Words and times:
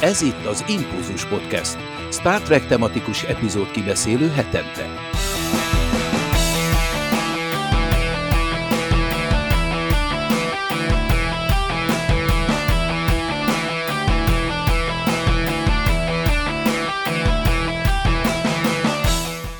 Ez 0.00 0.22
itt 0.22 0.44
az 0.44 0.64
Impulzus 0.68 1.24
Podcast, 1.24 1.76
Star 2.10 2.40
Trek 2.40 2.66
tematikus 2.66 3.22
epizód 3.22 3.70
kibeszélő 3.70 4.28
hetente. 4.28 4.86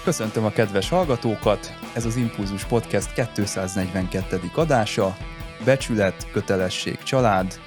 Köszöntöm 0.05 0.45
a 0.45 0.51
kedves 0.51 0.89
hallgatókat, 0.89 1.75
ez 1.93 2.05
az 2.05 2.17
Impulzus 2.17 2.65
Podcast 2.65 3.13
242. 3.35 4.41
adása, 4.55 5.17
becsület, 5.65 6.31
kötelesség, 6.33 6.99
család, 7.03 7.61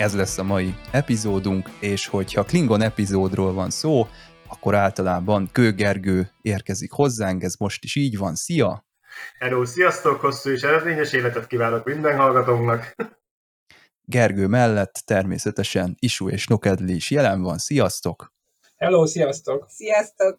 ez 0.00 0.14
lesz 0.14 0.38
a 0.38 0.42
mai 0.42 0.74
epizódunk, 0.90 1.70
és 1.80 2.06
hogyha 2.06 2.44
Klingon 2.44 2.82
epizódról 2.82 3.52
van 3.52 3.70
szó, 3.70 4.06
akkor 4.48 4.74
általában 4.74 5.48
Kő 5.52 5.72
Gergő 5.72 6.30
érkezik 6.42 6.92
hozzánk, 6.92 7.42
ez 7.42 7.54
most 7.54 7.84
is 7.84 7.94
így 7.96 8.18
van. 8.18 8.34
Szia! 8.34 8.84
Hello, 9.38 9.64
sziasztok! 9.64 10.20
Hosszú 10.20 10.50
és 10.50 10.62
eredményes 10.62 11.12
életet 11.12 11.46
kívánok 11.46 11.84
minden 11.84 12.16
hallgatónknak! 12.16 12.94
Gergő 14.16 14.46
mellett 14.46 15.02
természetesen 15.04 15.96
Isu 15.98 16.28
és 16.28 16.46
Nokedli 16.46 16.94
is 16.94 17.10
jelen 17.10 17.42
van. 17.42 17.58
Sziasztok! 17.58 18.32
Hello, 18.76 19.06
sziasztok! 19.06 19.66
Sziasztok! 19.68 20.36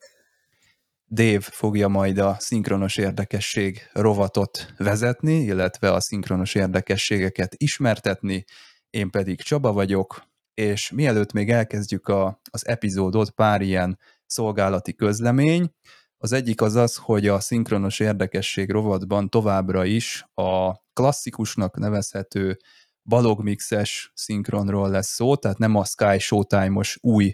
Dave 1.07 1.41
fogja 1.41 1.87
majd 1.87 2.17
a 2.17 2.35
szinkronos 2.39 2.97
érdekesség 2.97 3.89
rovatot 3.93 4.73
vezetni, 4.77 5.33
illetve 5.33 5.91
a 5.91 5.99
szinkronos 5.99 6.55
érdekességeket 6.55 7.53
ismertetni, 7.57 8.45
én 8.91 9.09
pedig 9.09 9.41
Csaba 9.41 9.73
vagyok, 9.73 10.23
és 10.53 10.91
mielőtt 10.91 11.31
még 11.31 11.49
elkezdjük 11.49 12.07
a, 12.07 12.41
az 12.51 12.67
epizódot, 12.67 13.29
pár 13.29 13.61
ilyen 13.61 13.99
szolgálati 14.25 14.95
közlemény. 14.95 15.71
Az 16.17 16.31
egyik 16.31 16.61
az 16.61 16.75
az, 16.75 16.95
hogy 16.95 17.27
a 17.27 17.39
szinkronos 17.39 17.99
érdekesség 17.99 18.71
rovatban 18.71 19.29
továbbra 19.29 19.85
is 19.85 20.25
a 20.33 20.75
klasszikusnak 20.93 21.77
nevezhető 21.77 22.57
balogmixes 23.03 24.11
szinkronról 24.15 24.89
lesz 24.89 25.13
szó, 25.13 25.35
tehát 25.35 25.57
nem 25.57 25.75
a 25.75 25.85
Sky 25.85 26.19
Showtime-os 26.19 26.97
új 27.01 27.33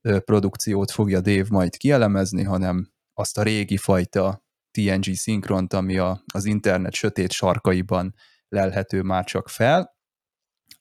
produkciót 0.00 0.90
fogja 0.90 1.20
Dave 1.20 1.46
majd 1.48 1.76
kielemezni, 1.76 2.42
hanem 2.42 2.90
azt 3.14 3.38
a 3.38 3.42
régi 3.42 3.76
fajta 3.76 4.44
TNG 4.70 5.14
szinkront, 5.14 5.72
ami 5.72 5.98
a, 5.98 6.22
az 6.32 6.44
internet 6.44 6.92
sötét 6.92 7.32
sarkaiban 7.32 8.14
lelhető 8.48 9.02
már 9.02 9.24
csak 9.24 9.48
fel 9.48 9.95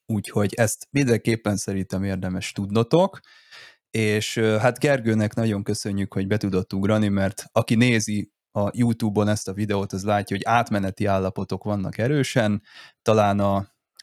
úgyhogy 0.06 0.54
ezt 0.54 0.88
mindenképpen 0.92 1.58
szerintem 1.58 2.04
érdemes 2.04 2.52
tudnotok, 2.52 3.20
és 3.90 4.38
hát 4.38 4.80
Gergőnek 4.80 5.34
nagyon 5.34 5.64
köszönjük, 5.64 6.14
hogy 6.14 6.28
be 6.28 6.38
tudott 6.38 6.74
ugrani, 6.74 7.08
mert 7.08 7.44
aki 7.52 7.76
nézi 7.76 8.32
a 8.52 8.70
YouTube-on 8.74 9.28
ezt 9.28 9.48
a 9.48 9.54
videót, 9.54 9.94
az 9.94 10.04
látja, 10.04 10.36
hogy 10.36 10.46
átmeneti 10.46 11.06
állapotok 11.06 11.64
vannak 11.64 11.98
erősen, 11.98 12.62
talán 13.02 13.40
a, 13.40 13.56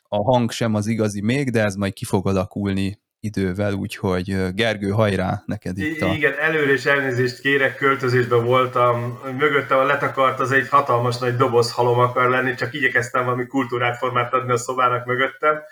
a 0.02 0.22
hang 0.32 0.50
sem 0.50 0.74
az 0.74 0.86
igazi 0.86 1.20
még, 1.20 1.50
de 1.50 1.62
ez 1.62 1.74
majd 1.74 1.92
ki 1.92 2.04
fog 2.04 2.26
alakulni 2.26 3.00
idővel, 3.20 3.72
úgyhogy 3.72 4.54
Gergő, 4.54 4.90
hajrá 4.90 5.42
neked 5.46 5.78
itt 5.78 6.00
a... 6.00 6.12
Igen, 6.12 6.32
előre 6.38 6.72
is 6.72 6.84
elnézést 6.84 7.40
kérek, 7.40 7.76
költözésben 7.76 8.44
voltam, 8.44 9.20
mögöttem 9.38 9.78
a 9.78 9.82
letakart, 9.82 10.40
az 10.40 10.52
egy 10.52 10.68
hatalmas 10.68 11.18
nagy 11.18 11.36
doboz 11.36 11.72
halom 11.72 11.98
akar 11.98 12.30
lenni, 12.30 12.54
csak 12.54 12.74
igyekeztem 12.74 13.24
valami 13.24 13.46
kultúrát 13.46 13.96
formát 13.96 14.32
adni 14.32 14.52
a 14.52 14.56
szobának 14.56 15.06
mögöttem, 15.06 15.62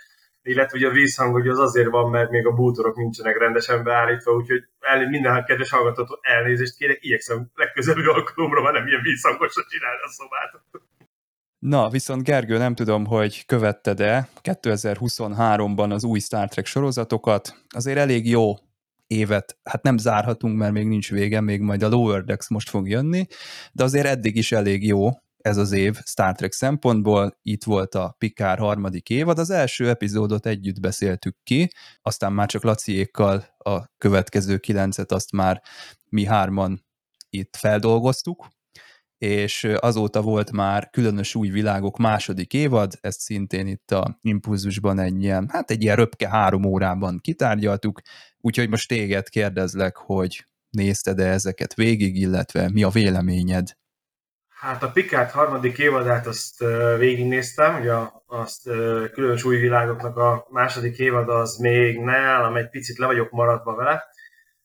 illetve 0.43 0.79
ugye 0.79 0.89
a 0.89 0.93
vízhang 0.93 1.33
hogy 1.33 1.49
az 1.49 1.59
azért 1.59 1.91
van, 1.91 2.11
mert 2.11 2.31
még 2.31 2.47
a 2.47 2.53
bútorok 2.53 2.97
nincsenek 2.97 3.39
rendesen 3.39 3.85
beállítva, 3.85 4.33
úgyhogy 4.33 4.65
el, 4.81 5.09
minden 5.09 5.45
kedves 5.45 5.71
hallgatótól 5.71 6.19
elnézést 6.23 6.77
kérek, 6.77 6.99
igyekszem 7.01 7.51
legközelebbi 7.55 8.07
alkalomra 8.07 8.63
már 8.63 8.73
nem 8.73 8.87
ilyen 8.87 9.03
vízhangosan 9.03 9.65
csinálni 9.69 10.01
a 10.03 10.09
szobát. 10.09 10.63
Na, 11.59 11.89
viszont 11.89 12.23
Gergő, 12.23 12.59
nem 12.59 12.75
tudom, 12.75 13.07
hogy 13.07 13.47
követted-e 13.47 14.29
2023-ban 14.43 15.91
az 15.91 16.05
új 16.05 16.19
Star 16.19 16.49
Trek 16.49 16.67
sorozatokat. 16.67 17.57
Azért 17.69 17.99
elég 17.99 18.29
jó 18.29 18.55
évet, 19.07 19.59
hát 19.63 19.83
nem 19.83 19.97
zárhatunk, 19.97 20.59
mert 20.59 20.73
még 20.73 20.87
nincs 20.87 21.11
vége, 21.11 21.41
még 21.41 21.61
majd 21.61 21.83
a 21.83 21.89
Lower 21.89 22.25
Decks 22.25 22.49
most 22.49 22.71
fog 22.71 22.89
jönni, 22.89 23.27
de 23.73 23.85
azért 23.85 24.07
eddig 24.07 24.37
is 24.37 24.53
elég 24.53 24.87
jó 24.87 25.09
ez 25.43 25.57
az 25.57 25.73
év 25.73 25.99
Star 26.05 26.35
Trek 26.35 26.53
szempontból. 26.53 27.39
Itt 27.43 27.65
volt 27.65 27.95
a 27.95 28.15
Picard 28.19 28.59
harmadik 28.59 29.11
évad, 29.11 29.39
az 29.39 29.51
első 29.51 29.89
epizódot 29.89 30.47
együtt 30.47 30.81
beszéltük 30.81 31.37
ki, 31.43 31.71
aztán 32.03 32.33
már 32.33 32.49
csak 32.49 32.63
Laciékkal 32.63 33.45
a 33.59 33.97
következő 33.99 34.59
kilencet 34.59 35.13
azt 35.13 35.33
már 35.33 35.63
mi 36.09 36.25
hárman 36.25 36.85
itt 37.31 37.57
feldolgoztuk, 37.57 38.49
és 39.19 39.65
azóta 39.77 40.23
volt 40.23 40.53
már 40.53 40.91
különös 40.91 41.35
új 41.35 41.49
világok 41.49 41.97
második 41.97 42.53
évad, 42.53 42.93
ezt 43.01 43.21
szintén 43.21 43.67
itt 43.67 43.91
a 43.91 44.19
Impulzusban 44.21 44.99
egy 44.99 45.23
ilyen, 45.23 45.49
hát 45.53 45.71
egy 45.71 45.83
ilyen 45.83 45.97
röpke 45.97 46.29
három 46.29 46.65
órában 46.65 47.19
kitárgyaltuk, 47.19 48.01
úgyhogy 48.39 48.69
most 48.69 48.89
téged 48.89 49.29
kérdezlek, 49.29 49.97
hogy 49.97 50.45
nézted-e 50.71 51.27
ezeket 51.27 51.75
végig, 51.75 52.17
illetve 52.17 52.71
mi 52.71 52.83
a 52.83 52.89
véleményed 52.89 53.69
Hát 54.61 54.83
a 54.83 54.91
Picard 54.91 55.31
harmadik 55.31 55.79
évadát 55.79 56.27
azt 56.27 56.59
végignéztem, 56.99 57.81
ugye 57.81 57.93
azt 58.27 58.63
különös 59.13 59.45
új 59.45 59.57
világoknak 59.57 60.17
a 60.17 60.47
második 60.51 60.99
évad 60.99 61.29
az 61.29 61.57
még 61.57 62.01
ne 62.01 62.17
állam 62.17 62.57
egy 62.57 62.69
picit 62.69 62.99
le 62.99 63.07
vagyok 63.07 63.31
maradva 63.31 63.75
vele, 63.75 64.05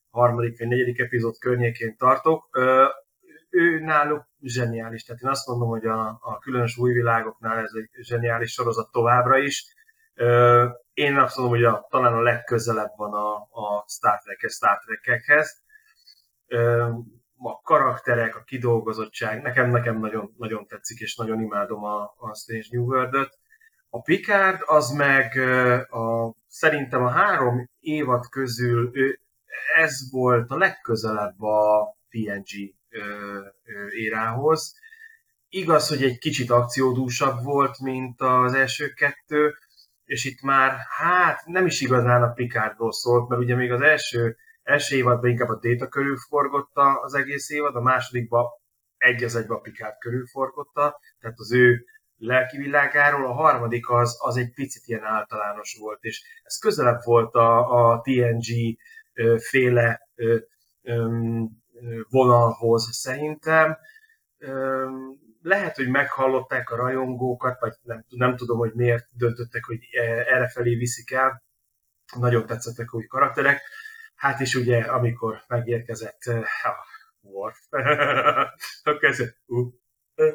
harmadik 0.10 0.60
vagy 0.60 0.68
negyedik 0.68 1.00
epizód 1.00 1.38
környékén 1.38 1.98
tartok. 1.98 2.50
Ő 3.50 3.80
náluk 3.80 4.28
zseniális, 4.42 5.04
tehát 5.04 5.22
én 5.22 5.30
azt 5.30 5.48
mondom, 5.48 5.70
hogy 5.70 5.86
a, 5.86 6.08
a 6.08 6.40
különös 6.40 6.78
új 6.78 6.94
világoknál 6.94 7.58
ez 7.58 7.72
egy 7.74 8.04
zseniális 8.04 8.52
sorozat 8.52 8.92
továbbra 8.92 9.38
is. 9.38 9.66
Én 10.94 11.18
azt 11.18 11.38
mondom, 11.38 11.56
hogy 11.56 11.66
a, 11.66 11.88
talán 11.90 12.14
a 12.14 12.22
legközelebb 12.22 12.92
van 12.96 13.14
a, 13.14 13.36
a 13.36 13.86
Star 13.88 14.20
Trek-es 14.20 14.54
Star 14.54 14.78
Trek-ekhez 14.78 15.64
a 17.38 17.62
karakterek, 17.62 18.36
a 18.36 18.44
kidolgozottság, 18.44 19.42
nekem, 19.42 19.70
nekem 19.70 20.00
nagyon, 20.00 20.34
nagyon 20.38 20.68
tetszik, 20.68 21.00
és 21.00 21.16
nagyon 21.16 21.42
imádom 21.42 21.84
a, 21.84 22.02
a 22.18 22.36
Strange 22.36 22.68
New 22.70 22.84
World-öt. 22.84 23.38
A 23.90 24.02
Picard 24.02 24.62
az 24.66 24.90
meg 24.90 25.38
a, 25.92 26.36
szerintem 26.48 27.04
a 27.04 27.10
három 27.10 27.70
évad 27.80 28.30
közül 28.30 28.90
ő, 28.94 29.20
ez 29.76 30.12
volt 30.12 30.52
a 30.52 30.58
legközelebb 30.58 31.42
a 31.42 31.96
TNG 32.10 32.76
érához. 33.90 34.76
Igaz, 35.50 35.88
hogy 35.88 36.04
egy 36.04 36.18
kicsit 36.18 36.50
akciódúsabb 36.50 37.44
volt, 37.44 37.80
mint 37.80 38.22
az 38.22 38.54
első 38.54 38.90
kettő, 38.90 39.54
és 40.06 40.26
itt 40.26 40.42
már, 40.42 40.78
hát 40.98 41.46
nem 41.46 41.66
is 41.66 41.82
igazán 41.82 42.24
a 42.24 42.32
Picardról 42.32 42.92
szólt, 42.92 43.30
mert 43.30 43.42
ugye 43.42 43.56
még 43.56 43.72
az 43.72 43.82
első 43.82 44.38
első 44.66 44.96
évadban 44.96 45.30
inkább 45.30 45.50
a 45.50 45.60
Data 45.62 45.88
körül 45.88 46.18
forgotta 46.18 47.02
az 47.02 47.14
egész 47.14 47.50
évad, 47.50 47.76
a 47.76 47.82
másodikban 47.82 48.46
egy 48.98 49.24
az 49.24 49.36
egybe 49.36 49.54
a 49.54 49.60
Picard 49.60 49.98
körül 49.98 50.26
forgotta, 50.26 51.00
tehát 51.20 51.40
az 51.40 51.54
ő 51.54 51.86
lelki 52.18 52.58
világáról, 52.58 53.26
a 53.26 53.34
harmadik 53.34 53.90
az, 53.90 54.18
az 54.20 54.38
egy 54.38 54.54
picit 54.54 54.82
ilyen 54.86 55.04
általános 55.04 55.78
volt, 55.80 56.04
és 56.04 56.42
ez 56.44 56.58
közelebb 56.58 57.00
volt 57.04 57.34
a, 57.34 57.92
a 57.92 58.02
TNG 58.02 58.78
féle 59.40 60.02
vonalhoz 62.10 62.88
szerintem. 62.92 63.78
Lehet, 65.42 65.76
hogy 65.76 65.90
meghallották 65.90 66.70
a 66.70 66.76
rajongókat, 66.76 67.60
vagy 67.60 67.74
nem, 67.82 68.06
nem 68.10 68.36
tudom, 68.36 68.58
hogy 68.58 68.74
miért 68.74 69.06
döntöttek, 69.18 69.64
hogy 69.64 69.80
erre 70.28 70.50
felé 70.50 70.76
viszik 70.76 71.12
el. 71.12 71.44
Nagyon 72.20 72.46
tetszettek 72.46 72.94
új 72.94 73.06
karakterek. 73.06 73.62
Hát 74.16 74.40
is 74.40 74.56
ugye, 74.56 74.80
amikor 74.80 75.44
megérkezett 75.48 76.22
uh, 76.28 76.46
Worf, 77.22 77.58
akkor 78.84 79.00
kezdett, 79.00 79.38
uh, 79.46 79.58
uh, 80.16 80.26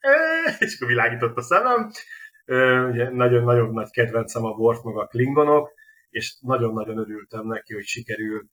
uh, 0.00 0.54
és 0.58 0.74
akkor 0.76 0.88
világított 0.88 1.36
a 1.36 1.42
szemem. 1.42 1.90
Ugye 2.90 3.10
nagyon-nagyon 3.10 3.72
nagy 3.72 3.90
kedvencem 3.90 4.44
a 4.44 4.50
Worf 4.50 4.82
meg 4.82 4.96
a 4.96 5.06
Klingonok, 5.06 5.72
és 6.10 6.36
nagyon-nagyon 6.40 6.98
örültem 6.98 7.46
neki, 7.46 7.74
hogy 7.74 7.84
sikerült 7.84 8.50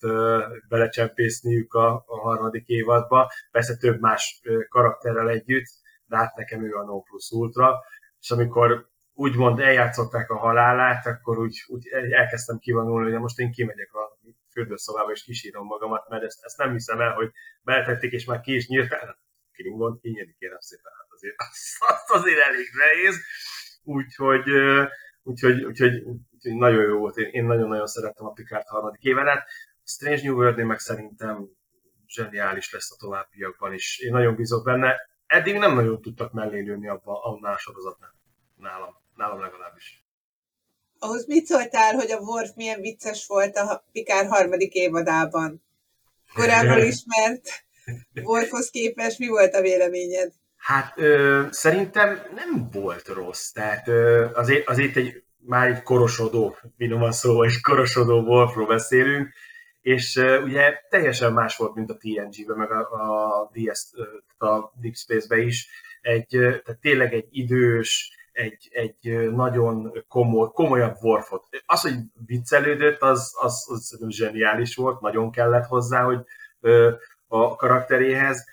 belecsempészniük 0.67 1.73
a, 1.73 2.03
a 2.07 2.19
harmadik 2.19 2.67
évadba, 2.67 3.31
persze 3.51 3.77
több 3.77 3.99
más 3.99 4.41
karakterrel 4.69 5.29
együtt, 5.29 5.65
de 6.05 6.17
hát 6.17 6.35
nekem 6.35 6.63
ő 6.63 6.73
a 6.73 6.83
No 6.83 7.01
Plus 7.01 7.31
Ultra, 7.31 7.79
és 8.19 8.31
amikor 8.31 8.89
úgymond 9.13 9.59
eljátszották 9.59 10.29
a 10.29 10.37
halálát, 10.37 11.05
akkor 11.05 11.39
úgy, 11.39 11.63
úgy 11.67 11.87
elkezdtem 12.11 12.57
kivonulni, 12.57 13.11
hogy 13.11 13.19
most 13.19 13.39
én 13.39 13.51
kimegyek 13.51 13.93
a 13.93 14.17
fürdőszobába, 14.55 15.11
és 15.11 15.23
kisírom 15.23 15.65
magamat, 15.65 16.09
mert 16.09 16.23
ezt, 16.23 16.43
ezt 16.43 16.57
nem 16.57 16.71
hiszem 16.71 17.01
el, 17.01 17.13
hogy 17.13 17.31
beletették, 17.61 18.11
és 18.11 18.25
már 18.25 18.39
ki 18.39 18.55
is 18.55 18.67
nyírták. 18.67 19.17
Klingon, 19.53 19.99
kinyílik 20.01 20.37
kérem 20.37 20.59
szépen, 20.59 20.91
hát 20.97 21.07
azért, 21.09 21.35
az, 21.37 21.77
az 21.79 22.19
azért 22.19 22.39
elég 22.39 22.67
nehéz. 22.77 23.23
Úgyhogy, 23.83 24.49
úgyhogy, 25.23 25.63
úgyhogy, 25.63 26.03
úgyhogy 26.31 26.55
nagyon 26.55 26.83
jó 26.83 26.97
volt. 26.97 27.17
Én, 27.17 27.29
én 27.31 27.45
nagyon-nagyon 27.45 27.87
szerettem 27.87 28.25
a 28.25 28.31
Picard 28.31 28.67
harmadik 28.67 29.03
évenet. 29.03 29.37
A 29.83 29.87
Strange 29.87 30.21
New 30.23 30.35
world 30.35 30.65
meg 30.65 30.79
szerintem 30.79 31.47
zseniális 32.07 32.71
lesz 32.71 32.91
a 32.91 32.95
továbbiakban 32.99 33.73
is. 33.73 33.99
Én 33.99 34.11
nagyon 34.11 34.35
bízok 34.35 34.63
benne. 34.63 34.95
Eddig 35.25 35.57
nem 35.57 35.75
nagyon 35.75 36.01
tudtak 36.01 36.31
mellé 36.33 36.59
lőni 36.59 36.87
abban 36.87 37.43
a 37.43 37.57
sorozatnál. 37.57 38.13
Nálam. 38.55 38.93
Nálam 39.15 39.39
legalábbis. 39.39 40.04
Ahhoz 40.99 41.25
mit 41.27 41.45
szóltál, 41.45 41.93
hogy 41.93 42.11
a 42.11 42.19
Worf 42.19 42.49
milyen 42.55 42.81
vicces 42.81 43.27
volt 43.27 43.57
a 43.57 43.85
Pikár 43.91 44.27
harmadik 44.27 44.73
évadában? 44.73 45.63
Korábban 46.33 46.85
ismert 46.93 47.65
Worfhoz 48.23 48.69
képest 48.69 49.19
mi 49.19 49.27
volt 49.27 49.53
a 49.53 49.61
véleményed? 49.61 50.31
Hát 50.57 50.93
ö, 50.97 51.43
szerintem 51.51 52.21
nem 52.35 52.69
volt 52.71 53.07
rossz. 53.07 53.51
Tehát 53.51 53.87
ö, 53.87 54.27
azért, 54.33 54.69
azért 54.69 54.95
egy, 54.95 55.23
már 55.37 55.67
egy 55.67 55.81
korosodó, 55.81 56.57
finoman 56.77 57.11
szóval 57.11 57.45
egy 57.45 57.61
korosodó 57.61 58.21
Wolfról 58.21 58.67
beszélünk, 58.67 59.33
és 59.85 60.15
uh, 60.15 60.43
ugye 60.43 60.79
teljesen 60.89 61.33
más 61.33 61.57
volt, 61.57 61.75
mint 61.75 61.89
a 61.89 61.97
TNG-ben, 61.97 62.57
meg 62.57 62.71
a, 62.71 62.79
a, 62.79 63.51
DS, 63.53 63.91
a 64.37 64.71
Deep 64.81 64.95
Space-be 64.95 65.37
is. 65.37 65.67
Egy, 66.01 66.27
tehát 66.27 66.77
tényleg 66.81 67.13
egy 67.13 67.27
idős, 67.31 68.11
egy, 68.35 68.69
egy 68.71 69.31
nagyon 69.31 70.03
komoly, 70.07 70.49
komolyabb 70.51 70.95
Worfot. 71.01 71.47
Az, 71.65 71.81
hogy 71.81 71.93
viccelődött, 72.25 73.01
az, 73.01 73.33
az, 73.41 73.67
az 73.69 73.97
zseniális 74.07 74.75
volt, 74.75 75.01
nagyon 75.01 75.31
kellett 75.31 75.65
hozzá, 75.65 76.03
hogy 76.03 76.19
a 77.27 77.55
karakteréhez. 77.55 78.45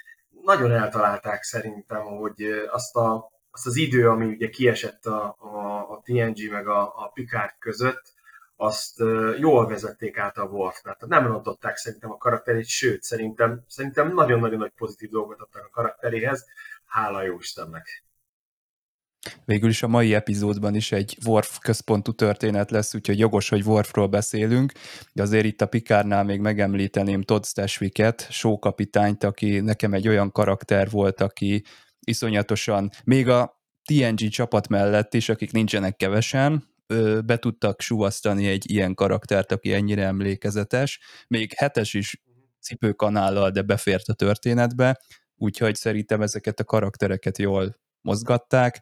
Nagyon 0.42 0.72
eltalálták 0.72 1.42
szerintem, 1.42 2.02
hogy 2.02 2.42
azt, 2.70 2.96
a, 2.96 3.30
azt 3.50 3.66
az 3.66 3.76
idő, 3.76 4.08
ami 4.08 4.26
ugye 4.26 4.48
kiesett 4.48 5.06
a, 5.06 5.36
a, 5.38 5.90
a 5.90 6.00
TNG 6.04 6.50
meg 6.50 6.68
a, 6.68 6.82
a 6.82 7.10
Picard 7.14 7.54
között, 7.58 8.12
azt 8.56 8.98
jól 9.38 9.66
vezették 9.66 10.18
át 10.18 10.36
a 10.36 10.44
Worfnál. 10.44 10.96
Tehát 10.98 11.22
nem 11.22 11.32
rontották 11.32 11.76
szerintem 11.76 12.10
a 12.10 12.16
karakterét, 12.16 12.66
sőt, 12.66 13.02
szerintem, 13.02 13.64
szerintem 13.68 14.14
nagyon-nagyon 14.14 14.58
nagy 14.58 14.72
pozitív 14.76 15.10
dolgot 15.10 15.40
adtak 15.40 15.64
a 15.64 15.70
karakteréhez. 15.70 16.46
Hála 16.86 17.22
jó 17.22 17.38
Istennek! 17.38 18.04
Végül 19.44 19.68
is 19.68 19.82
a 19.82 19.88
mai 19.88 20.14
epizódban 20.14 20.74
is 20.74 20.92
egy 20.92 21.18
Worf 21.26 21.58
központú 21.58 22.12
történet 22.12 22.70
lesz, 22.70 22.94
úgyhogy 22.94 23.18
jogos, 23.18 23.48
hogy 23.48 23.62
Worfról 23.62 24.06
beszélünk, 24.06 24.72
de 25.12 25.22
azért 25.22 25.44
itt 25.44 25.60
a 25.60 25.66
Pikárnál 25.66 26.24
még 26.24 26.40
megemlíteném 26.40 27.22
Todd 27.22 27.42
Stashwicket, 27.44 28.26
sókapitányt, 28.30 29.24
aki 29.24 29.60
nekem 29.60 29.92
egy 29.92 30.08
olyan 30.08 30.32
karakter 30.32 30.90
volt, 30.90 31.20
aki 31.20 31.64
iszonyatosan, 32.00 32.90
még 33.04 33.28
a 33.28 33.60
TNG 33.84 34.28
csapat 34.28 34.68
mellett 34.68 35.14
is, 35.14 35.28
akik 35.28 35.52
nincsenek 35.52 35.96
kevesen, 35.96 36.70
be 37.24 37.36
tudtak 37.36 37.80
suvasztani 37.80 38.46
egy 38.46 38.70
ilyen 38.70 38.94
karaktert, 38.94 39.52
aki 39.52 39.72
ennyire 39.72 40.04
emlékezetes. 40.04 41.00
Még 41.28 41.52
hetes 41.52 41.94
is 41.94 42.22
cipőkanállal, 42.60 43.50
de 43.50 43.62
befért 43.62 44.08
a 44.08 44.14
történetbe, 44.14 45.00
úgyhogy 45.36 45.74
szerintem 45.74 46.22
ezeket 46.22 46.60
a 46.60 46.64
karaktereket 46.64 47.38
jól 47.38 47.80
mozgatták 48.00 48.80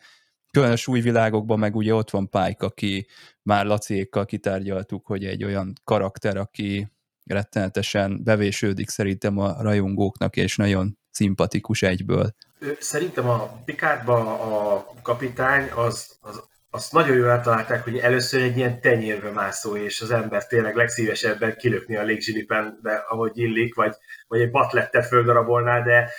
különös 0.51 0.87
új 0.87 1.01
világokban 1.01 1.59
meg 1.59 1.77
ugye 1.77 1.95
ott 1.95 2.11
van 2.11 2.29
Pike, 2.29 2.67
aki 2.67 3.07
már 3.43 3.67
Laciékkal 3.67 4.25
kitárgyaltuk, 4.25 5.07
hogy 5.07 5.25
egy 5.25 5.45
olyan 5.45 5.73
karakter, 5.85 6.37
aki 6.37 6.89
rettenetesen 7.25 8.21
bevésődik 8.25 8.89
szerintem 8.89 9.39
a 9.39 9.63
rajongóknak, 9.63 10.37
és 10.37 10.57
nagyon 10.57 10.99
szimpatikus 11.11 11.83
egyből. 11.83 12.35
Szerintem 12.79 13.29
a 13.29 13.63
Picardba 13.65 14.41
a 14.75 14.93
kapitány 15.03 15.71
az, 15.75 16.19
az 16.21 16.49
azt 16.71 16.93
nagyon 16.93 17.17
jól 17.17 17.31
eltalálták, 17.31 17.85
hogy 17.85 17.99
először 17.99 18.43
egy 18.43 18.57
ilyen 18.57 18.81
tenyérbe 18.81 19.31
mászó, 19.31 19.77
és 19.77 20.01
az 20.01 20.11
ember 20.11 20.47
tényleg 20.47 20.75
legszívesebben 20.75 21.57
kilökni 21.57 21.97
a 21.97 22.03
légzsilipen, 22.03 22.79
de 22.83 23.05
ahogy 23.09 23.39
illik, 23.39 23.75
vagy, 23.75 23.95
vagy 24.29 24.41
egy 24.41 24.51
batlettet 24.51 25.07
földarabolná, 25.07 25.81
de 25.81 26.11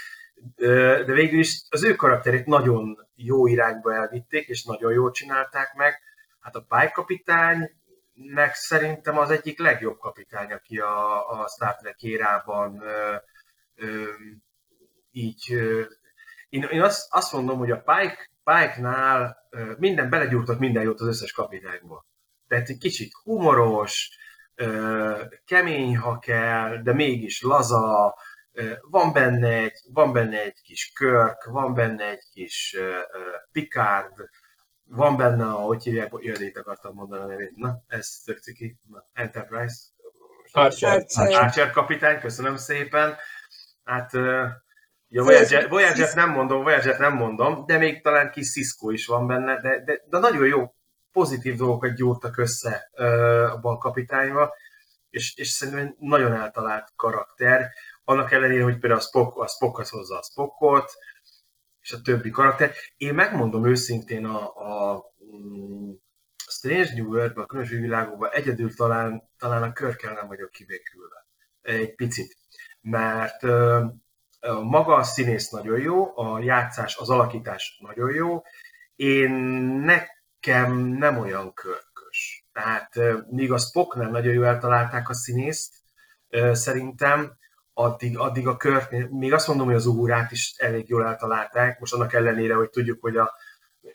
de 0.55 1.13
végül 1.13 1.39
is 1.39 1.61
az 1.69 1.83
ő 1.83 1.95
karakterét 1.95 2.45
nagyon 2.45 3.07
jó 3.15 3.47
irányba 3.47 3.93
elvitték, 3.93 4.47
és 4.47 4.63
nagyon 4.63 4.91
jól 4.91 5.11
csinálták 5.11 5.73
meg. 5.73 5.99
Hát 6.39 6.55
a 6.55 6.65
pálykapitány 6.67 7.69
meg 8.13 8.53
szerintem 8.53 9.17
az 9.17 9.29
egyik 9.29 9.59
legjobb 9.59 9.97
kapitány, 9.97 10.51
aki 10.51 10.79
a, 10.79 11.29
a 11.29 11.47
Star 11.47 11.75
Trek 11.75 12.01
érában 12.01 12.81
ö, 12.81 13.15
ö, 13.75 14.03
így... 15.11 15.53
Ö, 15.53 15.81
én, 16.49 16.63
én 16.63 16.81
azt, 16.81 17.07
azt 17.13 17.33
mondom, 17.33 17.57
hogy 17.57 17.71
a 17.71 17.83
Pike, 17.85 18.29
Pike-nál 18.43 19.47
ö, 19.49 19.71
minden 19.77 20.09
belegyúrtak 20.09 20.59
minden 20.59 20.83
jót 20.83 21.01
az 21.01 21.07
összes 21.07 21.31
kapitányból. 21.31 22.05
Tehát 22.47 22.69
egy 22.69 22.77
kicsit 22.77 23.13
humoros, 23.23 24.09
ö, 24.55 25.23
kemény, 25.45 25.97
ha 25.97 26.19
kell, 26.19 26.81
de 26.83 26.93
mégis 26.93 27.41
laza, 27.41 28.15
van 28.81 29.13
benne 29.13 29.47
egy, 29.47 29.79
van 29.93 30.13
benne 30.13 30.41
egy 30.41 30.61
kis 30.61 30.91
Kirk, 30.95 31.43
van 31.43 31.73
benne 31.73 32.09
egy 32.09 32.23
kis 32.33 32.77
Picard, 33.51 34.13
van 34.91 35.17
benne, 35.17 35.43
ahogy 35.43 35.83
hívják, 35.83 36.11
jövedét 36.19 36.57
akartam 36.57 36.93
mondani 36.93 37.23
a 37.23 37.25
nevét. 37.25 37.55
Na, 37.55 37.83
ez 37.87 38.21
tök 38.25 38.39
ciki. 38.39 38.77
Na, 38.87 39.05
Enterprise. 39.13 39.75
Archer. 40.51 40.91
Archer. 40.91 41.43
Archer 41.43 41.71
kapitány, 41.71 42.19
köszönöm 42.19 42.57
szépen. 42.57 43.15
Hát, 43.83 44.13
uh, 44.13 44.47
ja, 45.07 45.23
Voyager, 45.23 45.69
Voyager 45.69 46.13
nem 46.13 46.29
mondom, 46.29 46.63
Voyager 46.63 46.99
nem 46.99 47.13
mondom, 47.13 47.65
de 47.65 47.77
még 47.77 48.01
talán 48.01 48.31
kis 48.31 48.51
Cisco 48.51 48.89
is 48.89 49.05
van 49.05 49.27
benne, 49.27 49.61
de, 49.61 49.83
de, 49.83 50.01
de 50.05 50.17
nagyon 50.19 50.47
jó 50.47 50.73
pozitív 51.11 51.55
dolgokat 51.55 51.95
gyúrtak 51.95 52.37
össze 52.37 52.89
uh, 52.91 53.51
abban 53.51 53.75
a 53.75 53.77
kapitányba, 53.77 54.53
és, 55.09 55.35
és 55.35 55.49
szerintem 55.49 55.95
nagyon 55.99 56.33
eltalált 56.33 56.93
karakter 56.95 57.73
annak 58.03 58.31
ellenére, 58.31 58.63
hogy 58.63 58.79
például 58.79 59.01
a 59.01 59.03
Spock, 59.03 59.37
a 59.37 59.47
Spock 59.47 59.87
hozza 59.87 60.17
a 60.17 60.23
Spockot, 60.23 60.91
és 61.81 61.91
a 61.91 62.01
többi 62.01 62.29
karakter. 62.29 62.71
Én 62.97 63.13
megmondom 63.13 63.65
őszintén 63.65 64.25
a, 64.25 64.55
a 64.55 65.03
mm, 65.35 65.91
Strange 66.47 66.93
New 66.93 67.07
world 67.07 67.37
a 67.37 67.45
különböző 67.45 67.79
világokban 67.81 68.29
egyedül 68.31 68.75
talán, 68.75 69.29
talán 69.37 69.63
a 69.63 69.73
körkel 69.73 70.13
nem 70.13 70.27
vagyok 70.27 70.49
kibékülve. 70.49 71.25
Egy 71.61 71.95
picit. 71.95 72.37
Mert 72.81 73.43
uh, 73.43 73.83
maga 74.63 74.95
a 74.95 75.03
színész 75.03 75.49
nagyon 75.49 75.79
jó, 75.79 76.17
a 76.17 76.39
játszás, 76.43 76.97
az 76.97 77.09
alakítás 77.09 77.77
nagyon 77.81 78.13
jó. 78.13 78.41
Én 78.95 79.31
nekem 79.85 80.75
nem 80.75 81.17
olyan 81.17 81.53
körkös. 81.53 82.45
Tehát 82.51 82.95
uh, 82.95 83.19
míg 83.29 83.51
a 83.51 83.57
Spocknál 83.57 84.09
nagyon 84.09 84.33
jól 84.33 84.45
eltalálták 84.45 85.09
a 85.09 85.13
színészt, 85.13 85.75
uh, 86.29 86.53
szerintem, 86.53 87.37
addig, 87.73 88.17
addig 88.17 88.47
a 88.47 88.57
kört, 88.57 89.09
még 89.09 89.33
azt 89.33 89.47
mondom, 89.47 89.65
hogy 89.65 89.75
az 89.75 89.85
ugurát 89.85 90.31
is 90.31 90.53
elég 90.57 90.89
jól 90.89 91.05
eltalálták, 91.05 91.79
most 91.79 91.93
annak 91.93 92.13
ellenére, 92.13 92.53
hogy 92.53 92.69
tudjuk, 92.69 93.01
hogy 93.01 93.17
a 93.17 93.33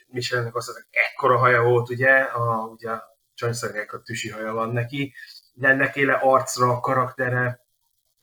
Michelinnek 0.07 0.55
azt 0.55 0.67
mondja, 0.67 0.85
ekkora 0.91 1.37
haja 1.37 1.61
volt, 1.61 1.89
ugye, 1.89 2.11
a, 2.19 2.63
ugye 2.65 2.89
a 2.89 3.03
csanyszernek 3.33 3.93
a 3.93 4.01
tüsi 4.01 4.29
haja 4.29 4.53
van 4.53 4.69
neki, 4.69 5.13
de 5.53 5.67
ennek 5.67 5.95
éle 5.95 6.13
arcra, 6.13 6.69
a 6.69 6.79
karaktere, 6.79 7.65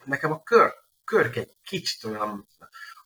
nekem 0.04 0.32
a 0.32 0.42
kör, 0.42 0.72
körk 1.04 1.36
egy 1.36 1.56
kicsit 1.64 2.04
olyan, 2.04 2.48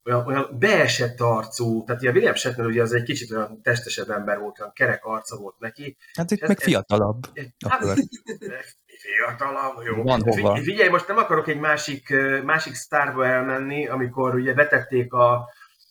olyan, 0.05 0.27
olyan 0.27 0.57
beesett 0.59 1.21
arcú, 1.21 1.85
tehát 1.85 2.03
a 2.03 2.11
William 2.11 2.35
Shatner 2.35 2.67
ugye 2.67 2.83
az 2.83 2.93
egy 2.93 3.03
kicsit 3.03 3.31
olyan 3.31 3.63
testesebb 3.63 4.11
ember 4.11 4.39
volt, 4.39 4.61
olyan 4.61 4.73
kerek 4.73 5.05
arca 5.05 5.37
volt 5.37 5.59
neki. 5.59 5.97
Hát 6.15 6.31
itt 6.31 6.43
ez, 6.43 6.49
meg 6.49 6.59
fiatalabb. 6.59 7.25
Ez, 7.33 7.47
hát, 7.71 7.83
fiatalabb, 8.99 9.83
jó. 9.85 10.03
Van 10.03 10.21
hova. 10.23 10.57
Figyelj, 10.57 10.89
most 10.89 11.09
nem 11.09 11.17
akarok 11.17 11.49
egy 11.49 11.59
másik, 11.59 12.15
másik 12.45 12.75
sztárba 12.75 13.27
elmenni, 13.27 13.87
amikor 13.87 14.35
ugye 14.35 14.55
betették 14.55 15.13
a, 15.13 15.49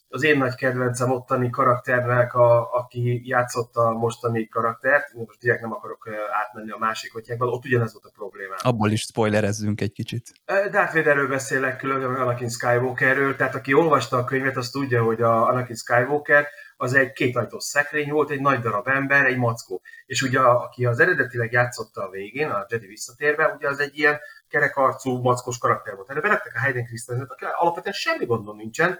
az 0.10 0.24
én 0.24 0.38
nagy 0.38 0.56
kedvencem 0.56 1.12
ottani 1.12 1.50
karakternek, 1.50 2.34
a, 2.34 2.74
aki 2.74 3.22
játszotta 3.28 3.82
a 3.82 3.98
mostani 3.98 4.48
karaktert, 4.48 5.14
most 5.14 5.40
direkt 5.40 5.62
nem 5.62 5.74
akarok 5.74 6.10
átmenni 6.44 6.72
a 6.72 6.78
másik 6.78 7.12
kotyákba, 7.12 7.46
ott 7.46 7.66
ugyanez 7.66 7.94
volt 7.94 8.06
a 8.06 8.12
probléma. 8.16 8.54
Abból 8.58 8.92
is 8.92 9.02
spoilerezzünk 9.02 9.82
egy 9.82 9.92
kicsit. 9.92 10.32
Darth 10.46 10.94
Vaderről 10.94 11.28
beszélek 11.28 11.78
különben, 11.78 12.16
Anakin 12.16 12.50
Skywalkerről, 12.50 13.36
tehát 13.36 13.56
aki 13.56 13.74
olvasta 13.74 14.18
a 14.18 14.24
könyvet, 14.24 14.58
az 14.58 14.70
tudja, 14.70 15.04
hogy 15.04 15.22
a 15.22 15.48
Anakin 15.48 15.76
Skywalker 15.76 16.48
az 16.78 16.94
egy 16.94 17.12
kétajtós 17.12 17.64
szekrény 17.64 18.12
volt, 18.12 18.30
egy 18.30 18.42
nagy 18.42 18.60
darab 18.60 18.88
ember, 18.88 19.26
egy 19.26 19.38
mackó. 19.38 19.82
És 20.06 20.22
ugye 20.22 20.40
aki 20.40 20.86
az 20.86 21.00
eredetileg 21.00 21.52
játszotta 21.52 22.04
a 22.04 22.10
végén, 22.10 22.50
a 22.50 22.66
Jedi 22.70 22.88
visszatérve, 22.88 23.48
ugye 23.48 23.68
az 23.68 23.80
egy 23.80 23.98
ilyen 23.98 24.20
kerekarcú, 24.48 25.22
mackos 25.22 25.58
karakter 25.58 25.96
volt. 25.96 26.10
Erre 26.10 26.22
beraktak 26.22 26.56
a 26.56 26.60
Hayden 26.60 26.86
Christensen, 26.86 27.26
aki 27.30 27.46
alapvetően 27.46 27.94
semmi 27.94 28.26
gondom 28.26 28.58
nincsen, 28.58 29.00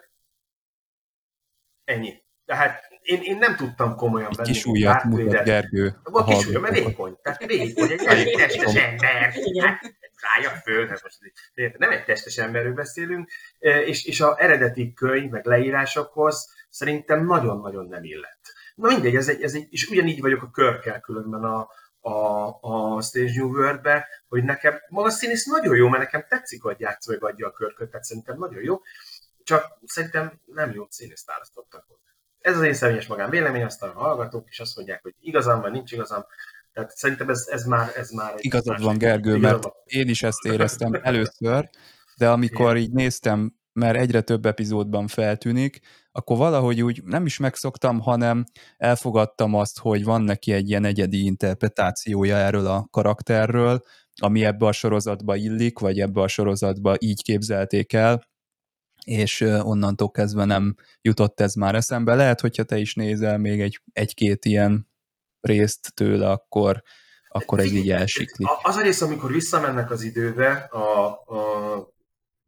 Ennyi. 1.88 2.24
Tehát 2.46 2.82
én, 3.02 3.22
én 3.22 3.38
nem 3.38 3.56
tudtam 3.56 3.96
komolyan 3.96 4.32
venni. 4.36 4.50
Kis 4.50 4.66
ujjat 4.66 5.04
mutat 5.04 5.44
Gergő. 5.44 6.00
A 6.04 6.24
kis 6.24 6.46
ujjat, 6.46 6.62
mert 6.62 6.74
vékony. 6.74 7.18
Tehát 7.22 7.46
vékony, 7.46 7.92
egy 7.92 8.06
elég 8.06 8.36
testes 8.36 8.76
ember. 8.76 9.34
Hát, 9.62 9.82
rája 10.22 10.50
föl, 10.50 10.88
hát 10.88 11.04
most 11.04 11.18
nem 11.78 11.92
egy 11.92 12.04
testes 12.04 12.38
emberről 12.38 12.74
beszélünk, 12.74 13.30
és, 13.60 14.06
és 14.06 14.22
a 14.22 14.42
eredeti 14.42 14.94
könyv, 14.94 15.30
meg 15.30 15.46
leírásokhoz 15.46 16.56
szerintem 16.78 17.26
nagyon-nagyon 17.26 17.88
nem 17.88 18.04
illett. 18.04 18.54
Na 18.76 18.88
mindegy, 18.88 19.16
ez 19.16 19.30
egy, 19.30 19.42
ez 19.42 19.54
egy, 19.54 19.68
és 19.70 19.90
ugyanígy 19.90 20.22
vagyok 20.22 20.44
a 20.44 20.50
körkel 20.50 21.00
különben 21.00 21.44
a, 21.44 21.68
a, 22.00 22.58
a 22.62 23.02
Stage 23.02 23.32
New 23.36 23.48
World-be, 23.48 24.08
hogy 24.28 24.44
nekem 24.44 24.74
maga 24.90 25.10
színész 25.10 25.46
nagyon 25.46 25.76
jó, 25.76 25.88
mert 25.88 26.04
nekem 26.04 26.26
tetszik, 26.30 26.62
hogy 26.62 26.80
játszol, 26.80 27.18
vagy 27.20 27.32
adja 27.32 27.48
a 27.48 27.52
körköt, 27.52 27.90
tehát 27.90 28.06
szerintem 28.06 28.38
nagyon 28.38 28.64
jó, 28.64 28.82
csak 29.44 29.80
szerintem 29.86 30.40
nem 30.46 30.72
jó 30.72 30.86
színészt 30.90 31.28
választottak 31.28 31.86
ott. 31.88 32.02
Ez 32.40 32.58
az 32.58 32.64
én 32.64 32.74
személyes 32.74 33.08
magán 33.08 33.30
vélemény, 33.30 33.64
aztán 33.64 33.90
a 33.90 34.00
hallgatók 34.00 34.50
is 34.50 34.60
azt 34.60 34.76
mondják, 34.76 35.02
hogy 35.02 35.14
igazam, 35.20 35.62
vagy 35.62 35.72
nincs 35.72 35.92
igazam, 35.92 36.26
tehát 36.74 36.98
szerintem 36.98 37.30
ez, 37.30 37.48
ez 37.52 37.66
már... 37.66 37.92
Ez 37.96 38.10
már 38.10 38.34
egy 38.34 38.46
Igazad 38.46 38.82
van, 38.82 38.98
Gergő, 38.98 39.38
mert 39.38 39.66
én 39.84 40.10
is 40.10 40.24
ezt 40.24 40.46
éreztem 40.46 40.94
először, 41.02 41.70
de 42.18 42.30
amikor 42.30 42.76
Igen. 42.76 42.82
így 42.88 42.92
néztem, 42.94 43.56
mert 43.74 43.98
egyre 43.98 44.22
több 44.22 44.46
epizódban 44.46 45.08
feltűnik, 45.08 45.80
akkor 46.18 46.38
valahogy 46.38 46.82
úgy 46.82 47.04
nem 47.04 47.26
is 47.26 47.38
megszoktam, 47.38 48.00
hanem 48.00 48.44
elfogadtam 48.78 49.54
azt, 49.54 49.80
hogy 49.80 50.04
van 50.04 50.22
neki 50.22 50.52
egy 50.52 50.70
ilyen 50.70 50.86
egyedi 50.86 51.26
interpretációja 51.26 52.36
erről 52.36 52.68
a 52.68 52.88
karakterről, 52.92 53.82
ami 54.16 54.46
ebbe 54.46 54.66
a 54.66 54.72
sorozatba 54.72 55.36
illik, 55.36 55.80
vagy 55.80 56.00
ebbe 56.00 56.22
a 56.22 56.28
sorozatba 56.28 56.96
így 57.00 57.24
képzelték 57.24 57.94
el, 57.94 58.28
és 59.06 59.42
onnantól 59.42 60.12
kezdve 60.12 60.46
nem 60.46 60.76
jutott 61.02 61.40
ez 61.40 61.54
már 61.54 61.76
eszembe. 61.76 62.16
Lehet, 62.16 62.42
hogyha 62.42 62.64
te 62.64 62.78
is 62.78 62.96
nézel 62.96 63.38
még 63.38 63.62
egy, 63.62 63.82
egy-két 63.94 64.46
ilyen 64.46 64.90
részt 65.40 65.94
tőle, 65.94 66.30
akkor, 66.30 66.84
akkor 67.28 67.60
ez 67.60 67.72
így 67.72 67.92
elsiklik. 67.92 68.48
Az 68.62 68.76
a 68.76 68.82
rész, 68.82 69.02
amikor 69.02 69.32
visszamennek 69.32 69.92
az 69.92 70.02
időbe, 70.02 70.54
a, 70.54 71.08
a, 71.08 71.38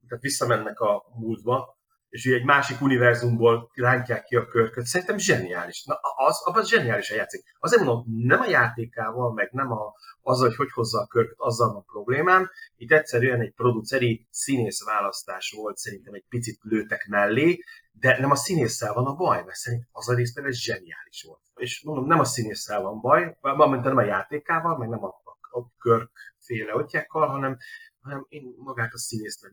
tehát 0.07 0.23
visszamennek 0.23 0.79
a 0.79 1.03
múltba, 1.15 1.78
és 2.09 2.25
egy 2.25 2.43
másik 2.43 2.81
univerzumból 2.81 3.71
rántják 3.73 4.23
ki 4.23 4.35
a 4.35 4.47
körköt, 4.47 4.85
szerintem 4.85 5.17
zseniális. 5.17 5.83
Na, 5.85 5.99
az, 6.15 6.41
abban 6.45 6.65
zseniálisan 6.65 7.17
játszik. 7.17 7.43
Azért 7.59 7.83
mondom, 7.83 8.05
nem 8.07 8.39
a 8.39 8.49
játékával, 8.49 9.33
meg 9.33 9.49
nem 9.51 9.71
a, 9.71 9.93
az, 10.21 10.39
hogy 10.39 10.55
hogy 10.55 10.71
hozza 10.71 10.99
a 10.99 11.07
körköt, 11.07 11.37
azzal 11.37 11.75
a 11.75 11.83
problémám. 11.91 12.49
Itt 12.75 12.91
egyszerűen 12.91 13.41
egy 13.41 13.53
produceri 13.53 14.27
színész 14.29 14.85
választás 14.85 15.53
volt, 15.57 15.77
szerintem 15.77 16.13
egy 16.13 16.25
picit 16.29 16.59
lőtek 16.61 17.07
mellé, 17.07 17.59
de 17.91 18.19
nem 18.19 18.31
a 18.31 18.35
színésszel 18.35 18.93
van 18.93 19.05
a 19.05 19.13
baj, 19.13 19.43
mert 19.43 19.57
szerintem 19.57 19.89
az 19.91 20.09
a 20.09 20.15
rész 20.15 20.35
ez 20.35 20.55
zseniális 20.55 21.23
volt. 21.27 21.41
És 21.55 21.83
mondom, 21.83 22.05
nem 22.05 22.19
a 22.19 22.23
színésszel 22.23 22.81
van 22.81 22.99
baj, 23.01 23.37
mint 23.69 23.83
nem 23.83 23.97
a 23.97 24.03
játékával, 24.03 24.77
meg 24.77 24.89
nem 24.89 25.03
a, 25.03 25.07
a, 25.07 25.59
a 25.59 25.71
körk 25.77 26.11
féle 26.37 26.75
ottjákkal, 26.75 27.27
hanem, 27.27 27.57
hanem 28.01 28.25
én 28.29 28.53
magát 28.57 28.93
a 28.93 28.97
színészt 28.97 29.43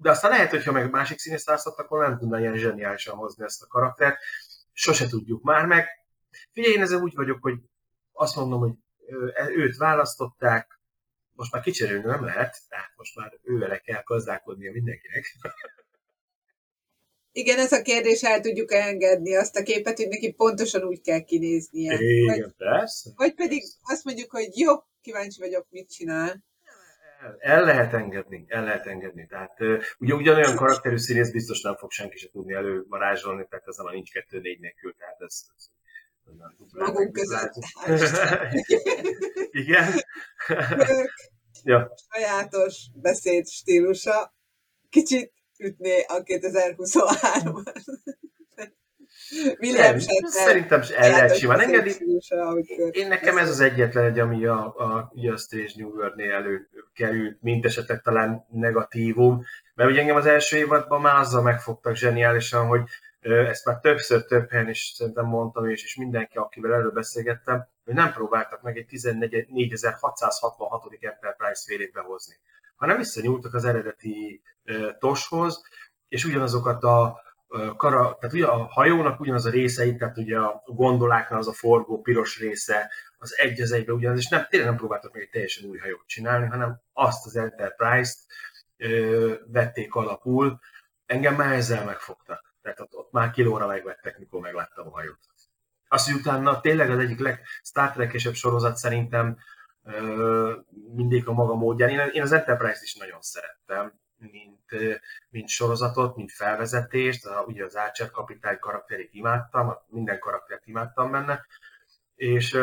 de 0.00 0.10
aztán 0.10 0.30
lehet, 0.30 0.50
hogyha 0.50 0.72
meg 0.72 0.90
másik 0.90 1.18
színész 1.18 1.44
választott, 1.44 1.78
akkor 1.78 2.08
nem 2.08 2.18
tudna 2.18 2.40
ilyen 2.40 2.56
zseniálisan 2.56 3.16
hozni 3.16 3.44
ezt 3.44 3.62
a 3.62 3.66
karaktert. 3.66 4.18
Sose 4.72 5.08
tudjuk 5.08 5.42
már 5.42 5.66
meg. 5.66 5.86
Figyelj, 6.52 6.74
én 6.74 6.82
ezzel 6.82 7.00
úgy 7.00 7.14
vagyok, 7.14 7.38
hogy 7.42 7.58
azt 8.12 8.36
mondom, 8.36 8.60
hogy 8.60 8.72
őt 9.54 9.76
választották, 9.76 10.80
most 11.32 11.52
már 11.52 11.62
kicserélni 11.62 12.04
nem 12.04 12.24
lehet, 12.24 12.56
tehát 12.68 12.92
most 12.96 13.16
már 13.16 13.38
ővele 13.42 13.78
kell 13.78 14.02
gazdálkodnia 14.04 14.72
mindenkinek. 14.72 15.36
Igen, 17.32 17.58
ez 17.58 17.72
a 17.72 17.82
kérdés, 17.82 18.22
el 18.22 18.40
tudjuk 18.40 18.72
engedni 18.72 19.36
azt 19.36 19.56
a 19.56 19.62
képet, 19.62 19.96
hogy 19.96 20.08
neki 20.08 20.32
pontosan 20.32 20.82
úgy 20.82 21.00
kell 21.00 21.20
kinéznie. 21.20 21.98
Igen, 22.00 22.40
vagy, 22.40 22.54
persze. 22.56 23.10
Vagy 23.16 23.34
pedig 23.34 23.62
azt 23.82 24.04
mondjuk, 24.04 24.30
hogy 24.30 24.58
jó, 24.58 24.74
kíváncsi 25.00 25.40
vagyok, 25.40 25.66
mit 25.70 25.90
csinál 25.90 26.44
el, 27.38 27.64
lehet 27.64 27.94
engedni, 27.94 28.44
el 28.48 28.64
lehet 28.64 28.86
engedni. 28.86 29.26
Tehát 29.26 29.58
ugye 29.98 30.14
ugyanolyan 30.14 30.56
karakterű 30.56 30.96
színész 30.96 31.30
biztos 31.30 31.60
nem 31.60 31.76
fog 31.76 31.90
senki 31.90 32.16
se 32.16 32.28
tudni 32.30 32.54
elővarázsolni, 32.54 33.46
tehát 33.50 33.66
ez 33.66 33.78
a 33.78 33.90
nincs 33.90 34.12
kettő 34.12 34.40
négy 34.40 34.60
nélkül, 34.60 34.94
tehát 34.98 35.20
ez, 35.20 35.40
ez 35.56 35.64
Magunk 36.70 37.12
között. 37.12 37.52
Igen. 39.62 39.92
ja. 41.64 41.94
Sajátos 42.12 42.86
beszéd 42.94 43.48
stílusa. 43.48 44.34
Kicsit 44.88 45.32
ütné 45.58 46.00
a 46.00 46.22
2023-ban. 46.22 48.07
William 49.60 49.98
Szerintem 50.22 50.82
el 50.96 51.10
lehet 51.10 51.36
simán 51.36 51.60
engedni. 51.60 51.92
Én 52.90 53.08
nekem 53.08 53.38
ez 53.38 53.48
az 53.48 53.60
egyetlen 53.60 54.04
egy, 54.04 54.18
ami 54.18 54.46
a, 54.46 54.74
a, 54.76 55.12
a 55.32 55.36
Stage 55.36 55.70
New 55.74 55.88
World-nél 55.88 56.32
előkerült, 56.32 57.38
mint 57.40 57.64
esetleg 57.64 58.02
talán 58.02 58.46
negatívum, 58.50 59.44
mert 59.74 59.90
ugye 59.90 60.00
engem 60.00 60.16
az 60.16 60.26
első 60.26 60.56
évadban 60.56 61.00
már 61.00 61.20
azzal 61.20 61.42
megfogtak 61.42 61.96
zseniálisan, 61.96 62.66
hogy 62.66 62.80
ezt 63.20 63.64
már 63.64 63.78
többször 63.78 64.24
több 64.24 64.50
helyen 64.50 64.68
is 64.68 64.92
szerintem 64.96 65.26
mondtam, 65.26 65.68
és, 65.68 65.84
és 65.84 65.96
mindenki, 65.96 66.36
akivel 66.36 66.74
erről 66.74 66.90
beszélgettem, 66.90 67.68
hogy 67.84 67.94
nem 67.94 68.12
próbáltak 68.12 68.62
meg 68.62 68.76
egy 68.76 68.86
14.666. 68.90 71.00
Enterprise 71.00 71.62
félét 71.66 71.92
behozni, 71.92 72.34
hanem 72.76 72.96
visszanyúltak 72.96 73.54
az 73.54 73.64
eredeti 73.64 74.42
uh, 74.64 74.98
toshoz, 74.98 75.62
és 76.08 76.24
ugyanazokat 76.24 76.82
a 76.82 77.26
kara, 77.76 78.16
tehát 78.20 78.34
ugye 78.34 78.46
a 78.46 78.56
hajónak 78.56 79.20
ugyanaz 79.20 79.46
a 79.46 79.50
részei, 79.50 79.96
tehát 79.96 80.18
ugye 80.18 80.38
a 80.38 80.62
gondoláknál 80.66 81.38
az 81.38 81.48
a 81.48 81.52
forgó 81.52 82.00
piros 82.00 82.38
része, 82.38 82.90
az 83.18 83.38
egy 83.38 83.60
az 83.60 83.72
egybe 83.72 83.92
ugyanaz, 83.92 84.18
és 84.18 84.28
nem, 84.28 84.46
tényleg 84.48 84.68
nem 84.68 84.78
próbáltak 84.78 85.12
meg 85.12 85.22
egy 85.22 85.30
teljesen 85.30 85.70
új 85.70 85.78
hajót 85.78 86.06
csinálni, 86.06 86.46
hanem 86.46 86.80
azt 86.92 87.26
az 87.26 87.36
Enterprise-t 87.36 88.18
ö, 88.76 89.34
vették 89.46 89.94
alapul. 89.94 90.60
Engem 91.06 91.34
már 91.34 91.52
ezzel 91.52 91.84
megfogtak. 91.84 92.54
Tehát 92.62 92.80
ott, 92.80 92.94
ott 92.94 93.12
már 93.12 93.30
kilóra 93.30 93.66
megvettek, 93.66 94.18
mikor 94.18 94.40
megláttam 94.40 94.86
a 94.86 94.90
hajót. 94.90 95.18
Azt, 95.88 96.10
hogy 96.10 96.20
utána 96.20 96.60
tényleg 96.60 96.90
az 96.90 96.98
egyik 96.98 97.18
leg 97.18 97.40
sorozat 98.32 98.76
szerintem 98.76 99.36
ö, 99.84 100.54
mindig 100.94 101.28
a 101.28 101.32
maga 101.32 101.54
módján. 101.54 101.88
Én, 101.88 102.00
én 102.12 102.22
az 102.22 102.32
Enterprise-t 102.32 102.82
is 102.82 102.94
nagyon 102.94 103.20
szerettem 103.20 103.92
mint, 104.18 104.98
mint 105.30 105.48
sorozatot, 105.48 106.16
mint 106.16 106.32
felvezetést, 106.32 107.26
a, 107.26 107.44
ugye 107.46 107.64
az 107.64 107.74
Archer 107.74 108.10
kapitány 108.10 108.58
karakterét 108.58 109.14
imádtam, 109.14 109.76
minden 109.86 110.18
karaktert 110.18 110.66
imádtam 110.66 111.10
benne, 111.10 111.46
és 112.14 112.58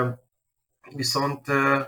viszont, 0.96 1.48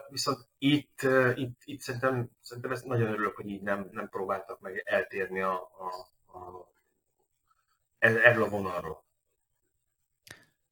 viszont 0.09 0.47
itt, 0.57 1.01
itt, 1.35 1.61
itt 1.63 1.81
szerintem, 1.81 2.29
szerintem 2.41 2.71
ezt 2.71 2.85
nagyon 2.85 3.11
örülök, 3.11 3.35
hogy 3.35 3.49
így 3.49 3.61
nem, 3.61 3.89
nem 3.91 4.09
próbáltak 4.09 4.59
meg 4.59 4.81
eltérni 4.85 5.41
a, 5.41 5.53
a, 5.53 6.37
a, 6.37 6.71
erről 7.99 8.43
a 8.43 8.49
vonalról. 8.49 9.05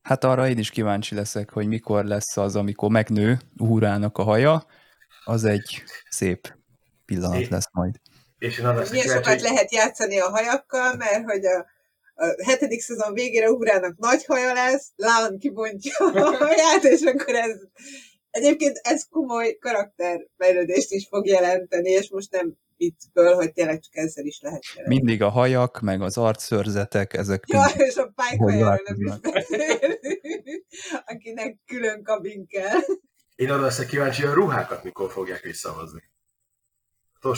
Hát 0.01 0.23
arra 0.23 0.47
én 0.47 0.57
is 0.57 0.69
kíváncsi 0.69 1.15
leszek, 1.15 1.49
hogy 1.49 1.67
mikor 1.67 2.05
lesz 2.05 2.37
az, 2.37 2.55
amikor 2.55 2.89
megnő 2.89 3.37
Uhurának 3.57 4.17
a 4.17 4.23
haja, 4.23 4.65
az 5.23 5.43
egy 5.43 5.83
szép 6.09 6.55
pillanat 7.05 7.47
lesz 7.47 7.69
majd. 7.71 7.99
És 8.45 8.57
én 8.57 8.65
Milyen 8.91 9.07
sokat 9.07 9.25
hogy... 9.25 9.41
lehet 9.41 9.71
játszani 9.71 10.19
a 10.19 10.29
hajakkal, 10.29 10.95
mert 10.95 11.23
hogy 11.23 11.45
a, 11.45 11.65
a 12.15 12.43
hetedik 12.43 12.81
szezon 12.81 13.13
végére 13.13 13.51
Uhrának 13.51 13.97
nagy 13.97 14.25
haja 14.25 14.53
lesz, 14.53 14.91
Lán 14.95 15.37
kibontja 15.37 16.05
a 16.05 16.35
haját, 16.35 16.83
és 16.83 17.01
akkor 17.01 17.35
ez 17.35 17.59
egyébként 18.29 18.79
ez 18.83 19.03
komoly 19.09 19.57
karakterfejlődést 19.59 20.91
is 20.91 21.07
fog 21.07 21.27
jelenteni, 21.27 21.89
és 21.89 22.09
most 22.09 22.31
nem 22.31 22.57
viccből, 22.77 23.33
hogy 23.33 23.53
tényleg 23.53 23.79
csak 23.79 23.95
ezzel 23.95 24.25
is 24.25 24.39
lehet 24.41 24.63
jelenteni. 24.73 25.01
Mindig 25.01 25.21
a 25.21 25.29
hajak, 25.29 25.79
meg 25.81 26.01
az 26.01 26.17
arcszörzetek, 26.17 27.13
ezek... 27.13 27.43
Ja, 27.47 27.63
és 27.75 27.95
a 27.95 28.11
pálykajáról 28.15 28.81
nem 28.85 28.97
is 28.97 29.11
akinek 31.05 31.57
külön 31.65 32.03
kabin 32.03 32.47
kell. 32.47 32.79
Én 33.35 33.51
arra 33.51 33.61
leszek 33.61 33.87
kíváncsi, 33.87 34.21
hogy 34.21 34.31
a 34.31 34.33
ruhákat 34.33 34.83
mikor 34.83 35.11
fogják 35.11 35.41
visszahozni 35.41 36.13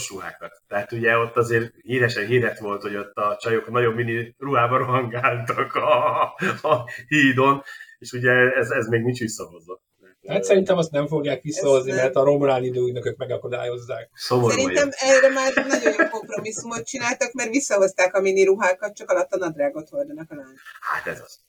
ruhákat. 0.10 0.52
Tehát 0.68 0.92
ugye 0.92 1.18
ott 1.18 1.38
azért 1.38 1.74
híresen 1.82 2.26
híret 2.26 2.60
volt, 2.60 2.82
hogy 2.82 2.96
ott 2.96 3.16
a 3.16 3.38
csajok 3.42 3.70
nagyon 3.70 3.94
mini 3.94 4.36
ruhában 4.38 4.78
rohangáltak 4.78 5.76
a, 5.76 6.22
a 6.62 6.90
hídon, 7.08 7.64
és 7.98 8.12
ugye 8.12 8.32
ez, 8.32 8.70
ez 8.70 8.88
még 8.88 9.02
nincs 9.02 9.20
visszahozva. 9.20 9.82
Hát 10.28 10.44
szerintem 10.44 10.78
azt 10.78 10.92
nem 10.92 11.08
fogják 11.08 11.42
visszahozni, 11.42 11.92
mert 11.92 12.16
a 12.16 12.24
romrán 12.24 12.64
időknökök 12.64 13.18
megakadályozzák. 13.18 14.10
Szomorú 14.14 14.50
Szerintem 14.50 14.90
vagyok. 15.00 15.16
erre 15.16 15.34
már 15.34 15.54
nagyon 15.68 15.94
jó 15.98 16.08
kompromisszumot 16.10 16.86
csináltak, 16.86 17.34
mert 17.34 17.50
visszahozták 17.50 18.16
a 18.16 18.22
mini 18.22 18.44
ruhákat, 18.44 18.96
csak 18.96 19.10
alatt 19.10 19.32
a 19.32 19.38
nadrágot 19.38 19.90
hordanak 19.90 20.32
a 20.32 20.36
lány. 20.36 20.56
Hát 20.80 21.08
ez 21.08 21.22
az. 21.22 21.40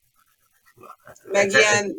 Na, 0.74 0.96
hát 1.04 1.18
Meg 1.24 1.50
ilyen 1.50 1.96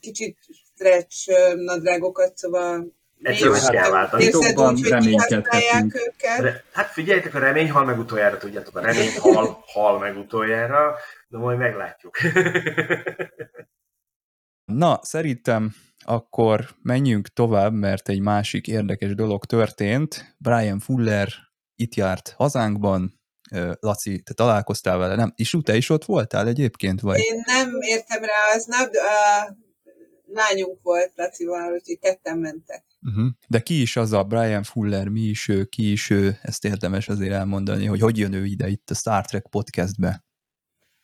kicsit 0.00 0.38
stretch 0.74 1.30
nadrágokat, 1.54 2.36
szóval 2.36 2.98
Egyszerűen 3.22 3.70
kell 3.70 3.90
váltani. 3.90 4.24
Titokban 4.24 4.76
reménykedhetünk. 4.88 6.12
Hát 6.72 6.86
figyeljetek, 6.86 7.34
a 7.34 7.38
remény 7.38 7.70
hal 7.70 7.84
meg 7.84 7.98
utoljára, 7.98 8.36
tudjátok, 8.36 8.76
a 8.76 8.80
remény 8.80 9.18
hal, 9.18 9.64
hal 9.66 9.98
meg 9.98 10.16
utoljára, 10.16 10.94
de 11.28 11.38
majd 11.38 11.58
meglátjuk. 11.58 12.18
Na, 14.64 14.98
szerintem 15.02 15.74
akkor 16.04 16.68
menjünk 16.82 17.28
tovább, 17.28 17.72
mert 17.72 18.08
egy 18.08 18.20
másik 18.20 18.66
érdekes 18.66 19.14
dolog 19.14 19.44
történt. 19.44 20.34
Brian 20.38 20.78
Fuller 20.78 21.28
itt 21.74 21.94
járt 21.94 22.34
hazánkban, 22.36 23.20
Laci, 23.80 24.22
te 24.22 24.34
találkoztál 24.34 24.98
vele, 24.98 25.14
nem? 25.14 25.32
És 25.36 25.56
te 25.62 25.76
is 25.76 25.90
ott 25.90 26.04
voltál 26.04 26.46
egyébként? 26.46 27.00
Vagy? 27.00 27.18
Én 27.18 27.42
nem 27.46 27.70
értem 27.80 28.22
rá 28.22 28.54
aznap, 28.54 28.90
lányunk 30.26 30.78
volt 30.82 31.12
Lacival, 31.14 31.72
úgyhogy 31.72 31.98
ketten 31.98 32.38
mentek. 32.38 32.84
Uh-huh. 33.02 33.26
De 33.48 33.60
ki 33.60 33.80
is 33.80 33.96
az 33.96 34.12
a 34.12 34.24
Brian 34.24 34.62
Fuller, 34.62 35.08
mi 35.08 35.20
is 35.20 35.48
ő, 35.48 35.64
ki 35.64 35.90
is 35.90 36.10
ő, 36.10 36.38
ezt 36.42 36.64
érdemes 36.64 37.08
azért 37.08 37.32
elmondani, 37.32 37.86
hogy 37.86 38.00
hogy 38.00 38.18
jön 38.18 38.32
ő 38.32 38.44
ide 38.44 38.68
itt 38.68 38.90
a 38.90 38.94
Star 38.94 39.26
Trek 39.26 39.46
podcastbe. 39.50 40.24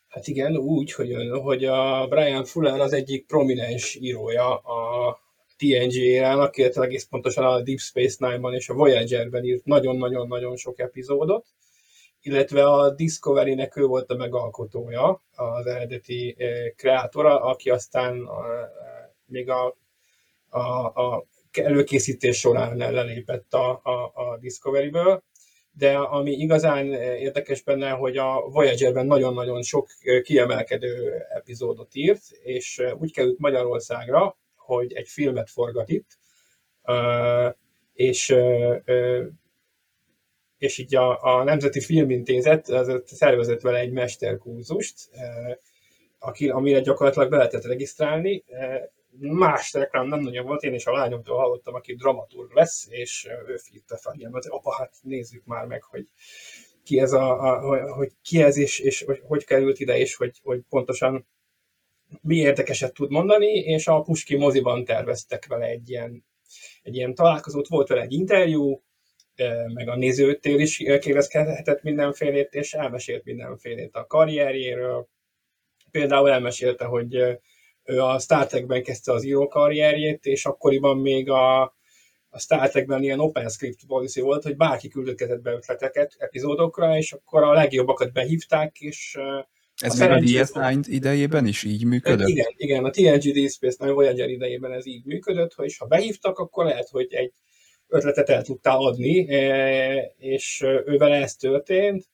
Hát 0.07 0.27
igen, 0.27 0.57
úgy, 0.57 0.93
hogy, 0.93 1.13
hogy 1.41 1.65
a 1.65 2.07
Brian 2.07 2.45
Fuller 2.45 2.79
az 2.79 2.93
egyik 2.93 3.25
prominens 3.25 3.95
írója 3.95 4.55
a 4.57 5.19
TNG 5.57 5.93
érának, 5.93 6.57
illetve 6.57 6.83
egész 6.83 7.05
pontosan 7.05 7.43
a 7.43 7.61
Deep 7.61 7.79
Space 7.79 8.27
Nine-ban 8.27 8.53
és 8.53 8.69
a 8.69 8.73
Voyager-ben 8.73 9.43
írt 9.43 9.65
nagyon-nagyon-nagyon 9.65 10.55
sok 10.55 10.79
epizódot, 10.79 11.45
illetve 12.21 12.65
a 12.65 12.89
Discovery-nek 12.89 13.75
ő 13.75 13.85
volt 13.85 14.11
a 14.11 14.15
megalkotója, 14.15 15.21
az 15.35 15.65
eredeti 15.65 16.35
eh, 16.37 16.69
kreátora, 16.75 17.41
aki 17.41 17.69
aztán 17.69 18.15
eh, 18.15 18.29
még 19.25 19.49
a, 19.49 19.77
a, 20.49 20.85
a 20.85 21.25
előkészítés 21.57 22.37
során 22.37 22.77
lelépett 22.77 23.53
a, 23.53 23.79
a, 23.83 24.11
a 24.13 24.37
Discovery-ből, 24.39 25.23
de 25.71 25.97
ami 25.97 26.31
igazán 26.31 26.93
érdekes 26.93 27.61
benne, 27.61 27.89
hogy 27.89 28.17
a 28.17 28.49
Voyager-ben 28.49 29.05
nagyon-nagyon 29.05 29.61
sok 29.61 29.87
kiemelkedő 30.23 31.25
epizódot 31.29 31.95
írt, 31.95 32.21
és 32.43 32.81
úgy 32.99 33.13
került 33.13 33.39
Magyarországra, 33.39 34.37
hogy 34.55 34.93
egy 34.93 35.07
filmet 35.07 35.49
forgat 35.49 35.89
itt, 35.89 36.17
és 37.93 38.35
és 40.57 40.77
így 40.77 40.95
a, 40.95 41.23
a 41.23 41.43
Nemzeti 41.43 41.79
Filmintézet 41.79 42.69
az 42.69 43.01
szervezett 43.05 43.61
vele 43.61 43.79
egy 43.79 43.91
mesterkurzust, 43.91 45.09
aki, 46.19 46.49
amire 46.49 46.79
gyakorlatilag 46.79 47.29
be 47.29 47.37
lehetett 47.37 47.65
regisztrálni, 47.65 48.43
más 49.19 49.73
reklám 49.73 50.07
nem 50.07 50.19
nagyon 50.19 50.45
volt, 50.45 50.63
én 50.63 50.73
is 50.73 50.85
a 50.85 50.91
lányomtól 50.91 51.37
hallottam, 51.37 51.73
aki 51.73 51.95
dramaturg 51.95 52.51
lesz, 52.51 52.87
és 52.89 53.27
ő 53.47 53.57
figyette 53.57 53.97
fel 53.97 54.15
hogy 54.31 54.45
apa, 54.47 54.73
hát 54.73 54.93
nézzük 55.01 55.45
már 55.45 55.65
meg, 55.65 55.83
hogy 55.83 56.07
ki 56.83 56.99
ez, 56.99 57.13
a, 57.13 57.55
a 57.55 57.93
hogy 57.93 58.11
ki 58.21 58.41
ez, 58.41 58.57
és, 58.57 58.79
és 58.79 59.01
hogy, 59.01 59.21
hogy 59.23 59.45
került 59.45 59.79
ide, 59.79 59.97
és 59.97 60.15
hogy, 60.15 60.39
hogy 60.43 60.61
pontosan 60.69 61.27
mi 62.21 62.35
érdekeset 62.35 62.93
tud 62.93 63.11
mondani, 63.11 63.51
és 63.51 63.87
a 63.87 64.01
Puski 64.01 64.35
moziban 64.35 64.85
terveztek 64.85 65.45
vele 65.47 65.65
egy 65.65 65.89
ilyen, 65.89 66.25
egy 66.83 66.95
ilyen 66.95 67.15
találkozót, 67.15 67.67
volt 67.67 67.87
vele 67.87 68.01
egy 68.01 68.13
interjú, 68.13 68.81
meg 69.73 69.87
a 69.87 69.95
nézőtér 69.95 70.59
is 70.59 70.77
kérdezkedhetett 70.77 71.81
mindenfélét, 71.81 72.53
és 72.53 72.73
elmesélt 72.73 73.23
mindenfélét 73.23 73.95
a 73.95 74.05
karrierjéről. 74.05 75.07
Például 75.91 76.29
elmesélte, 76.29 76.85
hogy 76.85 77.39
ő 77.87 78.01
a 78.01 78.19
Star 78.19 78.45
Trekben 78.45 78.83
kezdte 78.83 79.11
az 79.11 79.23
író 79.23 79.47
karrierjét, 79.47 80.25
és 80.25 80.45
akkoriban 80.45 80.97
még 80.97 81.29
a, 81.29 81.61
a 82.29 82.39
Star 82.39 82.69
Trekben 82.69 83.03
ilyen 83.03 83.19
open 83.19 83.49
script 83.49 83.85
policy 83.87 84.21
volt, 84.21 84.43
hogy 84.43 84.55
bárki 84.55 84.87
küldött 84.87 85.41
be 85.41 85.51
ötleteket 85.51 86.15
epizódokra, 86.17 86.97
és 86.97 87.11
akkor 87.11 87.43
a 87.43 87.53
legjobbakat 87.53 88.13
behívták, 88.13 88.79
és 88.79 89.17
ez 89.77 89.99
még 89.99 90.09
a 90.09 90.15
DS9 90.15 90.83
idejében 90.87 91.45
is 91.45 91.63
így 91.63 91.85
működött? 91.85 92.27
Igen, 92.27 92.53
igen, 92.55 92.85
a 92.85 92.89
TNG 92.89 93.33
Deep 93.33 93.49
Space 93.49 93.77
Nine 93.79 93.93
Voyager 93.93 94.29
idejében 94.29 94.71
ez 94.71 94.85
így 94.85 95.05
működött, 95.05 95.53
hogy 95.53 95.77
ha 95.77 95.85
behívtak, 95.85 96.39
akkor 96.39 96.65
lehet, 96.65 96.89
hogy 96.89 97.13
egy 97.13 97.33
ötletet 97.87 98.29
el 98.29 98.43
tudtál 98.43 98.77
adni, 98.77 99.13
és 100.17 100.61
ővel 100.85 101.13
ez 101.13 101.35
történt, 101.35 102.05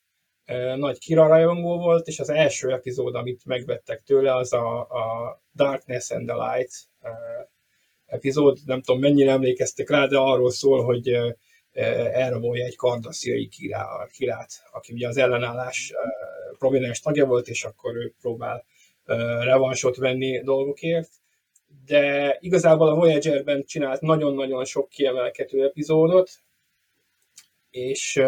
nagy 0.75 0.99
kirarajongó 0.99 1.77
volt, 1.77 2.07
és 2.07 2.19
az 2.19 2.29
első 2.29 2.71
epizód, 2.71 3.15
amit 3.15 3.45
megvettek 3.45 4.03
tőle, 4.03 4.35
az 4.35 4.53
a, 4.53 4.79
a 4.79 5.41
Darkness 5.55 6.11
and 6.11 6.27
the 6.27 6.35
Light 6.35 6.73
epizód, 8.05 8.57
nem 8.65 8.81
tudom 8.81 9.01
mennyire 9.01 9.31
emlékeztek 9.31 9.89
rá, 9.89 10.05
de 10.05 10.17
arról 10.17 10.51
szól, 10.51 10.83
hogy 10.83 11.17
elrabolja 12.13 12.65
egy 12.65 12.75
kardasziai 12.75 13.49
kirát, 14.11 14.51
aki 14.71 14.93
ugye 14.93 15.07
az 15.07 15.17
ellenállás 15.17 15.93
prominens 16.57 16.99
tagja 16.99 17.25
volt, 17.25 17.47
és 17.47 17.63
akkor 17.63 17.95
ő 17.95 18.13
próbál 18.21 18.65
revansot 19.43 19.95
venni 19.95 20.41
dolgokért. 20.43 21.09
De 21.85 22.37
igazából 22.39 22.87
a 22.89 22.95
Voyager-ben 22.95 23.63
csinált 23.65 24.01
nagyon-nagyon 24.01 24.65
sok 24.65 24.89
kiemelkedő 24.89 25.65
epizódot, 25.65 26.31
és 27.69 28.21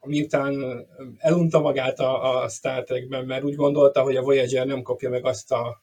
miután 0.00 0.86
elunta 1.18 1.60
magát 1.60 1.98
a, 1.98 2.42
a 2.42 2.48
Star 2.48 2.84
Trekben, 2.84 3.24
mert 3.24 3.44
úgy 3.44 3.54
gondolta, 3.54 4.02
hogy 4.02 4.16
a 4.16 4.22
Voyager 4.22 4.66
nem 4.66 4.82
kapja 4.82 5.10
meg 5.10 5.24
azt 5.26 5.52
a, 5.52 5.82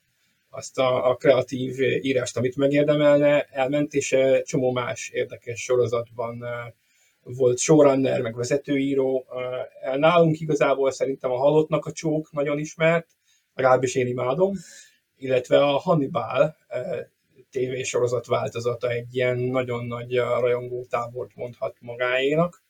azt 0.49 0.79
a, 0.79 1.09
a 1.09 1.15
kreatív 1.15 1.79
írást, 1.79 2.37
amit 2.37 2.55
megérdemelne, 2.55 3.41
elment, 3.41 3.93
és 3.93 4.17
csomó 4.43 4.71
más 4.71 5.09
érdekes 5.09 5.61
sorozatban 5.61 6.45
volt 7.23 7.57
showrunner, 7.57 8.21
meg 8.21 8.35
vezetőíró. 8.35 9.25
Nálunk 9.95 10.39
igazából 10.39 10.91
szerintem 10.91 11.31
a 11.31 11.37
Halottnak 11.37 11.85
a 11.85 11.91
csók 11.91 12.31
nagyon 12.31 12.59
ismert, 12.59 13.07
legalábbis 13.55 13.95
én 13.95 14.07
imádom, 14.07 14.53
illetve 15.17 15.63
a 15.63 15.77
Hannibal 15.77 16.55
tévésorozat 17.51 18.25
változata 18.25 18.89
egy 18.89 19.15
ilyen 19.15 19.37
nagyon 19.37 19.85
nagy 19.85 20.15
rajongó 20.15 20.85
tábort 20.89 21.35
mondhat 21.35 21.75
magáénak. 21.79 22.63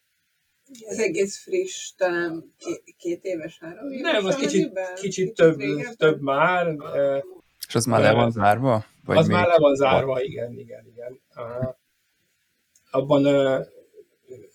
Ez 0.88 1.00
egész 1.00 1.44
friss, 1.44 1.92
talán 1.98 2.54
két 2.98 3.24
éves, 3.24 3.58
három 3.60 3.92
éves? 3.92 4.12
Nem, 4.12 4.26
az 4.26 4.36
kicsit, 4.36 4.50
kicsit, 4.50 5.02
kicsit 5.02 5.34
több, 5.34 5.60
több 5.98 6.22
már. 6.22 6.76
És 7.68 7.76
az 7.76 7.86
már 7.86 8.02
le 8.02 8.12
van 8.12 8.32
zárva? 8.32 8.86
Vagy 9.06 9.18
az 9.18 9.28
még? 9.28 9.36
már 9.36 9.48
le 9.48 9.58
van 9.58 9.76
zárva, 9.76 10.22
igen, 10.22 10.58
igen, 10.58 10.86
igen. 10.86 11.20
Abban 12.92 13.26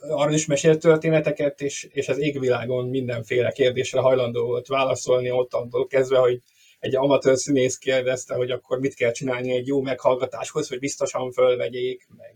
arra 0.01 0.33
is 0.33 0.47
mesélt 0.47 0.81
történeteket, 0.81 1.61
és, 1.61 1.89
és 1.93 2.09
az 2.09 2.19
égvilágon 2.19 2.89
mindenféle 2.89 3.51
kérdésre 3.51 4.01
hajlandó 4.01 4.47
volt 4.47 4.67
válaszolni, 4.67 5.31
ott 5.31 5.89
kezdve, 5.89 6.19
hogy 6.19 6.41
egy 6.79 6.97
amatőr 6.97 7.37
színész 7.37 7.77
kérdezte, 7.77 8.35
hogy 8.35 8.51
akkor 8.51 8.79
mit 8.79 8.95
kell 8.95 9.11
csinálni 9.11 9.51
egy 9.51 9.67
jó 9.67 9.81
meghallgatáshoz, 9.81 10.69
hogy 10.69 10.79
biztosan 10.79 11.33
fölvegyék, 11.33 12.07
meg 12.17 12.36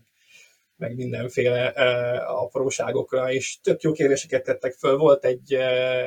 meg 0.81 0.95
mindenféle 0.95 1.65
apróságokra, 2.27 3.31
és 3.31 3.59
tök 3.63 3.81
jó 3.81 3.91
kérdéseket 3.91 4.43
tettek 4.43 4.73
föl. 4.73 4.97
Volt 4.97 5.25
egy, 5.25 5.53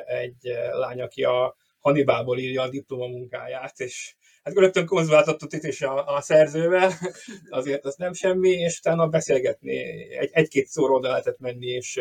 egy 0.07 0.53
lány, 0.73 1.01
aki 1.01 1.25
a 1.25 1.57
Hannibalból 1.81 2.39
írja 2.39 2.63
a 2.63 2.69
diplomamunkáját, 2.69 3.81
és 3.81 4.15
hát 4.43 4.55
rögtön 4.55 4.87
konzuláltatott 4.87 5.53
itt 5.53 5.63
is 5.63 5.83
a, 5.83 6.15
a 6.15 6.21
szerzővel, 6.21 6.93
azért 7.49 7.85
az 7.85 7.97
nem 7.97 8.13
semmi, 8.13 8.51
és 8.51 8.79
utána 8.79 9.09
beszélgetni, 9.09 9.79
egy, 10.17 10.31
egy-két 10.33 10.67
szóról 10.67 10.97
oda 10.97 11.09
lehetett 11.09 11.39
menni, 11.39 11.67
és 11.67 12.01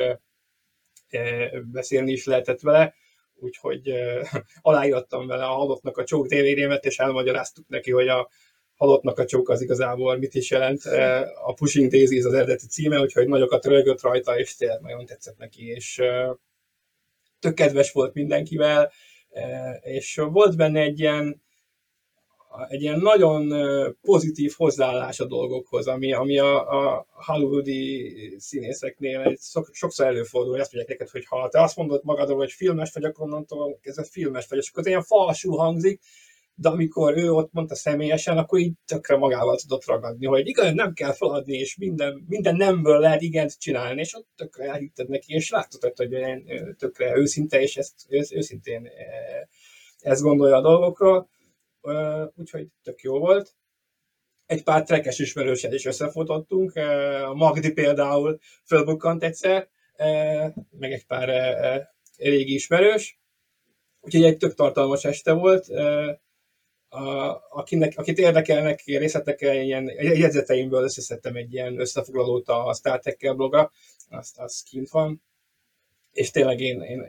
uh, 1.11 1.61
beszélni 1.71 2.11
is 2.11 2.25
lehetett 2.25 2.61
vele, 2.61 2.93
úgyhogy 3.35 3.89
uh, 3.89 4.27
aláírtam 4.61 5.27
vele 5.27 5.45
a 5.45 5.53
halottnak 5.53 5.97
a 5.97 6.03
csók 6.03 6.27
tévérémet, 6.27 6.85
és 6.85 6.97
elmagyaráztuk 6.97 7.67
neki, 7.67 7.91
hogy 7.91 8.07
a 8.07 8.29
halottnak 8.83 9.19
a 9.19 9.25
csók 9.25 9.49
az 9.49 9.61
igazából 9.61 10.17
mit 10.17 10.33
is 10.33 10.51
jelent. 10.51 10.85
E, 10.85 11.31
a 11.43 11.53
Pushing 11.53 11.91
Daisy 11.91 12.21
az 12.21 12.33
eredeti 12.33 12.67
címe, 12.67 12.99
úgyhogy 12.99 13.27
nagyokat 13.27 13.65
rögött 13.65 14.01
rajta, 14.01 14.39
és 14.39 14.55
tényleg 14.55 14.81
nagyon 14.81 15.05
tetszett 15.05 15.37
neki, 15.37 15.67
és 15.67 15.99
e, 15.99 16.37
tök 17.39 17.53
kedves 17.53 17.91
volt 17.91 18.13
mindenkivel, 18.13 18.91
e, 19.29 19.71
és 19.83 20.15
volt 20.15 20.57
benne 20.57 20.81
egy 20.81 20.99
ilyen, 20.99 21.41
egy 22.67 22.81
ilyen 22.81 22.99
nagyon 22.99 23.53
pozitív 24.01 24.53
hozzáállás 24.57 25.19
a 25.19 25.25
dolgokhoz, 25.25 25.87
ami, 25.87 26.13
ami 26.13 26.39
a, 26.39 26.69
a 26.69 27.05
hollywoodi 27.09 28.35
színészeknél 28.37 29.19
egy 29.19 29.39
sokszor 29.71 30.05
előfordul, 30.05 30.59
azt 30.59 30.73
mondják 30.73 30.99
neked, 30.99 31.13
hogy 31.13 31.25
ha 31.25 31.49
te 31.49 31.61
azt 31.61 31.75
mondod 31.75 32.03
magadról, 32.03 32.37
hogy 32.37 32.51
filmes 32.51 32.91
vagy, 32.93 33.03
akkor 33.03 33.25
onnantól 33.25 33.79
kezdve 33.81 34.03
filmes 34.03 34.47
vagy, 34.47 34.57
és 34.57 34.69
akkor 34.69 34.87
ilyen 34.87 35.03
falsú 35.03 35.55
hangzik, 35.55 36.01
de 36.55 36.69
amikor 36.69 37.17
ő 37.17 37.31
ott 37.31 37.51
mondta 37.51 37.75
személyesen, 37.75 38.37
akkor 38.37 38.59
így 38.59 38.73
tökre 38.85 39.17
magával 39.17 39.57
tudott 39.57 39.85
ragadni, 39.85 40.25
hogy 40.25 40.47
igaz, 40.47 40.73
nem 40.73 40.93
kell 40.93 41.13
feladni, 41.13 41.57
és 41.57 41.77
minden, 41.77 42.25
minden 42.27 42.55
nemből 42.55 42.99
lehet 42.99 43.21
igent 43.21 43.59
csinálni, 43.59 43.99
és 43.99 44.15
ott 44.15 44.27
tökre 44.35 44.65
elhitted 44.65 45.09
neki, 45.09 45.33
és 45.33 45.49
láttad, 45.49 45.93
hogy 45.95 46.09
tökre 46.77 47.17
őszinte, 47.17 47.61
és 47.61 47.77
ezt 47.77 47.93
őszintén 48.09 48.89
ezt 49.99 50.21
gondolja 50.21 50.55
a 50.55 50.61
dolgokról, 50.61 51.29
úgyhogy 52.35 52.67
tök 52.83 53.01
jó 53.01 53.19
volt. 53.19 53.55
Egy 54.45 54.63
pár 54.63 54.83
trekes 54.83 55.19
ismerőset 55.19 55.73
is 55.73 55.85
összefotottunk, 55.85 56.75
a 57.25 57.33
Magdi 57.33 57.71
például 57.71 58.39
fölbukkant 58.65 59.23
egyszer, 59.23 59.69
meg 60.69 60.91
egy 60.91 61.05
pár 61.05 61.29
régi 62.17 62.53
ismerős, 62.53 63.19
úgyhogy 63.99 64.23
egy 64.23 64.37
tök 64.37 64.53
tartalmas 64.53 65.05
este 65.05 65.31
volt, 65.31 65.67
akinek, 67.49 67.93
akit 67.95 68.17
érdekelnek 68.17 68.81
részletek, 68.85 69.41
ilyen 69.41 69.91
jegyzeteimből 69.97 70.83
összeszedtem 70.83 71.35
egy 71.35 71.53
ilyen 71.53 71.79
összefoglalót 71.79 72.47
a 72.47 72.73
Star 72.73 72.99
Trek 72.99 73.35
blogra, 73.35 73.71
azt, 74.09 74.39
az 74.39 74.63
kint 74.69 74.89
van, 74.89 75.21
és 76.11 76.31
tényleg 76.31 76.59
én, 76.59 76.81
én 76.81 77.03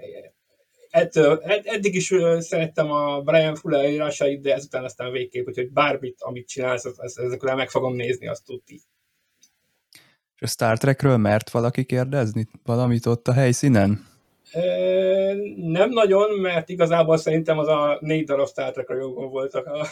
ettől, 0.91 1.41
ed, 1.45 1.67
eddig 1.67 1.95
is 1.95 2.15
szerettem 2.39 2.91
a 2.91 3.21
Brian 3.21 3.55
Fuller 3.55 3.91
írásait, 3.91 4.41
de 4.41 4.55
ezután 4.55 4.85
aztán 4.85 5.13
végképp, 5.13 5.45
hogy 5.45 5.71
bármit, 5.71 6.17
amit 6.19 6.49
csinálsz, 6.49 6.85
ezekről 6.97 7.55
meg 7.55 7.71
fogom 7.71 7.95
nézni, 7.95 8.29
azt 8.29 8.45
tudti. 8.45 8.81
És 10.35 10.43
a 10.43 10.47
Star 10.47 10.79
Trekről 10.79 11.17
mert 11.17 11.51
valaki 11.51 11.85
kérdezni 11.85 12.49
valamit 12.65 13.07
ott 13.07 13.29
a 13.29 13.33
helyszínen? 13.33 14.14
Nem 15.57 15.91
nagyon, 15.91 16.31
mert 16.41 16.69
igazából 16.69 17.17
szerintem 17.17 17.59
az 17.59 17.69
a 17.69 17.99
négy 18.01 18.25
darab 18.25 18.49
Star 18.49 18.73
Trek 18.73 18.89
rajongó 18.89 19.29
voltak, 19.29 19.67
a, 19.67 19.87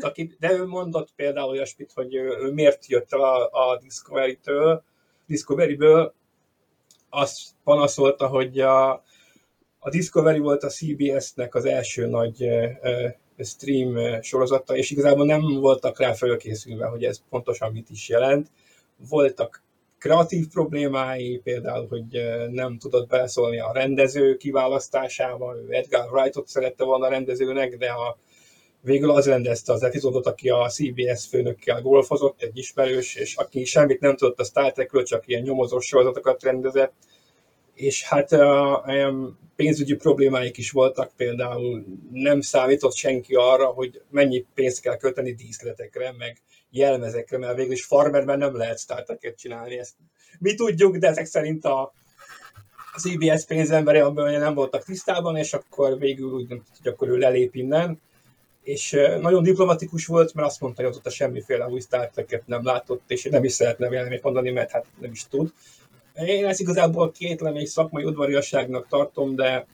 akik, 0.00 0.36
de 0.38 0.52
ő 0.52 0.66
mondott 0.66 1.08
például 1.16 1.50
olyasmit, 1.50 1.92
hogy 1.94 2.14
ő 2.14 2.52
miért 2.52 2.86
jött 2.86 3.12
a, 3.12 3.44
a 3.44 3.78
Discovery-től, 3.82 4.82
Discovery-ből, 5.26 6.14
azt 7.10 7.40
panaszolta, 7.64 8.26
hogy 8.26 8.60
a, 8.60 8.90
a 9.78 9.90
Discovery 9.90 10.38
volt 10.38 10.62
a 10.62 10.68
CBS-nek 10.68 11.54
az 11.54 11.64
első 11.64 12.06
nagy 12.06 12.48
stream 13.38 14.22
sorozata, 14.22 14.76
és 14.76 14.90
igazából 14.90 15.26
nem 15.26 15.40
voltak 15.60 15.98
rá 15.98 16.12
fölkészülve, 16.12 16.86
hogy 16.86 17.04
ez 17.04 17.22
pontosan 17.28 17.72
mit 17.72 17.90
is 17.90 18.08
jelent. 18.08 18.48
Voltak 19.08 19.63
kreatív 20.04 20.48
problémái, 20.48 21.40
például, 21.44 21.86
hogy 21.88 22.04
nem 22.50 22.78
tudott 22.78 23.08
beleszólni 23.08 23.58
a 23.58 23.72
rendező 23.72 24.36
kiválasztásába, 24.36 25.56
ő 25.56 25.72
Edgar 25.72 26.12
Wrightot 26.12 26.48
szerette 26.48 26.84
volna 26.84 27.06
a 27.06 27.08
rendezőnek, 27.08 27.76
de 27.76 27.90
a, 27.90 28.18
végül 28.80 29.10
az 29.10 29.26
rendezte 29.26 29.72
az 29.72 29.82
epizódot, 29.82 30.26
aki 30.26 30.48
a 30.48 30.68
CBS 30.68 31.26
főnökkel 31.28 31.82
golfozott, 31.82 32.42
egy 32.42 32.58
ismerős, 32.58 33.14
és 33.14 33.36
aki 33.36 33.64
semmit 33.64 34.00
nem 34.00 34.16
tudott 34.16 34.40
a 34.40 34.44
Star 34.44 34.72
Trekről, 34.72 35.02
csak 35.02 35.26
ilyen 35.26 35.42
nyomozós 35.42 35.86
sorozatokat 35.86 36.42
rendezett, 36.42 36.92
és 37.74 38.04
hát 38.04 38.32
uh, 38.32 39.12
pénzügyi 39.56 39.94
problémáik 39.94 40.56
is 40.56 40.70
voltak, 40.70 41.12
például 41.16 41.84
nem 42.12 42.40
számított 42.40 42.94
senki 42.94 43.34
arra, 43.34 43.66
hogy 43.66 44.00
mennyi 44.10 44.44
pénzt 44.54 44.80
kell 44.80 44.96
költeni 44.96 45.32
díszletekre, 45.32 46.14
meg 46.18 46.38
jelmezekre, 46.74 47.38
mert 47.38 47.56
végül 47.56 47.72
is 47.72 47.84
farmerben 47.84 48.38
nem 48.38 48.56
lehet 48.56 48.78
starteket 48.78 49.38
csinálni. 49.38 49.78
Ezt 49.78 49.94
mi 50.38 50.54
tudjuk, 50.54 50.96
de 50.96 51.08
ezek 51.08 51.24
szerint 51.26 51.64
a 51.64 51.92
CBS 52.96 53.44
pénzembere 53.44 54.04
abban 54.04 54.38
nem 54.38 54.54
voltak 54.54 54.84
tisztában, 54.84 55.36
és 55.36 55.52
akkor 55.52 55.98
végül 55.98 56.32
úgy 56.32 56.48
nem 56.48 56.62
hogy 56.82 56.92
akkor 56.92 57.08
ő 57.08 57.16
lelép 57.16 57.54
innen. 57.54 58.00
És 58.62 58.90
nagyon 59.20 59.42
diplomatikus 59.42 60.06
volt, 60.06 60.34
mert 60.34 60.48
azt 60.48 60.60
mondta, 60.60 60.82
hogy 60.82 60.90
azóta 60.90 61.10
semmiféle 61.10 61.66
új 61.66 61.80
Star 61.80 62.10
nem 62.46 62.64
látott, 62.64 63.02
és 63.06 63.24
nem 63.24 63.44
is 63.44 63.52
szeretne 63.52 63.88
véleményt 63.88 64.22
mondani, 64.22 64.50
mert 64.50 64.70
hát 64.70 64.86
nem 65.00 65.10
is 65.10 65.26
tud. 65.28 65.52
Én 66.14 66.46
ezt 66.46 66.60
igazából 66.60 67.12
kétlem 67.12 67.56
egy 67.56 67.66
szakmai 67.66 68.04
udvariasságnak 68.04 68.88
tartom, 68.88 69.34
de, 69.34 69.66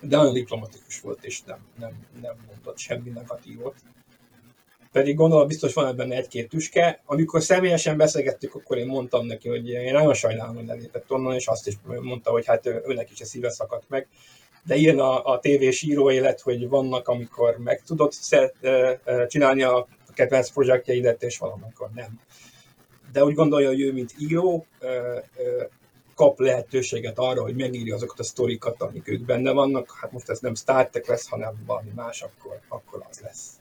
de 0.00 0.16
nagyon 0.16 0.32
diplomatikus 0.32 1.00
volt, 1.00 1.24
és 1.24 1.42
nem, 1.42 1.58
nem, 1.78 2.06
nem 2.22 2.36
mondott 2.46 2.78
semmi 2.78 3.10
negatívot. 3.10 3.74
Pedig 4.96 5.16
gondolom 5.16 5.46
biztos 5.46 5.74
van 5.74 5.86
ebben 5.86 6.12
egy-két 6.12 6.48
tüske. 6.48 7.02
Amikor 7.04 7.42
személyesen 7.42 7.96
beszélgettük, 7.96 8.54
akkor 8.54 8.78
én 8.78 8.86
mondtam 8.86 9.26
neki, 9.26 9.48
hogy 9.48 9.68
én 9.68 9.92
nagyon 9.92 10.14
sajnálom, 10.14 10.54
hogy 10.54 10.66
lelépett 10.66 11.12
onnan, 11.12 11.34
és 11.34 11.46
azt 11.46 11.66
is 11.66 11.74
mondta, 12.00 12.30
hogy 12.30 12.46
hát 12.46 12.66
őnek 12.66 13.10
is 13.10 13.20
a 13.20 13.24
szíve 13.24 13.50
szakadt 13.50 13.88
meg. 13.88 14.08
De 14.64 14.74
ilyen 14.74 14.98
a, 14.98 15.24
a 15.24 15.38
tévés 15.38 15.82
író 15.82 16.10
élet, 16.10 16.40
hogy 16.40 16.68
vannak, 16.68 17.08
amikor 17.08 17.56
meg 17.58 17.82
tudod 17.82 18.12
csinálni 19.28 19.62
a 19.62 19.86
kedvenc 20.14 20.50
projektjeidet, 20.50 21.22
és 21.22 21.38
valamikor 21.38 21.90
nem 21.94 22.20
de 23.12 23.24
úgy 23.24 23.34
gondolja, 23.34 23.68
hogy 23.68 23.80
ő, 23.80 23.92
mint 23.92 24.14
író, 24.18 24.66
kap 26.14 26.38
lehetőséget 26.40 27.18
arra, 27.18 27.42
hogy 27.42 27.56
megírja 27.56 27.94
azokat 27.94 28.18
a 28.18 28.22
sztorikat, 28.22 28.82
amik 28.82 29.08
ők 29.08 29.24
benne 29.24 29.52
vannak. 29.52 29.96
Hát 30.00 30.12
most 30.12 30.28
ez 30.28 30.38
nem 30.38 30.54
Star 30.54 30.88
Trek 30.88 31.06
lesz, 31.06 31.28
hanem 31.28 31.62
valami 31.66 31.90
más, 31.94 32.22
akkor, 32.22 32.60
akkor 32.68 33.06
az 33.10 33.20
lesz. 33.20 33.55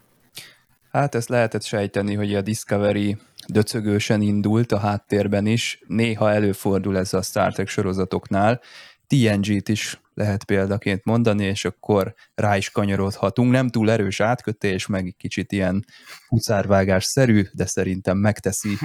Hát 0.95 1.15
ezt 1.15 1.29
lehetett 1.29 1.63
sejteni, 1.63 2.13
hogy 2.13 2.36
a 2.36 2.41
Discovery 2.41 3.17
döcögősen 3.47 4.21
indult 4.21 4.71
a 4.71 4.77
háttérben 4.77 5.45
is. 5.45 5.79
Néha 5.88 6.31
előfordul 6.31 6.97
ez 6.97 7.13
a 7.13 7.21
Star 7.21 7.53
Trek 7.53 7.67
sorozatoknál. 7.67 8.62
TNG-t 9.08 9.69
is 9.69 10.01
lehet 10.13 10.43
példaként 10.43 11.05
mondani, 11.05 11.43
és 11.43 11.65
akkor 11.65 12.15
rá 12.36 12.58
is 12.58 12.69
kanyarodhatunk. 12.69 13.51
Nem 13.51 13.69
túl 13.69 13.91
erős 13.91 14.19
átkötés, 14.19 14.86
meg 14.86 15.15
kicsit 15.17 15.51
ilyen 15.51 15.86
huszárvágás-szerű, 16.27 17.45
de 17.53 17.65
szerintem 17.65 18.17
megteszi, 18.17 18.77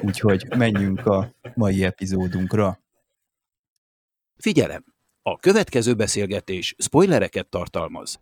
úgyhogy 0.00 0.46
menjünk 0.56 1.06
a 1.06 1.34
mai 1.54 1.84
epizódunkra. 1.84 2.80
Figyelem! 4.36 4.84
A 5.22 5.38
következő 5.38 5.94
beszélgetés 5.94 6.74
spoilereket 6.78 7.46
tartalmaz. 7.46 8.20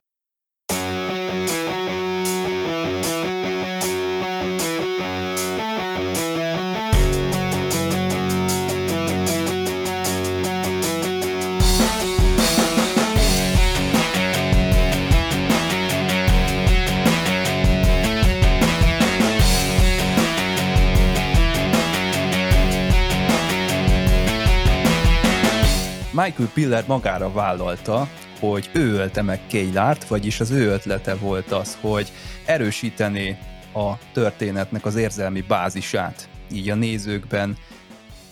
Michael 26.26 26.50
Piller 26.54 26.84
magára 26.86 27.32
vállalta, 27.32 28.08
hogy 28.40 28.70
ő 28.74 28.92
ölte 28.92 29.22
meg 29.22 29.40
Kaylárt, 29.50 30.08
vagyis 30.08 30.40
az 30.40 30.50
ő 30.50 30.68
ötlete 30.68 31.14
volt 31.14 31.52
az, 31.52 31.78
hogy 31.80 32.12
erősíteni 32.46 33.38
a 33.74 33.92
történetnek 34.12 34.84
az 34.84 34.96
érzelmi 34.96 35.40
bázisát. 35.40 36.28
Így 36.52 36.70
a 36.70 36.74
nézőkben 36.74 37.56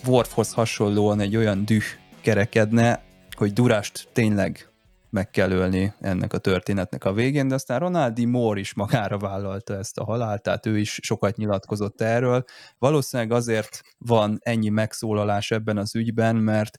Worfhoz 0.05 0.53
hasonlóan 0.53 1.19
egy 1.19 1.35
olyan 1.35 1.65
düh 1.65 1.83
kerekedne, 2.21 3.03
hogy 3.35 3.53
Durást 3.53 4.07
tényleg 4.13 4.69
meg 5.09 5.29
kell 5.29 5.51
ölni 5.51 5.93
ennek 5.99 6.33
a 6.33 6.37
történetnek 6.37 7.05
a 7.05 7.13
végén, 7.13 7.47
de 7.47 7.53
aztán 7.53 7.79
Ronaldi 7.79 8.25
Moore 8.25 8.59
is 8.59 8.73
magára 8.73 9.17
vállalta 9.17 9.77
ezt 9.77 9.97
a 9.97 10.03
halált, 10.03 10.41
tehát 10.41 10.65
ő 10.65 10.77
is 10.77 10.99
sokat 11.01 11.37
nyilatkozott 11.37 12.01
erről. 12.01 12.43
Valószínűleg 12.77 13.31
azért 13.31 13.81
van 13.97 14.39
ennyi 14.41 14.69
megszólalás 14.69 15.51
ebben 15.51 15.77
az 15.77 15.95
ügyben, 15.95 16.35
mert 16.35 16.77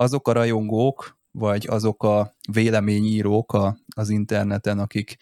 azok 0.00 0.28
a 0.28 0.32
rajongók, 0.32 1.18
vagy 1.30 1.66
azok 1.68 2.02
a 2.02 2.34
véleményírók 2.52 3.52
a, 3.52 3.78
az 3.96 4.08
interneten, 4.08 4.78
akik 4.78 5.16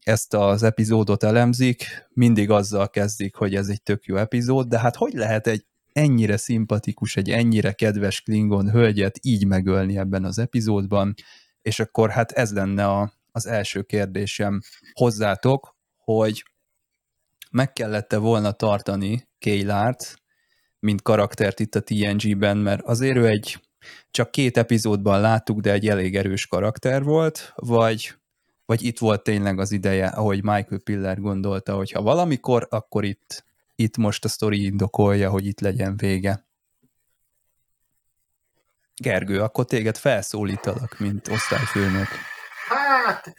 ezt 0.00 0.34
az 0.34 0.62
epizódot 0.62 1.22
elemzik, 1.22 1.84
mindig 2.08 2.50
azzal 2.50 2.90
kezdik, 2.90 3.34
hogy 3.34 3.54
ez 3.54 3.68
egy 3.68 3.82
tök 3.82 4.04
jó 4.04 4.16
epizód, 4.16 4.68
de 4.68 4.78
hát 4.78 4.96
hogy 4.96 5.12
lehet 5.12 5.46
egy 5.46 5.64
ennyire 5.92 6.36
szimpatikus, 6.36 7.16
egy 7.16 7.30
ennyire 7.30 7.72
kedves 7.72 8.20
Klingon 8.20 8.70
hölgyet 8.70 9.18
így 9.22 9.46
megölni 9.46 9.98
ebben 9.98 10.24
az 10.24 10.38
epizódban, 10.38 11.14
és 11.62 11.80
akkor 11.80 12.10
hát 12.10 12.32
ez 12.32 12.52
lenne 12.52 12.86
a, 12.86 13.12
az 13.32 13.46
első 13.46 13.82
kérdésem 13.82 14.60
hozzátok, 14.92 15.76
hogy 15.96 16.44
meg 17.50 17.72
kellette 17.72 18.16
volna 18.16 18.52
tartani 18.52 19.28
Kaylárt, 19.38 20.16
mint 20.78 21.02
karaktert 21.02 21.60
itt 21.60 21.74
a 21.74 21.82
TNG-ben, 21.82 22.56
mert 22.56 22.82
azért 22.82 23.16
ő 23.16 23.26
egy 23.26 23.67
csak 24.10 24.30
két 24.30 24.56
epizódban 24.56 25.20
láttuk, 25.20 25.60
de 25.60 25.72
egy 25.72 25.88
elég 25.88 26.16
erős 26.16 26.46
karakter 26.46 27.02
volt, 27.02 27.52
vagy, 27.54 28.14
vagy 28.66 28.82
itt 28.82 28.98
volt 28.98 29.22
tényleg 29.22 29.58
az 29.58 29.72
ideje, 29.72 30.06
ahogy 30.06 30.42
Michael 30.42 30.80
Piller 30.84 31.20
gondolta, 31.20 31.74
hogy 31.74 31.90
ha 31.90 32.02
valamikor, 32.02 32.66
akkor 32.70 33.04
itt, 33.04 33.44
itt 33.74 33.96
most 33.96 34.24
a 34.24 34.28
sztori 34.28 34.64
indokolja, 34.64 35.30
hogy 35.30 35.46
itt 35.46 35.60
legyen 35.60 35.96
vége. 35.96 36.46
Gergő, 39.02 39.42
akkor 39.42 39.64
téged 39.64 39.96
felszólítalak, 39.96 40.98
mint 40.98 41.28
osztályfőnök. 41.28 42.08
Hát, 42.68 43.34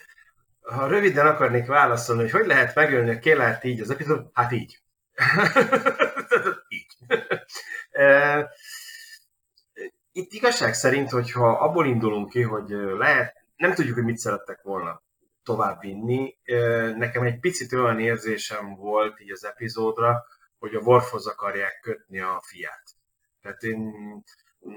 ha 0.62 0.88
röviden 0.88 1.28
akarnék 1.28 1.66
válaszolni, 1.66 2.22
hogy 2.22 2.32
hogy 2.32 2.46
lehet 2.46 2.76
megölni 2.76 3.10
a 3.10 3.20
Kélát 3.20 3.64
így 3.64 3.82
az 3.82 3.90
epizód, 3.90 4.30
hát 4.34 4.52
így. 4.52 4.80
így. 6.68 6.98
Itt 10.12 10.32
igazság 10.32 10.74
szerint, 10.74 11.10
hogyha 11.10 11.50
abból 11.50 11.86
indulunk 11.86 12.30
ki, 12.30 12.42
hogy 12.42 12.70
lehet, 12.98 13.34
nem 13.56 13.74
tudjuk, 13.74 13.96
hogy 13.96 14.04
mit 14.04 14.18
szerettek 14.18 14.62
volna 14.62 15.02
tovább 15.44 15.80
vinni, 15.80 16.38
nekem 16.98 17.24
egy 17.24 17.40
picit 17.40 17.74
olyan 17.74 18.00
érzésem 18.00 18.76
volt 18.76 19.20
így 19.20 19.32
az 19.32 19.46
epizódra, 19.46 20.26
hogy 20.60 20.76
a 20.76 20.80
Worfhoz 20.80 21.28
akarják 21.28 21.80
kötni 21.82 22.20
a 22.20 22.42
fiát. 22.46 22.84
Tehát 23.42 23.64
én 23.64 23.94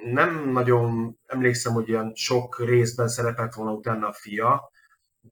nem 0.05 0.49
nagyon 0.49 1.19
emlékszem, 1.27 1.73
hogy 1.73 1.91
olyan 1.91 2.13
sok 2.15 2.59
részben 2.65 3.09
szerepelt 3.09 3.55
volna 3.55 3.73
utána 3.73 4.09
a 4.09 4.13
fia, 4.13 4.71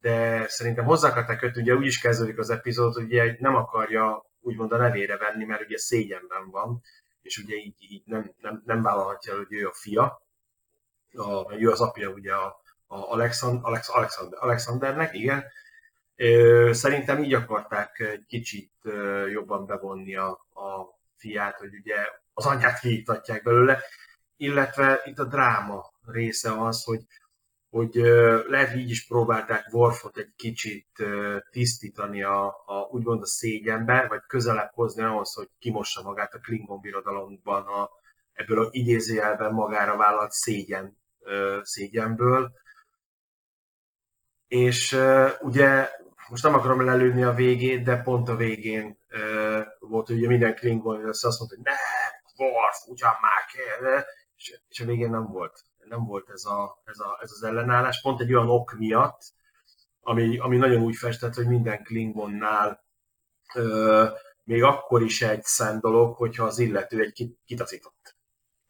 de 0.01 0.45
szerintem 0.49 0.85
hozzá 0.85 1.09
akarták 1.09 1.39
kötni, 1.39 1.61
ugye 1.61 1.75
úgy 1.75 1.87
is 1.87 2.01
kezdődik 2.01 2.39
az 2.39 2.51
epizód, 2.51 2.95
hogy 2.95 3.05
ugye 3.05 3.37
nem 3.39 3.55
akarja 3.55 4.25
úgymond 4.41 4.73
a 4.73 4.77
nevére 4.77 5.17
venni, 5.17 5.45
mert 5.45 5.63
ugye 5.63 5.79
szégyenben 5.79 6.51
van, 6.51 6.83
és 7.23 7.39
ugye 7.39 7.57
így, 7.57 7.75
így 7.79 8.03
nem, 8.07 8.35
nem, 8.41 8.63
nem 8.67 8.83
vállalhatja, 8.83 9.37
hogy 9.37 9.53
ő 9.53 9.67
a 9.67 9.73
fia, 9.73 10.23
a, 11.13 11.55
ő 11.55 11.71
az 11.71 11.81
apja 11.81 12.09
ugye 12.09 12.35
a, 12.35 12.61
a 12.87 12.97
Alexand, 12.97 13.65
Alex, 13.65 13.89
Alexander, 13.89 14.39
Alexandernek, 14.43 15.15
igen. 15.15 15.45
Szerintem 16.71 17.23
így 17.23 17.35
akarták 17.35 17.99
egy 17.99 18.25
kicsit 18.27 18.73
jobban 19.33 19.67
bevonni 19.67 20.17
a, 20.17 20.31
a 20.55 20.99
fiát, 21.17 21.59
hogy 21.59 21.75
ugye 21.75 21.97
az 22.35 22.47
anyját 22.47 22.81
kiítatják 22.81 23.43
belőle, 23.43 23.83
illetve 24.37 25.01
itt 25.05 25.19
a 25.19 25.25
dráma 25.25 25.93
része 26.07 26.63
az, 26.63 26.85
hogy, 26.85 27.01
hogy 27.71 27.95
lehet, 28.47 28.77
így 28.77 28.91
is 28.91 29.07
próbálták 29.07 29.69
Worfot 29.73 30.17
egy 30.17 30.33
kicsit 30.37 30.89
tisztítani 31.51 32.23
a, 32.23 32.47
a 32.47 32.89
úgymond 32.91 33.23
a 33.23 33.27
szégyenbe, 33.27 34.07
vagy 34.09 34.21
közelebb 34.27 34.71
hozni 34.75 35.03
ahhoz, 35.03 35.35
hogy 35.35 35.49
kimossa 35.59 36.03
magát 36.03 36.35
a 36.35 36.39
Klingon 36.39 36.81
birodalomban 36.81 37.67
a, 37.67 37.91
ebből 38.33 38.65
a 38.65 38.69
idézőjelben 38.71 39.53
magára 39.53 39.97
vállalt 39.97 40.31
szégyen, 40.31 40.99
szégyenből. 41.63 42.53
És 44.49 44.99
ugye 45.41 45.89
most 46.29 46.43
nem 46.43 46.55
akarom 46.55 46.85
lelőni 46.85 47.23
a 47.23 47.35
végét, 47.35 47.85
de 47.85 47.97
pont 47.97 48.29
a 48.29 48.37
végén 48.37 48.99
volt, 49.79 50.07
hogy 50.07 50.17
ugye 50.17 50.29
minden 50.29 50.55
Klingon 50.55 51.09
azt 51.09 51.23
mondta, 51.23 51.57
hogy 51.57 51.65
ne, 51.65 51.73
Worf, 52.45 52.87
ugyan 52.87 53.13
már 53.21 53.45
kell, 53.53 54.05
és, 54.37 54.61
és 54.69 54.81
a 54.81 54.85
végén 54.85 55.11
nem 55.11 55.27
volt. 55.27 55.65
Nem 55.91 56.05
volt 56.05 56.31
ez, 56.31 56.45
a, 56.45 56.83
ez, 56.85 56.99
a, 56.99 57.19
ez 57.23 57.31
az 57.33 57.43
ellenállás, 57.43 58.01
pont 58.01 58.21
egy 58.21 58.35
olyan 58.35 58.49
ok 58.49 58.75
miatt, 58.79 59.23
ami, 60.01 60.39
ami 60.39 60.57
nagyon 60.57 60.83
úgy 60.83 60.97
festett, 60.97 61.35
hogy 61.35 61.47
minden 61.47 61.83
Klingonnál 61.83 62.85
ö, 63.55 64.07
még 64.45 64.63
akkor 64.63 65.03
is 65.03 65.23
egy 65.23 65.43
szent 65.43 65.81
dolog, 65.81 66.17
hogyha 66.17 66.45
az 66.45 66.59
illető 66.59 67.01
egy 67.01 67.37
kitaszított. 67.45 68.17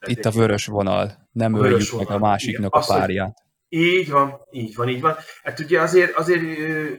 Itt 0.07 0.25
a 0.25 0.31
vörös 0.31 0.67
vonal, 0.67 1.29
nem 1.33 1.55
öljük 1.55 1.93
meg 1.97 2.11
a 2.11 2.19
másiknak 2.19 2.75
Igen, 2.75 2.83
a 2.83 2.99
párját. 2.99 3.39
Így 3.73 4.11
van, 4.11 4.41
így 4.51 4.75
van, 4.75 4.89
így 4.89 5.01
van. 5.01 5.17
Hát 5.43 5.59
ugye 5.59 5.81
azért, 5.81 6.15
azért 6.17 6.43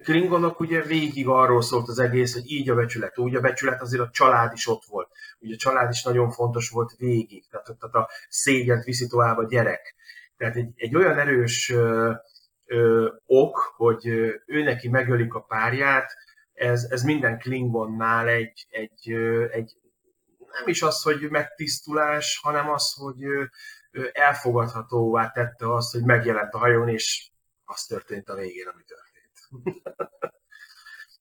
Klingonok 0.04 0.60
ugye 0.60 0.82
végig 0.82 1.28
arról 1.28 1.62
szólt 1.62 1.88
az 1.88 2.00
egész, 2.00 2.34
hogy 2.34 2.52
így 2.52 2.70
a 2.70 2.76
becsület, 2.76 3.18
úgy 3.18 3.36
a 3.36 3.42
becsület, 3.42 3.82
azért 3.82 4.02
a 4.02 4.10
család 4.12 4.54
is 4.54 4.68
ott 4.68 4.84
volt. 4.86 5.10
Ugye 5.40 5.54
a 5.54 5.58
család 5.58 5.92
is 5.92 6.04
nagyon 6.04 6.30
fontos 6.32 6.70
volt 6.70 6.96
végig, 6.98 7.44
tehát, 7.50 7.66
tehát 7.80 7.96
a 7.96 8.10
szégyent 8.30 8.84
viszi 8.84 9.08
tovább 9.08 9.38
a 9.38 9.48
gyerek. 9.48 9.96
Tehát 10.38 10.56
egy, 10.56 10.70
egy 10.76 10.96
olyan 10.96 11.20
erős 11.20 11.70
ö, 11.70 12.12
ö, 12.66 13.10
ok, 13.26 13.74
hogy 13.76 14.08
ő 14.46 14.64
neki 14.64 14.90
megölik 14.90 15.34
a 15.34 15.42
párját, 15.42 16.16
ez, 16.54 16.88
ez 16.90 17.04
minden 17.04 17.40
Klingonnál 17.40 18.28
egy, 18.28 18.68
egy, 18.70 19.12
egy, 19.52 19.76
nem 20.52 20.68
is 20.68 20.82
az, 20.82 21.02
hogy 21.02 21.28
megtisztulás, 21.30 22.40
hanem 22.44 22.70
az, 22.70 22.94
hogy 22.94 23.24
elfogadhatóvá 24.12 25.32
tette 25.32 25.74
azt, 25.74 25.92
hogy 25.92 26.04
megjelent 26.04 26.54
a 26.54 26.58
hajón, 26.58 26.90
és 26.90 27.32
az 27.66 27.84
történt 27.84 28.30
a 28.30 28.36
végén, 28.36 28.68
ami 28.68 28.84
történt. 28.84 29.12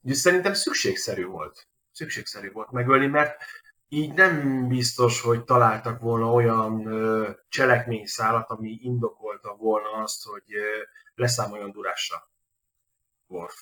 Úgyhogy 0.02 0.18
szerintem 0.18 0.54
szükségszerű 0.54 1.24
volt. 1.24 1.68
Szükségszerű 1.92 2.50
volt 2.52 2.70
megölni, 2.70 3.06
mert 3.06 3.42
így 3.88 4.12
nem 4.12 4.66
biztos, 4.68 5.20
hogy 5.20 5.44
találtak 5.44 6.00
volna 6.00 6.32
olyan 6.32 6.88
cselekményszálat, 7.48 8.50
ami 8.50 8.78
indokolta 8.82 9.54
volna 9.54 9.90
azt, 9.90 10.24
hogy 10.24 10.44
leszámoljon 11.14 11.70
Durásra 11.70 12.30
Worf. 13.26 13.54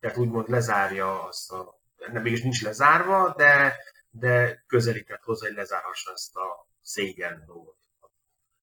Tehát 0.00 0.16
úgymond 0.16 0.48
lezárja 0.48 1.22
azt 1.22 1.52
a... 1.52 1.80
Nem 2.12 2.22
mégis 2.22 2.42
nincs 2.42 2.62
lezárva, 2.62 3.34
de, 3.36 3.76
de 4.10 4.64
közelített 4.66 5.22
hozzá, 5.22 5.46
hogy 5.46 5.56
lezárhassa 5.56 6.12
ezt 6.12 6.36
a 6.36 6.66
szégyen 6.82 7.42
dolgot. 7.46 7.79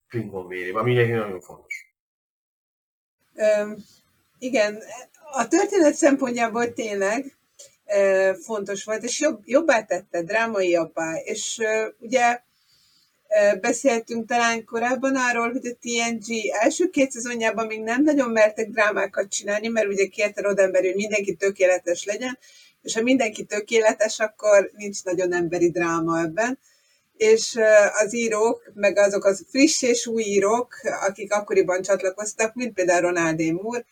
Klingon 0.08 0.48
vérében, 0.48 0.80
ami 0.80 0.98
egy 0.98 1.10
nagyon 1.10 1.40
fontos. 1.40 1.86
Üm, 3.34 3.76
igen, 4.38 4.78
a 5.32 5.48
történet 5.48 5.94
szempontjából 5.94 6.72
tényleg 6.72 7.36
fontos 8.44 8.84
volt, 8.84 9.02
és 9.02 9.20
jobb, 9.20 9.40
jobbá 9.44 9.84
tette, 9.84 10.22
drámaiabbá, 10.22 11.14
és 11.24 11.60
ugye 11.98 12.40
beszéltünk 13.60 14.28
talán 14.28 14.64
korábban 14.64 15.16
arról, 15.16 15.50
hogy 15.52 15.66
a 15.66 15.76
TNG 15.80 16.24
első 16.60 16.88
két 16.88 17.10
szezonjában 17.10 17.66
még 17.66 17.82
nem 17.82 18.02
nagyon 18.02 18.30
mertek 18.30 18.68
drámákat 18.68 19.30
csinálni, 19.30 19.68
mert 19.68 19.86
ugye 19.86 20.06
kérte 20.06 20.40
Rodember, 20.40 20.82
hogy 20.84 20.94
mindenki 20.94 21.34
tökéletes 21.34 22.04
legyen, 22.04 22.38
és 22.82 22.94
ha 22.94 23.02
mindenki 23.02 23.44
tökéletes, 23.44 24.18
akkor 24.20 24.70
nincs 24.76 25.04
nagyon 25.04 25.32
emberi 25.32 25.70
dráma 25.70 26.20
ebben 26.20 26.58
és 27.18 27.58
az 28.04 28.14
írók, 28.14 28.70
meg 28.74 28.98
azok 28.98 29.24
az 29.24 29.44
friss 29.50 29.82
és 29.82 30.06
új 30.06 30.22
írók, 30.22 30.74
akik 31.06 31.32
akkoriban 31.32 31.82
csatlakoztak, 31.82 32.54
mint 32.54 32.74
például 32.74 33.00
Ronald 33.00 33.52
Moore, 33.52 33.84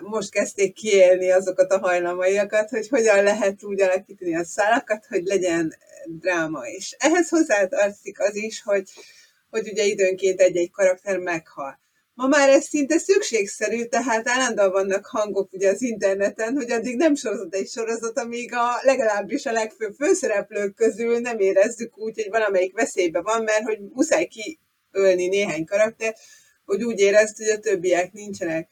most 0.00 0.30
kezdték 0.30 0.74
kiélni 0.74 1.30
azokat 1.30 1.72
a 1.72 1.78
hajlamaiakat, 1.78 2.70
hogy 2.70 2.88
hogyan 2.88 3.22
lehet 3.22 3.62
úgy 3.62 3.80
alakítani 3.80 4.36
a 4.36 4.44
szálakat, 4.44 5.06
hogy 5.06 5.24
legyen 5.24 5.74
dráma 6.06 6.66
is. 6.66 6.94
Ehhez 6.98 7.28
hozzátartozik 7.28 8.20
az 8.20 8.34
is, 8.34 8.62
hogy, 8.62 8.90
hogy 9.50 9.68
ugye 9.68 9.84
időnként 9.84 10.40
egy-egy 10.40 10.70
karakter 10.70 11.18
meghal. 11.18 11.78
Ma 12.18 12.26
már 12.26 12.48
ez 12.48 12.64
szinte 12.64 12.98
szükségszerű, 12.98 13.84
tehát 13.84 14.28
állandóan 14.28 14.70
vannak 14.70 15.06
hangok 15.06 15.52
ugye 15.52 15.70
az 15.70 15.82
interneten, 15.82 16.54
hogy 16.54 16.70
addig 16.70 16.96
nem 16.96 17.14
sorozat 17.14 17.54
egy 17.54 17.68
sorozat, 17.68 18.18
amíg 18.18 18.54
a 18.54 18.66
legalábbis 18.82 19.46
a 19.46 19.52
legfőbb 19.52 19.94
főszereplők 19.94 20.74
közül 20.74 21.18
nem 21.18 21.38
érezzük 21.38 21.98
úgy, 21.98 22.14
hogy 22.14 22.30
valamelyik 22.30 22.74
veszélybe 22.74 23.20
van, 23.20 23.42
mert 23.42 23.62
hogy 23.62 23.78
muszáj 23.92 24.28
kiölni 24.28 25.26
néhány 25.26 25.64
karakter, 25.64 26.14
hogy 26.64 26.84
úgy 26.84 26.98
érezt, 26.98 27.36
hogy 27.36 27.48
a 27.48 27.58
többiek 27.58 28.12
nincsenek 28.12 28.68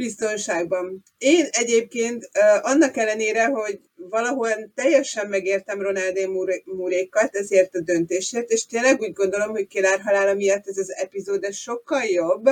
biztonságban. 0.00 1.02
Én 1.18 1.46
egyébként 1.50 2.30
annak 2.60 2.96
ellenére, 2.96 3.44
hogy 3.44 3.80
valahol 3.96 4.50
teljesen 4.74 5.26
megértem 5.28 5.80
Ronaldé 5.80 6.26
Múrékat 6.64 7.36
ezért 7.36 7.74
a 7.74 7.80
döntésért, 7.80 8.50
és 8.50 8.66
tényleg 8.66 9.00
úgy 9.00 9.12
gondolom, 9.12 9.50
hogy 9.50 9.66
Kilár 9.66 10.00
halála 10.00 10.34
miatt 10.34 10.66
ez 10.66 10.78
az 10.78 10.94
epizód 10.94 11.44
ez 11.44 11.56
sokkal 11.56 12.02
jobb. 12.02 12.46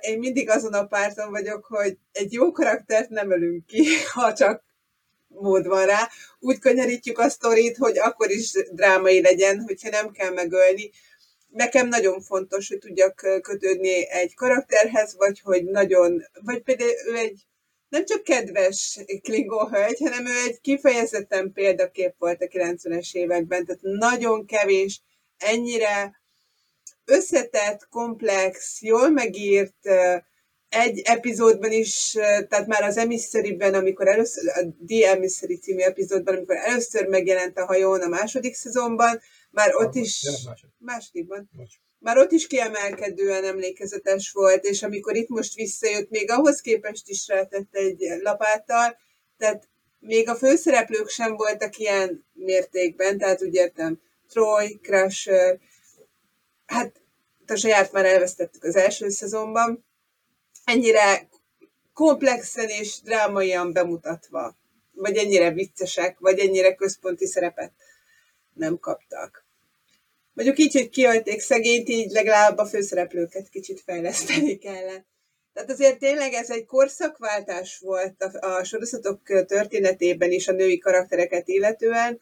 Én 0.00 0.18
mindig 0.18 0.50
azon 0.50 0.72
a 0.72 0.86
párton 0.86 1.30
vagyok, 1.30 1.64
hogy 1.64 1.96
egy 2.12 2.32
jó 2.32 2.52
karaktert 2.52 3.08
nem 3.08 3.30
ölünk 3.30 3.66
ki, 3.66 3.84
ha 4.14 4.32
csak 4.32 4.64
mód 5.28 5.66
van 5.66 5.86
rá. 5.86 6.08
Úgy 6.38 6.58
kanyarítjuk 6.58 7.18
a 7.18 7.28
sztorit, 7.28 7.76
hogy 7.76 7.98
akkor 7.98 8.30
is 8.30 8.52
drámai 8.72 9.20
legyen, 9.20 9.60
hogyha 9.60 9.88
nem 9.90 10.10
kell 10.10 10.30
megölni 10.30 10.90
nekem 11.52 11.88
nagyon 11.88 12.20
fontos, 12.20 12.68
hogy 12.68 12.78
tudjak 12.78 13.14
kötődni 13.42 14.10
egy 14.10 14.34
karakterhez, 14.34 15.14
vagy 15.16 15.40
hogy 15.40 15.64
nagyon, 15.64 16.22
vagy 16.42 16.62
például 16.62 16.90
ő 17.06 17.16
egy 17.16 17.46
nem 17.88 18.04
csak 18.04 18.22
kedves 18.22 18.98
Klingon 19.22 19.70
hölgy, 19.70 19.98
hanem 19.98 20.26
ő 20.26 20.34
egy 20.46 20.60
kifejezetten 20.60 21.52
példakép 21.52 22.14
volt 22.18 22.42
a 22.42 22.46
90-es 22.46 23.12
években, 23.12 23.64
tehát 23.64 23.82
nagyon 23.82 24.46
kevés, 24.46 25.02
ennyire 25.38 26.20
összetett, 27.04 27.88
komplex, 27.90 28.82
jól 28.82 29.10
megírt, 29.10 29.88
egy 30.68 31.00
epizódban 31.04 31.72
is, 31.72 32.10
tehát 32.48 32.66
már 32.66 32.82
az 32.82 32.96
Emissary-ben, 32.96 33.74
amikor 33.74 34.08
először, 34.08 34.48
a 34.48 34.84
The 34.86 35.10
Emissary 35.10 35.58
című 35.58 35.80
epizódban, 35.80 36.34
amikor 36.34 36.56
először 36.56 37.06
megjelent 37.06 37.58
a 37.58 37.66
hajón 37.66 38.00
a 38.00 38.08
második 38.08 38.54
szezonban, 38.54 39.20
már 39.56 39.74
ott 39.74 39.94
is, 39.94 40.26
másodikban, 40.78 41.50
már 41.98 42.18
ott 42.18 42.30
is 42.32 42.46
kiemelkedően 42.46 43.44
emlékezetes 43.44 44.30
volt, 44.30 44.64
és 44.64 44.82
amikor 44.82 45.16
itt 45.16 45.28
most 45.28 45.54
visszajött, 45.54 46.10
még 46.10 46.30
ahhoz 46.30 46.60
képest 46.60 47.08
is 47.08 47.26
rátett 47.26 47.74
egy 47.74 47.98
lapáttal, 48.22 48.96
tehát 49.38 49.68
még 49.98 50.28
a 50.28 50.34
főszereplők 50.34 51.08
sem 51.08 51.36
voltak 51.36 51.78
ilyen 51.78 52.24
mértékben, 52.32 53.18
tehát 53.18 53.42
úgy 53.42 53.54
értem, 53.54 54.00
Troy, 54.28 54.78
Crusher, 54.82 55.58
hát 56.66 57.00
a 57.46 57.56
saját 57.56 57.92
már 57.92 58.04
elvesztettük 58.04 58.64
az 58.64 58.76
első 58.76 59.08
szezonban, 59.08 59.84
ennyire 60.64 61.28
komplexen 61.92 62.68
és 62.68 63.00
drámaian 63.02 63.72
bemutatva, 63.72 64.56
vagy 64.92 65.16
ennyire 65.16 65.50
viccesek, 65.50 66.18
vagy 66.18 66.38
ennyire 66.38 66.74
központi 66.74 67.26
szerepet 67.26 67.72
nem 68.52 68.78
kaptak. 68.78 69.45
Mondjuk 70.36 70.58
így, 70.58 70.72
hogy 70.72 70.88
kiölték 70.88 71.40
szegényt, 71.40 71.88
így 71.88 72.10
legalább 72.10 72.58
a 72.58 72.66
főszereplőket 72.66 73.48
kicsit 73.48 73.82
fejleszteni 73.84 74.56
kellett. 74.58 75.06
Tehát 75.52 75.70
azért 75.70 75.98
tényleg 75.98 76.32
ez 76.32 76.50
egy 76.50 76.64
korszakváltás 76.64 77.78
volt 77.78 78.22
a, 78.22 78.46
a 78.46 78.64
sorozatok 78.64 79.22
történetében 79.46 80.30
is 80.30 80.48
a 80.48 80.52
női 80.52 80.78
karaktereket 80.78 81.48
illetően. 81.48 82.20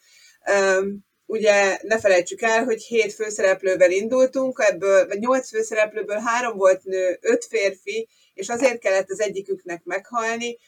Um, 0.79 0.99
ugye 1.27 1.79
ne 1.83 1.99
felejtsük 2.01 2.43
el, 2.43 2.65
hogy 2.65 2.83
hét 2.83 3.13
főszereplővel 3.13 3.91
indultunk, 3.91 4.65
ebből, 4.71 5.07
vagy 5.07 5.19
nyolc 5.19 5.49
főszereplőből 5.49 6.19
három 6.19 6.57
volt 6.57 6.85
nő, 6.85 7.19
öt 7.21 7.45
férfi, 7.45 8.09
és 8.35 8.49
azért 8.49 8.79
kellett 8.79 9.11
az 9.11 9.21
egyiküknek 9.21 9.85
meghalni, 9.85 10.59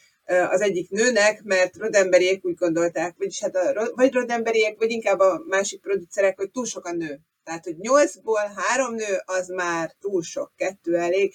az 0.51 0.61
egyik 0.61 0.91
nőnek, 0.91 1.43
mert 1.43 1.77
Rodemberiek 1.77 2.45
úgy 2.45 2.55
gondolták, 2.55 3.15
vagyis 3.19 3.41
hát 3.41 3.57
a, 3.57 3.91
vagy 3.95 4.13
Rodemberiek, 4.13 4.79
vagy 4.79 4.91
inkább 4.91 5.19
a 5.19 5.43
másik 5.47 5.81
producerek, 5.81 6.37
hogy 6.37 6.51
túl 6.51 6.65
sok 6.65 6.85
a 6.87 6.93
nő. 6.93 7.21
Tehát, 7.47 7.65
hogy 7.65 7.77
nyolcból 7.79 8.53
három 8.57 8.95
nő, 8.95 9.23
az 9.25 9.49
már 9.49 9.95
túl 10.01 10.23
sok, 10.23 10.53
kettő 10.57 10.97
elég. 10.97 11.35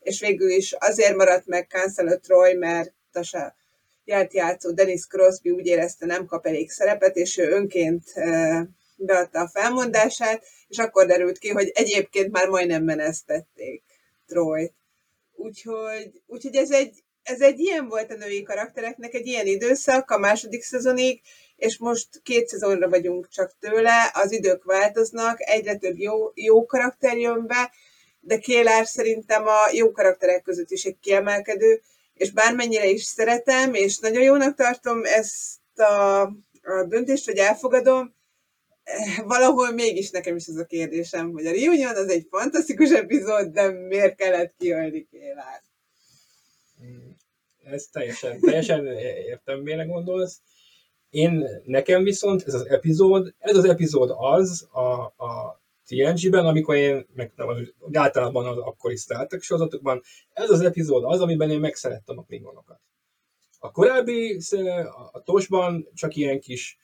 és 0.00 0.20
végül 0.20 0.50
is 0.50 0.72
azért 0.72 1.16
maradt 1.16 1.46
meg 1.46 1.66
Cancelo 1.68 2.18
Troy, 2.18 2.54
mert 2.54 2.94
a 3.12 3.54
járt 4.04 4.34
játszó 4.34 4.72
Dennis 4.72 5.06
Crosby 5.06 5.50
úgy 5.50 5.66
érezte, 5.66 6.06
nem 6.06 6.26
kap 6.26 6.46
elég 6.46 6.70
szerepet, 6.70 7.16
és 7.16 7.38
ő 7.38 7.50
önként 7.50 8.02
beadta 8.96 9.40
a 9.40 9.48
felmondását, 9.48 10.44
és 10.68 10.78
akkor 10.78 11.06
derült 11.06 11.38
ki, 11.38 11.48
hogy 11.48 11.70
egyébként 11.74 12.30
már 12.30 12.48
majdnem 12.48 12.84
menesztették 12.84 13.82
Troy-t. 14.26 14.74
Úgyhogy, 15.34 16.22
úgyhogy 16.26 16.56
ez, 16.56 16.70
egy, 16.70 17.02
ez 17.22 17.40
egy 17.40 17.58
ilyen 17.58 17.88
volt 17.88 18.10
a 18.10 18.16
női 18.16 18.42
karaktereknek, 18.42 19.14
egy 19.14 19.26
ilyen 19.26 19.46
időszak 19.46 20.10
a 20.10 20.18
második 20.18 20.62
szezonig, 20.62 21.20
és 21.62 21.78
most 21.78 22.08
két 22.22 22.48
szezonra 22.48 22.88
vagyunk 22.88 23.28
csak 23.28 23.54
tőle, 23.60 24.10
az 24.12 24.32
idők 24.32 24.64
változnak, 24.64 25.36
egyre 25.40 25.76
több 25.76 25.98
jó, 25.98 26.30
jó 26.34 26.66
karakter 26.66 27.18
jön 27.18 27.46
be, 27.46 27.70
de 28.20 28.38
Kélár 28.38 28.86
szerintem 28.86 29.46
a 29.46 29.70
jó 29.72 29.90
karakterek 29.92 30.42
között 30.42 30.70
is 30.70 30.84
egy 30.84 30.98
kiemelkedő, 31.00 31.80
és 32.14 32.30
bármennyire 32.30 32.86
is 32.86 33.02
szeretem, 33.02 33.74
és 33.74 33.98
nagyon 33.98 34.22
jónak 34.22 34.54
tartom 34.54 35.04
ezt 35.04 35.78
a, 35.78 36.20
a 36.62 36.84
döntést, 36.88 37.24
hogy 37.24 37.36
elfogadom, 37.36 38.14
valahol 39.24 39.72
mégis 39.72 40.10
nekem 40.10 40.36
is 40.36 40.46
ez 40.46 40.56
a 40.56 40.64
kérdésem, 40.64 41.32
hogy 41.32 41.46
a 41.46 41.50
Reunion 41.50 41.96
az 41.96 42.08
egy 42.08 42.26
fantasztikus 42.30 42.90
epizód, 42.90 43.46
de 43.46 43.70
miért 43.70 44.16
kellett 44.16 44.54
kiölni 44.58 45.06
Kélár? 45.10 45.62
Ez 47.64 47.84
teljesen, 47.92 48.40
teljesen 48.40 48.86
értem, 49.26 49.60
mire 49.60 49.84
gondolsz. 49.84 50.40
Én, 51.12 51.46
nekem 51.64 52.02
viszont 52.02 52.42
ez 52.46 52.54
az 52.54 52.66
epizód, 52.66 53.34
ez 53.38 53.56
az 53.56 53.64
epizód 53.64 54.10
az 54.16 54.68
a, 54.70 55.02
a 55.02 55.60
TNG-ben, 55.86 56.46
amikor 56.46 56.74
én, 56.74 57.06
meg 57.14 57.32
nem, 57.36 57.48
az, 57.48 57.56
általában 57.92 58.46
az 58.46 58.56
akkori 58.58 58.96
Star 58.96 59.26
Trek 59.26 59.42
sorozatokban, 59.42 60.02
ez 60.32 60.50
az 60.50 60.60
epizód 60.60 61.04
az, 61.04 61.20
amiben 61.20 61.50
én 61.50 61.60
megszerettem 61.60 62.18
a 62.18 62.22
klingonokat. 62.22 62.80
A 63.58 63.70
korábbi, 63.70 64.40
a 65.12 65.22
Tosban 65.22 65.88
csak 65.94 66.16
ilyen 66.16 66.40
kis 66.40 66.78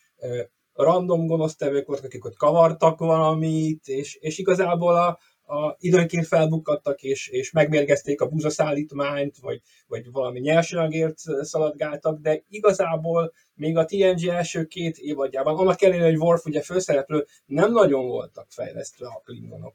random 0.73 1.27
gonosztevők 1.27 1.87
voltak, 1.87 2.05
akik 2.05 2.25
ott 2.25 2.37
kavartak 2.37 2.99
valamit, 2.99 3.89
és, 3.89 4.15
és 4.15 4.39
igazából 4.39 4.97
a, 4.97 5.19
a, 5.49 5.77
időnként 5.79 6.27
felbukkadtak, 6.27 7.03
és, 7.03 7.29
és 7.29 7.51
megmérgezték 7.51 8.21
a 8.21 8.29
buzaszállítmányt, 8.29 9.39
vagy, 9.39 9.61
vagy 9.87 10.11
valami 10.11 10.41
nyersanyagért 10.41 11.19
szaladgáltak, 11.41 12.21
de 12.21 12.45
igazából 12.49 13.33
még 13.55 13.77
a 13.77 13.85
TNG 13.85 14.29
első 14.29 14.65
két 14.65 14.97
évadjában, 14.99 15.57
annak 15.57 15.83
ellenére, 15.83 16.07
hogy 16.07 16.19
Worf 16.19 16.45
ugye 16.47 16.63
főszereplő, 16.63 17.27
nem 17.47 17.73
nagyon 17.73 18.07
voltak 18.07 18.47
fejlesztve 18.51 19.07
a 19.07 19.23
klingonok. 19.25 19.75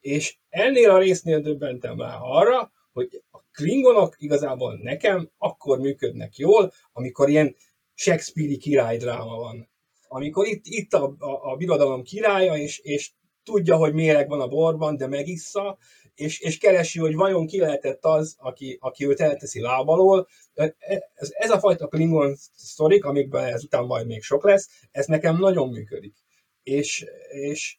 És 0.00 0.36
ennél 0.48 0.90
a 0.90 0.98
résznél 0.98 1.40
döbbentem 1.40 2.00
rá 2.00 2.16
arra, 2.20 2.72
hogy 2.92 3.22
a 3.30 3.38
klingonok 3.52 4.14
igazából 4.18 4.78
nekem 4.82 5.30
akkor 5.38 5.78
működnek 5.78 6.36
jól, 6.36 6.72
amikor 6.92 7.28
ilyen 7.28 7.56
Shakespeare-i 7.94 8.56
királydráma 8.56 9.36
van 9.36 9.68
amikor 10.08 10.46
itt, 10.46 10.64
itt 10.64 10.92
a, 10.92 11.14
a, 11.18 11.50
a 11.50 11.56
birodalom 11.56 12.02
királya, 12.02 12.56
és, 12.56 12.78
és 12.78 13.12
tudja, 13.46 13.76
hogy 13.76 13.92
méreg 13.92 14.28
van 14.28 14.40
a 14.40 14.48
borban, 14.48 14.96
de 14.96 15.06
megissza, 15.06 15.78
és, 16.14 16.40
és 16.40 16.58
keresi, 16.58 16.98
hogy 16.98 17.14
vajon 17.14 17.46
ki 17.46 17.60
lehetett 17.60 18.04
az, 18.04 18.36
aki, 18.38 18.76
aki 18.80 19.06
őt 19.06 19.20
elteszi 19.20 19.60
lábalól. 19.60 20.28
Ez, 20.54 21.30
ez 21.32 21.50
a 21.50 21.58
fajta 21.58 21.86
Klingon 21.86 22.34
sztorik, 22.56 23.04
amikben 23.04 23.44
ezután 23.44 23.84
majd 23.84 24.06
még 24.06 24.22
sok 24.22 24.44
lesz, 24.44 24.68
ez 24.90 25.06
nekem 25.06 25.36
nagyon 25.36 25.68
működik. 25.68 26.14
És, 26.62 27.06
és 27.28 27.78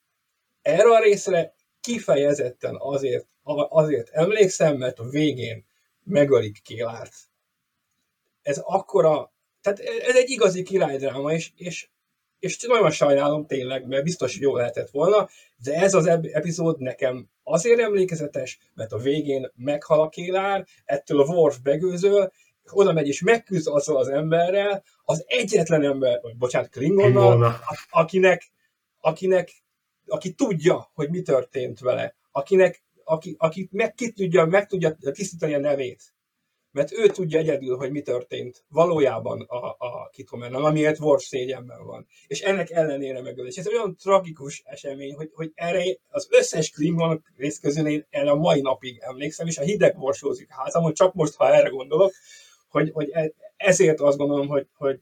erre 0.62 0.90
a 0.90 1.02
részre 1.02 1.56
kifejezetten 1.82 2.76
azért, 2.80 3.28
azért 3.70 4.10
emlékszem, 4.10 4.78
mert 4.78 5.00
a 5.00 5.10
végén 5.10 5.66
megölik 6.04 6.62
Kélárt. 6.62 7.14
Ez 8.42 8.58
akkora, 8.58 9.32
tehát 9.62 9.80
ez 9.80 10.16
egy 10.16 10.30
igazi 10.30 10.64
királydráma, 10.64 11.32
és, 11.34 11.52
és 11.56 11.90
és 12.40 12.62
nagyon 12.62 12.92
sajnálom 12.92 13.46
tényleg, 13.46 13.88
mert 13.88 14.04
biztos, 14.04 14.34
hogy 14.34 14.42
jó 14.42 14.56
lehetett 14.56 14.90
volna, 14.90 15.28
de 15.64 15.74
ez 15.74 15.94
az 15.94 16.08
epizód 16.08 16.80
nekem 16.80 17.30
azért 17.44 17.80
emlékezetes, 17.80 18.60
mert 18.74 18.92
a 18.92 18.98
végén 18.98 19.52
meghal 19.56 20.02
a 20.02 20.10
kélár, 20.10 20.66
ettől 20.86 21.22
a 21.22 21.26
Worf 21.26 21.58
begőzöl, 21.58 22.32
oda 22.72 22.94
megy 22.94 23.08
és 23.08 23.22
megküzd 23.22 23.68
azzal 23.68 23.98
az 23.98 24.08
emberrel, 24.08 24.84
az 25.04 25.24
egyetlen 25.28 25.84
ember, 25.84 26.20
vagy 26.22 26.38
bocsánat, 26.38 26.70
Klingonnal, 26.70 27.60
akinek, 27.90 28.52
akinek, 29.00 29.50
aki 30.06 30.34
tudja, 30.34 30.90
hogy 30.94 31.10
mi 31.10 31.22
történt 31.22 31.80
vele, 31.80 32.16
akinek, 32.32 32.84
aki, 33.04 33.36
aki 33.38 33.68
meg, 33.72 33.94
ki 33.94 34.12
tudja, 34.12 34.46
meg 34.46 34.68
tudja 34.68 34.98
tisztítani 35.12 35.54
a 35.54 35.60
nevét 35.60 36.16
mert 36.78 36.92
ő 36.92 37.08
tudja 37.08 37.40
egyedül, 37.40 37.78
hogy 37.78 37.92
mi 37.92 38.02
történt 38.02 38.64
valójában 38.70 39.42
a, 39.42 39.76
a 39.78 40.10
Kitomernan, 40.12 40.66
amiért 40.66 41.00
Worf 41.00 41.24
szégyenben 41.24 41.86
van. 41.86 42.08
És 42.28 42.42
ennek 42.42 42.70
ellenére 42.70 43.22
megöl. 43.22 43.48
És 43.48 43.56
ez 43.56 43.68
olyan 43.68 43.96
tragikus 43.96 44.62
esemény, 44.66 45.16
hogy, 45.16 45.30
hogy 45.34 45.52
erre 45.56 45.84
az 46.10 46.28
összes 46.32 46.70
Klingon 46.70 47.24
rész 47.36 47.60
közül 47.60 47.88
én 47.88 48.06
erre 48.10 48.30
a 48.30 48.36
mai 48.36 48.62
napig 48.62 48.98
emlékszem, 49.00 49.48
és 49.48 49.58
a 49.58 49.64
hideg 49.64 49.98
borsózik 49.98 50.48
házamon, 50.50 50.94
csak 50.94 51.14
most, 51.14 51.36
ha 51.36 51.54
erre 51.54 51.70
gondolok, 51.70 52.14
hogy, 52.70 52.92
hogy 52.94 53.10
e, 53.12 53.32
ezért 53.56 54.00
azt 54.00 54.18
gondolom, 54.18 54.48
hogy, 54.48 54.68
hogy, 54.74 55.00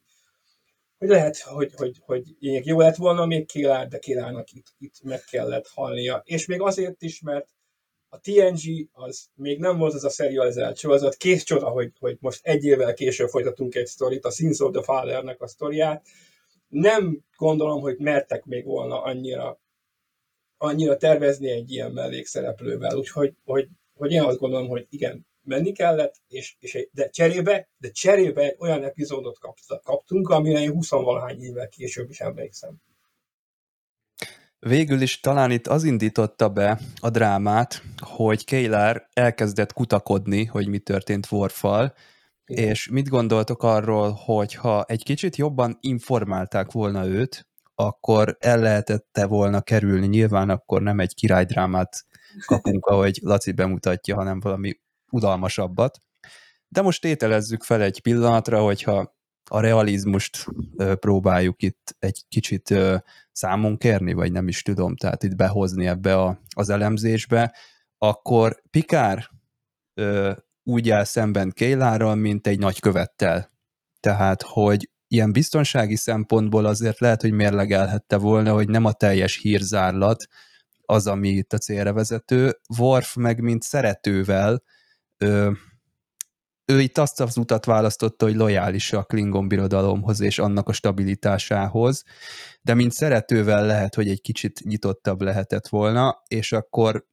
hogy 0.97 1.07
lehet, 1.07 1.39
hogy, 1.39 1.71
hogy, 1.75 1.97
hogy 2.05 2.23
jó 2.39 2.79
lett 2.79 2.95
volna 2.95 3.25
még 3.25 3.45
Kélár, 3.45 3.87
de 3.87 3.99
Kélárnak 3.99 4.51
itt, 4.51 4.67
itt 4.77 5.03
meg 5.03 5.23
kellett 5.31 5.67
halnia. 5.67 6.21
És 6.25 6.45
még 6.45 6.61
azért 6.61 7.01
is, 7.01 7.21
mert 7.21 7.47
a 8.15 8.19
TNG 8.21 8.89
az 8.91 9.27
még 9.33 9.59
nem 9.59 9.77
volt 9.77 9.93
az 9.93 10.03
a 10.03 10.09
serializált 10.09 10.77
sorozat, 10.77 11.15
kész 11.15 11.43
csoda, 11.43 11.69
hogy, 11.69 11.91
hogy 11.99 12.17
most 12.19 12.45
egy 12.45 12.63
évvel 12.63 12.93
később 12.93 13.29
folytatunk 13.29 13.75
egy 13.75 13.85
sztorit, 13.85 14.25
a 14.25 14.31
Sins 14.31 14.59
of 14.59 14.71
the 14.71 14.83
Father-nek 14.83 15.41
a 15.41 15.47
sztoriát. 15.47 16.05
Nem 16.67 17.23
gondolom, 17.37 17.81
hogy 17.81 17.97
mertek 17.97 18.45
még 18.45 18.65
volna 18.65 19.01
annyira, 19.01 19.59
annyira 20.57 20.97
tervezni 20.97 21.49
egy 21.49 21.71
ilyen 21.71 21.91
mellékszereplővel, 21.91 22.97
úgyhogy 22.97 23.33
hogy, 23.43 23.67
hogy 23.93 24.11
én 24.11 24.21
azt 24.21 24.39
gondolom, 24.39 24.67
hogy 24.67 24.87
igen, 24.89 25.27
menni 25.41 25.71
kellett, 25.71 26.15
és, 26.27 26.55
és 26.59 26.87
de 26.91 27.09
cserébe, 27.09 27.69
de 27.77 27.89
cserébe 27.91 28.41
egy 28.41 28.55
olyan 28.59 28.83
epizódot 28.83 29.37
kaptunk, 29.83 30.29
amire 30.29 30.59
én 30.59 30.71
20 30.71 30.89
valahány 30.89 31.41
évvel 31.41 31.69
később 31.69 32.09
is 32.09 32.19
emlékszem. 32.19 32.81
Végül 34.67 35.01
is 35.01 35.19
talán 35.19 35.51
itt 35.51 35.67
az 35.67 35.83
indította 35.83 36.49
be 36.49 36.79
a 36.99 37.09
drámát, 37.09 37.81
hogy 37.97 38.45
Kaylar 38.45 39.07
elkezdett 39.13 39.73
kutakodni, 39.73 40.45
hogy 40.45 40.67
mi 40.67 40.79
történt 40.79 41.31
Worfal, 41.31 41.93
és 42.45 42.89
mit 42.89 43.09
gondoltok 43.09 43.63
arról, 43.63 44.11
hogy 44.11 44.53
ha 44.53 44.83
egy 44.83 45.03
kicsit 45.03 45.35
jobban 45.35 45.77
informálták 45.81 46.71
volna 46.71 47.05
őt, 47.05 47.47
akkor 47.75 48.37
el 48.39 48.59
lehetette 48.59 49.25
volna 49.25 49.61
kerülni. 49.61 50.07
Nyilván 50.07 50.49
akkor 50.49 50.81
nem 50.81 50.99
egy 50.99 51.13
királydrámát 51.13 52.05
kapunk, 52.45 52.85
ahogy 52.85 53.19
Laci 53.21 53.51
bemutatja, 53.51 54.15
hanem 54.15 54.39
valami 54.39 54.79
udalmasabbat. 55.11 56.01
De 56.67 56.81
most 56.81 57.01
tételezzük 57.01 57.63
fel 57.63 57.81
egy 57.81 58.01
pillanatra, 58.01 58.61
hogyha 58.61 59.14
a 59.49 59.59
realizmust 59.59 60.45
próbáljuk 60.99 61.61
itt 61.61 61.95
egy 61.99 62.23
kicsit 62.27 62.73
számon 63.31 63.77
kérni, 63.77 64.13
vagy 64.13 64.31
nem 64.31 64.47
is 64.47 64.61
tudom, 64.61 64.95
tehát 64.95 65.23
itt 65.23 65.35
behozni 65.35 65.87
ebbe 65.87 66.15
a, 66.15 66.39
az 66.55 66.69
elemzésbe, 66.69 67.55
akkor 67.97 68.61
Pikár 68.69 69.29
úgy 70.63 70.89
áll 70.89 71.03
szemben 71.03 71.51
Kéláról, 71.51 72.15
mint 72.15 72.47
egy 72.47 72.59
nagykövettel. 72.59 73.51
Tehát, 73.99 74.41
hogy 74.41 74.89
ilyen 75.07 75.31
biztonsági 75.31 75.95
szempontból 75.95 76.65
azért 76.65 76.99
lehet, 76.99 77.21
hogy 77.21 77.31
mérlegelhette 77.31 78.17
volna, 78.17 78.53
hogy 78.53 78.69
nem 78.69 78.85
a 78.85 78.91
teljes 78.91 79.37
hírzárlat 79.37 80.25
az, 80.85 81.07
ami 81.07 81.29
itt 81.29 81.53
a 81.53 81.57
célra 81.57 81.93
vezető. 81.93 82.59
Worf 82.77 83.15
meg, 83.15 83.39
mint 83.41 83.63
szeretővel 83.63 84.63
ő 86.65 86.79
itt 86.79 86.97
azt 86.97 87.21
az 87.21 87.37
utat 87.37 87.65
választotta, 87.65 88.25
hogy 88.25 88.35
lojális 88.35 88.93
a 88.93 89.03
Klingon 89.03 89.47
birodalomhoz 89.47 90.19
és 90.19 90.39
annak 90.39 90.67
a 90.69 90.73
stabilitásához, 90.73 92.03
de 92.61 92.73
mint 92.73 92.91
szeretővel 92.91 93.65
lehet, 93.65 93.95
hogy 93.95 94.09
egy 94.09 94.21
kicsit 94.21 94.59
nyitottabb 94.63 95.21
lehetett 95.21 95.67
volna, 95.67 96.23
és 96.27 96.51
akkor 96.51 97.05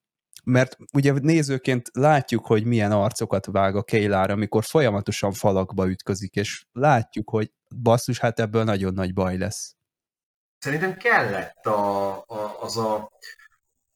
mert 0.45 0.77
ugye 0.93 1.13
nézőként 1.13 1.91
látjuk, 1.93 2.47
hogy 2.47 2.65
milyen 2.65 2.93
arcokat 2.93 3.47
vág 3.47 3.77
a 3.77 3.83
Keilár, 3.83 4.31
amikor 4.31 4.65
folyamatosan 4.65 5.33
falakba 5.33 5.89
ütközik, 5.89 6.35
és 6.35 6.65
látjuk, 6.73 7.31
hogy 7.31 7.53
basszus, 7.83 8.19
hát 8.19 8.41
ebből 8.41 8.65
nagyon 8.65 8.95
nagy 8.95 9.13
baj 9.13 9.37
lesz. 9.37 9.77
Szerintem 10.59 10.97
kellett 10.97 11.67
a, 11.67 12.17
a, 12.17 12.57
az, 12.61 12.77
a, 12.77 13.11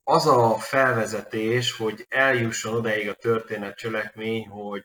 az 0.05 0.27
a 0.27 0.57
felvezetés, 0.59 1.77
hogy 1.77 2.07
eljusson 2.09 2.75
odaig 2.75 3.09
a 3.09 3.15
történet 3.15 3.77
cselekmény, 3.77 4.47
hogy 4.47 4.85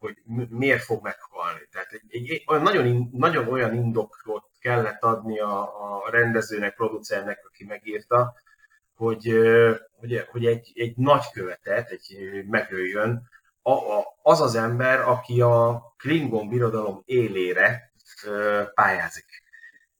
hogy 0.00 0.16
miért 0.48 0.82
fog 0.82 1.02
meghalni. 1.02 1.68
Tehát 1.70 1.92
egy, 1.92 2.30
egy, 2.30 2.44
olyan, 2.46 2.62
nagyon, 2.62 3.08
nagyon 3.12 3.48
olyan 3.48 3.74
indokot 3.74 4.44
kellett 4.60 5.02
adni 5.02 5.40
a, 5.40 5.60
a 5.62 6.10
rendezőnek, 6.10 6.74
producernek, 6.74 7.40
aki 7.46 7.64
megírta, 7.64 8.34
hogy, 8.94 9.32
hogy, 9.92 10.26
hogy 10.30 10.46
egy, 10.46 10.72
egy 10.74 10.96
nagykövetet, 10.96 11.90
egy 11.90 12.44
megöljön 12.46 13.28
a, 13.62 13.72
a, 13.72 14.04
az 14.22 14.40
az 14.40 14.54
ember, 14.54 15.00
aki 15.00 15.40
a 15.40 15.82
Klingon 15.96 16.48
birodalom 16.48 17.02
élére 17.04 17.92
pályázik. 18.74 19.42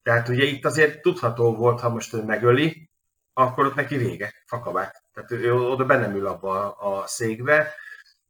Tehát 0.02 0.28
ugye 0.28 0.44
itt 0.44 0.64
azért 0.64 1.02
tudható 1.02 1.56
volt, 1.56 1.80
ha 1.80 1.88
most 1.88 2.14
ő 2.14 2.22
megöli, 2.22 2.90
akkor 3.32 3.66
ott 3.66 3.74
neki 3.74 3.96
vége, 3.96 4.34
fakabát. 4.46 5.02
Tehát 5.14 5.30
ő, 5.30 5.36
ő 5.36 5.54
oda 5.54 5.84
bennem 5.84 6.14
ül 6.14 6.26
abba 6.26 6.76
a, 6.76 7.00
a 7.00 7.06
székbe, 7.06 7.74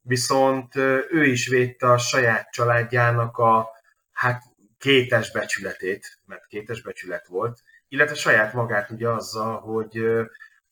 viszont 0.03 0.77
ő 1.11 1.25
is 1.25 1.49
védte 1.49 1.91
a 1.91 1.99
saját 1.99 2.51
családjának 2.51 3.39
a 3.39 3.69
hát 4.13 4.43
kétes 4.79 5.33
becsületét, 5.33 6.19
mert 6.27 6.47
kétes 6.47 6.83
becsület 6.83 7.27
volt, 7.27 7.63
illetve 7.89 8.15
saját 8.15 8.53
magát 8.53 8.91
ugye 8.91 9.09
azzal, 9.09 9.61
hogy, 9.61 10.03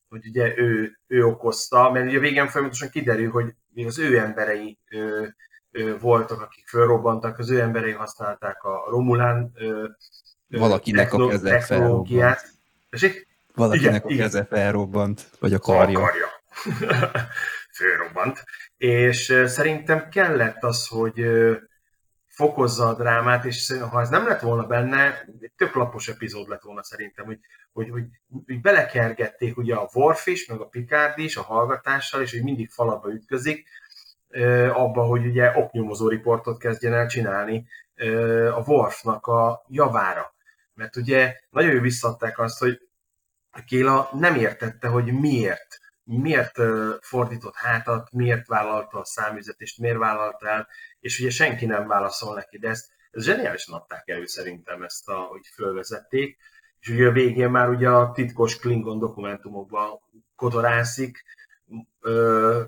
hogy 0.09 0.27
ugye 0.27 0.57
ő, 0.57 0.99
ő 1.07 1.25
okozta, 1.25 1.91
mert 1.91 2.07
ugye 2.07 2.19
végén 2.19 2.49
folyamatosan 2.49 2.89
kiderül, 2.89 3.31
hogy 3.31 3.55
még 3.75 3.87
az 3.87 3.99
ő 3.99 4.19
emberei 4.19 4.79
ö, 4.91 5.27
ö, 5.71 5.99
voltak, 5.99 6.41
akik 6.41 6.69
fölrobbantak, 6.69 7.39
az 7.39 7.51
ő 7.51 7.61
emberei 7.61 7.93
használták 7.93 8.63
a 8.63 8.85
Romulán 8.91 9.53
ö, 9.55 9.89
Valakinek 10.49 11.13
a 11.13 11.29
keze 11.29 11.61
felrobbant. 11.61 12.07
Valakinek 13.55 14.05
igen, 14.07 14.19
a 14.19 14.23
keze 14.23 14.45
felrobbant, 14.45 15.31
vagy 15.41 15.55
a 15.55 15.59
karja. 15.59 15.99
A 15.99 16.03
karja. 16.03 16.27
Fölrobbant. 17.79 18.45
És 18.77 19.43
szerintem 19.47 20.09
kellett 20.09 20.63
az, 20.63 20.87
hogy 20.87 21.27
fokozza 22.27 22.89
a 22.89 22.95
drámát, 22.95 23.45
és 23.45 23.75
ha 23.91 24.01
ez 24.01 24.09
nem 24.09 24.27
lett 24.27 24.41
volna 24.41 24.67
benne, 24.67 25.25
egy 25.41 25.53
több 25.57 25.75
lapos 25.75 26.09
epizód 26.09 26.49
lett 26.49 26.63
volna 26.63 26.83
szerintem, 26.83 27.25
hogy, 27.25 27.39
hogy, 27.73 27.91
hogy, 27.91 28.05
hogy 28.47 28.61
belekergették 28.61 29.57
ugye 29.57 29.75
a 29.75 29.89
Worf 29.93 30.27
is, 30.27 30.47
meg 30.47 30.61
a 30.61 30.67
Picard 30.67 31.19
is 31.19 31.37
a 31.37 31.43
hallgatással, 31.43 32.21
és 32.21 32.33
hogy 32.33 32.43
mindig 32.43 32.71
falaba 32.71 33.13
ütközik, 33.13 33.69
abba, 34.73 35.03
hogy 35.03 35.27
ugye 35.27 35.53
oknyomozó 35.57 36.09
riportot 36.09 36.59
kezdjen 36.59 36.95
el 36.95 37.07
csinálni 37.07 37.67
a 38.55 38.61
Worfnak 38.67 39.27
a 39.27 39.65
javára. 39.69 40.35
Mert 40.75 40.97
ugye 40.97 41.37
nagyon 41.51 41.75
jó 41.75 41.81
visszadták 41.81 42.39
azt, 42.39 42.59
hogy 42.59 42.81
Kéla 43.67 44.09
nem 44.13 44.35
értette, 44.35 44.89
hogy 44.89 45.13
miért 45.13 45.81
miért 46.09 46.59
fordított 47.01 47.55
hátat, 47.55 48.13
miért 48.13 48.47
vállalta 48.47 48.99
a 48.99 49.05
számüzetést, 49.05 49.79
miért 49.79 49.99
vállalta 49.99 50.49
el, 50.49 50.69
és 51.01 51.21
ugye 51.21 51.31
senki 51.31 51.67
nem 51.67 51.87
válaszol 51.87 52.35
neki, 52.35 52.59
de 52.59 52.69
ezt, 52.69 52.89
ezt 53.11 53.25
zseniálisan 53.25 53.75
adták 53.75 54.09
elő 54.09 54.27
szerintem 54.27 54.83
ezt, 54.83 55.09
a, 55.09 55.15
hogy 55.15 55.47
fölvezették, 55.55 56.39
és 56.81 56.89
ugye 56.89 57.07
a 57.07 57.13
végén 57.13 57.51
már 57.51 57.69
ugye 57.69 57.89
a 57.89 58.13
titkos 58.13 58.59
Klingon 58.59 58.99
dokumentumokban 58.99 60.01
kodorászik, 60.37 61.25
ö, 62.01 62.63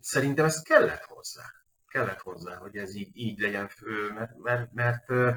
szerintem 0.00 0.44
ez 0.44 0.62
kellett 0.62 1.02
hozzá. 1.02 1.42
Kellett 1.88 2.20
hozzá, 2.20 2.56
hogy 2.56 2.76
ez 2.76 2.94
így, 2.94 3.10
így 3.12 3.38
legyen, 3.38 3.68
fő, 3.68 4.12
mert, 4.12 4.36
mert, 4.36 4.72
mert 4.72 5.10
ö, 5.10 5.30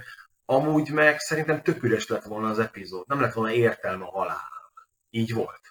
amúgy 0.45 0.91
meg 0.91 1.20
szerintem 1.20 1.62
tök 1.62 1.84
üres 1.84 2.07
lett 2.07 2.24
volna 2.24 2.49
az 2.49 2.59
epizód, 2.59 3.07
nem 3.07 3.22
lett 3.22 3.34
volna 3.34 3.51
értelme 3.51 4.05
a 4.05 4.12
halálnak. 4.12 4.89
Így 5.09 5.34
volt. 5.34 5.62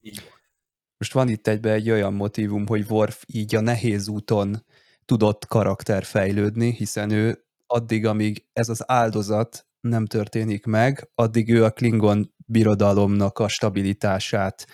Így 0.00 0.22
volt. 0.22 0.37
Most 0.98 1.12
van 1.12 1.28
itt 1.28 1.46
egybe 1.46 1.72
egy 1.72 1.90
olyan 1.90 2.14
motivum, 2.14 2.66
hogy 2.66 2.86
Worf 2.88 3.22
így 3.26 3.54
a 3.54 3.60
nehéz 3.60 4.08
úton 4.08 4.64
tudott 5.04 5.46
karakter 5.46 6.04
fejlődni, 6.04 6.72
hiszen 6.72 7.10
ő 7.10 7.44
addig, 7.66 8.06
amíg 8.06 8.44
ez 8.52 8.68
az 8.68 8.90
áldozat 8.90 9.66
nem 9.80 10.06
történik 10.06 10.64
meg, 10.64 11.10
addig 11.14 11.50
ő 11.52 11.64
a 11.64 11.70
Klingon 11.70 12.34
birodalomnak 12.46 13.38
a 13.38 13.48
stabilitását 13.48 14.66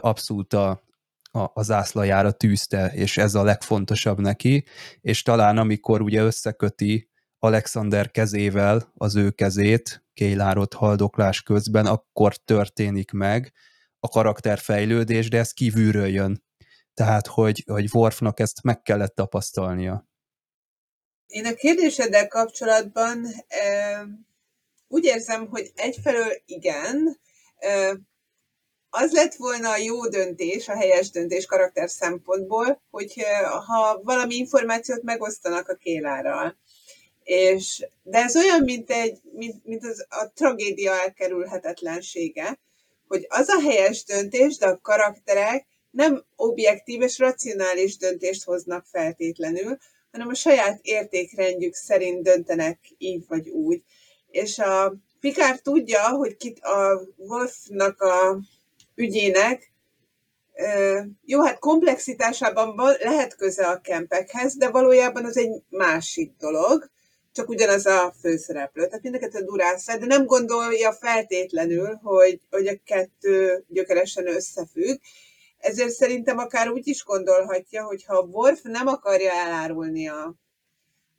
abszolút 0.00 0.52
a, 0.52 0.82
a, 1.30 1.50
a 1.54 1.62
zászlajára 1.62 2.30
tűzte, 2.32 2.92
és 2.94 3.16
ez 3.16 3.34
a 3.34 3.42
legfontosabb 3.42 4.20
neki, 4.20 4.64
és 5.00 5.22
talán 5.22 5.58
amikor 5.58 6.00
ugye 6.00 6.22
összeköti 6.22 7.08
Alexander 7.38 8.10
kezével 8.10 8.92
az 8.94 9.16
ő 9.16 9.30
kezét, 9.30 10.04
Kéylárot 10.12 10.74
haldoklás 10.74 11.42
közben, 11.42 11.86
akkor 11.86 12.36
történik 12.36 13.10
meg, 13.10 13.52
a 14.04 14.08
karakterfejlődés, 14.08 15.28
de 15.28 15.38
ez 15.38 15.52
kívülről 15.52 16.06
jön. 16.06 16.44
Tehát, 16.94 17.26
hogy, 17.26 17.64
hogy 17.66 17.88
Worfnak 17.92 18.40
ezt 18.40 18.62
meg 18.62 18.82
kellett 18.82 19.14
tapasztalnia. 19.14 20.08
Én 21.26 21.46
a 21.46 21.54
kérdéseddel 21.54 22.28
kapcsolatban 22.28 23.26
e, 23.48 24.04
úgy 24.88 25.04
érzem, 25.04 25.46
hogy 25.46 25.70
egyfelől 25.74 26.32
igen, 26.46 27.20
e, 27.56 27.96
az 28.90 29.12
lett 29.12 29.34
volna 29.34 29.70
a 29.70 29.76
jó 29.76 30.08
döntés, 30.08 30.68
a 30.68 30.76
helyes 30.76 31.10
döntés 31.10 31.46
karakter 31.46 31.90
szempontból, 31.90 32.82
hogy 32.90 33.24
ha 33.66 34.00
valami 34.02 34.34
információt 34.34 35.02
megosztanak 35.02 35.68
a 35.68 35.74
kélárral. 35.74 36.56
És, 37.22 37.86
de 38.02 38.18
ez 38.18 38.36
olyan, 38.36 38.62
mint, 38.62 38.90
egy, 38.90 39.20
mint, 39.32 39.64
mint 39.64 39.84
az, 39.84 40.06
a 40.08 40.32
tragédia 40.34 40.92
elkerülhetetlensége, 40.92 42.58
hogy 43.14 43.26
az 43.28 43.48
a 43.48 43.60
helyes 43.60 44.04
döntés, 44.04 44.56
de 44.56 44.66
a 44.66 44.80
karakterek 44.82 45.66
nem 45.90 46.24
objektív 46.36 47.02
és 47.02 47.18
racionális 47.18 47.96
döntést 47.96 48.44
hoznak 48.44 48.84
feltétlenül, 48.86 49.78
hanem 50.12 50.28
a 50.28 50.34
saját 50.34 50.78
értékrendjük 50.82 51.74
szerint 51.74 52.22
döntenek 52.22 52.78
így 52.98 53.24
vagy 53.28 53.48
úgy. 53.48 53.82
És 54.30 54.58
a 54.58 54.94
Picard 55.20 55.62
tudja, 55.62 56.08
hogy 56.08 56.36
kit 56.36 56.58
a 56.60 57.00
Wolfnak 57.16 58.00
a 58.00 58.38
ügyének 58.94 59.72
jó, 61.24 61.42
hát 61.42 61.58
komplexitásában 61.58 62.74
lehet 63.00 63.36
köze 63.36 63.66
a 63.66 63.80
kempekhez, 63.80 64.56
de 64.56 64.70
valójában 64.70 65.24
az 65.24 65.36
egy 65.36 65.62
másik 65.68 66.32
dolog 66.38 66.90
csak 67.34 67.48
ugyanaz 67.48 67.86
a 67.86 68.14
főszereplő. 68.20 68.86
Tehát 68.86 69.02
mind 69.02 69.14
a 69.14 69.18
kettő 69.18 69.44
durász, 69.44 69.86
de 69.86 70.06
nem 70.06 70.26
gondolja 70.26 70.92
feltétlenül, 70.92 71.94
hogy, 72.02 72.40
hogy 72.50 72.66
a 72.66 72.80
kettő 72.84 73.64
gyökeresen 73.68 74.26
összefügg. 74.26 74.98
Ezért 75.58 75.90
szerintem 75.90 76.38
akár 76.38 76.70
úgy 76.70 76.88
is 76.88 77.04
gondolhatja, 77.04 77.84
hogy 77.84 78.04
ha 78.04 78.28
Worf 78.32 78.60
nem 78.62 78.86
akarja 78.86 79.32
elárulni 79.32 80.08
a, 80.08 80.34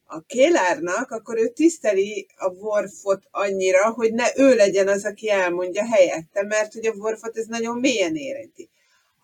a 0.05 0.22
Kélárnak, 0.22 1.11
akkor 1.11 1.38
ő 1.38 1.49
tiszteli 1.49 2.28
a 2.36 2.49
Worfot 2.49 3.24
annyira, 3.32 3.89
hogy 3.89 4.13
ne 4.13 4.26
ő 4.36 4.55
legyen 4.55 4.88
az, 4.88 5.05
aki 5.05 5.30
elmondja 5.30 5.86
helyette, 5.86 6.43
mert 6.43 6.74
hogy 6.74 6.86
a 6.86 6.93
Worfot 6.93 7.38
ez 7.38 7.45
nagyon 7.45 7.80
mélyen 7.80 8.16
érinti. 8.16 8.70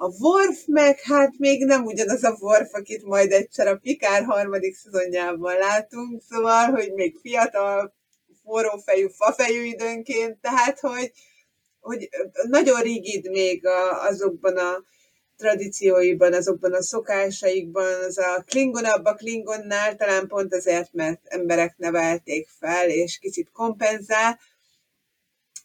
A 0.03 0.09
Worf 0.19 0.65
meg 0.65 0.99
hát 0.99 1.37
még 1.37 1.65
nem 1.65 1.85
ugyanaz 1.85 2.23
a 2.23 2.37
Worf, 2.39 2.73
akit 2.73 3.03
majd 3.03 3.31
egyszer 3.31 3.67
a 3.67 3.75
Pikár 3.75 4.23
harmadik 4.23 4.75
szezonjában 4.75 5.57
látunk, 5.57 6.21
szóval, 6.29 6.65
hogy 6.71 6.93
még 6.93 7.17
fiatal, 7.21 7.93
forrófejű, 8.43 9.07
fafejű 9.07 9.63
időnként, 9.63 10.37
tehát, 10.41 10.79
hogy, 10.79 11.11
hogy 11.79 12.09
nagyon 12.43 12.81
rigid 12.81 13.29
még 13.29 13.65
a, 13.65 14.03
azokban 14.07 14.57
a 14.57 14.83
tradícióiban, 15.37 16.33
azokban 16.33 16.73
a 16.73 16.83
szokásaikban, 16.83 18.03
az 18.07 18.17
a 18.17 18.43
klingonabb 18.47 19.05
a 19.05 19.13
klingonnál, 19.13 19.95
talán 19.95 20.27
pont 20.27 20.53
azért, 20.53 20.93
mert 20.93 21.21
emberek 21.23 21.77
nevelték 21.77 22.49
fel, 22.59 22.89
és 22.89 23.17
kicsit 23.17 23.51
kompenzál, 23.51 24.39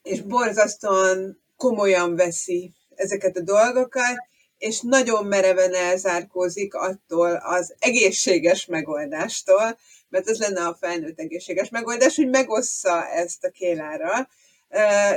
és 0.03 0.20
borzasztóan 0.20 1.43
komolyan 1.57 2.16
veszi 2.16 2.74
ezeket 2.97 3.37
a 3.37 3.41
dolgokat, 3.41 4.17
és 4.59 4.81
nagyon 4.81 5.27
mereven 5.27 5.75
elzárkózik 5.75 6.75
attól 6.75 7.35
az 7.35 7.75
egészséges 7.79 8.67
megoldástól, 8.67 9.79
mert 10.09 10.29
ez 10.29 10.39
lenne 10.39 10.67
a 10.67 10.77
felnőtt 10.81 11.19
egészséges 11.19 11.69
megoldás, 11.69 12.17
hogy 12.17 12.29
megossza 12.29 13.09
ezt 13.09 13.45
a 13.45 13.51
kélárral, 13.51 14.29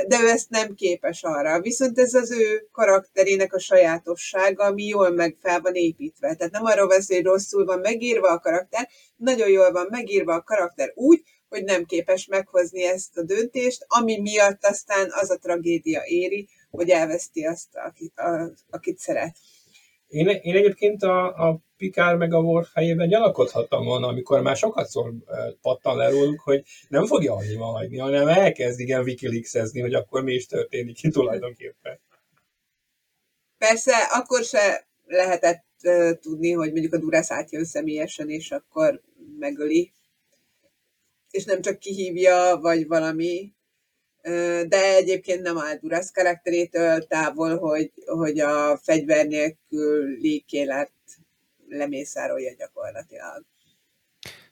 de 0.06 0.20
ő 0.22 0.28
ezt 0.28 0.50
nem 0.50 0.74
képes 0.74 1.22
arra. 1.22 1.60
Viszont 1.60 1.98
ez 1.98 2.14
az 2.14 2.30
ő 2.30 2.68
karakterének 2.72 3.54
a 3.54 3.58
sajátossága, 3.58 4.64
ami 4.64 4.84
jól 4.84 5.10
meg 5.10 5.36
fel 5.42 5.60
van 5.60 5.74
építve. 5.74 6.34
Tehát 6.34 6.52
nem 6.52 6.64
arról 6.64 6.88
vesz, 6.88 7.08
hogy 7.08 7.24
rosszul 7.24 7.64
van 7.64 7.78
megírva 7.78 8.28
a 8.28 8.38
karakter, 8.38 8.88
nagyon 9.16 9.48
jól 9.48 9.72
van 9.72 9.86
megírva 9.90 10.34
a 10.34 10.42
karakter 10.42 10.92
úgy, 10.94 11.22
hogy 11.48 11.64
nem 11.64 11.84
képes 11.84 12.26
meghozni 12.26 12.84
ezt 12.84 13.16
a 13.16 13.22
döntést, 13.22 13.84
ami 13.88 14.20
miatt 14.20 14.64
aztán 14.64 15.10
az 15.10 15.30
a 15.30 15.38
tragédia 15.38 16.02
éri, 16.04 16.48
hogy 16.70 16.90
elveszti 16.90 17.44
azt, 17.44 17.68
akit, 17.72 18.18
a, 18.18 18.50
akit 18.70 18.98
szeret. 18.98 19.36
Én, 20.06 20.28
én 20.28 20.56
egyébként 20.56 21.02
a, 21.02 21.48
a 21.48 21.60
Pikár 21.76 22.16
meg 22.16 22.32
a 22.32 22.38
Worf 22.38 22.70
fejében 22.70 23.08
gyanakodhattam 23.08 23.84
volna, 23.84 24.06
amikor 24.06 24.42
már 24.42 24.56
sokat 24.56 24.88
szól 24.88 25.14
pattan 25.62 25.96
le 25.96 26.10
róluk, 26.10 26.40
hogy 26.40 26.64
nem 26.88 27.06
fogja 27.06 27.34
annyiba 27.34 27.64
hagyni, 27.64 27.98
hanem 27.98 28.28
elkezd 28.28 28.80
igen 28.80 29.02
wikileaks 29.02 29.72
hogy 29.80 29.94
akkor 29.94 30.22
mi 30.22 30.32
is 30.32 30.46
történik 30.46 30.96
ki 30.96 31.08
tulajdonképpen. 31.08 32.00
Persze, 33.58 33.96
akkor 33.96 34.44
se 34.44 34.86
lehetett 35.06 35.64
uh, 35.82 36.12
tudni, 36.20 36.52
hogy 36.52 36.72
mondjuk 36.72 36.92
a 36.92 36.98
Durász 36.98 37.30
átjön 37.30 37.64
személyesen, 37.64 38.30
és 38.30 38.50
akkor 38.50 39.00
megöli. 39.38 39.92
És 41.30 41.44
nem 41.44 41.60
csak 41.60 41.78
kihívja, 41.78 42.58
vagy 42.60 42.86
valami 42.86 43.52
de 44.68 44.94
egyébként 44.96 45.42
nem 45.42 45.58
áll 45.58 45.76
Duras 45.76 46.10
karakterétől 46.12 47.06
távol, 47.06 47.58
hogy, 47.58 47.92
hogy 48.06 48.40
a 48.40 48.78
fegyver 48.82 49.26
nélkül 49.26 50.18
lékélet 50.20 50.92
lemészárolja 51.68 52.54
gyakorlatilag. 52.58 53.44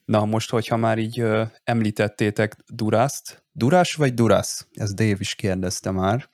Na 0.05 0.25
most, 0.25 0.51
hogyha 0.51 0.77
már 0.77 0.99
így 0.99 1.21
ö, 1.21 1.43
említettétek 1.65 2.57
Durászt, 2.67 3.45
Durás 3.53 3.95
vagy 3.95 4.15
Durász? 4.15 4.67
Ez 4.73 4.95
Dave 4.95 5.17
is 5.19 5.35
kérdezte 5.35 5.91
már, 5.91 6.29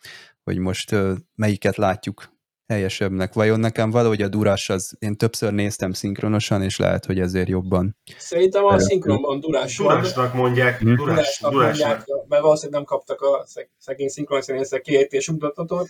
hogy 0.44 0.58
most 0.58 0.94
melyiket 1.34 1.76
látjuk 1.76 2.33
helyesebbnek. 2.66 3.32
Vajon 3.32 3.60
nekem 3.60 3.90
valahogy 3.90 4.22
a 4.22 4.28
durás 4.28 4.70
az, 4.70 4.96
én 4.98 5.16
többször 5.16 5.52
néztem 5.52 5.92
szinkronosan, 5.92 6.62
és 6.62 6.78
lehet, 6.78 7.04
hogy 7.04 7.20
ezért 7.20 7.48
jobban. 7.48 7.96
Szerintem 8.18 8.64
a 8.64 8.78
szinkronban 8.78 9.40
durás 9.40 9.76
Durásnak 9.76 10.34
mondják, 10.34 10.78
hm? 10.78 10.94
durás, 10.94 11.04
durásnak, 11.04 11.52
durásnak. 11.52 11.88
Mondják, 11.88 12.28
mert 12.28 12.42
valószínűleg 12.42 12.80
nem 12.80 12.84
kaptak 12.84 13.20
a 13.20 13.46
szegény 13.78 14.08
szinkronszínészek 14.08 14.80
kiejtés 14.80 15.30
mutatót. 15.30 15.88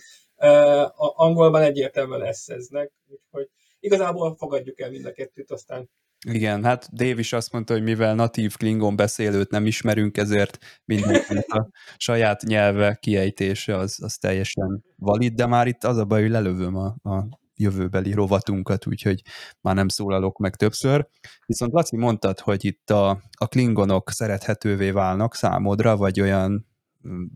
A 0.95 1.23
angolban 1.23 1.61
egyértelműen 1.61 2.23
eszeznek, 2.23 2.91
úgyhogy 3.07 3.49
igazából 3.79 4.35
fogadjuk 4.35 4.79
el 4.79 4.89
mind 4.89 5.05
a 5.05 5.11
kettőt, 5.11 5.51
aztán 5.51 5.89
igen, 6.31 6.63
hát 6.63 6.89
Dave 6.93 7.19
is 7.19 7.33
azt 7.33 7.51
mondta, 7.51 7.73
hogy 7.73 7.83
mivel 7.83 8.15
natív 8.15 8.55
Klingon 8.57 8.95
beszélőt 8.95 9.49
nem 9.51 9.65
ismerünk, 9.65 10.17
ezért 10.17 10.57
mindenkinek 10.85 11.53
a 11.53 11.69
saját 11.97 12.41
nyelve 12.41 12.95
kiejtése 12.95 13.77
az, 13.77 13.97
az 14.01 14.17
teljesen 14.17 14.83
valid, 14.95 15.33
de 15.33 15.45
már 15.45 15.67
itt 15.67 15.83
az 15.83 15.97
a 15.97 16.05
baj, 16.05 16.21
hogy 16.21 16.29
lelövöm 16.29 16.75
a, 16.75 16.85
a 17.09 17.27
jövőbeli 17.55 18.13
rovatunkat, 18.13 18.87
úgyhogy 18.87 19.21
már 19.61 19.75
nem 19.75 19.87
szólalok 19.87 20.37
meg 20.37 20.55
többször. 20.55 21.07
Viszont 21.45 21.73
Laci 21.73 21.97
mondtad, 21.97 22.39
hogy 22.39 22.65
itt 22.65 22.89
a, 22.89 23.09
a 23.37 23.47
klingonok 23.47 24.09
szerethetővé 24.11 24.91
válnak 24.91 25.35
számodra, 25.35 25.97
vagy 25.97 26.21
olyan 26.21 26.67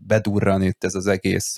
bedurran 0.06 0.62
itt 0.62 0.84
ez 0.84 0.94
az 0.94 1.06
egész 1.06 1.56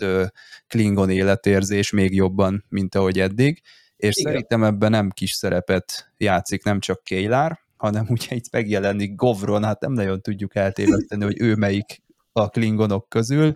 klingon 0.67 1.11
életérzés 1.11 1.91
még 1.91 2.15
jobban, 2.15 2.65
mint 2.69 2.95
ahogy 2.95 3.21
eddig 3.21 3.63
és 4.03 4.17
Igen. 4.17 4.33
szerintem 4.33 4.65
ebben 4.65 4.91
nem 4.91 5.11
kis 5.11 5.33
szerepet 5.33 6.13
játszik 6.17 6.65
nem 6.65 6.81
csak 6.81 7.05
Kéjlár, 7.05 7.59
hanem 7.77 8.07
ugye 8.09 8.35
itt 8.35 8.51
megjelenik 8.51 9.15
Govron, 9.15 9.65
hát 9.65 9.81
nem 9.81 9.93
nagyon 9.93 10.21
tudjuk 10.21 10.55
eltéveszteni, 10.55 11.25
hogy 11.25 11.41
ő 11.41 11.55
melyik 11.55 12.03
a 12.33 12.49
klingonok 12.49 13.09
közül. 13.09 13.53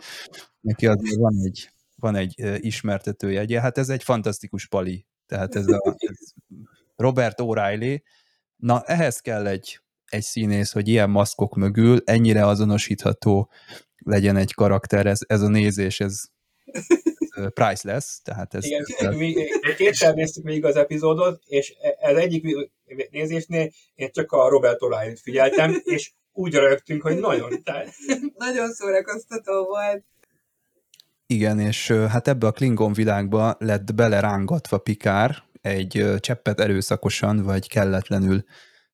Neki 0.60 0.86
azért 0.86 1.16
van 1.16 1.34
egy, 1.44 1.70
van 1.96 2.14
egy 2.14 2.64
ismertető 2.64 3.32
jegye. 3.32 3.60
Hát 3.60 3.78
ez 3.78 3.88
egy 3.88 4.02
fantasztikus 4.02 4.66
pali. 4.66 5.06
Tehát 5.26 5.54
ez 5.54 5.66
a 5.68 5.96
ez 5.96 6.18
Robert 6.96 7.38
O'Reilly. 7.42 8.02
Na, 8.56 8.82
ehhez 8.82 9.20
kell 9.20 9.46
egy, 9.46 9.80
egy 10.04 10.22
színész, 10.22 10.72
hogy 10.72 10.88
ilyen 10.88 11.10
maszkok 11.10 11.54
mögül 11.54 12.00
ennyire 12.04 12.46
azonosítható 12.46 13.50
legyen 13.96 14.36
egy 14.36 14.54
karakter. 14.54 15.06
Ez, 15.06 15.18
ez 15.26 15.40
a 15.40 15.48
nézés, 15.48 16.00
ez, 16.00 16.22
priceless, 17.54 18.20
tehát 18.22 18.54
ez... 18.54 18.64
Igen, 18.64 18.84
ez... 18.98 19.14
mi 19.16 19.34
kétszer 19.76 20.14
néztük 20.14 20.44
még 20.44 20.64
az 20.64 20.76
epizódot, 20.76 21.42
és 21.46 21.74
ez 22.00 22.16
egyik 22.16 22.70
nézésnél 23.10 23.70
én 23.94 24.10
csak 24.12 24.32
a 24.32 24.48
Robert 24.48 24.78
O'Reilly 24.80 25.18
figyeltem, 25.22 25.80
és 25.84 26.12
úgy 26.32 26.54
rögtünk, 26.54 27.02
hogy 27.02 27.18
nagyon. 27.18 27.62
Tehát... 27.62 27.88
nagyon 28.46 28.72
szórakoztató 28.72 29.64
volt. 29.64 30.04
Igen, 31.26 31.60
és 31.60 31.90
hát 31.90 32.28
ebbe 32.28 32.46
a 32.46 32.52
Klingon 32.52 32.92
világba 32.92 33.56
lett 33.58 33.94
belerángatva 33.94 34.78
Pikár, 34.78 35.44
egy 35.60 36.04
cseppet 36.20 36.60
erőszakosan, 36.60 37.42
vagy 37.42 37.68
kelletlenül 37.68 38.44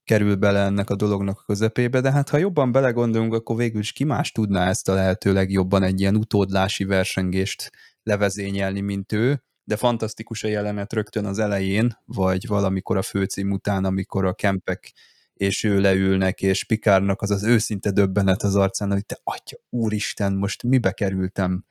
kerül 0.04 0.36
bele 0.36 0.60
ennek 0.60 0.90
a 0.90 0.96
dolognak 0.96 1.38
a 1.38 1.44
közepébe, 1.46 2.00
de 2.00 2.12
hát 2.12 2.28
ha 2.28 2.36
jobban 2.36 2.72
belegondolunk, 2.72 3.34
akkor 3.34 3.56
végül 3.56 3.80
is 3.80 3.92
ki 3.92 4.04
más 4.04 4.32
tudná 4.32 4.68
ezt 4.68 4.88
a 4.88 4.94
lehető 4.94 5.32
legjobban 5.32 5.82
egy 5.82 6.00
ilyen 6.00 6.16
utódlási 6.16 6.84
versengést 6.84 7.70
levezényelni, 8.02 8.80
mint 8.80 9.12
ő, 9.12 9.42
de 9.64 9.76
fantasztikus 9.76 10.44
a 10.44 10.48
jelenet 10.48 10.92
rögtön 10.92 11.24
az 11.24 11.38
elején, 11.38 11.98
vagy 12.04 12.46
valamikor 12.46 12.96
a 12.96 13.02
főcím 13.02 13.50
után, 13.50 13.84
amikor 13.84 14.24
a 14.24 14.34
kempek 14.34 14.92
és 15.34 15.64
ő 15.64 15.80
leülnek, 15.80 16.42
és 16.42 16.64
Pikárnak 16.64 17.22
az 17.22 17.30
az 17.30 17.42
őszinte 17.42 17.90
döbbenet 17.90 18.42
az 18.42 18.56
arcán, 18.56 18.92
hogy 18.92 19.06
te 19.06 19.20
atya, 19.24 19.56
úristen, 19.70 20.32
most 20.32 20.62
mibe 20.62 20.92
kerültem. 20.92 21.64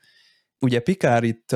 Ugye 0.59 0.79
Pikár 0.79 1.23
itt, 1.23 1.51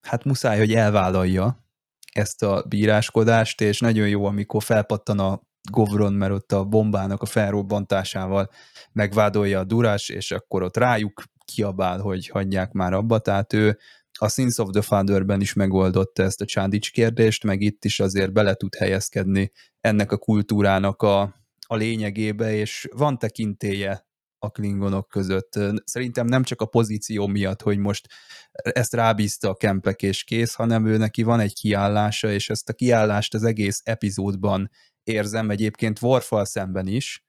hát 0.00 0.24
muszáj, 0.24 0.58
hogy 0.58 0.74
elvállalja 0.74 1.66
ezt 2.12 2.42
a 2.42 2.64
bíráskodást, 2.68 3.60
és 3.60 3.80
nagyon 3.80 4.08
jó, 4.08 4.24
amikor 4.24 4.62
felpattan 4.62 5.18
a 5.18 5.42
Govron, 5.70 6.12
mert 6.12 6.32
ott 6.32 6.52
a 6.52 6.64
bombának 6.64 7.22
a 7.22 7.26
felrobbantásával 7.26 8.50
megvádolja 8.92 9.58
a 9.58 9.64
Durás, 9.64 10.08
és 10.08 10.30
akkor 10.30 10.62
ott 10.62 10.76
rájuk 10.76 11.22
kiabál, 11.54 11.98
hogy 11.98 12.28
hagyják 12.28 12.72
már 12.72 12.92
abba, 12.92 13.18
tehát 13.18 13.52
ő 13.52 13.78
a 14.20 14.28
Sins 14.28 14.58
of 14.58 14.70
the 14.70 14.82
Father-ben 14.82 15.40
is 15.40 15.52
megoldotta 15.52 16.22
ezt 16.22 16.40
a 16.40 16.44
Csádics 16.44 16.92
kérdést, 16.92 17.44
meg 17.44 17.60
itt 17.60 17.84
is 17.84 18.00
azért 18.00 18.32
bele 18.32 18.54
tud 18.54 18.74
helyezkedni 18.74 19.52
ennek 19.80 20.12
a 20.12 20.16
kultúrának 20.16 21.02
a, 21.02 21.20
a 21.66 21.76
lényegébe, 21.76 22.54
és 22.54 22.88
van 22.92 23.18
tekintélye 23.18 24.06
a 24.38 24.50
klingonok 24.50 25.08
között. 25.08 25.58
Szerintem 25.84 26.26
nem 26.26 26.42
csak 26.42 26.60
a 26.60 26.66
pozíció 26.66 27.26
miatt, 27.26 27.62
hogy 27.62 27.78
most 27.78 28.06
ezt 28.52 28.94
rábízta 28.94 29.48
a 29.48 29.54
kempek 29.54 30.02
és 30.02 30.24
kész, 30.24 30.54
hanem 30.54 30.86
ő 30.86 30.96
neki 30.96 31.22
van 31.22 31.40
egy 31.40 31.54
kiállása, 31.54 32.30
és 32.30 32.50
ezt 32.50 32.68
a 32.68 32.72
kiállást 32.72 33.34
az 33.34 33.42
egész 33.42 33.80
epizódban 33.84 34.70
érzem 35.02 35.50
egyébként 35.50 36.02
Worfal 36.02 36.44
szemben 36.44 36.86
is, 36.86 37.24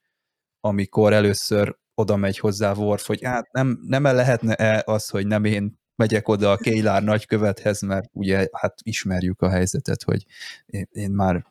amikor 0.59 1.13
először 1.13 1.77
oda 1.99 2.15
megy 2.15 2.37
hozzá 2.37 2.73
Worf, 2.73 3.07
hogy 3.07 3.23
hát 3.23 3.51
nem, 3.51 3.79
nem 3.81 4.05
-e 4.05 4.11
lehetne-e 4.11 4.83
az, 4.85 5.09
hogy 5.09 5.27
nem 5.27 5.43
én 5.43 5.79
megyek 5.95 6.27
oda 6.27 6.51
a 6.51 6.57
Kéilár 6.57 7.03
nagykövethez, 7.03 7.81
mert 7.81 8.09
ugye 8.11 8.47
hát 8.51 8.73
ismerjük 8.83 9.41
a 9.41 9.49
helyzetet, 9.49 10.03
hogy 10.03 10.25
én, 10.65 10.87
én 10.91 11.11
már 11.11 11.45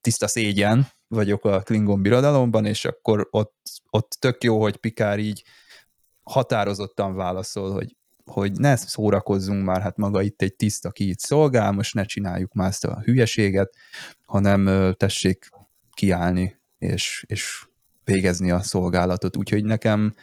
tiszta 0.00 0.26
szégyen 0.26 0.86
vagyok 1.08 1.44
a 1.44 1.60
Klingon 1.60 2.02
birodalomban, 2.02 2.64
és 2.64 2.84
akkor 2.84 3.28
ott, 3.30 3.54
ott 3.90 4.16
tök 4.18 4.44
jó, 4.44 4.60
hogy 4.60 4.76
Pikár 4.76 5.18
így 5.18 5.44
határozottan 6.22 7.14
válaszol, 7.14 7.72
hogy, 7.72 7.96
hogy 8.24 8.52
ne 8.52 8.76
szórakozzunk 8.76 9.64
már, 9.64 9.82
hát 9.82 9.96
maga 9.96 10.22
itt 10.22 10.42
egy 10.42 10.54
tiszta, 10.54 10.88
aki 10.88 11.08
itt 11.08 11.18
szolgál, 11.18 11.72
most 11.72 11.94
ne 11.94 12.04
csináljuk 12.04 12.52
már 12.52 12.68
ezt 12.68 12.84
a 12.84 13.00
hülyeséget, 13.04 13.74
hanem 14.26 14.92
tessék 14.96 15.48
kiállni, 15.92 16.60
és, 16.78 17.24
és 17.28 17.66
végezni 18.06 18.50
a 18.50 18.62
szolgálatot. 18.62 19.36
Úgyhogy 19.36 19.64
nekem 19.64 20.14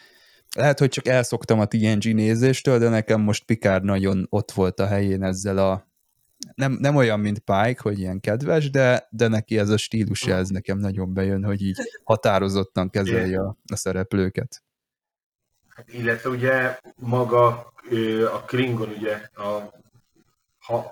lehet, 0.56 0.80
hogy 0.80 0.90
csak 0.90 1.08
elszoktam 1.08 1.60
a 1.60 1.66
TNG 1.66 2.14
nézéstől, 2.14 2.80
de 2.80 2.90
nekem 2.90 3.22
most 3.22 3.46
Picard 3.46 3.84
nagyon 3.84 4.28
ott 4.30 4.52
volt 4.52 4.80
a 4.80 4.88
helyén 4.88 5.24
ezzel 5.24 5.58
a 5.58 5.92
nem, 6.56 6.78
nem 6.80 6.96
olyan, 6.96 7.20
mint 7.20 7.40
Pike, 7.40 7.80
hogy 7.82 8.00
ilyen 8.00 8.20
kedves, 8.20 8.70
de, 8.70 9.08
de 9.10 9.28
neki 9.28 9.58
ez 9.58 9.70
a 9.70 9.78
stílus 9.78 10.28
ez 10.28 10.50
nekem 10.50 10.78
nagyon 10.78 11.14
bejön, 11.14 11.44
hogy 11.44 11.62
így 11.62 11.78
határozottan 12.04 12.90
kezelje 12.90 13.40
a, 13.40 13.58
a 13.72 13.76
szereplőket. 13.76 14.64
Hát, 15.68 15.94
illetve 15.94 16.30
ugye 16.30 16.80
maga 16.96 17.74
a 18.34 18.42
Klingon, 18.46 18.90
ugye 18.98 19.22
a 19.34 19.74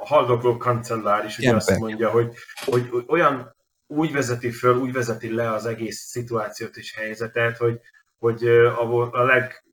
haldokló 0.06 0.58
kancellár 0.58 1.26
is 1.26 1.38
ugye 1.38 1.56
azt 1.56 1.80
mondja, 1.80 2.10
hogy, 2.10 2.34
hogy 2.66 2.89
olyan 3.08 3.56
úgy 3.92 4.12
vezeti 4.12 4.52
föl, 4.52 4.76
úgy 4.76 4.94
vezeti 4.94 5.34
le 5.34 5.52
az 5.52 5.66
egész 5.66 6.00
szituációt 6.00 6.78
és 6.78 6.94
helyzetet, 6.94 7.58
hogy, 7.58 7.80
hogy 8.18 8.48
a, 8.48 9.12
a 9.12 9.24
leg, 9.24 9.64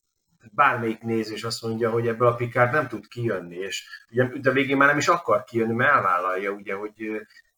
bármelyik 0.52 1.00
nézés 1.00 1.44
azt 1.44 1.62
mondja, 1.62 1.90
hogy 1.90 2.06
ebből 2.06 2.28
a 2.28 2.34
Picard 2.34 2.72
nem 2.72 2.88
tud 2.88 3.08
kijönni, 3.08 3.56
és 3.56 3.86
ugye, 4.10 4.28
de 4.40 4.50
végén 4.50 4.76
már 4.76 4.88
nem 4.88 4.98
is 4.98 5.08
akar 5.08 5.44
kijönni, 5.44 5.74
mert 5.74 5.94
elvállalja, 5.94 6.50
ugye, 6.50 6.74
hogy 6.74 6.92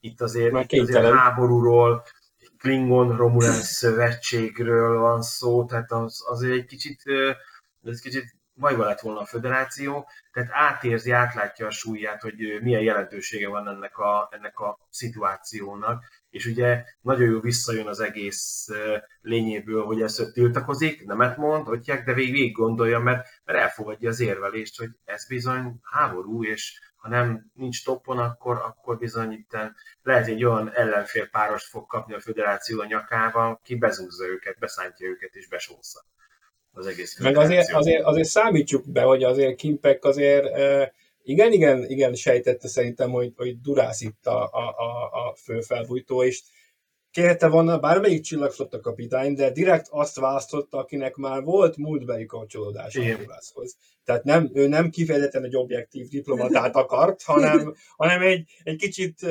itt 0.01 0.21
azért, 0.21 0.73
azért 0.73 1.15
háborúról, 1.15 2.05
Klingon 2.59 3.17
Romulán 3.17 3.61
szövetségről 3.61 4.99
van 4.99 5.23
szó, 5.23 5.65
tehát 5.65 5.93
az, 5.93 6.25
azért 6.29 6.55
egy 6.55 6.67
kicsit, 6.67 7.03
ez 7.85 8.01
kicsit 8.01 8.37
bajba 8.61 8.85
lett 8.85 9.01
volna 9.01 9.21
a 9.21 9.27
föderáció, 9.27 10.09
tehát 10.33 10.51
átérzi, 10.53 11.11
átlátja 11.11 11.67
a 11.67 11.71
súlyát, 11.71 12.21
hogy 12.21 12.59
milyen 12.63 12.83
jelentősége 12.83 13.49
van 13.49 13.69
ennek 13.69 13.99
a, 13.99 14.29
ennek 14.33 14.59
a 14.59 14.79
szituációnak, 14.91 16.05
és 16.31 16.47
ugye 16.47 16.85
nagyon 17.01 17.31
jó 17.31 17.41
visszajön 17.41 17.87
az 17.87 18.01
egész 18.01 18.69
lényéből, 19.21 19.85
hogy 19.85 20.03
ezt 20.03 20.33
tiltakozik, 20.33 21.05
nemet 21.05 21.37
mond, 21.37 21.67
hogyják, 21.67 22.05
de 22.05 22.13
végig, 22.13 22.33
végig 22.33 22.53
gondolja, 22.53 22.99
mert, 22.99 23.29
mert 23.45 23.59
elfogadja 23.59 24.09
az 24.09 24.21
érvelést, 24.21 24.79
hogy 24.79 24.91
ez 25.05 25.27
bizony 25.27 25.81
háború, 25.83 26.45
és 26.45 26.81
ha 26.97 27.09
nem 27.09 27.51
nincs 27.55 27.85
toppon, 27.85 28.19
akkor, 28.19 28.57
akkor 28.57 28.99
bizony 28.99 29.33
itt 29.33 29.57
lehet 30.03 30.27
egy 30.27 30.45
olyan 30.45 30.73
ellenfél 30.75 31.29
párost 31.29 31.67
fog 31.67 31.87
kapni 31.87 32.15
a 32.15 32.21
föderáció 32.21 32.81
a 32.81 32.87
nyakával, 32.87 33.61
ki 33.65 33.75
bezúzza 33.75 34.27
őket, 34.27 34.59
beszántja 34.59 35.09
őket 35.09 35.35
és 35.35 35.49
besózza 35.49 36.01
az 36.81 36.87
egész 36.87 37.19
Meg 37.19 37.37
azért, 37.37 37.73
azért, 37.73 38.03
azért 38.03 38.29
számítsuk 38.29 38.91
be, 38.91 39.03
hogy 39.03 39.23
azért 39.23 39.57
Kimpek 39.57 40.05
azért 40.05 40.45
igen, 41.23 41.53
igen, 41.53 41.85
igen, 41.85 42.15
sejtette 42.15 42.69
szerintem, 42.69 43.11
hogy, 43.11 43.33
hogy 43.37 43.61
Durász 43.61 44.01
itt 44.01 44.27
a, 44.27 44.43
a, 44.43 44.75
a, 44.77 45.29
a 45.29 45.35
fő 45.37 45.61
felbújtó, 45.61 46.25
és 46.25 46.43
kérte 47.11 47.49
volna 47.49 47.79
bármelyik 47.79 48.23
csillagflotta 48.23 48.81
kapitány, 48.81 49.35
de 49.35 49.51
direkt 49.51 49.87
azt 49.91 50.17
választotta, 50.17 50.79
akinek 50.79 51.15
már 51.15 51.43
volt 51.43 51.77
múltbeli 51.77 52.27
kapcsolódás 52.27 52.97
a 52.97 53.03
Arthurászhoz. 53.03 53.77
Tehát 54.05 54.25
nem, 54.25 54.51
ő 54.53 54.67
nem 54.67 54.91
kifejezetten 54.91 55.45
egy 55.45 55.57
objektív 55.57 56.09
diplomatát 56.09 56.77
akart, 56.77 57.23
hanem, 57.23 57.75
hanem 57.97 58.23
egy, 58.23 58.51
egy 58.63 58.77
kicsit, 58.77 59.27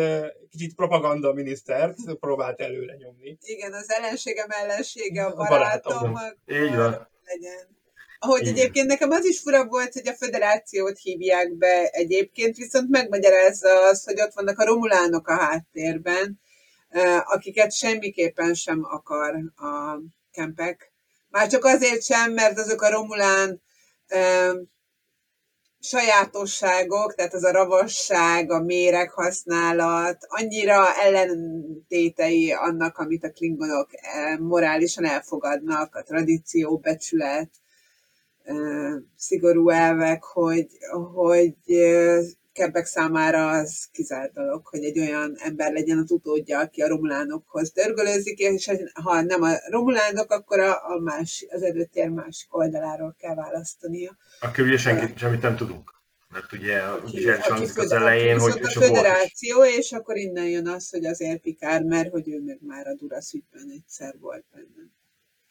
kicsit 0.50 0.76
propaganda 0.76 1.34
minisztert 1.34 1.98
próbált 2.20 2.62
előre 2.62 2.96
nyomni. 2.96 3.38
Igen, 3.42 3.74
az 3.74 3.92
ellenségem 3.92 4.50
ellensége 4.50 5.26
a 5.26 5.48
barátom. 5.48 6.18
Így 6.48 6.76
van. 6.76 7.08
Legyen. 7.34 7.78
Ahogy 8.20 8.42
Igen. 8.42 8.54
egyébként 8.54 8.88
nekem 8.88 9.12
az 9.12 9.26
is 9.26 9.40
fura 9.40 9.66
volt, 9.66 9.94
hogy 9.94 10.08
a 10.08 10.14
föderációt 10.14 10.98
hívják 10.98 11.54
be 11.54 11.88
egyébként, 11.88 12.58
viszont 12.58 12.90
megmagyarázza 12.90 13.82
az, 13.82 14.04
hogy 14.04 14.22
ott 14.22 14.34
vannak 14.34 14.60
a 14.60 14.66
romulánok 14.66 15.28
a 15.28 15.36
háttérben, 15.36 16.40
akiket 17.24 17.74
semmiképpen 17.74 18.54
sem 18.54 18.84
akar 18.84 19.36
a 19.56 20.00
kempek. 20.32 20.92
Már 21.30 21.48
csak 21.48 21.66
azért 21.66 22.04
sem, 22.04 22.34
mert 22.34 22.60
azok 22.60 22.82
a 22.82 22.90
romulán 22.90 23.62
sajátosságok, 25.80 27.16
tehát 27.16 27.34
az 27.34 27.44
a 27.44 27.52
ravasság, 27.52 28.52
a 28.52 28.62
méreg 28.62 29.12
használat, 29.12 30.26
annyira 30.28 30.96
ellentétei 31.02 32.52
annak, 32.52 32.98
amit 32.98 33.24
a 33.24 33.32
klingonok 33.32 33.90
morálisan 34.40 35.06
elfogadnak, 35.06 35.96
a 35.96 36.04
tradíció, 36.04 36.78
becsület, 36.78 37.50
szigorú 39.16 39.70
elvek, 39.70 40.24
hogy, 40.24 40.68
hogy 41.14 41.56
kebbek 42.54 42.86
számára 42.86 43.50
az 43.50 43.88
kizárt 43.92 44.34
dolog, 44.34 44.68
hogy 44.68 44.84
egy 44.84 45.00
olyan 45.00 45.36
ember 45.38 45.72
legyen 45.72 45.98
az 45.98 46.12
utódja, 46.12 46.60
aki 46.60 46.82
a 46.82 46.88
romulánokhoz 46.88 47.72
dörgölőzik, 47.72 48.40
és 48.40 48.72
ha 49.04 49.22
nem 49.22 49.42
a 49.42 49.52
romulánok, 49.70 50.32
akkor 50.32 50.60
a, 50.60 50.92
a 50.92 51.00
más, 51.00 51.46
az 51.50 51.64
előtér 51.64 52.10
másik 52.10 52.56
oldaláról 52.56 53.16
kell 53.20 53.36
választania. 53.36 54.18
Akkor 54.40 54.64
ugye 54.64 54.78
senki, 54.78 55.14
semmit 55.18 55.42
nem 55.42 55.56
tudunk. 55.56 55.98
Mert 56.30 56.52
ugye 56.52 56.78
a 56.78 57.02
Zsercsansk 57.06 57.78
az 57.78 57.92
elején, 57.92 58.40
hogy 58.40 58.60
a 58.64 58.70
föderáció, 58.70 59.64
és 59.64 59.92
akkor 59.92 60.18
innen 60.18 60.48
jön 60.48 60.68
az, 60.68 60.90
hogy 60.90 61.06
azért 61.06 61.42
Pikár, 61.42 61.84
mert 61.84 62.12
hogy 62.12 62.30
ő 62.30 62.42
meg 62.42 62.58
már 62.62 62.88
a 62.88 62.94
Durasz 62.94 63.34
ügyben 63.34 63.70
egyszer 63.76 64.16
volt 64.20 64.46
benne. 64.52 64.90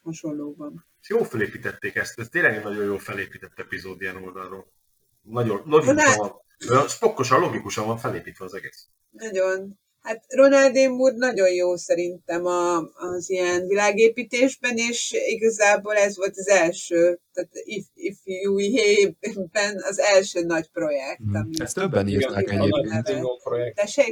Hasonlóban. 0.03 0.87
Jó 1.09 1.23
felépítették 1.23 1.95
ezt, 1.95 2.19
ez 2.19 2.29
tényleg 2.29 2.55
egy 2.55 2.63
nagyon 2.63 2.85
jó 2.85 2.97
felépített 2.97 3.59
epizód 3.59 4.01
ilyen 4.01 4.17
oldalról. 4.17 4.67
Nagyon, 5.23 5.63
nagyon 5.67 5.97
van 5.97 6.47
Spokkosan, 6.89 7.41
logikusan 7.41 7.87
van 7.87 7.99
felépítve 7.99 8.45
az 8.45 8.55
egész. 8.55 8.89
Nagyon. 9.11 9.81
Hát 10.03 10.25
Ronald 10.29 10.75
Moore 10.75 11.17
nagyon 11.17 11.53
jó 11.53 11.77
szerintem 11.77 12.47
a, 12.47 12.77
az 12.95 13.31
ilyen 13.31 13.67
világépítésben, 13.67 14.77
és 14.77 15.15
igazából 15.27 15.95
ez 15.95 16.17
volt 16.17 16.37
az 16.37 16.49
első, 16.49 17.21
tehát 17.33 17.51
if, 17.53 17.85
if 17.95 18.17
you 18.25 18.57
ben 19.53 19.83
az 19.89 19.99
első 19.99 20.45
nagy 20.45 20.71
projekt. 20.71 21.21
Mm. 21.21 21.35
Ami 21.35 21.51
ezt 21.59 21.75
többen 21.75 22.09
írták 22.09 22.51
egyébként. 22.51 23.17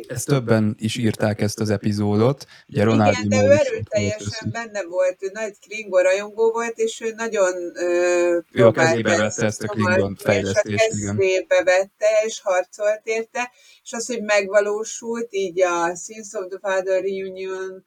Ezt 0.08 0.26
többen 0.26 0.76
is 0.78 0.96
írták 0.96 1.40
ezt 1.40 1.60
az 1.60 1.70
epizódot. 1.70 2.46
Ugye 2.68 2.84
Ronald 2.84 3.16
Igen, 3.24 3.28
de 3.28 3.46
ő 3.46 3.50
erőteljesen 3.50 4.50
benne 4.52 4.82
volt, 4.84 5.22
ő 5.22 5.30
nagy 5.32 5.54
Klingon 5.66 6.02
rajongó 6.02 6.50
volt, 6.50 6.78
és 6.78 7.00
ő 7.00 7.12
nagyon 7.16 7.52
uh, 7.54 8.44
ő 8.52 8.66
a 8.66 8.72
kezébe 8.72 9.16
vette 9.16 9.46
ezt 9.46 9.62
a 9.62 9.66
Klingon 9.66 10.14
fejlesztést. 10.14 10.92
És 10.92 11.08
a 11.08 11.14
kezébe 11.14 11.62
vette, 11.64 12.06
és 12.24 12.40
harcolt 12.40 13.00
érte, 13.04 13.50
és 13.86 13.92
az, 13.92 14.06
hogy 14.06 14.22
megvalósult, 14.22 15.26
így 15.30 15.62
a 15.62 15.96
Sins 15.96 16.32
of 16.32 16.46
the 16.48 16.58
Father 16.62 17.02
Reunion, 17.02 17.86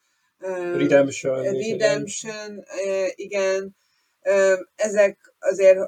Redemption, 0.78 1.44
Redemption 1.44 2.64
igen, 3.16 3.76
ezek 4.76 5.34
azért 5.40 5.80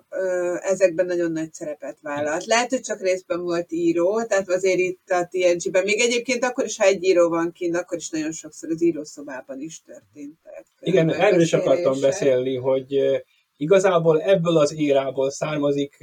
ezekben 0.61 1.05
nagyon 1.05 1.31
nagy 1.31 1.53
szerepet 1.53 1.97
vállalt. 2.01 2.45
Lehet, 2.45 2.69
hogy 2.69 2.81
csak 2.81 3.01
részben 3.01 3.41
volt 3.41 3.71
író, 3.71 4.23
tehát 4.23 4.49
azért 4.49 4.79
itt 4.79 5.09
a 5.09 5.27
TNG-ben, 5.31 5.83
még 5.83 5.99
egyébként 5.99 6.43
akkor 6.43 6.65
is, 6.65 6.77
ha 6.77 6.85
egy 6.85 7.03
író 7.03 7.29
van 7.29 7.51
kint, 7.51 7.75
akkor 7.75 7.97
is 7.97 8.09
nagyon 8.09 8.31
sokszor 8.31 8.69
az 8.69 8.83
írószobában 8.83 9.59
is 9.59 9.81
történtek. 9.81 10.65
Igen, 10.79 11.09
erről 11.09 11.41
is 11.41 11.53
akartam 11.53 11.99
beszélni, 12.01 12.55
hogy 12.55 12.95
igazából 13.57 14.21
ebből 14.21 14.57
az 14.57 14.73
érából 14.73 15.31
származik 15.31 15.97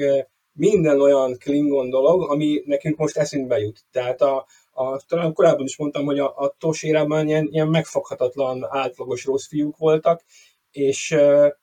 minden 0.59 1.01
olyan 1.01 1.37
Klingon 1.39 1.91
dolog, 1.91 2.31
ami 2.31 2.63
nekünk 2.65 2.97
most 2.97 3.17
eszünkbe 3.17 3.59
jut. 3.59 3.85
Tehát 3.91 4.21
a, 4.21 4.47
a, 4.73 5.01
talán 5.07 5.33
korábban 5.33 5.65
is 5.65 5.77
mondtam, 5.77 6.05
hogy 6.05 6.19
a, 6.19 6.35
a 6.37 6.55
TOS 6.59 6.83
érában 6.83 7.29
ilyen, 7.29 7.49
ilyen 7.51 7.69
megfoghatatlan, 7.69 8.67
átlagos 8.69 9.25
rossz 9.25 9.47
fiúk 9.47 9.77
voltak, 9.77 10.25
és 10.71 11.11
e, 11.11 11.57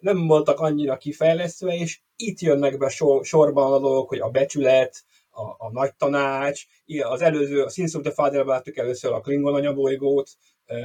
nem 0.00 0.26
voltak 0.26 0.60
annyira 0.60 0.96
kifejlesztve, 0.96 1.74
és 1.74 2.00
itt 2.16 2.40
jönnek 2.40 2.78
be 2.78 2.88
sor, 2.88 3.24
sorban 3.24 3.72
a 3.72 3.78
dolgok, 3.78 4.08
hogy 4.08 4.20
a 4.20 4.30
becsület, 4.30 5.04
a, 5.30 5.42
a 5.42 5.70
nagy 5.72 5.94
tanács, 5.94 6.64
az 7.02 7.22
előző, 7.22 7.62
a 7.62 7.70
Sins 7.70 7.94
of 7.94 8.02
the 8.02 8.12
Father 8.12 8.44
láttuk 8.44 8.76
először 8.76 9.12
a 9.12 9.20
Klingon 9.20 9.54
anyabolygót, 9.54 10.30
e, 10.66 10.76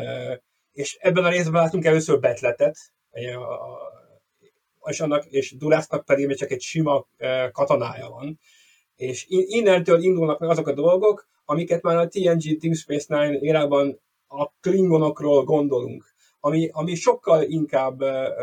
és 0.72 0.98
ebben 1.00 1.24
a 1.24 1.30
részben 1.30 1.62
látunk 1.62 1.86
először 1.86 2.20
betletet, 2.20 2.78
a, 3.12 3.42
a, 3.42 3.97
és, 4.90 5.00
annak, 5.00 5.26
és 5.26 5.58
Durásznak 5.58 6.06
pedig 6.06 6.28
még 6.28 6.38
csak 6.38 6.52
egy 6.52 6.62
sima 6.62 7.08
katonája 7.52 8.10
van. 8.10 8.40
És 8.96 9.26
innentől 9.28 10.04
indulnak 10.04 10.40
meg 10.40 10.50
azok 10.50 10.68
a 10.68 10.74
dolgok, 10.74 11.28
amiket 11.46 11.82
már 11.82 11.98
a 11.98 12.08
TNG 12.08 12.58
Team 12.60 12.74
Space 12.74 13.06
Nine 13.18 13.40
érában 13.40 14.00
a 14.28 14.50
klingonokról 14.60 15.44
gondolunk, 15.44 16.16
ami, 16.40 16.70
ami 16.72 16.96
sokkal 16.96 17.44
inkább 17.44 18.00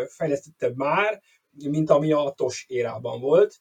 fejlesztettebb 0.09 0.76
már, 0.76 1.22
mint 1.51 1.90
ami 1.90 2.12
a 2.12 2.32
TOS 2.36 2.64
érában 2.68 3.20
volt. 3.20 3.61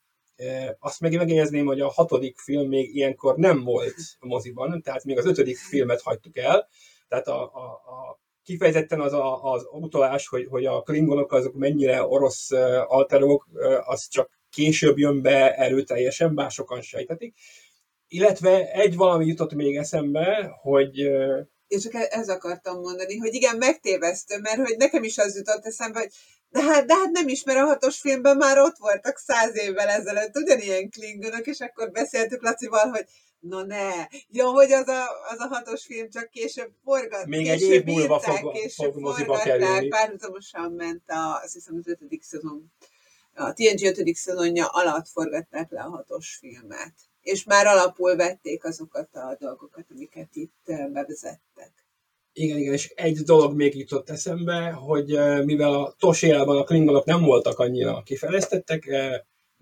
Azt 0.80 1.00
meg 1.00 1.16
megjegyezném, 1.16 1.66
hogy 1.66 1.82
a 1.82 1.92
hatodik 1.92 2.38
film 2.38 2.68
még 2.68 2.96
ilyenkor 2.96 3.36
nem 3.36 3.64
volt 3.64 3.96
moziban, 4.20 4.82
tehát 4.82 5.04
még 5.04 5.18
az 5.18 5.26
ötödik 5.26 5.58
filmet 5.58 6.02
hagytuk 6.02 6.38
el, 6.38 6.68
tehát 7.08 7.28
a, 7.28 7.44
a, 7.44 7.64
a 7.72 8.20
kifejezetten 8.44 9.02
az 9.02 9.14
a, 9.14 9.44
az 9.44 9.68
utalás, 9.72 10.28
hogy, 10.28 10.48
hogy 10.50 10.66
a 10.66 10.82
klingonok 10.82 11.32
azok 11.32 11.54
mennyire 11.54 12.04
orosz 12.04 12.52
alterók, 12.88 13.48
az 13.86 14.08
csak 14.08 14.30
később 14.50 14.98
jön 14.98 15.22
be 15.22 15.56
erőteljesen, 15.56 16.36
bár 16.36 16.52
sokan 16.52 16.82
sejtetik. 16.82 17.36
Illetve 18.08 18.72
egy 18.72 18.96
valami 18.96 19.26
jutott 19.26 19.54
még 19.54 19.78
eszembe, 19.78 20.58
hogy 20.62 20.98
és 21.68 21.82
csak 21.82 21.94
e- 21.94 22.08
ez 22.10 22.30
akartam 22.30 22.80
mondani, 22.80 23.18
hogy 23.18 23.34
igen, 23.34 23.58
megtévesztő, 23.58 24.40
mert 24.40 24.68
hogy 24.68 24.78
nekem 24.78 25.04
is 25.04 25.18
az 25.18 25.36
jutott 25.36 25.66
eszembe, 25.66 26.00
hogy 26.00 26.12
de 26.50 26.62
hát, 26.62 26.86
de 26.86 26.94
hát 26.94 27.12
nem 27.12 27.28
ismer 27.28 27.58
a 27.58 27.66
hatos 27.66 28.00
filmben, 28.00 28.38
már 28.38 28.58
ott 28.58 28.78
voltak 28.78 29.18
száz 29.18 29.58
évvel 29.58 29.88
ezelőtt 29.88 30.36
ugyanilyen 30.36 30.90
klingonok, 30.90 31.48
és 31.48 31.60
akkor 31.60 31.92
beszéltük 31.92 32.44
Lacival, 32.44 32.90
hogy 32.90 33.06
No 33.50 33.64
ne, 33.64 34.08
jó, 34.30 34.52
hogy 34.52 34.72
az 34.72 34.88
a, 34.88 35.04
az 35.30 35.40
a 35.40 35.48
hatos 35.48 35.86
film 35.86 36.10
csak 36.10 36.30
később 36.30 36.72
forgat. 36.84 37.26
Még 37.26 37.48
egy 37.48 37.62
év 37.62 37.84
múlva 37.84 38.20
fog, 38.20 38.56
fog 38.76 39.00
moziba 39.00 39.38
kerülni. 39.38 39.88
Párhuzamosan 39.88 40.72
ment 40.72 41.10
a, 41.10 41.40
azt 41.44 41.54
hiszem 41.54 41.76
az 41.78 41.88
ötödik 41.88 42.24
szezon, 42.24 42.72
a 43.34 43.54
TNG 43.54 43.86
ötödik 43.86 44.16
szezonja 44.16 44.66
alatt 44.66 45.08
forgatták 45.08 45.72
le 45.72 45.82
a 45.82 45.90
hatos 45.90 46.38
filmet. 46.40 46.94
És 47.22 47.44
már 47.44 47.66
alapul 47.66 48.16
vették 48.16 48.66
azokat 48.66 49.16
a 49.16 49.38
dolgokat, 49.40 49.86
amiket 49.92 50.30
itt 50.36 50.62
bevezettek. 50.66 51.72
Igen, 52.34 52.58
igen, 52.58 52.74
és 52.74 52.90
egy 52.96 53.18
dolog 53.18 53.56
még 53.56 53.78
jutott 53.78 54.10
eszembe, 54.10 54.72
hogy 54.72 55.06
mivel 55.46 55.74
a 55.74 55.96
Tosérában 56.00 56.58
a 56.58 56.64
klingonok 56.64 57.06
nem 57.06 57.22
voltak 57.22 57.60
annyira 57.60 58.02
kifejlesztettek, 58.04 58.90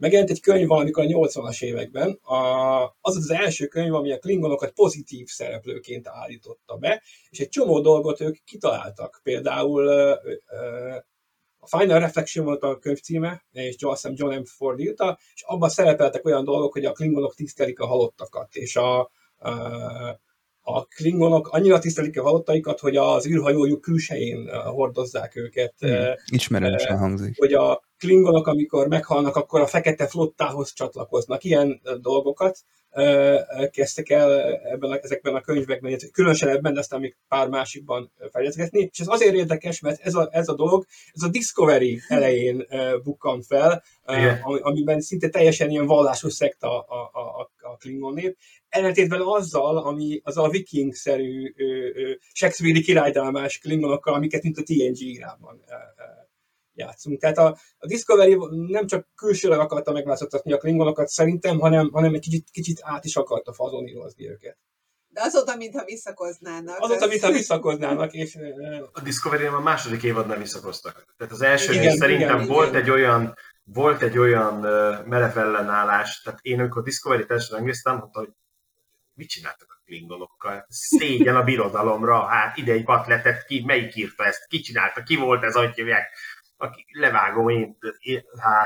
Megjelent 0.02 0.30
egy 0.30 0.42
könyv 0.42 0.68
valamikor 0.68 1.04
a 1.04 1.08
80-as 1.08 1.64
években, 1.64 2.12
a, 2.12 2.84
az 3.02 3.16
az 3.16 3.30
első 3.30 3.68
könyv, 3.68 3.94
ami 3.94 4.12
a 4.12 4.20
klingonokat 4.20 4.72
pozitív 4.72 5.28
szereplőként 5.28 6.08
állította 6.08 6.76
be, 6.76 7.02
és 7.30 7.40
egy 7.40 7.50
csomó 7.50 7.80
dolgot 7.82 8.22
ők 8.22 8.44
kitaláltak. 8.44 9.20
Például 9.24 9.88
a 11.60 11.68
Final 11.78 12.00
Reflection 12.00 12.46
volt 12.46 12.64
a 12.64 12.78
könyv 12.78 13.00
címe, 13.00 13.46
és 13.52 13.76
John, 13.78 13.96
John 14.14 14.40
M. 14.40 14.44
Ford 14.46 14.80
írta, 14.80 15.20
és 15.34 15.42
abban 15.42 15.70
szerepeltek 15.70 16.26
olyan 16.26 16.44
dolgok, 16.44 16.74
hogy 16.74 16.86
a 16.86 16.92
klingonok 16.92 17.36
tisztelik 17.36 17.80
a 17.80 17.88
halottakat, 17.88 18.56
és 18.56 18.76
a, 18.76 19.00
a 19.00 19.10
a 20.64 20.86
klingonok 20.86 21.48
annyira 21.48 21.80
tisztelik 21.80 22.20
a 22.20 22.24
halottaikat, 22.24 22.80
hogy 22.80 22.96
az 22.96 23.28
űrhajójuk 23.28 23.82
külsején 23.82 24.50
hordozzák 24.50 25.36
őket. 25.36 25.74
Hmm, 25.78 26.14
ismerősen 26.32 26.98
hangzik. 26.98 27.38
Hogy 27.38 27.54
a 27.54 27.91
klingonok, 28.02 28.48
amikor 28.48 28.88
meghalnak, 28.88 29.36
akkor 29.36 29.62
a 29.62 29.68
fekete 29.68 30.08
flottához 30.08 30.74
csatlakoznak. 30.74 31.44
Ilyen 31.44 31.82
dolgokat 32.02 32.58
kezdtek 33.72 34.10
el 34.10 34.42
ebben 34.56 34.92
a, 34.92 35.00
ezekben 35.02 35.36
a 35.36 35.42
könyvekben, 35.42 35.98
különösen 36.12 36.50
ebben, 36.50 36.74
de 36.74 36.80
aztán 36.80 37.00
még 37.00 37.16
pár 37.28 37.50
másikban 37.50 38.12
fejleszgetni. 38.32 38.90
És 38.92 39.00
ez 39.00 39.08
azért 39.08 39.36
érdekes, 39.36 39.80
mert 39.80 40.02
ez 40.02 40.16
a, 40.16 40.30
ez 40.32 40.48
a 40.48 40.56
dolog, 40.56 40.86
ez 41.14 41.22
a 41.22 41.30
Discovery 41.30 42.02
elején 42.08 42.68
bukkan 43.04 43.42
fel, 43.42 43.84
yeah. 44.08 44.40
amiben 44.44 45.02
szinte 45.02 45.30
teljesen 45.30 45.70
ilyen 45.70 45.86
vallásos 45.86 46.34
szekta 46.34 46.86
a, 46.86 47.10
a, 47.14 47.20
a, 47.20 47.52
a 47.72 47.78
klingon 47.78 48.14
nép, 48.14 48.38
ellentétben 48.70 49.22
azzal, 49.22 49.78
ami 49.78 50.22
az 50.24 50.38
a 50.38 50.50
viking-szerű 50.50 51.54
Shakespeare-i 52.34 52.82
királydámás 52.82 53.58
klingonokkal, 53.58 54.14
amiket 54.14 54.44
mint 54.44 54.58
a 54.58 54.64
TNG 54.64 55.02
írában 55.02 55.64
játszunk. 56.82 57.20
Tehát 57.20 57.38
a, 57.38 57.58
a 57.78 57.88
Discovery 57.88 58.38
nem 58.68 58.88
csak 58.88 59.08
külsőleg 59.16 59.60
akarta 59.60 59.92
megváltoztatni 59.92 60.54
a 60.54 60.58
klingonokat 60.58 61.08
szerintem, 61.08 61.60
hanem, 61.60 61.90
hanem 61.92 62.14
egy 62.14 62.22
kicsit, 62.22 62.48
kicsit 62.52 62.80
át 62.84 63.06
is 63.06 63.16
akarta 63.16 63.54
fazonírozni 63.54 64.30
őket. 64.30 64.58
De 65.08 65.22
azóta, 65.22 65.56
mintha 65.56 65.86
visszakoznának. 65.86 66.80
Azóta, 66.80 67.08
mintha 67.08 67.32
visszakoznának, 67.32 68.14
és... 68.14 68.38
A 68.92 69.02
discovery 69.02 69.46
a 69.46 69.60
második 69.60 70.04
évadnál 70.04 70.38
visszakoztak. 70.38 71.14
Tehát 71.18 71.34
az 71.34 71.42
első 71.42 71.74
igen, 71.74 71.98
szerintem 71.98 72.36
igen, 72.36 72.48
volt 72.48 72.70
igen. 72.70 72.82
egy 72.82 72.90
olyan 72.90 73.36
volt 73.64 74.02
egy 74.02 74.18
olyan 74.18 74.54
merev 75.06 75.38
ellenállás, 75.38 76.22
tehát 76.22 76.40
én 76.42 76.60
amikor 76.60 76.84
Discovery-t 76.84 77.32
első 77.32 77.56
megnéztem, 77.56 77.98
mondta, 77.98 78.20
hogy 78.20 78.30
mit 79.14 79.30
csináltak 79.30 79.68
a 79.70 79.82
klingonokkal? 79.86 80.66
Szégyen 80.70 81.36
a 81.36 81.44
birodalomra, 81.44 82.26
hát 82.26 82.58
idei 82.58 82.84
patletet, 82.84 83.46
ki, 83.46 83.64
melyik 83.66 83.96
írta 83.96 84.26
ezt, 84.26 84.48
ki 84.48 84.60
csinálta, 84.60 85.04
ki 85.04 85.16
volt 85.16 85.44
ez, 85.44 85.54
hogy 85.54 85.74
hívják, 85.74 86.12
aki 86.62 86.86
levágom 86.92 87.50
én, 87.50 87.78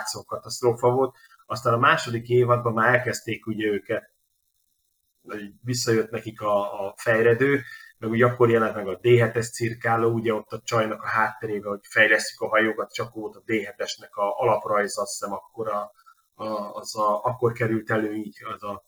szó 0.03 0.23
katasztrófa 0.23 0.89
volt. 0.89 1.15
Aztán 1.45 1.73
a 1.73 1.77
második 1.77 2.29
évadban 2.29 2.73
már 2.73 2.93
elkezdték 2.93 3.47
ugye 3.47 3.67
őket, 3.67 4.13
visszajött 5.61 6.09
nekik 6.09 6.41
a, 6.41 6.85
a 6.85 6.93
fejredő, 6.97 7.61
meg 7.97 8.09
ugye 8.09 8.25
akkor 8.25 8.49
jelent 8.49 8.75
meg 8.75 8.87
a 8.87 8.99
D7-es 8.99 9.51
cirkáló, 9.51 10.11
ugye 10.11 10.33
ott 10.33 10.51
a 10.51 10.61
csajnak 10.63 11.01
a 11.01 11.07
hátterébe, 11.07 11.69
hogy 11.69 11.79
fejlesztjük 11.81 12.41
a 12.41 12.47
hajókat, 12.47 12.93
csak 12.93 13.13
volt 13.13 13.35
a 13.35 13.43
D7-esnek 13.47 14.11
a 14.11 14.41
alaprajz, 14.43 14.97
azt 14.97 15.11
hiszem 15.11 15.33
akkor, 15.33 15.67
a, 15.67 15.91
a, 16.33 16.45
az 16.73 16.95
a, 16.97 17.23
akkor 17.23 17.51
került 17.51 17.91
elő 17.91 18.13
így 18.13 18.37
az 18.53 18.63
a, 18.63 18.83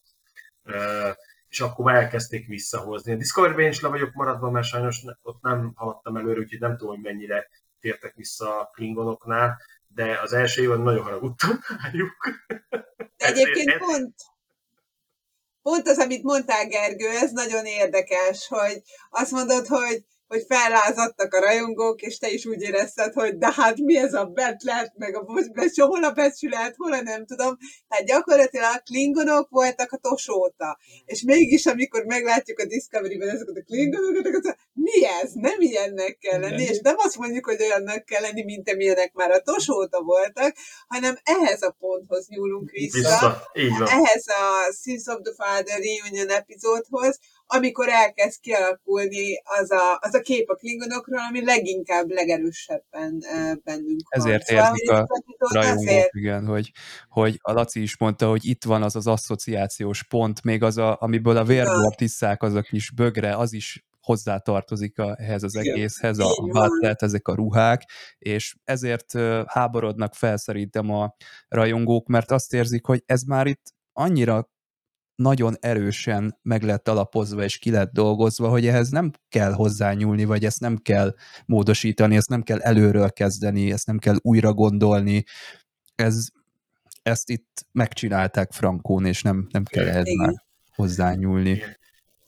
e, 0.64 1.18
és 1.48 1.60
akkor 1.60 1.86
már 1.86 1.96
elkezdték 1.96 2.48
visszahozni. 2.48 3.14
A 3.14 3.16
Discovery-ben 3.16 3.68
is 3.68 3.82
le 3.82 3.90
vagyok 3.90 4.14
maradva, 4.14 4.52
mert 4.52 4.66
sajnos 4.66 5.04
ott 5.22 5.42
nem 5.42 5.72
haladtam 5.76 6.18
előre, 6.18 6.40
úgyhogy 6.40 6.60
nem 6.60 6.78
tudom, 6.78 6.96
hogy 6.96 7.04
mennyire 7.04 7.48
tértek 7.80 8.14
vissza 8.16 8.60
a 8.60 8.70
klingonoknál, 8.74 9.62
de 9.88 10.20
az 10.22 10.34
első 10.34 10.62
évben 10.62 10.82
nagyon 10.82 11.04
haragudtam 11.04 11.60
rájuk. 11.84 12.16
Egyébként 13.18 13.78
pont, 13.78 14.16
pont 15.62 15.88
az, 15.88 15.98
amit 15.98 16.24
mondtál, 16.24 16.68
Gergő, 16.68 17.10
ez 17.10 17.32
nagyon 17.32 17.66
érdekes, 17.66 18.48
hogy 18.48 18.82
azt 19.10 19.32
mondod, 19.32 19.68
hogy 19.68 20.06
hogy 20.28 20.44
fellázadtak 20.48 21.34
a 21.34 21.40
rajongók, 21.40 22.02
és 22.02 22.18
te 22.18 22.30
is 22.30 22.46
úgy 22.46 22.62
érezted, 22.62 23.14
hogy 23.14 23.38
de 23.38 23.52
hát 23.56 23.78
mi 23.78 23.98
ez 23.98 24.14
a 24.14 24.26
betlet, 24.26 24.92
meg 24.96 25.16
a 25.16 25.26
becs, 25.54 25.80
hol 25.80 26.04
a 26.04 26.12
becsület, 26.12 26.76
hol 26.78 26.94
a 26.94 27.02
nem 27.02 27.26
tudom. 27.26 27.58
Tehát 27.88 28.06
gyakorlatilag 28.06 28.76
a 28.76 28.82
klingonok 28.86 29.50
voltak 29.50 29.92
a 29.92 29.98
tosóta. 29.98 30.78
És 31.06 31.22
mégis, 31.22 31.66
amikor 31.66 32.04
meglátjuk 32.04 32.60
a 32.60 32.66
Discovery-ben 32.66 33.30
ezeket 33.30 33.56
a 33.56 33.64
klingonokat, 33.64 34.26
akkor 34.26 34.56
mi 34.74 35.06
ez? 35.22 35.32
Nem 35.34 35.62
ilyennek 35.62 36.18
kell 36.18 36.40
lenni, 36.40 36.64
és 36.64 36.80
nem 36.80 36.96
azt 36.98 37.18
mondjuk, 37.18 37.46
hogy 37.46 37.62
olyannak 37.62 38.06
kell 38.06 38.22
lenni, 38.22 38.44
mint 38.44 38.70
amilyenek 38.70 39.14
már 39.14 39.32
a 39.32 39.42
tosóta 39.42 40.02
voltak, 40.02 40.56
hanem 40.88 41.18
ehhez 41.24 41.62
a 41.62 41.76
ponthoz 41.80 42.28
nyúlunk 42.28 42.70
vissza. 42.70 43.44
vissza. 43.54 43.88
Ehhez 43.90 44.26
a 44.28 44.74
Sins 44.82 45.06
of 45.06 45.20
the 45.24 45.34
Father 45.34 45.80
Reunion 45.80 46.30
epizódhoz, 46.30 47.20
amikor 47.48 47.90
elkezd 47.90 48.40
kialakulni 48.40 49.42
az 49.60 49.72
a, 49.72 49.98
az 50.02 50.14
a 50.14 50.22
kép 50.22 50.50
a 50.50 50.56
klingonokról, 50.56 51.20
ami 51.30 51.44
leginkább, 51.44 52.10
legerősebben 52.10 53.24
bennünk 53.64 54.02
Ezért 54.10 54.50
van. 54.50 54.58
érzik 54.60 54.86
szóval, 54.88 55.08
a 55.38 55.54
rajongók, 55.54 56.10
igen, 56.12 56.46
hogy, 56.46 56.72
hogy 57.10 57.40
a 57.42 57.52
Laci 57.52 57.82
is 57.82 57.98
mondta, 57.98 58.30
hogy 58.30 58.46
itt 58.46 58.64
van 58.64 58.84
az 58.84 58.96
az 58.96 59.08
asszociációs 59.08 60.04
pont, 60.04 60.44
még 60.44 60.64
az, 60.64 60.78
a, 60.78 60.98
amiből 61.00 61.38
a 61.38 61.44
vérbor 61.44 61.96
tiszták, 61.96 62.44
az 62.44 62.54
a 62.54 62.62
kis 62.62 62.92
bögre, 62.92 63.36
az 63.36 63.54
is 63.54 63.86
hozzátartozik 64.08 65.00
a, 65.00 65.16
ehhez 65.20 65.44
az 65.44 65.56
egészhez, 65.56 66.20
a 66.20 66.30
butlet, 66.42 67.02
ezek 67.02 67.28
a 67.28 67.36
ruhák, 67.36 67.90
és 68.18 68.56
ezért 68.64 69.14
háborodnak 69.46 70.14
fel 70.14 70.38
szerintem 70.38 70.90
a 70.90 71.16
rajongók, 71.48 72.08
mert 72.08 72.32
azt 72.32 72.54
érzik, 72.54 72.86
hogy 72.86 73.04
ez 73.06 73.22
már 73.22 73.48
itt 73.48 73.76
annyira 73.94 74.50
nagyon 75.18 75.56
erősen 75.60 76.40
meg 76.42 76.64
lett 76.64 76.88
alapozva 76.88 77.44
és 77.44 77.58
ki 77.58 77.72
lett 77.72 77.92
dolgozva, 77.92 78.50
hogy 78.50 78.68
ehhez 78.68 78.90
nem 78.90 79.12
kell 79.30 79.52
hozzányúlni, 79.52 80.26
vagy 80.26 80.46
ezt 80.46 80.60
nem 80.60 80.78
kell 80.78 81.16
módosítani, 81.46 82.16
ezt 82.16 82.30
nem 82.30 82.42
kell 82.42 82.60
előről 82.60 83.12
kezdeni, 83.12 83.72
ezt 83.72 83.88
nem 83.88 83.98
kell 83.98 84.16
újra 84.22 84.54
gondolni. 84.54 85.24
Ez, 85.96 86.28
ezt 87.04 87.30
itt 87.30 87.66
megcsinálták 87.72 88.52
Frankón, 88.52 89.06
és 89.06 89.22
nem, 89.22 89.48
nem 89.52 89.64
kell 89.64 89.88
ehhez 89.88 90.16
már 90.18 90.44
hozzányúlni. 90.76 91.64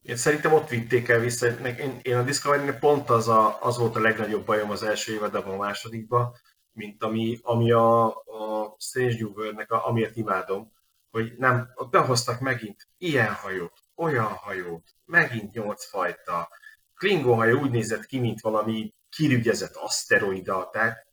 Én 0.02 0.16
szerintem 0.16 0.54
ott 0.54 0.70
vitték 0.70 1.08
el 1.10 1.20
vissza. 1.20 1.48
Én, 1.48 2.00
én 2.02 2.16
a 2.16 2.24
discovery 2.24 2.72
pont 2.80 3.10
az, 3.10 3.28
a, 3.28 3.58
az 3.62 3.78
volt 3.78 3.96
a 3.96 4.00
legnagyobb 4.00 4.46
bajom 4.46 4.72
az 4.72 4.84
első 4.84 5.14
évadban, 5.14 5.54
a 5.54 5.58
másodikban, 5.58 6.32
mint 6.72 7.04
ami, 7.04 7.40
ami 7.42 7.72
a, 7.72 8.06
a 8.08 8.76
Strange 8.78 9.16
New 9.20 9.30
World-nek, 9.30 9.72
a, 9.72 9.88
amiért 9.88 10.16
imádom, 10.16 10.72
hogy 11.12 11.34
nem, 11.38 11.72
ott 11.76 11.92
behoztak 11.92 12.40
megint 12.40 12.88
ilyen 12.98 13.34
hajót, 13.34 13.80
olyan 13.96 14.28
hajót, 14.28 14.84
megint 15.06 15.54
nyolc 15.54 15.86
fajta. 15.90 16.50
Klingon 16.96 17.36
hajó 17.36 17.60
úgy 17.60 17.72
nézett 17.72 18.06
ki, 18.06 18.20
mint 18.20 18.42
valami 18.42 18.94
kirügyezett 19.10 19.76
aszteroida, 19.76 20.70
tehát 20.72 21.08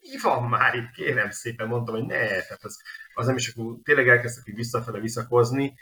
mi 0.00 0.18
van 0.22 0.48
már 0.48 0.74
itt, 0.74 0.90
kérem 0.90 1.30
szépen, 1.30 1.68
mondtam, 1.68 1.94
hogy 1.94 2.06
ne, 2.06 2.18
tehát 2.18 2.64
az, 2.64 2.82
az 3.14 3.26
nem 3.26 3.36
is 3.36 3.48
akkor 3.48 3.76
tényleg 3.82 4.08
elkezdtek 4.08 4.48
így 4.48 4.54
visszafele 4.54 4.98
visszakozni, 4.98 5.74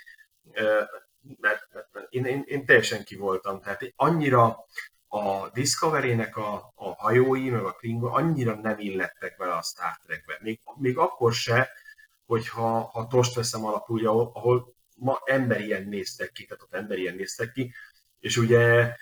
mert, 1.40 1.68
mert, 1.72 1.88
mert 1.92 2.06
én, 2.10 2.24
én, 2.24 2.42
én, 2.46 2.66
teljesen 2.66 3.04
ki 3.04 3.16
voltam, 3.16 3.60
tehát 3.60 3.92
annyira 3.96 4.66
a 5.08 5.48
Discovery-nek 5.52 6.36
a, 6.36 6.72
a 6.74 6.94
hajói, 6.94 7.50
meg 7.50 7.64
a 7.64 7.72
Klingon 7.72 8.12
annyira 8.12 8.54
nem 8.54 8.78
illettek 8.78 9.36
vele 9.36 9.54
a 9.54 9.62
Star 9.62 9.98
Trekbe. 10.04 10.38
Még, 10.40 10.60
még 10.76 10.98
akkor 10.98 11.32
se, 11.32 11.70
hogyha 12.26 12.80
ha 12.80 13.06
Tost 13.06 13.34
veszem 13.34 13.64
alapul, 13.64 14.06
ahol, 14.06 14.74
ma 14.96 15.20
emberien 15.24 15.88
néztek 15.88 16.32
ki, 16.32 16.44
tehát 16.44 16.62
ott 16.62 16.74
emberien 16.74 17.14
néztek 17.14 17.52
ki, 17.52 17.72
és 18.20 18.36
ugye 18.36 18.94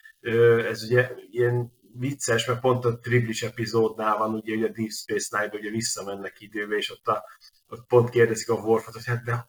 ez 0.69 0.83
ugye 0.83 1.11
ilyen 1.31 1.73
vicces, 1.95 2.47
mert 2.47 2.61
pont 2.61 2.85
a 2.85 2.99
triplis 2.99 3.43
epizódnál 3.43 4.17
van, 4.17 4.35
ugye, 4.35 4.55
ugye 4.55 4.67
a 4.67 4.73
Deep 4.73 4.91
Space 4.91 5.39
Nine, 5.39 5.59
ugye 5.61 5.71
visszamennek 5.71 6.41
időbe, 6.41 6.77
és 6.77 6.91
ott, 6.91 7.07
a, 7.07 7.25
ott 7.69 7.87
pont 7.87 8.11
kérdezik 8.11 8.49
a 8.49 8.55
Worfot, 8.55 8.95
hogy 8.95 9.07
hát 9.07 9.25
de, 9.25 9.47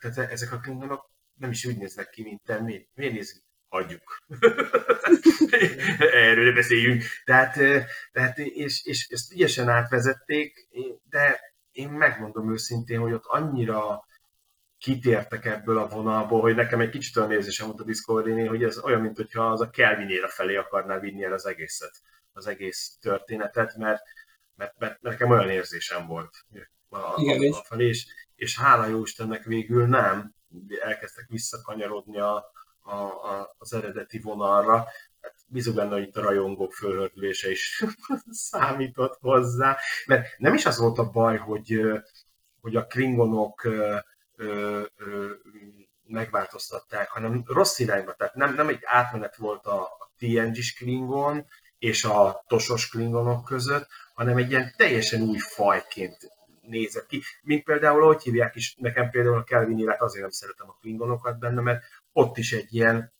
de, 0.00 0.08
de 0.08 0.28
ezek 0.28 0.52
a 0.52 0.58
klingonok 0.58 1.10
nem 1.34 1.50
is 1.50 1.64
úgy 1.64 1.76
néznek 1.76 2.10
ki, 2.10 2.22
mint 2.22 2.42
te, 2.44 2.60
miért, 2.60 2.88
miért 2.94 3.12
nézik? 3.12 3.44
Hagyjuk. 3.68 4.24
Erről 6.12 6.54
beszéljünk. 6.54 7.02
Tehát, 7.24 7.54
tehát 8.12 8.38
és, 8.38 8.84
és 8.84 9.08
ezt 9.08 9.32
ügyesen 9.32 9.68
átvezették, 9.68 10.68
de 11.08 11.40
én 11.76 11.88
megmondom 11.88 12.52
őszintén, 12.52 13.00
hogy 13.00 13.12
ott 13.12 13.24
annyira 13.24 14.04
kitértek 14.78 15.44
ebből 15.44 15.78
a 15.78 15.88
vonalból, 15.88 16.40
hogy 16.40 16.54
nekem 16.54 16.80
egy 16.80 16.90
kicsit 16.90 17.16
olyan 17.16 17.32
érzésem 17.32 17.66
volt 17.66 17.80
a 17.80 17.84
discovery 17.84 18.46
hogy 18.46 18.62
ez 18.62 18.78
olyan, 18.78 19.00
mintha 19.00 19.50
az 19.50 19.60
a 19.60 19.70
Kelvinére 19.70 20.28
felé 20.28 20.56
akarná 20.56 20.98
vinni 20.98 21.24
el 21.24 21.32
az 21.32 21.46
egészet, 21.46 22.02
az 22.32 22.46
egész 22.46 22.96
történetet, 23.00 23.76
mert, 23.76 24.02
mert, 24.54 24.78
mert 24.78 25.00
nekem 25.00 25.30
olyan 25.30 25.50
érzésem 25.50 26.06
volt 26.06 26.44
a, 26.88 27.20
Igen, 27.20 27.52
a, 27.52 27.58
a 27.58 27.62
felé, 27.62 27.88
és, 27.88 28.06
és 28.34 28.58
hála 28.58 28.86
jó 28.86 29.02
Istennek 29.02 29.44
végül 29.44 29.86
nem, 29.86 30.34
elkezdtek 30.80 31.26
visszakanyarodni 31.28 32.18
a, 32.18 32.52
a, 32.80 32.94
a, 32.94 33.54
az 33.58 33.72
eredeti 33.72 34.18
vonalra, 34.18 34.86
bízok 35.46 35.74
benne, 35.74 35.92
hogy 35.92 36.02
itt 36.02 36.16
a 36.16 36.22
rajongók 36.22 36.72
fölhördülése 36.72 37.50
is 37.50 37.84
számított 38.50 39.18
hozzá, 39.20 39.76
mert 40.06 40.38
nem 40.38 40.54
is 40.54 40.66
az 40.66 40.78
volt 40.78 40.98
a 40.98 41.10
baj, 41.10 41.36
hogy, 41.36 41.80
hogy 42.60 42.76
a 42.76 42.86
klingonok 42.86 43.68
megváltoztatták, 46.06 47.10
hanem 47.10 47.42
rossz 47.46 47.78
irányba, 47.78 48.12
tehát 48.12 48.34
nem, 48.34 48.54
nem 48.54 48.68
egy 48.68 48.80
átmenet 48.82 49.36
volt 49.36 49.66
a, 49.66 49.82
a 49.82 50.12
TNG-s 50.18 50.74
klingon 50.74 51.46
és 51.78 52.04
a 52.04 52.44
tosos 52.46 52.88
klingonok 52.88 53.44
között, 53.44 53.86
hanem 54.14 54.36
egy 54.36 54.50
ilyen 54.50 54.72
teljesen 54.76 55.22
új 55.22 55.38
fajként 55.38 56.16
nézett 56.60 57.06
ki. 57.06 57.22
Mint 57.42 57.64
például, 57.64 58.02
ahogy 58.02 58.22
hívják 58.22 58.54
is, 58.54 58.74
nekem 58.78 59.10
például 59.10 59.36
a 59.36 59.44
Kelvin 59.44 59.78
élet 59.78 60.00
azért 60.00 60.22
nem 60.22 60.30
szeretem 60.30 60.68
a 60.68 60.76
klingonokat 60.80 61.38
benne, 61.38 61.60
mert 61.60 61.82
ott 62.12 62.36
is 62.36 62.52
egy 62.52 62.74
ilyen 62.74 63.12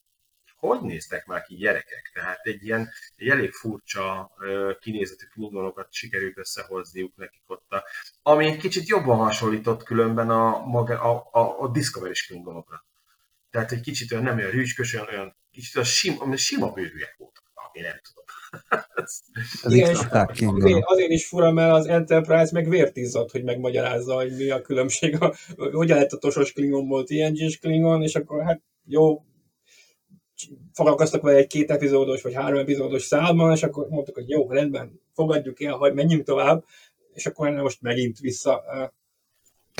hogy 0.67 0.81
néztek 0.81 1.27
már 1.27 1.43
ki 1.43 1.55
gyerekek? 1.55 2.11
Tehát 2.14 2.41
egy 2.43 2.64
ilyen 2.64 2.89
egy 3.17 3.29
elég 3.29 3.53
furcsa 3.53 4.31
kinézetű 4.81 5.27
klingonokat 5.27 5.93
sikerült 5.93 6.39
összehozniuk 6.39 7.17
nekik 7.17 7.43
ott, 7.47 7.73
a, 7.73 7.85
ami 8.23 8.47
egy 8.47 8.57
kicsit 8.57 8.89
jobban 8.89 9.17
hasonlított 9.17 9.83
különben 9.83 10.31
a, 10.31 10.59
maga, 10.59 11.01
a, 11.01 11.29
a, 11.41 11.61
a 11.62 11.69
Discovery-s 11.69 12.27
klingonokra. 12.27 12.85
Tehát 13.51 13.73
egy 13.73 13.81
kicsit 13.81 14.12
olyan 14.12 14.25
nem 14.25 14.37
olyan 14.37 14.51
hűskös, 14.51 14.95
olyan, 14.95 15.09
olyan 15.09 15.37
kicsit 15.51 15.75
olyan 15.75 15.89
sima, 15.89 16.37
sima 16.37 16.71
bőrűek 16.71 17.14
voltak, 17.19 17.45
ami 17.55 17.81
nem 17.81 18.01
tudom. 18.03 18.25
Az 19.62 19.73
Igen, 19.73 19.91
és 19.91 19.99
azért, 19.99 20.85
azért 20.85 21.11
is 21.11 21.27
fura, 21.27 21.53
mert 21.53 21.73
az 21.73 21.87
Enterprise 21.87 22.51
meg 22.53 22.69
vért 22.69 22.97
izzadt, 22.97 23.31
hogy 23.31 23.45
megmagyarázza, 23.45 24.14
hogy 24.14 24.37
mi 24.37 24.51
a 24.51 24.61
különbség, 24.61 25.23
a, 25.23 25.35
hogyan 25.57 25.99
lett 25.99 26.12
a 26.12 26.19
tosos 26.19 26.53
Klingonból 26.53 27.05
TNG-s 27.05 27.59
Klingon, 27.59 28.03
és 28.03 28.14
akkor 28.14 28.45
hát 28.45 28.62
jó, 28.85 29.25
foglalkoztak 30.72 31.22
vele 31.22 31.37
egy 31.37 31.47
két 31.47 31.70
epizódos 31.70 32.22
vagy 32.22 32.34
három 32.34 32.59
epizódos 32.59 33.03
számmal, 33.03 33.53
és 33.53 33.62
akkor 33.62 33.89
mondtuk, 33.89 34.14
hogy 34.14 34.28
jó, 34.28 34.51
rendben, 34.51 35.01
fogadjuk 35.14 35.62
el, 35.62 35.72
hogy 35.72 35.95
menjünk 35.95 36.24
tovább, 36.24 36.64
és 37.12 37.26
akkor 37.26 37.51
most 37.51 37.82
megint 37.82 38.18
vissza. 38.18 38.64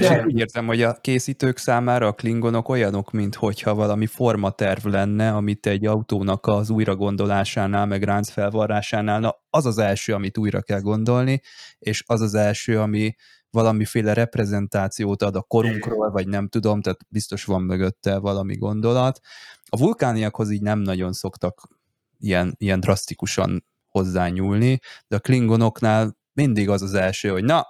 És 0.01 0.11
én 0.11 0.25
úgy 0.25 0.39
értem, 0.39 0.67
hogy 0.67 0.83
a 0.83 0.95
készítők 1.01 1.57
számára 1.57 2.07
a 2.07 2.13
klingonok 2.13 2.69
olyanok, 2.69 3.11
mintha 3.11 3.75
valami 3.75 4.07
formaterv 4.07 4.87
lenne, 4.87 5.33
amit 5.33 5.67
egy 5.67 5.87
autónak 5.87 6.47
az 6.47 6.71
újragondolásánál, 6.71 7.87
meg 7.87 8.03
ráncfelvarrásánál, 8.03 9.21
na 9.21 9.35
az 9.51 9.67
az 9.67 9.79
első, 9.79 10.15
amit 10.15 10.39
újra 10.39 10.63
kell 10.63 10.81
gondolni, 10.81 11.41
és 11.79 12.03
az 12.07 12.21
az 12.21 12.35
első, 12.35 12.81
ami 12.81 13.15
valamiféle 13.51 14.13
reprezentációt 14.13 15.23
ad 15.23 15.37
a 15.37 15.43
korunkról, 15.43 16.11
vagy 16.11 16.29
nem 16.29 16.49
tudom, 16.49 16.81
tehát 16.81 17.01
biztos 17.09 17.45
van 17.45 17.63
mögötte 17.63 18.19
valami 18.19 18.57
gondolat. 18.57 19.21
A 19.69 19.77
vulkániakhoz 19.77 20.51
így 20.51 20.63
nem 20.63 20.79
nagyon 20.79 21.13
szoktak 21.13 21.69
ilyen, 22.19 22.55
ilyen 22.59 22.81
drasztikusan 22.81 23.65
hozzányúlni, 23.87 24.79
de 25.09 25.17
a 25.17 25.21
klingonoknál 25.21 26.17
mindig 26.33 26.69
az 26.69 26.83
az 26.83 26.95
első, 26.95 27.29
hogy 27.29 27.45
na, 27.45 27.67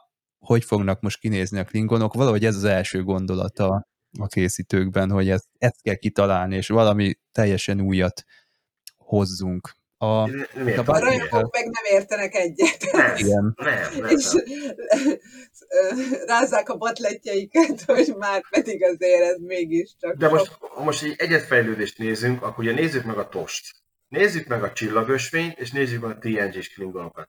hogy 0.46 0.64
fognak 0.64 1.00
most 1.00 1.18
kinézni 1.18 1.58
a 1.58 1.64
klingonok, 1.64 2.14
valahogy 2.14 2.44
ez 2.44 2.56
az 2.56 2.64
első 2.64 3.02
gondolata 3.02 3.86
a 4.18 4.26
készítőkben, 4.26 5.10
hogy 5.10 5.30
ezt, 5.30 5.46
ezt 5.58 5.82
kell 5.82 5.94
kitalálni, 5.94 6.56
és 6.56 6.68
valami 6.68 7.14
teljesen 7.32 7.80
újat 7.80 8.24
hozzunk. 8.96 9.74
A, 9.98 10.26
Nem 10.26 10.82
a 10.84 10.98
rajongók 10.98 11.52
meg 11.52 11.64
nem 11.64 11.84
értenek 11.84 12.34
egyet. 12.34 12.92
Nem, 12.92 13.16
igen, 13.16 13.54
nem, 13.56 14.00
nem, 14.00 14.10
és 14.10 14.32
nem. 14.32 15.18
rázzák 16.26 16.68
a 16.68 16.76
batletjeiket, 16.76 17.82
hogy 17.86 18.14
már 18.18 18.42
pedig 18.50 18.84
azért 18.84 19.22
ez 19.22 19.36
mégiscsak 19.40 20.16
De 20.16 20.28
most, 20.28 20.44
sok. 20.44 20.62
ha 20.62 20.82
most 20.82 21.02
egy 21.04 21.14
egyetfejlődést 21.16 21.98
nézünk, 21.98 22.42
akkor 22.42 22.64
ugye 22.64 22.72
nézzük 22.72 23.04
meg 23.04 23.18
a 23.18 23.28
tost. 23.28 23.74
Nézzük 24.08 24.46
meg 24.46 24.62
a 24.62 24.72
csillagösvényt, 24.72 25.58
és 25.58 25.70
nézzük 25.70 26.02
meg 26.02 26.10
a 26.10 26.18
TNG-s 26.18 26.68
klingonokat. 26.68 27.28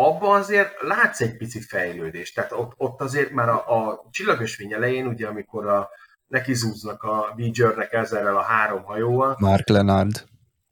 Abban 0.00 0.38
azért 0.40 0.82
látsz 0.82 1.20
egy 1.20 1.36
pici 1.36 1.60
fejlődést. 1.60 2.34
Tehát 2.34 2.52
ott, 2.52 2.72
ott 2.76 3.00
azért 3.00 3.30
már 3.30 3.48
a, 3.48 3.86
a 3.86 4.06
csillagösvény 4.10 4.72
elején, 4.72 5.06
ugye 5.06 5.26
amikor 5.26 5.66
a, 5.66 5.88
neki 6.26 6.54
zúznak 6.54 7.02
a 7.02 7.32
Voyagernek 7.36 7.92
ezzel 7.92 8.36
a 8.36 8.40
három 8.42 8.82
hajóval, 8.84 9.36
Mark 9.38 9.68
Lenard. 9.68 10.24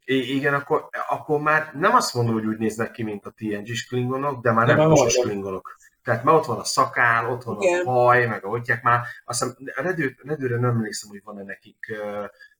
I- 0.05 0.35
igen, 0.37 0.55
akkor, 0.55 0.89
akkor 1.09 1.41
már 1.41 1.71
nem 1.79 1.95
azt 1.95 2.15
mondom, 2.15 2.35
hogy 2.35 2.47
úgy 2.47 2.59
néznek 2.59 2.91
ki, 2.91 3.03
mint 3.03 3.27
a 3.27 3.31
TNG-s 3.37 3.87
klingonok, 3.87 4.43
de 4.43 4.53
már 4.53 4.67
De 4.67 4.75
nem 4.75 4.89
tosos 4.89 5.15
vannak. 5.17 5.31
klingonok. 5.31 5.77
Tehát 6.03 6.25
már 6.25 6.35
ott 6.35 6.45
van 6.47 6.59
a 6.59 6.65
szakál, 6.65 7.31
ott 7.31 7.43
van 7.43 7.61
Igen. 7.61 7.87
a 7.87 7.91
haj, 7.91 8.27
meg 8.27 8.45
a 8.45 8.49
hotyák 8.49 8.83
már. 8.83 9.01
Azt 9.25 9.43
hiszem, 9.43 9.57
redő, 9.85 10.17
redőre 10.23 10.57
nem 10.57 10.71
emlékszem, 10.71 11.11
hogy 11.11 11.21
van-e 11.25 11.43
nekik. 11.43 11.79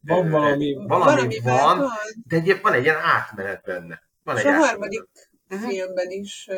Van 0.01 0.31
valami- 0.31 0.75
valami 0.87 0.87
Valamiben 0.87 1.55
van, 1.55 1.79
van. 1.79 1.89
de 2.27 2.37
egy, 2.37 2.61
van 2.63 2.73
egy 2.73 2.83
ilyen 2.85 3.01
átmenet 3.03 3.63
benne. 3.65 4.03
Van 4.23 4.37
És 4.37 4.43
egy 4.43 4.55
a 4.55 4.67
átmenet. 4.67 5.09
Filmben 5.49 6.11
is 6.11 6.49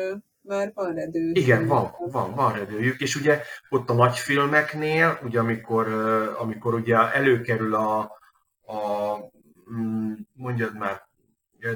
már 0.41 0.71
van 0.73 0.93
redő. 0.93 1.31
Igen, 1.33 1.67
van, 1.67 1.91
van, 2.11 2.35
van 2.35 2.53
redőjük, 2.53 2.99
és 2.99 3.15
ugye 3.15 3.41
ott 3.69 3.89
a 3.89 3.93
nagy 3.93 4.17
filmeknél, 4.17 5.19
ugye 5.23 5.39
amikor, 5.39 5.87
amikor 6.39 6.73
ugye 6.73 6.97
előkerül 7.13 7.75
a, 7.75 7.99
a 8.61 9.15
mm, 9.73 10.13
mondjad 10.33 10.77
már, 10.77 11.01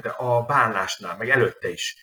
de 0.02 0.08
a 0.08 0.42
bánlásnál, 0.42 1.16
meg 1.16 1.28
előtte 1.30 1.70
is, 1.70 1.96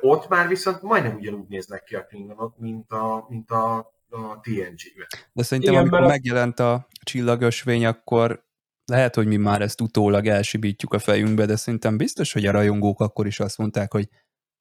ott 0.00 0.28
már 0.28 0.48
viszont 0.48 0.82
majdnem 0.82 1.14
ugyanúgy 1.16 1.48
néznek 1.48 1.82
ki 1.82 1.94
a 1.94 2.04
klingonok, 2.04 2.58
mint 2.58 2.90
a, 2.90 3.26
mint 3.28 3.50
a, 3.50 3.76
a 4.10 4.40
TNG-ben. 4.40 5.06
De 5.32 5.42
szerintem, 5.42 5.72
Igen, 5.72 5.84
amikor 5.84 6.00
mert 6.00 6.10
a- 6.10 6.14
megjelent 6.14 6.60
a 6.60 6.86
csillagösvény, 7.02 7.86
akkor 7.86 8.44
lehet, 8.86 9.14
hogy 9.14 9.26
mi 9.26 9.36
már 9.36 9.62
ezt 9.62 9.80
utólag 9.80 10.26
elsibítjuk 10.26 10.92
a 10.92 10.98
fejünkbe, 10.98 11.46
de 11.46 11.56
szerintem 11.56 11.96
biztos, 11.96 12.32
hogy 12.32 12.46
a 12.46 12.50
rajongók 12.50 13.00
akkor 13.00 13.26
is 13.26 13.40
azt 13.40 13.58
mondták, 13.58 13.92
hogy 13.92 14.08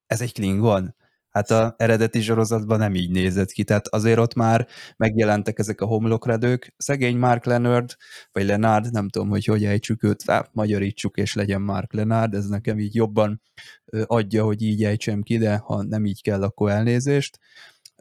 ez 0.06 0.22
egy 0.22 0.34
Klingon. 0.34 0.95
Hát 1.34 1.51
a 1.51 1.76
eredeti 1.78 2.22
sorozatban 2.22 2.80
nem 2.80 2.95
így 2.95 3.12
nézett 3.12 3.51
ki, 3.51 3.64
tehát 3.64 3.88
azért 3.88 4.20
ott 4.20 4.34
már 4.34 4.68
megjelentek 4.97 5.60
ezek 5.60 5.82
a 5.82 5.86
homlokredők. 5.86 6.74
Szegény 6.78 7.18
Mark 7.18 7.45
Leonard, 7.45 7.95
vagy 8.32 8.45
Lenard, 8.45 8.91
nem 8.91 9.10
tudom, 9.10 9.30
hogy 9.30 9.45
hogy 9.45 9.66
ejtsük 9.66 10.04
őt, 10.04 10.24
hát 10.28 10.49
magyarítsuk, 10.51 11.18
és 11.18 11.34
legyen 11.34 11.62
Mark 11.62 11.93
Lenard, 11.93 12.34
ez 12.34 12.45
nekem 12.47 12.80
így 12.80 12.95
jobban 12.95 13.41
adja, 14.06 14.43
hogy 14.43 14.62
így 14.62 14.84
ejtsem 14.84 15.22
ki, 15.22 15.38
de 15.38 15.56
ha 15.58 15.84
nem 15.84 16.06
így 16.06 16.22
kell, 16.22 16.43
akkor 16.43 16.72
elnézést. 16.72 17.39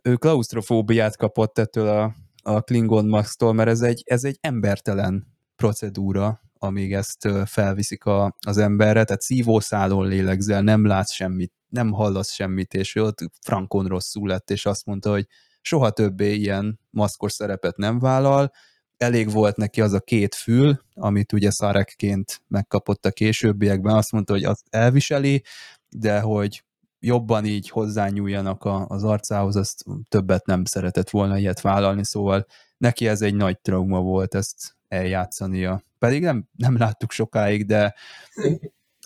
Ő 0.02 0.14
klaustrofóbiát 0.14 1.16
kapott 1.16 1.58
ettől 1.58 1.88
a, 1.88 2.14
a 2.42 2.60
Klingon 2.60 3.06
Max-tól, 3.06 3.52
mert 3.52 3.68
ez 3.68 3.80
egy, 3.80 4.02
ez 4.06 4.24
egy 4.24 4.38
embertelen 4.40 5.26
procedúra, 5.56 6.40
amíg 6.58 6.92
ezt 6.92 7.28
felviszik 7.44 8.04
a, 8.04 8.36
az 8.46 8.58
emberre, 8.58 9.04
tehát 9.04 9.22
szívószálon 9.22 10.08
lélegzel, 10.08 10.62
nem 10.62 10.86
látsz 10.86 11.12
semmit, 11.12 11.52
nem 11.72 11.92
hallasz 11.92 12.32
semmit, 12.32 12.74
és 12.74 12.94
ott 12.94 13.18
frankon 13.40 13.86
rosszul 13.86 14.28
lett, 14.28 14.50
és 14.50 14.66
azt 14.66 14.86
mondta, 14.86 15.10
hogy 15.10 15.26
soha 15.60 15.90
többé 15.90 16.34
ilyen 16.34 16.80
maszkos 16.90 17.32
szerepet 17.32 17.76
nem 17.76 17.98
vállal, 17.98 18.52
elég 18.96 19.30
volt 19.30 19.56
neki 19.56 19.80
az 19.80 19.92
a 19.92 20.00
két 20.00 20.34
fül, 20.34 20.80
amit 20.94 21.32
ugye 21.32 21.50
szarekként 21.50 22.42
megkapott 22.48 23.06
a 23.06 23.10
későbbiekben, 23.10 23.94
azt 23.94 24.12
mondta, 24.12 24.32
hogy 24.32 24.44
azt 24.44 24.66
elviseli, 24.70 25.42
de 25.88 26.20
hogy 26.20 26.64
jobban 26.98 27.44
így 27.44 27.68
hozzányúljanak 27.68 28.64
a, 28.64 28.86
az 28.86 29.04
arcához, 29.04 29.56
azt 29.56 29.84
többet 30.08 30.46
nem 30.46 30.64
szeretett 30.64 31.10
volna 31.10 31.38
ilyet 31.38 31.60
vállalni, 31.60 32.04
szóval 32.04 32.46
neki 32.76 33.08
ez 33.08 33.22
egy 33.22 33.34
nagy 33.34 33.60
trauma 33.60 34.00
volt 34.00 34.34
ezt 34.34 34.76
eljátszania. 34.88 35.82
Pedig 35.98 36.22
nem, 36.22 36.48
nem 36.56 36.76
láttuk 36.76 37.10
sokáig, 37.10 37.66
de 37.66 37.94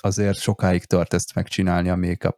azért 0.06 0.38
sokáig 0.38 0.84
tart 0.84 1.14
ezt 1.14 1.34
megcsinálni 1.34 1.88
a 1.88 1.96
make 1.96 2.32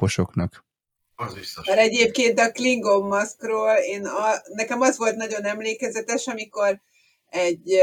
Az 1.15 1.35
biztos. 1.35 1.67
Mert 1.67 1.79
egyébként 1.79 2.39
a 2.39 2.53
Klingon 2.53 3.07
maszkról 3.07 3.75
én 3.75 4.07
a, 4.07 4.43
nekem 4.55 4.81
az 4.81 4.99
volt 4.99 5.17
nagyon 5.17 5.45
emlékezetes, 5.45 6.27
amikor 6.27 6.81
egy 7.29 7.79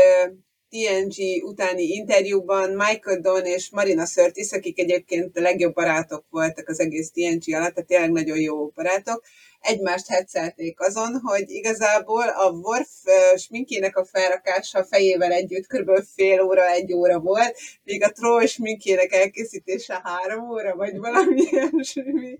TNG 0.70 1.44
utáni 1.44 1.84
interjúban 1.84 2.70
Michael 2.70 3.20
Don 3.20 3.46
és 3.46 3.70
Marina 3.70 4.06
Sirtis, 4.06 4.52
akik 4.52 4.80
egyébként 4.80 5.38
a 5.38 5.42
legjobb 5.42 5.74
barátok 5.74 6.26
voltak 6.30 6.70
az 6.70 6.80
egész 6.80 7.12
TNG 7.12 7.54
alatt, 7.54 7.74
tehát 7.74 7.86
tényleg 7.86 8.12
nagyon 8.12 8.40
jó 8.40 8.68
barátok, 8.68 9.24
egymást 9.66 10.08
hetszelték 10.08 10.80
azon, 10.80 11.20
hogy 11.24 11.50
igazából 11.50 12.28
a 12.28 12.52
Worf 12.52 12.90
sminkének 13.38 13.98
a 13.98 14.06
felrakása 14.06 14.84
fejével 14.84 15.32
együtt 15.32 15.68
kb. 15.68 16.04
fél 16.16 16.42
óra, 16.42 16.70
egy 16.70 16.94
óra 16.94 17.20
volt, 17.20 17.58
míg 17.84 18.04
a 18.04 18.12
Troll 18.12 18.46
sminkének 18.46 19.14
elkészítése 19.14 20.02
három 20.04 20.50
óra, 20.50 20.76
vagy 20.76 20.98
valami 20.98 21.42
ilyesmi. 21.52 22.40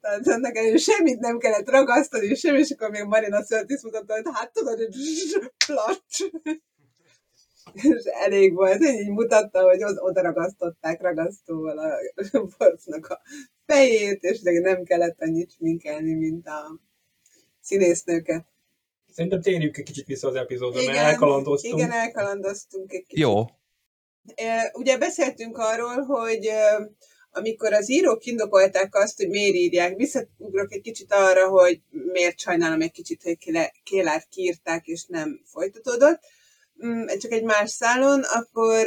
Tehát 0.00 0.28
ennek 0.28 0.56
ellenére 0.56 0.78
semmit 0.78 1.18
nem 1.18 1.38
kellett 1.38 1.70
ragasztani, 1.70 2.34
semmi, 2.34 2.58
és 2.58 2.70
akkor 2.70 2.90
még 2.90 3.04
Marina 3.04 3.44
Sörtis 3.44 3.82
mutatta, 3.82 4.14
hogy 4.14 4.24
hát 4.32 4.52
tudod, 4.52 4.76
hogy 4.76 4.94
placs. 5.66 6.30
És 7.72 8.04
elég 8.04 8.54
volt, 8.54 8.76
hogy 8.76 8.94
így 8.94 9.10
mutatta, 9.10 9.62
hogy 9.62 9.84
od- 9.84 9.98
oda 9.98 10.20
ragasztották 10.22 11.00
ragasztóval 11.00 11.78
a 11.78 11.98
Worfnak 12.58 13.06
a 13.06 13.20
fejét, 13.66 14.22
és 14.22 14.40
nem 14.42 14.84
kellett 14.84 15.20
annyit 15.20 15.52
sminkelni, 15.52 16.14
mint 16.14 16.46
a 16.46 16.80
színésznőket. 17.60 18.44
Szerintem 19.12 19.40
térjünk 19.40 19.76
egy 19.76 19.84
kicsit 19.84 20.06
vissza 20.06 20.28
az 20.28 20.34
epizódra, 20.34 20.82
mert 20.84 20.98
elkalandoztunk. 20.98 21.74
Igen, 21.74 21.90
elkalandoztunk 21.90 22.92
egy 22.92 23.06
kicsit. 23.06 23.18
Jó, 23.18 23.44
Ugye 24.72 24.98
beszéltünk 24.98 25.58
arról, 25.58 26.02
hogy 26.02 26.48
amikor 27.30 27.72
az 27.72 27.90
írók 27.90 28.24
indokolták 28.24 28.94
azt, 28.94 29.16
hogy 29.16 29.28
miért 29.28 29.54
írják, 29.54 29.96
visszaugrok 29.96 30.72
egy 30.72 30.80
kicsit 30.80 31.12
arra, 31.12 31.48
hogy 31.48 31.80
miért 31.90 32.38
sajnálom 32.38 32.80
egy 32.80 32.90
kicsit, 32.90 33.22
hogy 33.22 33.38
Kélárt 33.82 34.28
kiírták, 34.28 34.86
és 34.86 35.04
nem 35.06 35.40
folytatódott, 35.44 36.20
csak 37.18 37.32
egy 37.32 37.44
más 37.44 37.70
szálon, 37.70 38.22
akkor 38.22 38.86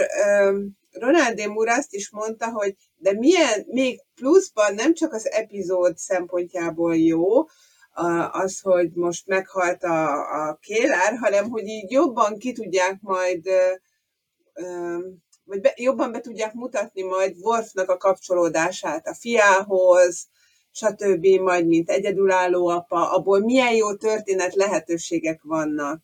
Ronald 0.91 1.41
D. 1.41 1.47
Moore 1.47 1.73
azt 1.73 1.93
is 1.93 2.09
mondta, 2.11 2.49
hogy 2.49 2.75
de 2.95 3.13
milyen, 3.13 3.65
még 3.67 4.01
pluszban 4.15 4.73
nem 4.73 4.93
csak 4.93 5.13
az 5.13 5.29
epizód 5.31 5.97
szempontjából 5.97 6.95
jó, 6.95 7.45
az, 8.31 8.59
hogy 8.59 8.91
most 8.93 9.27
meghalt 9.27 9.83
a, 9.83 10.11
a 10.47 10.57
Kélár, 10.61 11.17
hanem 11.17 11.49
hogy 11.49 11.67
így 11.67 11.91
jobban 11.91 12.37
ki 12.37 12.51
tudják 12.51 12.97
majd 13.01 13.49
vagy 15.45 15.61
be, 15.61 15.73
jobban 15.75 16.11
be 16.11 16.19
tudják 16.19 16.53
mutatni 16.53 17.01
majd 17.01 17.35
Worfnak 17.39 17.89
a 17.89 17.97
kapcsolódását 17.97 19.07
a 19.07 19.13
fiához, 19.13 20.27
stb. 20.71 21.25
majd 21.25 21.67
mint 21.67 21.89
egyedülálló 21.89 22.67
apa, 22.67 23.11
abból 23.11 23.39
milyen 23.39 23.73
jó 23.73 23.95
történet 23.95 24.55
lehetőségek 24.55 25.41
vannak. 25.43 26.01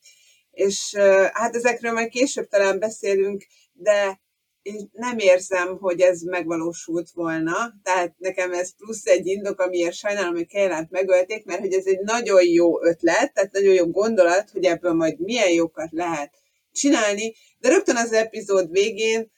És 0.51 0.95
hát 1.33 1.55
ezekről 1.55 1.91
majd 1.91 2.09
később 2.09 2.47
talán 2.47 2.79
beszélünk, 2.79 3.45
de 3.73 4.21
én 4.61 4.89
nem 4.91 5.17
érzem, 5.17 5.77
hogy 5.77 6.01
ez 6.01 6.21
megvalósult 6.21 7.09
volna, 7.13 7.73
tehát 7.83 8.13
nekem 8.17 8.53
ez 8.53 8.75
plusz 8.75 9.05
egy 9.05 9.27
indok, 9.27 9.59
amiért 9.59 9.93
sajnálom, 9.93 10.33
hogy 10.33 10.47
Kejlánt 10.47 10.91
megölték, 10.91 11.45
mert 11.45 11.59
hogy 11.59 11.73
ez 11.73 11.85
egy 11.85 11.99
nagyon 11.99 12.45
jó 12.45 12.83
ötlet, 12.83 13.33
tehát 13.33 13.51
nagyon 13.51 13.73
jó 13.73 13.87
gondolat, 13.87 14.49
hogy 14.49 14.65
ebből 14.65 14.93
majd 14.93 15.19
milyen 15.19 15.49
jókat 15.49 15.91
lehet 15.91 16.31
csinálni, 16.71 17.33
de 17.59 17.69
rögtön 17.69 17.95
az 17.95 18.13
epizód 18.13 18.71
végén 18.71 19.31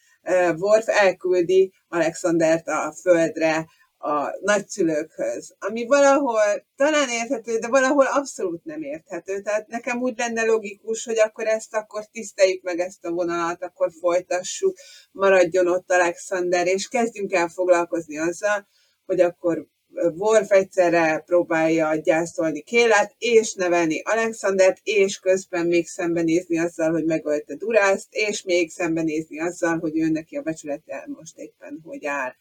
Worf 0.57 0.87
elküldi 0.87 1.73
Alexandert 1.87 2.67
a 2.67 2.95
földre, 3.01 3.65
a 4.03 4.37
nagyszülőkhöz, 4.41 5.55
ami 5.59 5.85
valahol 5.85 6.65
talán 6.75 7.09
érthető, 7.09 7.57
de 7.57 7.67
valahol 7.67 8.05
abszolút 8.05 8.63
nem 8.63 8.81
érthető. 8.81 9.41
Tehát 9.41 9.67
nekem 9.67 10.01
úgy 10.01 10.17
lenne 10.17 10.45
logikus, 10.45 11.05
hogy 11.05 11.19
akkor 11.19 11.47
ezt 11.47 11.75
akkor 11.75 12.05
tiszteljük 12.05 12.63
meg 12.63 12.79
ezt 12.79 13.05
a 13.05 13.11
vonalat, 13.11 13.63
akkor 13.63 13.91
folytassuk, 13.99 14.77
maradjon 15.11 15.67
ott 15.67 15.91
Alexander, 15.91 16.67
és 16.67 16.87
kezdjünk 16.87 17.33
el 17.33 17.47
foglalkozni 17.47 18.17
azzal, 18.17 18.67
hogy 19.05 19.19
akkor 19.19 19.67
Worf 20.15 20.51
egyszerre 20.51 21.23
próbálja 21.25 21.95
gyászolni 21.95 22.61
Kélát, 22.61 23.15
és 23.17 23.53
nevelni 23.53 24.01
Alexandert, 24.03 24.79
és 24.83 25.19
közben 25.19 25.65
még 25.65 25.87
szembenézni 25.87 26.59
azzal, 26.59 26.91
hogy 26.91 27.05
megölte 27.05 27.55
Durászt, 27.55 28.07
és 28.09 28.43
még 28.43 28.69
szembenézni 28.69 29.39
azzal, 29.39 29.79
hogy 29.79 29.99
ő 29.99 30.09
neki 30.09 30.35
a 30.35 30.41
becsülete 30.41 31.09
most 31.17 31.37
éppen 31.37 31.79
hogy 31.83 32.05
áll 32.05 32.33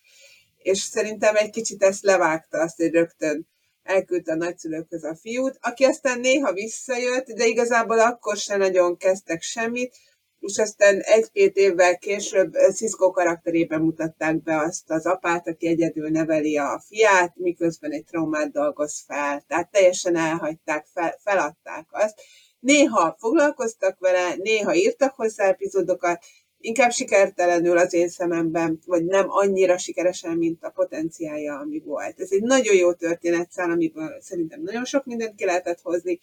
és 0.62 0.78
szerintem 0.78 1.36
egy 1.36 1.50
kicsit 1.50 1.82
ezt 1.82 2.02
levágta, 2.02 2.60
azt, 2.60 2.76
hogy 2.76 2.90
rögtön 2.90 3.48
elküldte 3.82 4.32
a 4.32 4.36
nagyszülőkhöz 4.36 5.04
a 5.04 5.16
fiút, 5.16 5.58
aki 5.60 5.84
aztán 5.84 6.20
néha 6.20 6.52
visszajött, 6.52 7.26
de 7.26 7.46
igazából 7.46 7.98
akkor 7.98 8.36
se 8.36 8.56
nagyon 8.56 8.96
kezdtek 8.96 9.42
semmit, 9.42 9.96
és 10.42 10.58
aztán 10.58 11.00
egy-két 11.00 11.56
évvel 11.56 11.98
később 11.98 12.52
Cisco 12.74 13.10
karakterében 13.10 13.80
mutatták 13.80 14.42
be 14.42 14.56
azt 14.56 14.90
az 14.90 15.06
apát, 15.06 15.48
aki 15.48 15.66
egyedül 15.66 16.08
neveli 16.08 16.56
a 16.56 16.82
fiát, 16.86 17.32
miközben 17.36 17.92
egy 17.92 18.04
traumát 18.04 18.52
dolgoz 18.52 19.02
fel. 19.06 19.44
Tehát 19.48 19.70
teljesen 19.70 20.16
elhagyták, 20.16 20.86
fel, 20.92 21.18
feladták 21.22 21.86
azt. 21.90 22.20
Néha 22.58 23.16
foglalkoztak 23.18 23.98
vele, 23.98 24.34
néha 24.36 24.74
írtak 24.74 25.14
hozzá 25.14 25.44
epizódokat, 25.44 26.24
inkább 26.62 26.90
sikertelenül 26.90 27.78
az 27.78 27.92
én 27.92 28.08
szememben, 28.08 28.78
vagy 28.86 29.04
nem 29.04 29.26
annyira 29.28 29.78
sikeresen, 29.78 30.36
mint 30.36 30.64
a 30.64 30.70
potenciálja, 30.70 31.58
ami 31.58 31.82
volt. 31.84 32.20
Ez 32.20 32.28
egy 32.30 32.42
nagyon 32.42 32.74
jó 32.74 32.92
történetszál, 32.92 33.70
amiből 33.70 34.20
szerintem 34.20 34.62
nagyon 34.62 34.84
sok 34.84 35.04
mindent 35.04 35.34
ki 35.34 35.44
lehetett 35.44 35.80
hozni, 35.82 36.20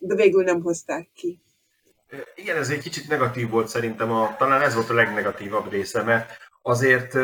de 0.00 0.14
végül 0.14 0.44
nem 0.44 0.62
hozták 0.62 1.08
ki. 1.14 1.40
Igen, 2.34 2.56
ez 2.56 2.70
egy 2.70 2.78
kicsit 2.82 3.08
negatív 3.08 3.48
volt 3.50 3.68
szerintem, 3.68 4.12
a, 4.12 4.34
talán 4.38 4.62
ez 4.62 4.74
volt 4.74 4.90
a 4.90 4.94
legnegatívabb 4.94 5.70
része, 5.70 6.02
mert 6.02 6.30
azért, 6.62 7.14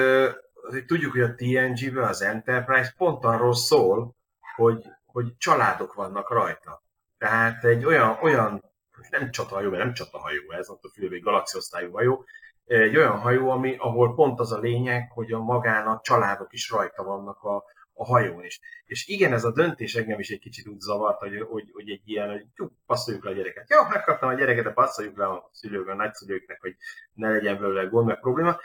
azért 0.63 0.87
tudjuk, 0.87 1.13
hogy 1.13 1.21
a 1.21 1.35
TNG-ben 1.35 2.05
az 2.05 2.23
Enterprise 2.23 2.95
pont 2.97 3.25
arról 3.25 3.55
szól, 3.55 4.17
hogy, 4.57 4.85
hogy 5.07 5.37
családok 5.39 5.95
vannak 5.95 6.31
rajta. 6.31 6.83
Tehát 7.19 7.65
egy 7.65 7.85
olyan, 7.85 8.19
olyan 8.23 8.65
nem 9.11 9.31
csatahajó, 9.31 9.71
nem 9.71 9.93
csatahajó 9.93 10.53
ez, 10.53 10.69
ott 10.69 10.85
a 10.85 10.91
fülvé 10.95 11.19
galaxiosztályú 11.19 11.93
hajó, 11.93 12.25
egy 12.69 12.97
olyan 12.97 13.19
hajó, 13.19 13.51
ami, 13.51 13.77
ahol 13.79 14.15
pont 14.15 14.41
az 14.41 14.53
a 14.53 14.59
lényeg, 14.59 15.11
hogy 15.13 15.33
a 15.33 15.39
magán 15.39 15.87
a 15.87 16.01
családok 16.03 16.53
is 16.53 16.71
rajta 16.71 17.03
vannak 17.03 17.43
a, 17.43 17.65
a 17.93 18.05
hajón 18.05 18.45
is. 18.45 18.61
És 18.85 19.07
igen, 19.07 19.33
ez 19.33 19.45
a 19.45 19.53
döntés 19.53 19.95
engem 19.95 20.19
is 20.19 20.31
egy 20.31 20.39
kicsit 20.39 20.69
úgy 20.69 20.81
zavart, 20.81 21.19
hogy, 21.19 21.41
hogy, 21.51 21.71
hogy 21.73 21.91
egy 21.91 22.03
ilyen, 22.05 22.31
hogy 22.31 22.47
tyú, 22.55 22.71
passzoljuk 22.87 23.25
le 23.25 23.31
a 23.31 23.35
gyereket. 23.35 23.71
Jó, 23.71 23.89
megkaptam 23.89 24.29
a 24.29 24.35
gyereket, 24.35 24.65
de 24.65 24.71
passzoljuk 24.71 25.17
le 25.17 25.27
a 25.27 25.49
szülők, 25.53 25.89
a 25.89 25.95
nagyszülőknek, 25.95 26.61
hogy 26.61 26.77
ne 27.15 27.31
legyen 27.31 27.61
belőle 27.61 27.85
gond, 27.85 28.07
meg 28.07 28.21
probléma. 28.21 28.57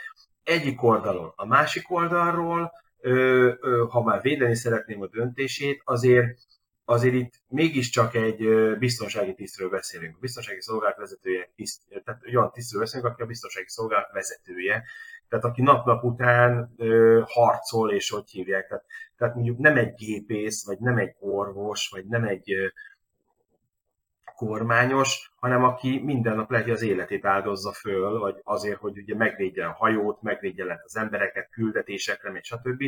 Egyik 0.43 0.83
oldalon. 0.83 1.33
A 1.35 1.45
másik 1.45 1.91
oldalról, 1.91 2.71
ö, 2.99 3.51
ö, 3.59 3.85
ha 3.89 4.03
már 4.03 4.21
védeni 4.21 4.55
szeretném 4.55 5.01
a 5.01 5.07
döntését, 5.07 5.81
azért 5.83 6.37
azért 6.85 7.13
itt 7.13 7.33
mégiscsak 7.47 8.15
egy 8.15 8.47
biztonsági 8.77 9.33
tisztről 9.33 9.69
beszélünk. 9.69 10.15
A 10.15 10.19
biztonsági 10.19 10.61
szolgálat 10.61 10.97
vezetője, 10.97 11.49
tiszt, 11.55 11.81
tehát 12.03 12.21
olyan 12.25 12.51
tisztről 12.51 12.81
beszélünk, 12.81 13.09
aki 13.11 13.21
a 13.21 13.25
biztonsági 13.25 13.69
szolgálat 13.69 14.11
vezetője, 14.11 14.83
tehát 15.29 15.45
aki 15.45 15.61
nap-nap 15.61 16.03
után 16.03 16.73
ö, 16.77 17.21
harcol, 17.25 17.91
és 17.91 18.09
hogy 18.09 18.29
hívják. 18.29 18.67
Tehát, 18.67 18.85
tehát 19.17 19.35
mondjuk 19.35 19.57
nem 19.57 19.77
egy 19.77 19.93
gépész, 19.93 20.65
vagy 20.65 20.79
nem 20.79 20.97
egy 20.97 21.15
orvos, 21.19 21.89
vagy 21.89 22.05
nem 22.05 22.23
egy 22.23 22.53
ö, 22.53 22.67
kormányos, 24.35 25.31
hanem 25.35 25.63
aki 25.63 25.99
minden 25.99 26.35
nap 26.35 26.51
lehet, 26.51 26.69
az 26.69 26.81
életét 26.81 27.25
áldozza 27.25 27.71
föl, 27.71 28.19
vagy 28.19 28.35
azért, 28.43 28.79
hogy 28.79 28.97
ugye 28.97 29.15
megvédje 29.15 29.65
a 29.65 29.73
hajót, 29.73 30.21
megvédje 30.21 30.81
az 30.83 30.95
embereket 30.95 31.49
küldetésekre, 31.49 32.31
meg 32.31 32.43
stb 32.43 32.83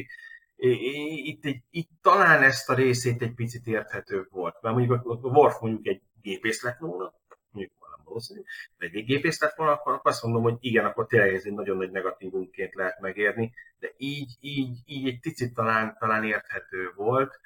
itt, 0.58 1.45
egy, 1.45 1.62
itt 1.70 1.89
talán 2.01 2.43
ezt 2.43 2.70
a 2.70 2.74
részét 2.74 3.22
egy 3.22 3.34
picit 3.34 3.68
érthető 3.68 4.28
volt. 4.30 4.62
Mert 4.62 4.76
mondjuk 4.76 5.06
a 5.06 5.28
Worf 5.28 5.60
mondjuk 5.60 5.88
egy 5.88 6.01
gépész 6.22 6.64
lett 6.64 6.78
volna, 6.78 7.14
mondjuk 7.49 7.74
nem 7.80 8.01
valószínű, 8.03 8.41
de 8.78 8.86
egy 8.86 9.06
gépész 9.06 9.41
lett 9.41 9.56
volna, 9.56 9.72
akkor 9.72 9.99
azt 10.03 10.24
mondom, 10.24 10.43
hogy 10.43 10.58
igen, 10.60 10.86
akkor 10.86 11.08
tényleg 11.08 11.34
ez 11.34 11.45
egy 11.45 11.53
nagyon 11.53 11.78
nagy 11.78 11.91
negatívunként 11.91 12.76
lehet 12.76 12.99
megérni, 12.99 13.53
de 13.80 13.93
így, 13.97 14.38
így, 14.39 14.78
így 14.86 15.08
egy 15.08 15.20
picit 15.20 15.53
talán, 15.53 15.95
talán 15.99 16.24
érthető 16.24 16.91
volt. 16.95 17.39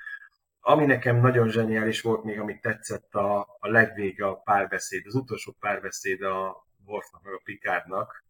Ami 0.61 0.85
nekem 0.85 1.19
nagyon 1.19 1.49
zseniális 1.49 2.01
volt 2.01 2.23
még, 2.23 2.39
amit 2.39 2.61
tetszett 2.61 3.13
a, 3.15 3.39
a 3.59 3.67
legvége 3.67 4.25
a 4.25 4.35
párbeszéd, 4.35 5.05
az 5.05 5.15
utolsó 5.15 5.55
párbeszéd 5.59 6.21
a 6.21 6.67
Worfnak 6.85 7.23
meg 7.23 7.33
a 7.33 7.41
Picardnak, 7.43 8.23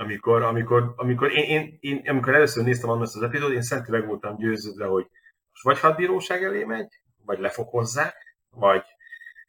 amikor, 0.00 0.42
amikor, 0.42 0.92
amikor 0.96 1.32
én, 1.32 1.44
én, 1.44 1.78
én, 1.80 2.02
amikor 2.08 2.34
először 2.34 2.64
néztem 2.64 2.90
annak 2.90 3.02
az 3.02 3.22
epizódot, 3.22 3.54
én 3.54 3.62
szenti 3.62 3.90
meg 3.90 4.06
voltam 4.06 4.36
győződve, 4.36 4.84
hogy 4.84 5.06
most 5.50 5.64
vagy 5.64 5.78
hadbíróság 5.78 6.44
elé 6.44 6.64
megy, 6.64 7.00
vagy 7.24 7.38
lefokozzák, 7.38 8.14
vagy 8.50 8.82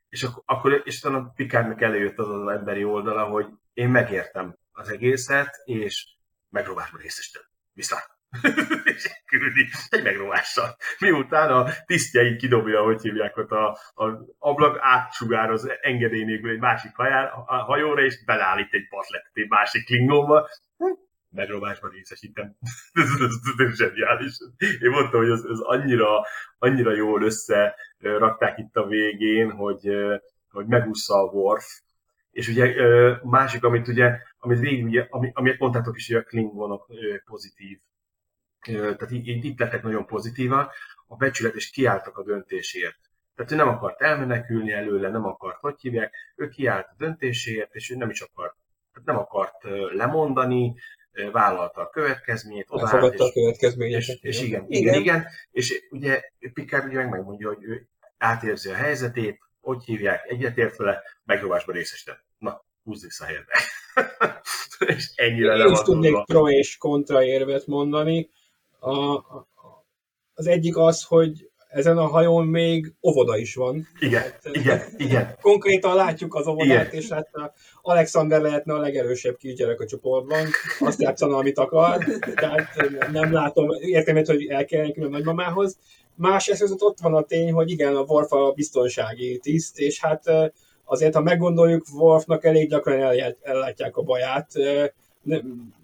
és 0.10 0.24
akkor, 0.24 0.44
akkor 0.46 0.82
és 0.86 1.00
utána 1.00 1.18
a 1.18 1.32
Pikárnak 1.36 1.82
előjött 1.82 2.18
az 2.18 2.30
az 2.30 2.48
emberi 2.48 2.84
oldala, 2.84 3.24
hogy 3.24 3.48
én 3.74 3.90
megértem 3.90 4.58
az 4.72 4.90
egészet, 4.90 5.62
és 5.64 6.16
megrovásban 6.50 7.02
részesítem. 7.02 7.44
Viszlát! 7.74 8.21
és 8.94 9.10
küldi 9.26 9.68
egy 9.90 10.04
megrovással. 10.04 10.76
Miután 11.00 11.52
a 11.52 11.70
tisztjei 11.86 12.36
kidobja, 12.36 12.84
hogy 12.84 13.02
hívják 13.02 13.38
ott 13.38 13.52
a, 13.52 13.78
a 13.94 14.06
ablak, 14.38 14.78
átsugároz 14.82 15.70
engedély 15.82 16.24
nélkül 16.24 16.50
egy 16.50 16.60
másik 16.60 16.96
hajár, 16.96 17.32
a 17.46 17.56
hajóra, 17.56 18.04
és 18.04 18.24
belállít 18.26 18.74
egy 18.74 18.88
patletet 18.90 19.32
egy 19.34 19.50
másik 19.50 19.86
klingóba, 19.86 20.50
megrovásban 21.30 21.92
részesítem. 21.92 22.56
ez, 22.92 23.10
ez, 23.20 23.66
ez, 23.68 23.76
zseniális. 23.76 24.38
Én 24.82 24.90
mondtam, 24.90 25.20
hogy 25.20 25.32
ez, 25.32 25.44
ez 25.44 25.60
annyira, 25.60 26.26
annyira 26.58 26.94
jól 26.96 27.24
összerakták 27.24 28.58
itt 28.58 28.76
a 28.76 28.88
végén, 28.88 29.52
hogy, 29.52 29.90
hogy 30.50 30.66
megúszza 30.66 31.16
a 31.16 31.32
Worf, 31.32 31.66
és 32.32 32.48
ugye 32.48 32.76
másik, 33.24 33.64
amit 33.64 33.88
ugye, 33.88 34.18
amit 34.38 34.60
végig, 34.60 34.84
ugye, 34.84 35.08
amit 35.10 35.60
mondtátok 35.60 35.98
is, 35.98 36.08
hogy 36.08 36.16
a 36.16 36.24
Klingonok 36.24 36.88
pozitív 37.26 37.80
tehát 38.62 39.12
így, 39.12 39.28
így 39.28 39.46
itt 39.46 39.60
lettek 39.60 39.84
nagyon 39.84 40.06
pozitívak, 40.06 40.74
a 41.08 41.16
becsület 41.16 41.56
és 41.56 41.70
kiálltak 41.70 42.18
a 42.18 42.24
döntésért. 42.24 42.98
Tehát 43.36 43.52
ő 43.52 43.56
nem 43.56 43.68
akart 43.68 44.02
elmenekülni 44.02 44.72
előle, 44.72 45.10
nem 45.10 45.26
akart, 45.26 45.60
hogy 45.60 45.76
hívják, 45.82 46.14
ő 46.36 46.48
kiállt 46.48 46.88
a 46.88 46.96
döntéséért, 46.98 47.76
és 47.76 47.90
ő 47.90 47.96
nem 47.96 48.10
is 48.10 48.22
akart, 48.22 48.56
tehát 48.94 49.08
nem 49.08 49.18
akart 49.18 49.56
lemondani, 49.94 50.76
vállalta 51.32 51.82
a 51.82 51.90
következményét, 51.90 52.66
odaállt, 52.70 53.14
és, 53.14 53.20
a 53.20 53.32
következményeket. 53.32 54.18
És, 54.22 54.22
és 54.22 54.42
igen, 54.42 54.66
igen, 54.68 54.94
igen, 54.94 55.02
igen, 55.02 55.28
és 55.52 55.88
ugye 55.90 56.22
Picard 56.54 56.86
ugye 56.86 56.98
meg 56.98 57.10
megmondja, 57.10 57.48
hogy 57.48 57.64
ő 57.64 57.88
átérzi 58.18 58.70
a 58.70 58.76
helyzetét, 58.76 59.40
hogy 59.62 59.84
hívják, 59.84 60.26
egyetért 60.28 60.78
vele, 60.78 61.02
megrovásba 61.26 61.72
részesített. 61.72 62.24
Na, 62.38 62.66
húzz 62.84 63.04
vissza 63.04 63.26
helyedbe. 63.26 63.54
és 64.96 65.12
ennyire 65.16 65.56
Én 65.56 65.72
is 65.72 65.80
tudnék 65.80 66.26
pro 66.26 66.50
és 66.50 66.78
kontra 66.78 67.24
érvet 67.24 67.68
mondani 67.68 68.30
a, 68.82 69.24
az 70.34 70.48
egyik 70.48 70.78
az, 70.78 71.04
hogy 71.04 71.52
ezen 71.72 71.98
a 71.98 72.08
hajón 72.08 72.48
még 72.48 72.94
óvoda 73.08 73.38
is 73.38 73.56
van. 73.56 73.88
Igen, 74.00 74.22
hát, 74.22 74.40
igen, 74.52 74.82
igen. 74.98 75.36
Konkrétan 75.42 75.96
látjuk 75.96 76.36
az 76.36 76.48
óvodát, 76.48 76.88
igen. 76.88 77.02
és 77.02 77.10
hát 77.10 77.30
Alexander 77.82 78.42
lehetne 78.42 78.74
a 78.74 78.80
legerősebb 78.80 79.38
kisgyerek 79.38 79.80
a 79.80 79.86
csoportban, 79.86 80.48
azt 80.80 81.02
játszana, 81.02 81.38
amit 81.38 81.58
akar, 81.58 81.98
tehát 82.36 82.68
nem 83.12 83.34
látom, 83.34 83.68
értem, 83.80 84.16
hogy 84.16 84.46
el 84.46 84.66
kell 84.66 84.92
a 85.00 85.08
nagymamához. 85.08 85.78
Másrészt 86.16 86.82
ott 86.82 87.00
van 87.00 87.14
a 87.14 87.24
tény, 87.24 87.52
hogy 87.52 87.72
igen, 87.72 87.96
a 87.96 88.02
Worf 88.02 88.32
a 88.32 88.52
biztonsági 88.52 89.40
tiszt, 89.40 89.80
és 89.80 90.00
hát 90.02 90.24
azért, 90.86 91.14
ha 91.14 91.22
meggondoljuk, 91.22 91.86
Worfnak 91.94 92.46
elég 92.46 92.70
gyakran 92.70 93.36
ellátják 93.42 93.98
a 93.98 94.02
baját, 94.02 94.52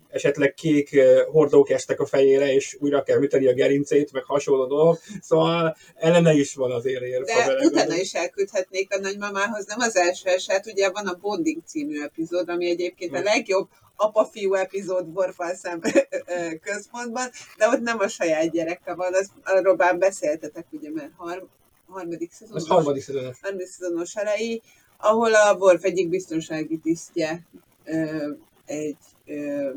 esetleg 0.10 0.54
kék 0.54 1.00
hordók 1.32 1.70
estek 1.70 2.00
a 2.00 2.06
fejére, 2.06 2.54
és 2.54 2.78
újra 2.80 3.04
kell 3.04 3.22
üteni 3.22 3.48
a 3.48 3.54
gerincét, 3.54 4.12
meg 4.12 4.24
hasonló 4.24 4.66
dolgok. 4.66 5.00
Szóval 5.22 5.78
ellene 5.96 6.34
is 6.34 6.56
van 6.56 6.72
az 6.72 6.86
érvér. 6.86 7.22
De 7.24 7.58
utána 7.64 7.96
is 7.96 8.14
elküldhetnék 8.14 8.94
a 8.94 9.00
nagymamához, 9.00 9.66
nem 9.66 9.80
az 9.80 9.96
első 9.96 10.30
eset, 10.30 10.66
ugye 10.66 10.90
van 10.90 11.08
a 11.08 11.14
Bonding 11.14 11.62
című 11.66 12.02
epizód, 12.02 12.50
ami 12.50 12.70
egyébként 12.70 13.16
a 13.16 13.22
legjobb 13.22 13.68
apa-fiú 13.96 14.54
epizód 14.54 15.06
Borfal 15.06 15.54
szem 15.56 15.82
központban, 16.68 17.30
de 17.58 17.68
ott 17.68 17.80
nem 17.80 18.00
a 18.00 18.08
saját 18.08 18.52
gyereke 18.52 18.94
van, 18.94 19.14
az, 19.14 19.32
arról 19.44 19.76
már 19.76 19.98
beszéltetek, 19.98 20.66
ugye, 20.72 20.92
mert 20.92 21.12
har, 21.16 21.48
harmadik 21.88 22.32
szezonos, 22.32 22.62
Az 22.62 22.68
harmadik 22.68 23.04
szezonos. 23.04 23.38
harmadik 23.42 23.68
szezonos 23.68 24.16
elejé, 24.16 24.62
ahol 24.98 25.34
a 25.34 25.56
Worf 25.56 25.84
egyik 25.84 26.10
biztonsági 26.10 26.78
tisztje 26.78 27.48
ö, 27.86 28.30
egy 28.66 28.98
ö, 29.26 29.70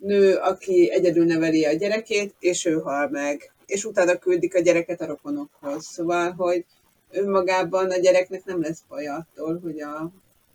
nő, 0.00 0.34
aki 0.34 0.90
egyedül 0.92 1.24
neveli 1.24 1.64
a 1.64 1.72
gyerekét, 1.72 2.34
és 2.38 2.64
ő 2.64 2.78
hal 2.78 3.08
meg. 3.08 3.52
És 3.66 3.84
utána 3.84 4.18
küldik 4.18 4.54
a 4.54 4.60
gyereket 4.60 5.00
a 5.00 5.06
rokonokhoz. 5.06 5.86
Szóval, 5.86 6.32
hogy 6.32 6.64
önmagában 7.10 7.90
a 7.90 7.96
gyereknek 7.96 8.44
nem 8.44 8.60
lesz 8.60 8.82
baj 8.88 9.06
attól, 9.06 9.60
hogy 9.62 9.80
a 9.80 10.10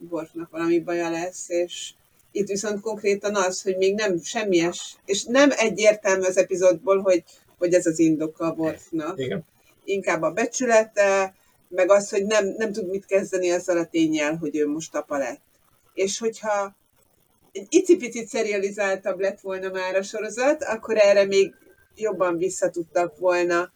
Worfnak 0.10 0.50
valami 0.50 0.80
baja 0.80 1.10
lesz, 1.10 1.50
és 1.50 1.94
itt 2.32 2.48
viszont 2.48 2.82
konkrétan 2.82 3.36
az, 3.36 3.62
hogy 3.62 3.78
még 3.78 3.96
nem 3.96 4.20
semmies, 4.22 4.96
és 5.06 5.24
nem 5.24 5.50
egyértelmű 5.56 6.26
az 6.26 6.38
epizódból, 6.38 7.02
hogy, 7.02 7.24
hogy 7.58 7.74
ez 7.74 7.86
az 7.86 8.00
indoka 8.00 8.46
a 8.46 8.54
Worfnak. 8.58 9.20
Igen. 9.20 9.46
Inkább 9.84 10.22
a 10.22 10.32
becsülete, 10.32 11.36
meg 11.68 11.92
az, 11.92 12.10
hogy 12.10 12.26
nem, 12.26 12.48
nem 12.58 12.72
tud 12.72 12.90
mit 12.90 13.06
kezdeni 13.06 13.52
azzal 13.52 13.78
a 13.78 13.86
tényel, 13.86 14.36
hogy 14.36 14.58
ő 14.58 14.68
most 14.68 14.96
apa 14.96 15.18
lett. 15.18 15.42
És 15.94 16.20
hogyha 16.20 16.76
egy 17.56 17.68
icipicit 17.70 18.30
serializáltabb 18.30 19.20
lett 19.20 19.40
volna 19.40 19.70
már 19.70 19.96
a 19.96 20.04
sorozat, 20.04 20.64
akkor 20.64 20.98
erre 20.98 21.26
még 21.26 21.54
jobban 21.96 22.38
vissza 22.38 22.70
tudtak 22.70 23.18
volna 23.18 23.72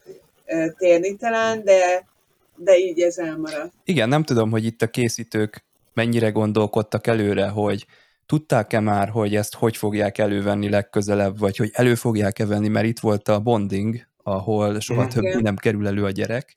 térni 0.78 1.16
talán, 1.16 1.64
de, 1.64 2.08
de 2.56 2.78
így 2.78 3.00
ez 3.00 3.18
elmaradt. 3.18 3.74
Igen, 3.84 4.10
nem 4.10 4.24
tudom, 4.24 4.52
hogy 4.52 4.66
itt 4.66 4.82
a 4.82 4.88
készítők 4.88 5.66
mennyire 5.94 6.30
gondolkodtak 6.30 7.08
előre, 7.08 7.48
hogy 7.48 7.86
tudták-e 8.26 8.80
már, 8.80 9.10
hogy 9.10 9.36
ezt 9.36 9.56
hogy 9.56 9.78
fogják 9.78 10.18
elővenni 10.18 10.70
legközelebb, 10.70 11.40
vagy 11.40 11.58
hogy 11.58 11.70
elő 11.74 11.96
fogják-e 11.96 12.46
venni, 12.46 12.68
mert 12.68 12.86
itt 12.86 13.00
volt 13.00 13.28
a 13.28 13.40
bonding, 13.40 14.08
ahol 14.24 14.80
soha 14.80 15.08
többé 15.08 15.36
nem 15.42 15.56
kerül 15.56 15.88
elő 15.88 16.04
a 16.04 16.12
gyerek. 16.12 16.56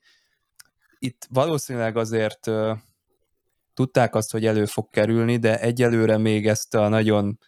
Itt 0.98 1.26
valószínűleg 1.30 1.96
azért 1.96 2.50
tudták 3.74 4.14
azt, 4.14 4.30
hogy 4.30 4.46
elő 4.46 4.64
fog 4.64 4.90
kerülni, 4.90 5.36
de 5.36 5.60
egyelőre 5.60 6.18
még 6.18 6.46
ezt 6.46 6.74
a 6.74 6.88
nagyon 6.88 7.38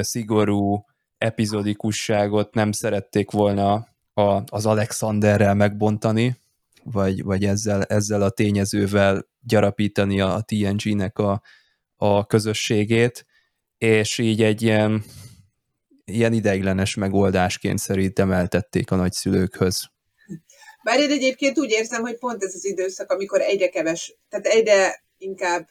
szigorú 0.00 0.84
epizodikusságot 1.18 2.54
nem 2.54 2.72
szerették 2.72 3.30
volna 3.30 3.86
az 4.46 4.66
Alexanderrel 4.66 5.54
megbontani, 5.54 6.36
vagy, 6.84 7.22
vagy 7.22 7.44
ezzel, 7.44 7.82
ezzel 7.82 8.22
a 8.22 8.30
tényezővel 8.30 9.26
gyarapítani 9.40 10.20
a 10.20 10.44
TNG-nek 10.46 11.18
a, 11.18 11.42
a 11.96 12.26
közösségét, 12.26 13.26
és 13.78 14.18
így 14.18 14.42
egy 14.42 14.62
ilyen, 14.62 15.04
ilyen 16.04 16.32
ideiglenes 16.32 16.94
megoldásként 16.94 17.78
szerintem 17.78 18.32
eltették 18.32 18.90
a 18.90 18.96
nagyszülőkhöz. 18.96 19.90
Bár 20.84 21.00
én 21.00 21.10
egyébként 21.10 21.58
úgy 21.58 21.70
érzem, 21.70 22.00
hogy 22.02 22.18
pont 22.18 22.42
ez 22.42 22.54
az 22.54 22.64
időszak, 22.64 23.10
amikor 23.10 23.40
egyre 23.40 23.68
keves, 23.68 24.16
tehát 24.28 24.46
egyre 24.46 25.04
inkább 25.22 25.68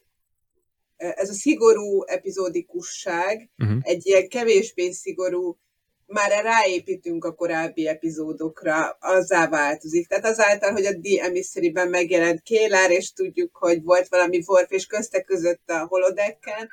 ez 0.97 1.30
a 1.30 1.34
szigorú 1.34 2.04
epizódikusság, 2.04 3.49
Uh-huh. 3.58 3.78
egy 3.82 4.06
ilyen 4.06 4.28
kevésbé 4.28 4.91
szigorú, 4.91 5.58
már 6.06 6.43
ráépítünk 6.43 7.26
a 7.26 7.34
korábbi 7.34 7.88
epizódokra, 7.88 8.97
azzá 8.99 9.47
változik. 9.47 10.08
Tehát 10.08 10.26
azáltal, 10.26 10.72
hogy 10.72 10.86
a 10.86 10.99
The 11.02 11.24
Emissary-ben 11.24 11.89
megjelent 11.89 12.41
Kélár, 12.41 12.91
és 12.91 13.14
tudjuk, 13.14 13.56
hogy 13.56 13.84
volt 13.84 14.08
valami 14.08 14.43
Worf, 14.47 14.72
és 14.72 14.86
közte 14.86 15.22
között 15.22 15.70
a 15.70 15.86
holodecken, 15.86 16.70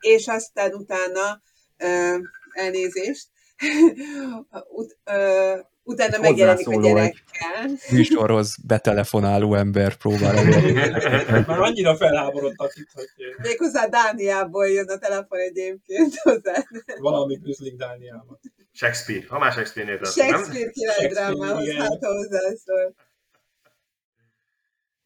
és 0.00 0.28
aztán 0.28 0.74
utána 0.74 1.42
uh, 1.78 2.20
elnézést, 2.52 3.28
Ut, 4.78 4.96
uh, 5.06 5.58
utána 5.82 6.18
megjelenik 6.18 6.68
a 6.68 6.80
gyerekkel. 6.80 7.70
Műsorhoz 7.90 8.56
betelefonáló 8.66 9.54
ember 9.54 9.94
próbál 9.94 10.36
elérni. 10.36 10.72
Már 11.46 11.60
annyira 11.60 11.96
felháborodtak 11.96 12.76
itt, 12.76 12.90
hogy 12.92 13.06
Méghozzá 13.42 13.86
Dániából 13.86 14.68
jön 14.68 14.88
a 14.88 14.98
telefon 14.98 15.38
egyébként 15.38 16.14
hozzá. 16.14 16.66
valami 16.98 17.40
üzlik 17.44 17.76
Dániában. 17.76 18.40
Shakespeare. 18.72 19.24
Ha 19.28 19.38
már 19.38 19.52
Shakespeare-nél 19.52 19.98
tartunk, 19.98 20.30
nem? 20.30 20.38
Shakespeare 20.38 20.70
királydrámához, 20.70 21.66
igen. 21.66 21.80
hát 21.80 22.04
hozzászól. 22.04 22.94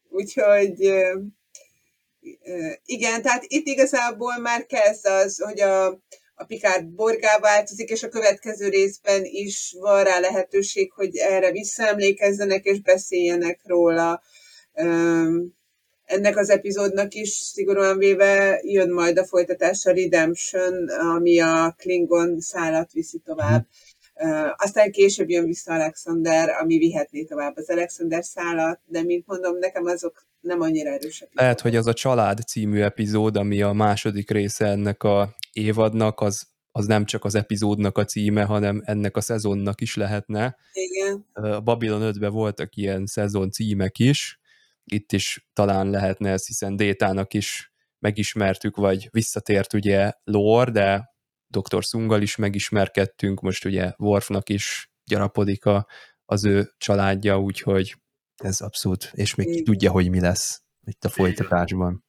Úgyhogy 0.09 0.93
igen, 2.85 3.21
tehát 3.21 3.43
itt 3.47 3.67
igazából 3.67 4.37
már 4.37 4.65
kezd 4.65 5.05
az, 5.05 5.41
hogy 5.41 5.61
a, 5.61 5.99
a 6.39 6.43
Picard 6.43 6.85
borgá 6.85 7.39
változik, 7.39 7.89
és 7.89 8.03
a 8.03 8.09
következő 8.09 8.69
részben 8.69 9.21
is 9.23 9.75
van 9.79 10.03
rá 10.03 10.19
lehetőség, 10.19 10.91
hogy 10.91 11.15
erre 11.15 11.51
visszaemlékezzenek 11.51 12.65
és 12.65 12.81
beszéljenek 12.81 13.59
róla. 13.63 14.21
Ennek 16.03 16.37
az 16.37 16.49
epizódnak 16.49 17.13
is 17.13 17.29
szigorúan 17.29 17.97
véve 17.97 18.59
jön 18.63 18.91
majd 18.91 19.17
a 19.17 19.25
folytatás 19.25 19.85
a 19.85 19.91
Redemption, 19.91 20.89
ami 20.89 21.39
a 21.39 21.75
Klingon 21.77 22.39
szállat 22.39 22.91
viszi 22.91 23.21
tovább. 23.25 23.67
Aztán 24.55 24.91
később 24.91 25.29
jön 25.29 25.45
vissza 25.45 25.73
Alexander, 25.73 26.49
ami 26.49 26.77
vihetné 26.77 27.23
tovább 27.23 27.55
az 27.55 27.69
Alexander 27.69 28.23
szállat, 28.23 28.79
de 28.85 29.03
mint 29.03 29.27
mondom, 29.27 29.57
nekem 29.57 29.85
azok 29.85 30.25
nem 30.39 30.61
annyira 30.61 30.89
erősek. 30.89 31.29
Lehet, 31.33 31.61
hogy 31.61 31.75
az 31.75 31.87
a 31.87 31.93
Család 31.93 32.39
című 32.39 32.81
epizód, 32.81 33.37
ami 33.37 33.61
a 33.61 33.71
második 33.71 34.31
része 34.31 34.65
ennek 34.65 35.03
a 35.03 35.35
évadnak, 35.57 36.21
az, 36.21 36.47
az 36.71 36.85
nem 36.85 37.05
csak 37.05 37.23
az 37.23 37.35
epizódnak 37.35 37.97
a 37.97 38.05
címe, 38.05 38.43
hanem 38.43 38.81
ennek 38.85 39.17
a 39.17 39.21
szezonnak 39.21 39.81
is 39.81 39.95
lehetne. 39.95 40.57
Igen. 40.71 41.25
A 41.33 41.59
Babylon 41.59 42.13
5-ben 42.13 42.31
voltak 42.31 42.75
ilyen 42.75 43.05
szezon 43.05 43.51
címek 43.51 43.99
is, 43.99 44.39
itt 44.83 45.11
is 45.11 45.47
talán 45.53 45.89
lehetne 45.89 46.31
ez, 46.31 46.47
hiszen 46.47 46.75
Détának 46.75 47.33
is 47.33 47.71
megismertük, 47.99 48.75
vagy 48.75 49.07
visszatért 49.11 49.73
ugye 49.73 50.11
Lore, 50.23 50.71
de 50.71 51.15
Dr. 51.47 51.85
Szungal 51.85 52.21
is 52.21 52.35
megismerkedtünk, 52.35 53.41
most 53.41 53.65
ugye 53.65 53.93
Worfnak 53.97 54.49
is 54.49 54.91
gyarapodik 55.03 55.65
a, 55.65 55.87
az 56.25 56.45
ő 56.45 56.73
családja, 56.77 57.39
úgyhogy 57.39 57.95
ez 58.35 58.61
abszolút, 58.61 59.11
és 59.13 59.35
még 59.35 59.47
ki 59.47 59.63
tudja, 59.63 59.91
hogy 59.91 60.09
mi 60.09 60.19
lesz 60.19 60.61
itt 60.85 61.05
a 61.05 61.09
folytatásban. 61.09 62.05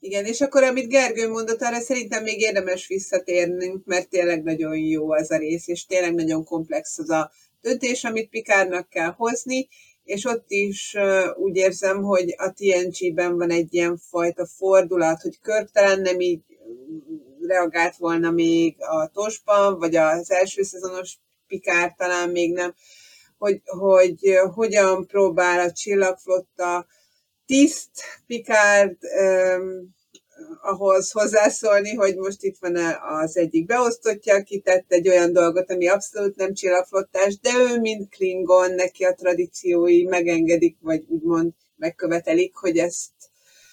Igen, 0.00 0.24
és 0.24 0.40
akkor 0.40 0.62
amit 0.62 0.88
Gergő 0.88 1.28
mondott, 1.28 1.62
arra 1.62 1.80
szerintem 1.80 2.22
még 2.22 2.40
érdemes 2.40 2.86
visszatérnünk, 2.86 3.84
mert 3.84 4.08
tényleg 4.08 4.42
nagyon 4.42 4.76
jó 4.76 5.12
az 5.12 5.30
a 5.30 5.36
rész, 5.36 5.68
és 5.68 5.86
tényleg 5.86 6.14
nagyon 6.14 6.44
komplex 6.44 6.98
az 6.98 7.10
a 7.10 7.30
döntés, 7.60 8.04
amit 8.04 8.28
Pikárnak 8.28 8.88
kell 8.88 9.10
hozni, 9.16 9.68
és 10.04 10.24
ott 10.24 10.44
is 10.48 10.94
uh, 10.98 11.38
úgy 11.38 11.56
érzem, 11.56 12.02
hogy 12.02 12.34
a 12.36 12.52
TNG-ben 12.52 13.36
van 13.36 13.50
egy 13.50 13.74
ilyen 13.74 13.96
fajta 13.96 14.46
fordulat, 14.46 15.22
hogy 15.22 15.38
talán 15.72 16.00
nem 16.00 16.20
így 16.20 16.40
reagált 17.46 17.96
volna 17.96 18.30
még 18.30 18.76
a 18.78 19.08
tosban, 19.08 19.78
vagy 19.78 19.96
az 19.96 20.30
első 20.30 20.62
szezonos 20.62 21.16
Pikár 21.46 21.94
talán 21.96 22.30
még 22.30 22.52
nem, 22.52 22.74
hogy, 23.38 23.60
hogy 23.64 24.38
hogyan 24.54 25.06
próbál 25.06 25.60
a 25.60 25.72
csillagflotta 25.72 26.86
tiszt 27.46 27.90
Picard 28.26 28.96
um, 29.20 29.94
ahhoz 30.62 31.10
hozzászólni, 31.10 31.94
hogy 31.94 32.16
most 32.16 32.42
itt 32.42 32.56
van 32.60 32.76
az 33.20 33.36
egyik 33.36 33.66
beosztottja, 33.66 34.34
aki 34.34 34.60
tett 34.60 34.92
egy 34.92 35.08
olyan 35.08 35.32
dolgot, 35.32 35.70
ami 35.70 35.88
abszolút 35.88 36.36
nem 36.36 36.54
csillagflottás, 36.54 37.38
de 37.38 37.50
ő, 37.54 37.80
mint 37.80 38.08
Klingon, 38.08 38.74
neki 38.74 39.04
a 39.04 39.14
tradíciói 39.14 40.02
megengedik, 40.02 40.76
vagy 40.80 41.04
úgymond 41.08 41.52
megkövetelik, 41.76 42.54
hogy 42.54 42.78
ezt 42.78 43.10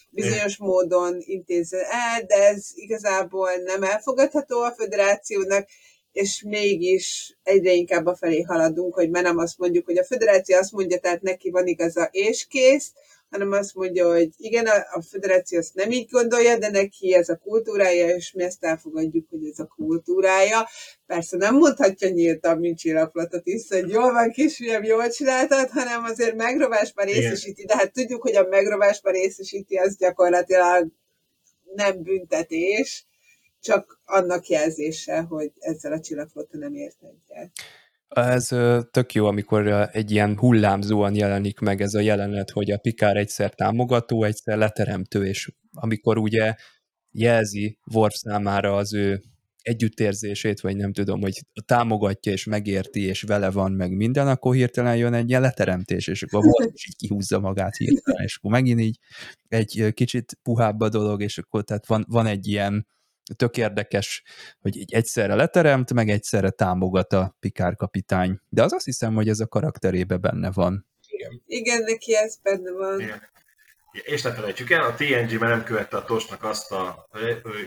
bizonyos 0.09 0.57
módon 0.57 1.17
intézze 1.19 1.87
el, 1.89 2.23
de 2.27 2.35
ez 2.35 2.65
igazából 2.73 3.49
nem 3.55 3.83
elfogadható 3.83 4.61
a 4.61 4.71
föderációnak, 4.71 5.67
és 6.11 6.43
mégis 6.47 7.37
egyre 7.43 7.71
inkább 7.71 8.05
a 8.05 8.15
felé 8.15 8.41
haladunk, 8.41 8.93
hogy 8.93 9.09
már 9.09 9.23
nem 9.23 9.37
azt 9.37 9.57
mondjuk, 9.57 9.85
hogy 9.85 9.97
a 9.97 10.03
föderáció 10.03 10.57
azt 10.57 10.71
mondja, 10.71 10.99
tehát 10.99 11.21
neki 11.21 11.49
van 11.49 11.67
igaza 11.67 12.09
és 12.11 12.47
kész, 12.47 12.91
hanem 13.34 13.51
azt 13.51 13.73
mondja, 13.76 14.11
hogy 14.11 14.30
igen, 14.38 14.65
a, 14.65 14.76
a 14.91 15.01
föderáció 15.01 15.60
ezt 15.60 15.73
nem 15.73 15.91
így 15.91 16.10
gondolja, 16.10 16.57
de 16.57 16.69
neki 16.69 17.14
ez 17.14 17.30
a 17.30 17.35
kultúrája, 17.35 18.15
és 18.15 18.31
mi 18.31 18.43
ezt 18.43 18.64
elfogadjuk, 18.64 19.30
hogy 19.30 19.45
ez 19.45 19.60
a 19.60 19.65
kultúrája. 19.65 20.68
Persze 21.05 21.38
nem 21.38 21.55
mondhatja 21.55 22.10
nyíltan, 22.10 22.57
mint 22.57 22.77
csillagflatot 22.77 23.47
is, 23.47 23.68
hogy 23.69 23.89
jól 23.89 24.11
van 24.11 24.31
kisfiam, 24.31 24.84
jól 24.84 25.10
csináltad, 25.10 25.69
hanem 25.69 26.03
azért 26.03 26.35
megrovásban 26.35 27.05
részesíti, 27.05 27.65
de 27.65 27.77
hát 27.77 27.93
tudjuk, 27.93 28.22
hogy 28.22 28.35
a 28.35 28.47
megrovásban 28.47 29.14
részesíti, 29.14 29.76
az 29.76 29.97
gyakorlatilag 29.97 30.88
nem 31.76 32.03
büntetés, 32.03 33.05
csak 33.61 33.99
annak 34.05 34.47
jelzése, 34.47 35.22
hogy 35.22 35.51
ezzel 35.60 35.91
a 35.91 35.99
csillagflotta 35.99 36.57
nem 36.57 36.76
ért 36.76 36.97
egyet. 37.01 37.51
Ez 38.14 38.48
tök 38.91 39.14
jó, 39.14 39.26
amikor 39.26 39.90
egy 39.91 40.11
ilyen 40.11 40.38
hullámzóan 40.38 41.15
jelenik 41.15 41.60
meg 41.60 41.81
ez 41.81 41.94
a 41.94 41.99
jelenet, 41.99 42.49
hogy 42.49 42.72
a 42.72 42.77
Pikár 42.77 43.18
egyszer 43.18 43.53
támogató, 43.53 44.23
egyszer 44.23 44.57
leteremtő, 44.57 45.26
és 45.26 45.52
amikor 45.72 46.18
ugye 46.18 46.56
jelzi 47.11 47.77
Worf 47.94 48.14
számára 48.15 48.76
az 48.76 48.94
ő 48.94 49.22
együttérzését, 49.61 50.61
vagy 50.61 50.76
nem 50.76 50.94
tudom, 50.94 51.22
hogy 51.22 51.41
támogatja 51.65 52.31
és 52.31 52.45
megérti, 52.45 53.02
és 53.06 53.22
vele 53.22 53.52
van 53.52 53.72
meg 53.72 53.91
minden, 53.91 54.27
akkor 54.27 54.56
hirtelen 54.56 54.95
jön 54.95 55.14
egy 55.14 55.30
ilyen 55.30 55.41
leteremtés, 55.41 56.07
és 56.07 56.23
akkor 56.23 56.44
volt 56.44 56.72
is 56.73 56.88
így 56.88 56.95
kihúzza 56.95 57.40
magát 57.40 57.76
hirtelen, 57.76 58.23
és 58.23 58.38
akkor 58.38 58.52
megint 58.52 58.80
így 58.80 58.99
egy 59.48 59.91
kicsit 59.94 60.38
puhább 60.44 60.80
a 60.80 60.90
dolog, 60.90 61.22
és 61.22 61.38
akkor 61.38 61.64
tehát 61.64 61.88
van, 61.88 62.06
van 62.07 62.26
egy 62.26 62.48
ilyen 62.48 62.88
tök 63.35 63.57
érdekes, 63.57 64.23
hogy 64.61 64.77
így 64.77 64.93
egyszerre 64.93 65.35
leteremt, 65.35 65.93
meg 65.93 66.09
egyszerre 66.09 66.49
támogat 66.49 67.13
a 67.13 67.35
Pikár 67.39 67.75
kapitány. 67.75 68.39
De 68.49 68.63
az 68.63 68.73
azt 68.73 68.85
hiszem, 68.85 69.13
hogy 69.13 69.29
ez 69.29 69.39
a 69.39 69.47
karakterébe 69.47 70.17
benne 70.17 70.51
van. 70.51 70.87
Igen, 71.07 71.41
Igen 71.45 71.83
neki 71.83 72.15
ez 72.15 72.37
benne 72.41 72.71
van. 72.71 72.99
Igen. 72.99 73.31
És 73.91 74.21
ne 74.21 74.33
felejtsük 74.33 74.69
el, 74.69 74.83
a 74.83 74.93
TNG 74.93 75.39
már 75.39 75.49
nem 75.49 75.63
követte 75.63 75.97
a 75.97 76.03
Tosnak 76.03 76.43
azt 76.43 76.71
a 76.71 77.07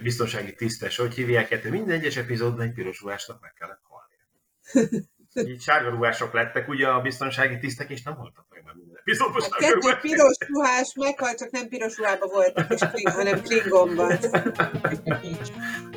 biztonsági 0.03 0.55
tisztes, 0.55 0.97
hogy 0.97 1.15
hívják, 1.15 1.63
hogy 1.63 1.71
minden 1.71 1.99
egyes 1.99 2.17
epizódban 2.17 2.67
egy 2.67 2.73
piros 2.73 3.01
ruhásnak 3.01 3.41
meg 3.41 3.53
kellett 3.53 3.81
halnia. 3.83 5.01
Így 5.53 5.61
sárga 5.61 5.91
ruhások 5.91 6.33
lettek 6.33 6.69
ugye 6.69 6.89
a 6.89 7.01
biztonsági 7.01 7.59
tisztek, 7.59 7.91
és 7.91 8.03
nem 8.03 8.15
haltak 8.15 8.47
meg 8.51 8.63
már 8.65 8.75
hát 9.15 9.57
kettő 9.57 9.99
piros 10.01 10.37
ruhás 10.47 10.93
meghalt, 10.95 11.39
csak 11.39 11.51
nem 11.51 11.69
piros 11.69 11.97
ruhában 11.97 12.29
voltak, 12.33 12.73
és 12.73 12.81
kling, 12.93 13.09
hanem 13.09 13.43
klingonban. 13.43 14.19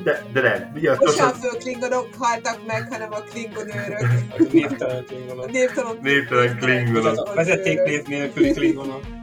De, 0.04 0.24
de 0.34 0.42
nem. 0.42 0.72
Ugye 0.76 0.92
a 0.92 0.98
Tosan 0.98 1.34
föl 1.34 1.58
klingonok 1.58 2.08
haltak 2.18 2.66
meg, 2.68 2.88
hanem 2.92 3.12
a 3.12 3.20
klingonőrök. 3.20 4.02
A 4.38 4.44
névtelen 4.52 5.06
klingonok. 5.06 5.52
Névtelen 6.02 6.58
klingonok. 6.58 7.28
A 7.28 7.34
vezetéknév 7.34 8.06
nélküli 8.06 8.52
klingonok. 8.52 9.19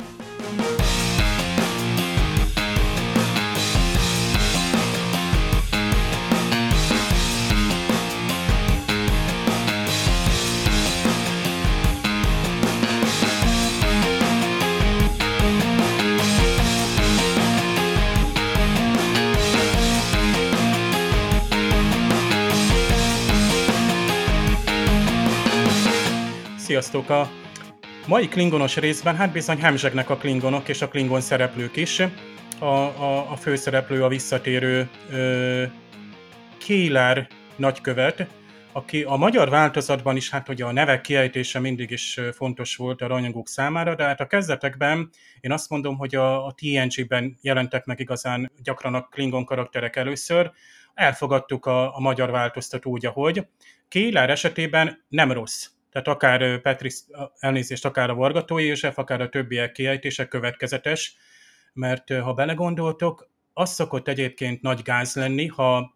Sziasztok! 26.77 27.11
A 27.11 27.29
mai 28.07 28.29
klingonos 28.29 28.77
részben 28.77 29.17
hát 29.17 29.33
bizony 29.33 29.61
hemzsegnek 29.61 30.11
a 30.11 30.17
klingonok 30.17 30.69
és 30.69 30.83
a 30.83 30.89
klingon 30.89 31.21
szereplők 31.21 31.77
is. 31.77 32.01
A, 32.59 32.65
a, 32.65 33.31
a 33.31 33.37
főszereplő 33.37 34.05
a 34.05 34.09
visszatérő 34.09 34.89
ö, 35.11 35.65
Kéler 36.59 37.29
nagykövet, 37.57 38.27
aki 38.73 39.03
a 39.03 39.17
magyar 39.17 39.49
változatban 39.49 40.17
is, 40.17 40.31
hát 40.31 40.49
ugye 40.49 40.65
a 40.65 40.73
nevek 40.73 41.01
kiejtése 41.01 41.59
mindig 41.59 41.91
is 41.91 42.21
fontos 42.33 42.77
volt 42.77 43.03
a 43.03 43.07
rajongók 43.07 43.49
számára, 43.49 43.95
de 43.95 44.05
hát 44.05 44.21
a 44.21 44.27
kezdetekben 44.27 45.11
én 45.41 45.53
azt 45.53 45.71
mondom, 45.71 45.97
hogy 45.97 46.15
a, 46.15 46.47
a 46.47 46.55
TNG-ben 46.55 47.39
jelentek 47.41 47.85
meg 47.85 48.01
igazán 48.01 48.53
gyakran 48.63 48.95
a 48.95 49.03
Klingon 49.03 49.45
karakterek 49.45 49.97
először, 49.97 50.53
elfogadtuk 50.95 51.67
a, 51.67 51.97
a 51.97 52.01
magyar 52.01 52.31
változtató 52.31 52.91
úgy, 52.91 53.07
ahogy. 53.07 53.47
Kéler 53.89 54.31
esetében 54.31 55.05
nem 55.09 55.33
rossz 55.33 55.67
tehát 55.97 56.09
akár 56.09 56.61
Petris 56.61 56.95
elnézést, 57.39 57.85
akár 57.85 58.11
a 58.11 58.15
Vargatói 58.15 58.67
József, 58.67 58.99
akár 58.99 59.21
a 59.21 59.29
többiek 59.29 59.73
kiejtése 59.73 60.29
következetes, 60.29 61.17
mert 61.73 62.13
ha 62.13 62.33
belegondoltok, 62.33 63.31
az 63.53 63.73
szokott 63.73 64.09
egyébként 64.09 64.63
nagy 64.63 64.83
gáz 64.83 65.15
lenni, 65.15 65.47
ha 65.47 65.95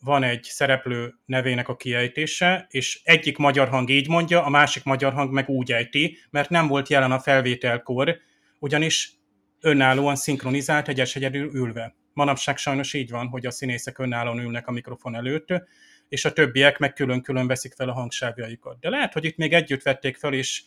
van 0.00 0.22
egy 0.22 0.42
szereplő 0.42 1.14
nevének 1.24 1.68
a 1.68 1.76
kiejtése, 1.76 2.66
és 2.70 3.00
egyik 3.04 3.36
magyar 3.36 3.68
hang 3.68 3.90
így 3.90 4.08
mondja, 4.08 4.44
a 4.44 4.48
másik 4.48 4.84
magyar 4.84 5.12
hang 5.12 5.32
meg 5.32 5.48
úgy 5.48 5.72
ejti, 5.72 6.18
mert 6.30 6.50
nem 6.50 6.66
volt 6.66 6.88
jelen 6.88 7.12
a 7.12 7.20
felvételkor, 7.20 8.16
ugyanis 8.58 9.12
önállóan 9.60 10.16
szinkronizált 10.16 10.88
egyes 10.88 11.16
egyedül 11.16 11.54
ülve. 11.54 11.94
Manapság 12.12 12.56
sajnos 12.56 12.94
így 12.94 13.10
van, 13.10 13.26
hogy 13.28 13.46
a 13.46 13.50
színészek 13.50 13.98
önállóan 13.98 14.38
ülnek 14.38 14.68
a 14.68 14.72
mikrofon 14.72 15.14
előtt, 15.14 15.48
és 16.08 16.24
a 16.24 16.32
többiek 16.32 16.78
meg 16.78 16.92
külön-külön 16.92 17.46
veszik 17.46 17.74
fel 17.74 17.88
a 17.88 17.92
hangsávjaikat. 17.92 18.80
De 18.80 18.88
lehet, 18.88 19.12
hogy 19.12 19.24
itt 19.24 19.36
még 19.36 19.52
együtt 19.52 19.82
vették 19.82 20.16
fel, 20.16 20.32
és 20.32 20.62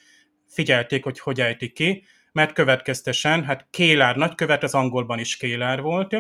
figyelték, 0.48 1.04
hogy 1.04 1.20
hogy 1.20 1.42
ejtik 1.42 1.74
ki, 1.74 2.06
mert 2.32 2.54
következtesen, 2.54 3.44
hát 3.44 3.68
Kélár 3.70 4.16
nagykövet 4.16 4.64
az 4.64 4.74
angolban 4.74 5.20
is 5.20 5.38
Kélár 5.38 5.82
volt, 5.82 6.18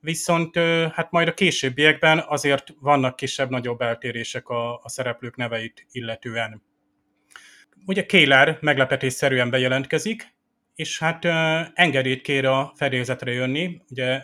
viszont 0.00 0.56
hát 0.92 1.10
majd 1.10 1.28
a 1.28 1.34
későbbiekben 1.34 2.24
azért 2.26 2.74
vannak 2.80 3.16
kisebb-nagyobb 3.16 3.80
eltérések 3.80 4.48
a, 4.48 4.74
a 4.74 4.88
szereplők 4.88 5.36
neveit 5.36 5.86
illetően. 5.90 6.62
Ugye 7.86 8.06
Kélár 8.06 8.58
meglepetésszerűen 8.60 9.50
bejelentkezik, 9.50 10.34
és 10.74 10.98
hát 10.98 11.24
engedélyt 11.74 12.22
kér 12.22 12.44
a 12.44 12.72
fedélzetre 12.76 13.32
jönni, 13.32 13.80
ugye 13.90 14.22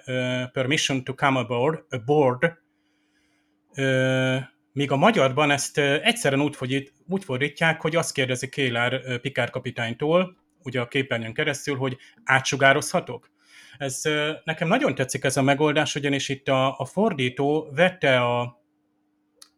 permission 0.53 1.05
to 1.05 1.15
come 1.15 1.39
aboard, 1.39 1.85
aboard 1.91 2.65
míg 4.73 4.91
a 4.91 4.97
magyarban 4.97 5.51
ezt 5.51 5.79
egyszerűen 5.79 6.43
úgy, 6.43 6.57
fordít, 6.57 6.93
úgy 7.09 7.25
fordítják, 7.25 7.81
hogy 7.81 7.97
azt 7.97 8.13
kérdezi 8.13 8.49
Kélár 8.49 9.21
Pikár 9.21 9.51
kapitánytól, 9.51 10.37
ugye 10.63 10.81
a 10.81 10.89
képernyőn 10.89 11.35
keresztül, 11.35 11.77
hogy 11.77 11.97
átsugározhatok? 12.25 13.31
Ez 13.79 14.03
nekem 14.45 14.69
nagyon 14.69 14.95
tetszik 14.95 15.25
ez 15.25 15.37
a 15.37 15.43
megoldás, 15.43 15.95
ugyanis 15.95 16.29
itt 16.29 16.49
a, 16.49 16.79
a 16.79 16.85
fordító 16.85 17.69
vette 17.75 18.21
a, 18.21 18.63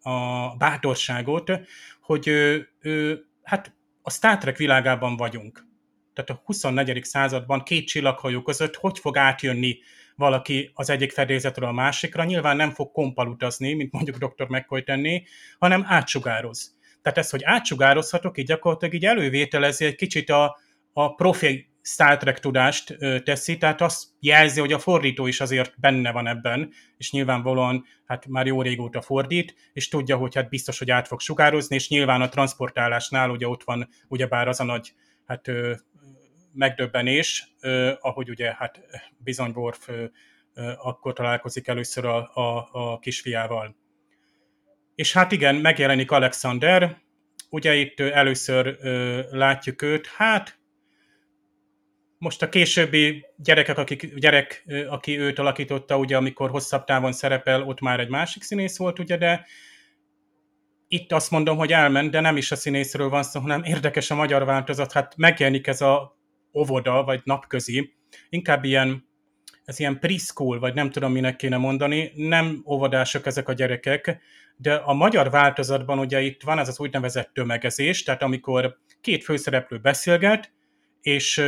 a 0.01 0.49
bátorságot, 0.57 1.53
hogy 2.01 2.27
ő, 2.27 2.69
ő, 2.81 3.25
hát 3.43 3.73
a 4.03 4.11
Star 4.11 4.39
Trek 4.39 4.57
világában 4.57 5.17
vagyunk. 5.17 5.67
Tehát 6.15 6.31
a 6.31 6.43
24. 6.45 7.05
században 7.05 7.63
két 7.63 7.87
csillaghajó 7.87 8.43
között 8.43 8.77
hogy 8.77 8.99
fog 8.99 9.17
átjönni 9.17 9.79
valaki 10.19 10.71
az 10.75 10.91
egyik 10.91 11.13
fedélzetről 11.13 11.69
a 11.69 11.73
másikra, 11.73 12.25
nyilván 12.25 12.57
nem 12.57 12.71
fog 12.71 12.93
kompal 12.93 13.29
utazni, 13.29 13.73
mint 13.73 13.93
mondjuk 13.93 14.17
dr. 14.17 14.49
McCoy 14.49 14.83
tenni, 14.83 15.23
hanem 15.59 15.85
átsugároz. 15.87 16.77
Tehát 17.03 17.19
ez, 17.19 17.31
hogy 17.31 17.45
átsugározhatok, 17.45 18.39
így 18.39 18.47
gyakorlatilag 18.47 18.95
így 18.95 19.05
elővételezi 19.05 19.85
egy 19.85 19.95
kicsit 19.95 20.31
a, 20.31 20.59
a 20.93 21.15
profi 21.15 21.69
Star 21.83 22.17
Trek 22.17 22.39
tudást 22.39 22.97
teszi, 23.25 23.57
tehát 23.57 23.81
azt 23.81 24.05
jelzi, 24.21 24.61
hogy 24.61 24.73
a 24.73 24.79
fordító 24.79 25.27
is 25.27 25.41
azért 25.41 25.75
benne 25.81 26.13
van 26.13 26.27
ebben, 26.27 26.73
és 26.97 27.13
nyilvánvalóan 27.13 27.85
hát 28.05 28.27
már 28.27 28.47
jó 28.47 28.63
régóta 28.63 29.01
fordít, 29.01 29.55
és 29.73 29.89
tudja, 29.89 30.17
hogy 30.17 30.35
hát 30.35 30.49
biztos, 30.49 30.79
hogy 30.79 30.91
át 30.91 31.07
fog 31.07 31.21
sugározni, 31.21 31.75
és 31.75 31.89
nyilván 31.89 32.21
a 32.21 32.29
transportálásnál 32.29 33.31
ugye 33.31 33.49
ott 33.49 33.65
van 33.65 33.89
ugyebár 34.09 34.49
az 34.49 34.61
a 34.61 34.65
nagy 34.65 34.93
hát 35.27 35.51
megdöbbenés, 36.53 37.55
ahogy 38.01 38.31
ugye 38.31 38.55
hát 38.55 38.81
bizony 39.19 39.51
Worf 39.55 39.89
akkor 40.77 41.13
találkozik 41.13 41.69
először 41.69 42.05
a, 42.05 42.31
a, 42.35 42.69
a 42.73 42.99
kisfiával. 42.99 43.77
És 44.95 45.13
hát 45.13 45.33
igen, 45.33 45.55
megjelenik 45.55 46.11
Alexander, 46.11 46.97
ugye 47.51 47.75
itt 47.75 48.01
először 48.01 48.79
látjuk 49.31 49.83
őt, 49.83 50.07
hát 50.07 50.59
most 52.19 52.43
a 52.43 52.49
későbbi 52.49 53.27
gyerekek, 53.37 53.79
akik, 53.79 54.15
gyerek, 54.15 54.65
aki 54.89 55.19
őt 55.19 55.39
alakította, 55.39 55.99
ugye 55.99 56.17
amikor 56.17 56.51
hosszabb 56.51 56.85
távon 56.85 57.13
szerepel, 57.13 57.63
ott 57.63 57.81
már 57.81 58.01
egy 58.01 58.09
másik 58.09 58.43
színész 58.43 58.79
volt, 58.79 58.99
ugye, 58.99 59.17
de 59.17 59.47
itt 60.89 61.13
azt 61.13 61.31
mondom, 61.31 61.57
hogy 61.57 61.73
elment, 61.73 62.11
de 62.11 62.21
nem 62.21 62.37
is 62.37 62.53
a 62.53 62.57
színészről 62.57 63.09
van 63.09 63.23
szó, 63.23 63.41
hanem 63.41 63.63
érdekes 63.63 64.11
a 64.11 64.15
magyar 64.15 64.45
változat, 64.45 64.93
hát 64.93 65.17
megjelenik 65.17 65.67
ez 65.67 65.81
a 65.81 66.18
óvoda, 66.55 67.05
vagy 67.05 67.21
napközi, 67.25 67.95
inkább 68.29 68.65
ilyen, 68.65 69.09
ez 69.65 69.79
ilyen 69.79 69.99
preschool, 69.99 70.59
vagy 70.59 70.75
nem 70.75 70.91
tudom, 70.91 71.13
minek 71.13 71.37
kéne 71.37 71.57
mondani, 71.57 72.13
nem 72.15 72.63
óvodások 72.67 73.27
ezek 73.27 73.49
a 73.49 73.53
gyerekek, 73.53 74.21
de 74.57 74.75
a 74.75 74.93
magyar 74.93 75.31
változatban 75.31 75.99
ugye 75.99 76.21
itt 76.21 76.43
van 76.43 76.59
ez 76.59 76.69
az 76.69 76.81
úgynevezett 76.81 77.31
tömegezés, 77.33 78.03
tehát 78.03 78.23
amikor 78.23 78.79
két 79.01 79.25
főszereplő 79.25 79.79
beszélget, 79.79 80.53
és 81.01 81.43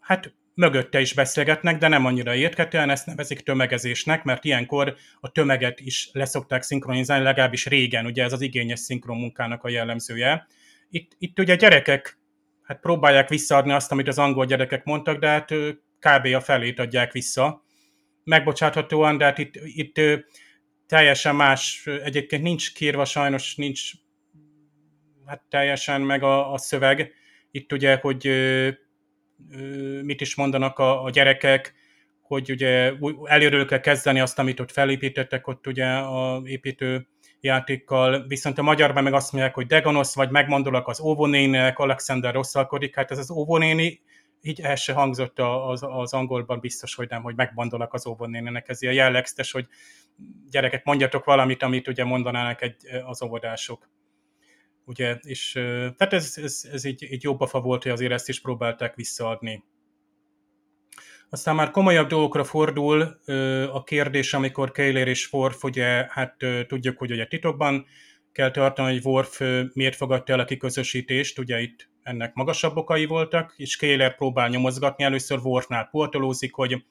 hát 0.00 0.32
mögötte 0.54 1.00
is 1.00 1.14
beszélgetnek, 1.14 1.78
de 1.78 1.88
nem 1.88 2.06
annyira 2.06 2.34
érthetően, 2.34 2.90
ezt 2.90 3.06
nevezik 3.06 3.40
tömegezésnek, 3.40 4.24
mert 4.24 4.44
ilyenkor 4.44 4.96
a 5.20 5.32
tömeget 5.32 5.80
is 5.80 6.10
leszokták 6.12 6.62
szinkronizálni, 6.62 7.24
legalábbis 7.24 7.66
régen, 7.66 8.06
ugye 8.06 8.24
ez 8.24 8.32
az 8.32 8.40
igényes 8.40 8.78
szinkron 8.78 9.16
munkának 9.16 9.64
a 9.64 9.68
jellemzője. 9.68 10.46
Itt, 10.90 11.12
itt 11.18 11.38
ugye 11.38 11.54
gyerekek 11.54 12.17
hát 12.68 12.80
próbálják 12.80 13.28
visszaadni 13.28 13.72
azt, 13.72 13.92
amit 13.92 14.08
az 14.08 14.18
angol 14.18 14.46
gyerekek 14.46 14.84
mondtak, 14.84 15.18
de 15.18 15.28
hát 15.28 15.54
kb. 15.98 16.34
a 16.34 16.40
felét 16.40 16.78
adják 16.78 17.12
vissza. 17.12 17.64
Megbocsáthatóan, 18.24 19.18
de 19.18 19.24
hát 19.24 19.38
itt, 19.38 19.54
itt 19.62 20.00
teljesen 20.86 21.36
más, 21.36 21.86
egyébként 22.04 22.42
nincs 22.42 22.74
kírva, 22.74 23.04
sajnos 23.04 23.54
nincs 23.54 23.90
hát 25.26 25.42
teljesen 25.48 26.00
meg 26.00 26.22
a, 26.22 26.52
a 26.52 26.58
szöveg. 26.58 27.12
Itt 27.50 27.72
ugye, 27.72 27.96
hogy 27.96 28.30
mit 30.02 30.20
is 30.20 30.34
mondanak 30.34 30.78
a, 30.78 31.02
a 31.02 31.10
gyerekek, 31.10 31.74
hogy 32.22 32.50
ugye 32.50 32.92
előről 33.24 33.66
kell 33.66 33.80
kezdeni 33.80 34.20
azt, 34.20 34.38
amit 34.38 34.60
ott 34.60 34.70
felépítettek 34.70 35.46
ott 35.46 35.66
ugye 35.66 35.86
a 35.86 36.42
építő 36.44 37.08
játékkal, 37.40 38.26
viszont 38.26 38.58
a 38.58 38.62
magyarban 38.62 39.02
meg 39.02 39.12
azt 39.12 39.32
mondják, 39.32 39.54
hogy 39.54 39.66
Degonosz, 39.66 40.14
vagy 40.14 40.30
megmondolak 40.30 40.88
az 40.88 41.00
óvonének, 41.00 41.78
Alexander 41.78 42.34
rosszalkodik, 42.34 42.94
hát 42.94 43.10
ez 43.10 43.18
az 43.18 43.30
óvonéni, 43.30 44.00
így 44.40 44.60
el 44.60 44.76
se 44.76 44.92
hangzott 44.92 45.38
az, 45.38 45.82
az 45.82 46.12
angolban 46.12 46.60
biztos, 46.60 46.94
hogy 46.94 47.08
nem, 47.08 47.22
hogy 47.22 47.34
megmondolak 47.34 47.94
az 47.94 48.06
óvonének, 48.06 48.68
ez 48.68 48.82
ilyen 48.82 48.94
jellegzetes, 48.94 49.52
hogy 49.52 49.66
gyerekek, 50.50 50.84
mondjatok 50.84 51.24
valamit, 51.24 51.62
amit 51.62 51.88
ugye 51.88 52.04
mondanának 52.04 52.62
egy, 52.62 52.76
az 53.04 53.22
óvodások. 53.22 53.88
Ugye, 54.84 55.14
és 55.22 55.52
tehát 55.96 56.12
ez, 56.12 56.34
ez, 56.42 56.68
ez 56.72 56.84
így, 56.84 57.02
így 57.12 57.22
jobb 57.22 57.40
a 57.40 57.60
volt, 57.60 57.82
hogy 57.82 57.92
azért 57.92 58.12
ezt 58.12 58.28
is 58.28 58.40
próbálták 58.40 58.94
visszaadni. 58.94 59.64
Aztán 61.30 61.54
már 61.54 61.70
komolyabb 61.70 62.08
dolgokra 62.08 62.44
fordul 62.44 63.20
a 63.72 63.84
kérdés, 63.84 64.34
amikor 64.34 64.72
Kayler 64.72 65.08
és 65.08 65.32
Worf, 65.32 65.64
ugye, 65.64 66.06
hát 66.08 66.36
tudjuk, 66.66 66.98
hogy 66.98 67.10
ugye 67.10 67.26
titokban 67.26 67.86
kell 68.32 68.50
tartani, 68.50 68.92
hogy 68.92 69.04
Worf 69.04 69.40
miért 69.72 69.96
fogadta 69.96 70.32
el 70.32 70.40
a 70.40 70.44
kiközösítést, 70.44 71.38
ugye 71.38 71.60
itt 71.60 71.88
ennek 72.02 72.34
magasabb 72.34 72.76
okai 72.76 73.06
voltak, 73.06 73.54
és 73.56 73.76
Kayler 73.76 74.16
próbál 74.16 74.48
nyomozgatni, 74.48 75.04
először 75.04 75.38
Worfnál 75.42 75.88
portolózik, 75.90 76.54
hogy 76.54 76.84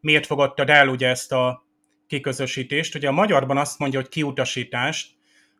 miért 0.00 0.26
fogadtad 0.26 0.70
el 0.70 0.88
ugye 0.88 1.08
ezt 1.08 1.32
a 1.32 1.66
kiközösítést. 2.06 2.94
Ugye 2.94 3.08
a 3.08 3.12
magyarban 3.12 3.56
azt 3.56 3.78
mondja, 3.78 4.00
hogy 4.00 4.08
kiutasítást, 4.08 5.10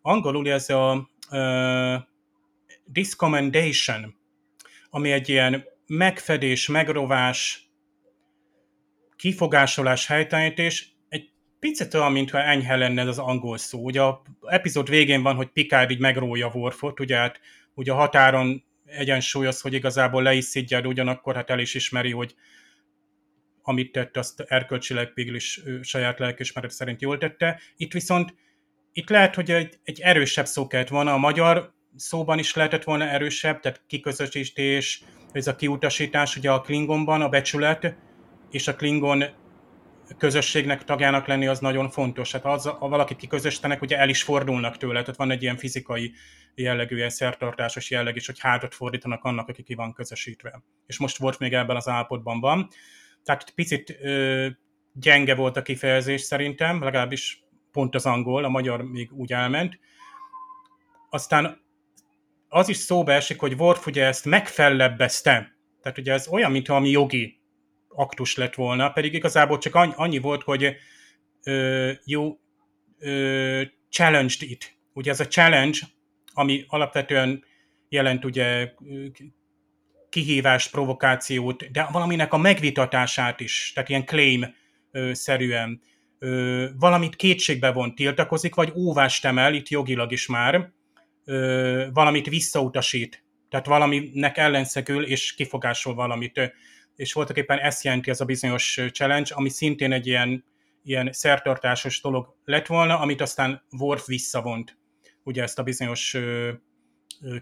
angolul 0.03 0.51
ez 0.51 0.71
a 0.71 1.11
uh, 1.31 1.95
discommendation, 2.85 4.15
ami 4.91 5.13
egy 5.13 5.29
ilyen 5.29 5.65
megfedés, 5.87 6.69
megrovás, 6.69 7.70
kifogásolás, 9.21 10.07
helytelenítés, 10.07 10.93
egy 11.09 11.31
picit 11.59 11.95
olyan, 11.95 12.13
mintha 12.13 12.43
enyhe 12.43 12.77
lenne 12.77 13.01
ez 13.01 13.07
az 13.07 13.19
angol 13.19 13.59
szó. 13.59 13.85
Ugye 13.85 14.03
a 14.03 14.23
epizód 14.47 14.89
végén 14.89 15.23
van, 15.23 15.35
hogy 15.35 15.49
Picard 15.49 15.91
így 15.91 15.99
megrója 15.99 16.51
Worfot, 16.55 17.01
ugye 17.01 17.17
hát 17.17 17.41
ugye 17.75 17.93
a 17.93 17.95
határon 17.95 18.65
egyensúlyoz, 18.87 19.61
hogy 19.61 19.73
igazából 19.73 20.23
le 20.23 20.35
is 20.35 20.45
szidja, 20.45 20.81
de 20.81 20.89
ugyanakkor 20.89 21.35
hát 21.35 21.51
el 21.51 21.59
is 21.59 21.75
ismeri, 21.75 22.11
hogy 22.11 22.35
amit 23.63 23.93
tett, 23.93 24.17
azt 24.17 24.41
erkölcsileg 24.41 25.11
végül 25.15 25.35
is 25.35 25.61
saját 25.83 26.19
lelkismeret 26.19 26.71
szerint 26.71 27.01
jól 27.01 27.19
tette. 27.19 27.61
Itt 27.77 27.93
viszont 27.93 28.35
itt 28.93 29.09
lehet, 29.09 29.35
hogy 29.35 29.51
egy, 29.51 29.79
egy 29.85 30.01
erősebb 30.01 30.47
szó 30.47 30.67
kellett 30.67 30.89
volna, 30.89 31.13
a 31.13 31.19
magyar 31.19 31.73
szóban 31.97 32.39
is 32.39 32.55
lehetett 32.55 32.85
volna 32.85 33.05
erősebb, 33.05 33.61
tehát 33.61 33.83
kiközösítés, 33.87 35.03
ez 35.33 35.47
a 35.47 35.57
kiutasítás, 35.57 36.37
ugye 36.37 36.51
a 36.51 36.61
Klingonban 36.61 37.23
a 37.23 37.29
becsület, 37.29 37.97
és 38.51 38.69
a 38.69 38.77
Klingon 38.77 39.25
közösségnek 40.19 40.85
tagjának 40.85 41.27
lenni 41.27 41.47
az 41.47 41.59
nagyon 41.59 41.91
fontos. 41.91 42.33
Hát 42.33 42.45
az, 42.45 42.65
ha 42.65 42.89
valakit 42.89 43.17
kiközösítenek, 43.17 43.83
ugye 43.83 43.99
el 43.99 44.09
is 44.09 44.23
fordulnak 44.23 44.77
tőle, 44.77 45.01
tehát 45.01 45.17
van 45.17 45.31
egy 45.31 45.43
ilyen 45.43 45.57
fizikai 45.57 46.13
jellegű, 46.55 46.97
ilyen 46.97 47.11
szertartásos 47.11 47.91
jelleg 47.91 48.17
is, 48.17 48.27
hogy 48.27 48.41
hátat 48.41 48.75
fordítanak 48.75 49.25
annak, 49.25 49.49
aki 49.49 49.63
ki 49.63 49.75
van 49.75 49.93
közösítve. 49.93 50.63
És 50.87 50.99
most 50.99 51.17
volt 51.17 51.39
még 51.39 51.53
ebben 51.53 51.77
az 51.77 51.89
állapotban 51.89 52.41
van. 52.41 52.69
Tehát 53.25 53.51
picit 53.55 53.97
ö, 54.01 54.47
gyenge 54.93 55.35
volt 55.35 55.57
a 55.57 55.63
kifejezés 55.63 56.21
szerintem, 56.21 56.83
legalábbis 56.83 57.45
pont 57.73 57.95
az 57.95 58.07
angol, 58.07 58.45
a 58.45 58.49
magyar 58.49 58.83
még 58.83 59.13
úgy 59.13 59.33
elment. 59.33 59.79
Aztán 61.11 61.61
az 62.49 62.69
is 62.69 62.77
szóba 62.77 63.13
esik, 63.13 63.41
hogy 63.41 63.53
Worf 63.53 63.87
ugye 63.87 64.05
ezt 64.05 64.25
megfellebbezte. 64.25 65.57
Tehát 65.83 65.99
ugye 65.99 66.13
ez 66.13 66.29
olyan, 66.29 66.51
mint 66.51 66.69
ami 66.69 66.91
jogi 66.91 67.40
aktus 68.01 68.37
lett 68.37 68.55
volna, 68.55 68.91
pedig 68.91 69.15
igazából 69.15 69.59
csak 69.59 69.75
annyi 69.75 70.19
volt, 70.19 70.43
hogy 70.43 70.77
ö, 71.45 71.93
challenged 73.89 74.43
it. 74.43 74.77
Ugye 74.93 75.11
ez 75.11 75.21
a 75.21 75.27
challenge, 75.27 75.79
ami 76.33 76.65
alapvetően 76.69 77.45
jelent 77.89 78.25
ugye 78.25 78.73
kihívást, 80.09 80.71
provokációt, 80.71 81.71
de 81.71 81.89
valaminek 81.93 82.33
a 82.33 82.37
megvitatását 82.37 83.41
is, 83.41 83.73
tehát 83.75 83.89
ilyen 83.89 84.05
claim-szerűen 84.05 85.81
valamit 86.79 87.17
kétségbe 87.17 87.73
von, 87.73 87.95
tiltakozik, 87.95 88.55
vagy 88.55 88.73
óvást 88.75 89.25
emel, 89.25 89.55
itt 89.55 89.69
jogilag 89.69 90.13
is 90.13 90.27
már, 90.27 90.71
valamit 91.93 92.29
visszautasít, 92.29 93.25
tehát 93.49 93.67
valaminek 93.67 94.37
ellenszegül, 94.37 95.05
és 95.05 95.35
kifogásol 95.35 95.95
valamit 95.95 96.55
és 97.01 97.13
voltak 97.13 97.37
éppen 97.37 97.59
ezt 97.59 97.85
jelenti 97.85 98.11
ez 98.11 98.21
a 98.21 98.25
bizonyos 98.25 98.81
challenge, 98.93 99.35
ami 99.35 99.49
szintén 99.49 99.93
egy 99.93 100.07
ilyen, 100.07 100.45
ilyen 100.83 101.13
szertartásos 101.13 102.01
dolog 102.01 102.37
lett 102.45 102.67
volna, 102.67 102.99
amit 102.99 103.21
aztán 103.21 103.63
Worf 103.79 104.07
visszavont, 104.07 104.79
ugye 105.23 105.43
ezt 105.43 105.59
a 105.59 105.63
bizonyos 105.63 106.15
ö, 106.15 106.53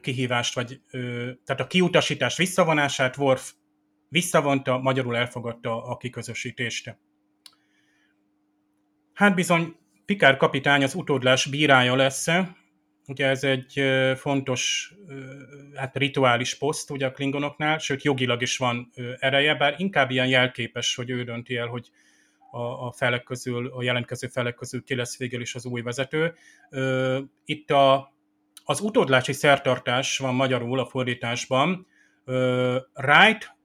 kihívást, 0.01 0.55
vagy 0.55 0.81
ö, 0.91 1.31
tehát 1.45 1.63
a 1.63 1.67
kiutasítás 1.67 2.37
visszavonását 2.37 3.17
Worf 3.17 3.53
visszavonta, 4.09 4.79
magyarul 4.79 5.17
elfogadta 5.17 5.85
a 5.85 5.97
kiközösítést. 5.97 6.99
Hát 9.13 9.35
bizony, 9.35 9.77
Pikár 10.05 10.37
kapitány 10.37 10.83
az 10.83 10.95
utódlás 10.95 11.47
bírája 11.47 11.95
lesz, 11.95 12.27
Ugye 13.09 13.27
ez 13.27 13.45
egy 13.45 13.83
fontos 14.17 14.95
hát 15.75 15.97
rituális 15.97 16.55
poszt 16.55 16.91
ugye 16.91 17.07
a 17.07 17.11
klingonoknál, 17.11 17.79
sőt 17.79 18.03
jogilag 18.03 18.43
is 18.43 18.57
van 18.57 18.91
ereje, 19.19 19.55
bár 19.55 19.75
inkább 19.79 20.11
ilyen 20.11 20.27
jelképes, 20.27 20.95
hogy 20.95 21.11
ő 21.11 21.25
dönti 21.25 21.57
el, 21.57 21.67
hogy 21.67 21.91
a, 22.51 22.87
a 22.87 22.93
felek 22.93 23.23
közül, 23.23 23.67
a 23.67 23.83
jelentkező 23.83 24.27
felek 24.27 24.55
közül 24.55 24.85
ki 24.85 24.95
lesz 24.95 25.19
végül 25.19 25.41
is 25.41 25.55
az 25.55 25.65
új 25.67 25.81
vezető. 25.81 26.35
Itt 27.45 27.71
a, 27.71 28.15
az 28.65 28.81
utódlási 28.81 29.33
szertartás 29.33 30.19
van 30.19 30.35
magyarul 30.35 30.79
a 30.79 30.87
fordításban, 30.87 31.87
right 32.95 33.57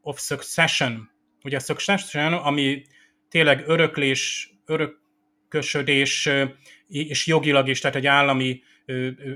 of 0.00 0.20
succession. 0.20 1.10
Ugye 1.44 1.56
a 1.56 1.60
succession, 1.60 2.32
ami 2.32 2.84
tényleg 3.28 3.68
öröklés, 3.68 4.50
örökösödés 5.48 6.28
és 6.88 7.26
jogilag 7.26 7.68
is, 7.68 7.80
tehát 7.80 7.96
egy 7.96 8.06
állami 8.06 8.62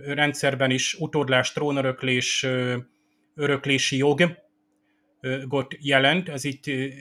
rendszerben 0.05 0.71
is 0.71 0.95
utódlás, 0.95 1.53
trónöröklés, 1.53 2.47
öröklési 3.35 3.97
jog, 3.97 4.39
got 5.47 5.77
jelent, 5.79 6.29
ez 6.29 6.45
így, 6.45 6.93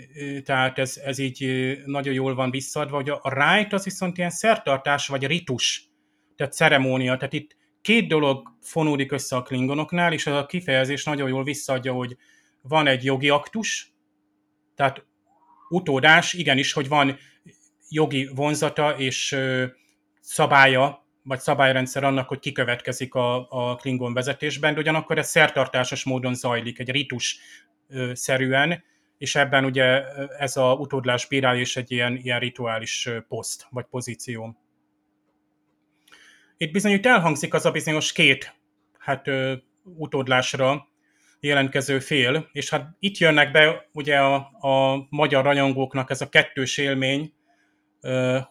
tehát 0.44 0.80
ez, 0.80 0.98
ez 0.98 1.18
így 1.18 1.72
nagyon 1.86 2.14
jól 2.14 2.36
van 2.36 2.52
visszaadva, 2.52 2.96
hogy 2.96 3.10
a 3.10 3.22
right 3.24 3.74
az 3.74 3.84
viszont 3.84 4.18
ilyen 4.18 4.30
szertartás 4.30 5.08
vagy 5.08 5.26
ritus, 5.26 5.90
tehát 6.36 6.54
ceremónia, 6.54 7.18
tehát 7.18 7.34
itt 7.34 7.56
két 7.82 8.08
dolog 8.08 8.48
fonódik 8.62 9.12
össze 9.12 9.36
a 9.36 9.42
klingonoknál, 9.42 10.14
és 10.14 10.28
ez 10.28 10.34
a 10.34 10.46
kifejezés 10.46 11.04
nagyon 11.04 11.30
jól 11.30 11.44
visszaadja, 11.44 11.94
hogy 11.94 12.18
van 12.62 12.88
egy 12.88 13.04
jogi 13.04 13.30
aktus, 13.30 13.94
tehát 14.76 15.06
utódás, 15.70 16.34
igenis, 16.34 16.74
hogy 16.74 16.88
van 16.88 17.18
jogi 17.90 18.30
vonzata, 18.36 18.98
és 18.98 19.38
szabálya, 20.22 21.06
vagy 21.24 21.40
szabályrendszer 21.40 22.04
annak, 22.04 22.28
hogy 22.28 22.40
kikövetkezik 22.40 23.14
a, 23.14 23.48
a 23.50 23.76
Klingon 23.76 24.14
vezetésben, 24.14 24.74
de 24.74 24.80
ugyanakkor 24.80 25.18
ez 25.18 25.30
szertartásos 25.30 26.04
módon 26.04 26.34
zajlik, 26.34 26.80
egy 26.80 26.92
ritus 26.92 27.40
szerűen, 28.14 28.84
és 29.18 29.36
ebben 29.36 29.66
ugye 29.66 30.04
ez 30.38 30.58
a 30.58 30.74
utódlás 30.74 31.28
bírálja 31.28 31.62
is 31.62 31.78
egy 31.78 31.92
ilyen, 31.92 32.18
ilyen 32.18 32.40
rituális 32.40 33.10
poszt, 33.28 33.68
vagy 33.70 33.86
pozíció. 33.90 34.58
Itt 36.58 36.72
bizony 36.72 36.92
itt 36.92 37.06
elhangzik 37.06 37.54
az 37.54 37.66
a 37.66 37.72
bizonyos 37.72 38.12
két 38.12 38.56
hát, 38.98 39.28
utódlásra 39.84 40.88
jelentkező 41.40 42.00
fél, 42.00 42.50
és 42.52 42.70
hát 42.70 42.96
itt 43.00 43.18
jönnek 43.18 43.52
be 43.52 43.90
ugye 43.92 44.18
a, 44.18 44.36
a 44.60 45.06
magyar 45.10 45.44
rajongóknak 45.44 46.10
ez 46.10 46.22
a 46.22 46.30
kettős 46.30 46.78
élmény, 46.78 47.34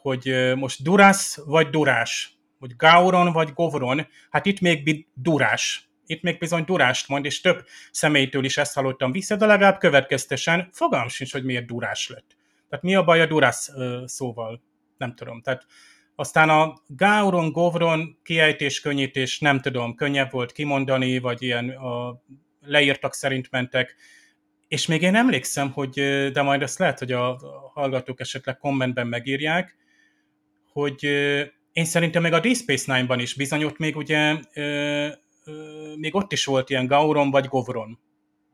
hogy 0.00 0.52
most 0.56 0.82
Durász 0.82 1.38
vagy 1.44 1.68
Durás, 1.68 2.32
hogy 2.58 2.76
Gauron 2.76 3.32
vagy 3.32 3.52
Govron, 3.52 4.06
hát 4.30 4.46
itt 4.46 4.60
még 4.60 5.06
Durás. 5.14 5.90
Itt 6.06 6.22
még 6.22 6.38
bizony 6.38 6.64
Durást 6.64 7.08
mond, 7.08 7.24
és 7.24 7.40
több 7.40 7.64
személytől 7.90 8.44
is 8.44 8.58
ezt 8.58 8.74
hallottam 8.74 9.12
vissza, 9.12 9.36
de 9.36 9.46
legalább 9.46 9.78
következtesen 9.78 10.68
fogalm 10.72 11.08
sincs, 11.08 11.32
hogy 11.32 11.44
miért 11.44 11.66
Durás 11.66 12.08
lett. 12.08 12.36
Tehát 12.68 12.84
mi 12.84 12.94
a 12.94 13.04
baj 13.04 13.20
a 13.20 13.26
Durász 13.26 13.70
szóval? 14.04 14.62
Nem 14.96 15.14
tudom. 15.14 15.42
Tehát 15.42 15.66
aztán 16.14 16.48
a 16.48 16.74
Gauron, 16.86 17.52
Govron 17.52 18.18
kiejtés, 18.22 18.80
könnyítés, 18.80 19.38
nem 19.38 19.60
tudom, 19.60 19.94
könnyebb 19.94 20.30
volt 20.30 20.52
kimondani, 20.52 21.18
vagy 21.18 21.42
ilyen 21.42 21.68
a 21.68 22.22
leírtak 22.60 23.14
szerint 23.14 23.50
mentek 23.50 23.96
és 24.68 24.86
még 24.86 25.02
én 25.02 25.14
emlékszem, 25.14 25.70
hogy, 25.70 25.94
de 26.32 26.42
majd 26.42 26.62
azt 26.62 26.78
lehet, 26.78 26.98
hogy 26.98 27.12
a 27.12 27.38
hallgatók 27.74 28.20
esetleg 28.20 28.58
kommentben 28.58 29.06
megírják, 29.06 29.76
hogy 30.72 31.04
én 31.72 31.84
szerintem 31.84 32.22
meg 32.22 32.32
a 32.32 32.40
Deep 32.40 32.56
Space 32.56 32.94
Nine-ban 32.94 33.20
is 33.20 33.34
bizony 33.34 33.64
ott 33.64 33.78
még 33.78 33.96
ugye 33.96 34.36
még 35.96 36.14
ott 36.14 36.32
is 36.32 36.44
volt 36.44 36.70
ilyen 36.70 36.86
Gauron 36.86 37.30
vagy 37.30 37.46
Govron. 37.46 37.98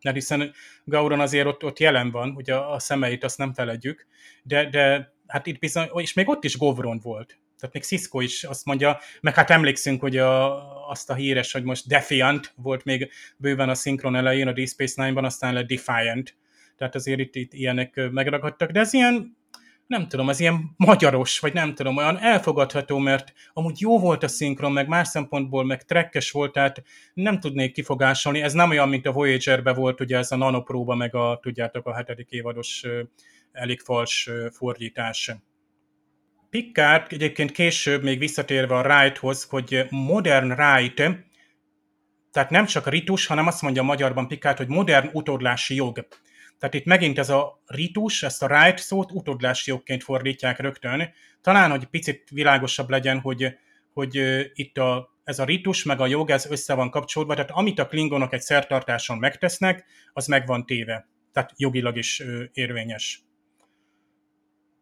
mert 0.03 0.17
hiszen 0.17 0.53
Gauron 0.85 1.21
azért 1.21 1.47
ott, 1.47 1.65
ott 1.65 1.79
jelen 1.79 2.11
van, 2.11 2.31
ugye 2.31 2.55
a 2.55 2.79
szemeit 2.79 3.25
azt 3.25 3.39
nem 3.39 3.53
feledjük, 3.53 4.07
de, 4.43 4.69
de 4.69 5.15
hát 5.27 5.47
itt 5.47 5.59
bizony, 5.59 5.89
és 5.95 6.13
még 6.13 6.29
ott 6.29 6.45
is 6.45 6.57
Govron 6.57 7.01
volt. 7.03 7.39
Tehát 7.59 7.75
még 7.75 7.83
Cisco 7.83 8.21
is 8.21 8.45
azt 8.45 8.65
mondja, 8.65 8.99
meg 9.21 9.35
hát 9.35 9.51
emlékszünk, 9.51 10.01
hogy 10.01 10.17
a, 10.17 10.89
azt 10.91 11.11
a 11.11 11.15
híres, 11.15 11.53
hogy 11.53 11.65
most 11.65 11.89
Defiant 11.89 12.53
volt 12.57 12.85
még 12.85 13.11
bőven 13.37 13.69
a 13.69 13.75
szinkron 13.75 14.17
elején, 14.17 14.49
a 14.49 14.53
Deep 14.53 14.69
Space 14.69 15.03
Nine-ban, 15.03 15.25
aztán 15.25 15.55
lett 15.55 15.67
Defiant. 15.67 16.37
Tehát 16.77 16.95
azért 16.95 17.21
itt, 17.21 17.35
itt 17.35 17.53
ilyenek 17.53 18.01
megragadtak, 18.11 18.71
de 18.71 18.81
ez 18.81 18.93
ilyen 18.93 19.37
nem 19.87 20.09
tudom, 20.09 20.29
az 20.29 20.41
ilyen 20.41 20.75
magyaros, 20.77 21.39
vagy 21.39 21.53
nem 21.53 21.75
tudom, 21.75 21.97
olyan 21.97 22.19
elfogadható, 22.19 22.99
mert 22.99 23.33
amúgy 23.53 23.81
jó 23.81 23.99
volt 23.99 24.23
a 24.23 24.29
szinkron, 24.29 24.73
meg 24.73 24.89
más 24.89 25.09
szempontból, 25.09 25.65
meg 25.65 25.83
trekkes 25.83 26.31
volt, 26.31 26.53
tehát 26.53 26.83
nem 27.15 27.41
tudnék 27.41 27.73
kifogásolni. 27.73 28.43
Ez 28.43 28.53
nem 28.53 28.71
olyan, 28.71 28.89
mint 28.89 29.07
a 29.07 29.13
Voyager-be 29.13 29.73
volt, 29.73 30.01
ugye 30.01 30.17
ez 30.17 30.33
a 30.33 30.37
nanopróba, 30.37 30.95
meg 30.95 31.15
a, 31.15 31.39
tudjátok, 31.43 31.87
a 31.87 31.95
hetedik 31.95 32.31
évados 32.31 32.85
elég 33.53 33.81
fals 33.81 34.31
fordítás. 34.51 35.31
Picard 36.55 37.07
egyébként 37.09 37.53
később, 37.53 38.03
még 38.03 38.19
visszatérve 38.19 38.77
a 38.77 38.87
Wright-hoz, 38.87 39.45
hogy 39.45 39.87
modern 39.91 40.51
Wright, 40.51 40.95
tehát 42.31 42.51
nem 42.51 42.67
csak 42.67 42.89
ritus, 42.89 43.27
hanem 43.27 43.47
azt 43.47 43.63
mondja 43.63 43.83
magyarban 43.83 44.29
Picard, 44.29 44.57
hogy 44.57 44.69
modern 44.69 45.09
utódlási 45.13 45.75
jog. 45.75 46.09
Tehát 46.59 46.75
itt 46.75 46.85
megint 46.85 47.19
ez 47.19 47.31
a 47.31 47.63
ritus, 47.67 48.23
ezt 48.23 48.43
a 48.43 48.47
right 48.47 48.79
szót 48.79 49.13
utódlási 49.13 49.71
jogként 49.71 50.03
fordítják 50.03 50.59
rögtön. 50.59 51.13
Talán, 51.41 51.71
hogy 51.71 51.85
picit 51.85 52.29
világosabb 52.31 52.91
legyen, 52.91 53.21
hogy, 53.21 53.59
hogy 53.93 54.21
itt 54.53 54.79
a, 54.79 55.17
ez 55.25 55.39
a 55.39 55.45
ritus 55.45 55.85
meg 55.85 56.01
a 56.01 56.07
jog, 56.07 56.31
ez 56.31 56.47
össze 56.51 56.75
van 56.75 56.91
kapcsolódva, 56.91 57.35
tehát 57.35 57.51
amit 57.51 57.79
a 57.79 57.87
klingonok 57.87 58.33
egy 58.33 58.43
szertartáson 58.43 59.19
megtesznek, 59.19 59.85
az 60.13 60.27
meg 60.27 60.47
van 60.47 60.67
téve. 60.67 61.09
Tehát 61.33 61.53
jogilag 61.57 61.97
is 61.97 62.23
érvényes. 62.53 63.23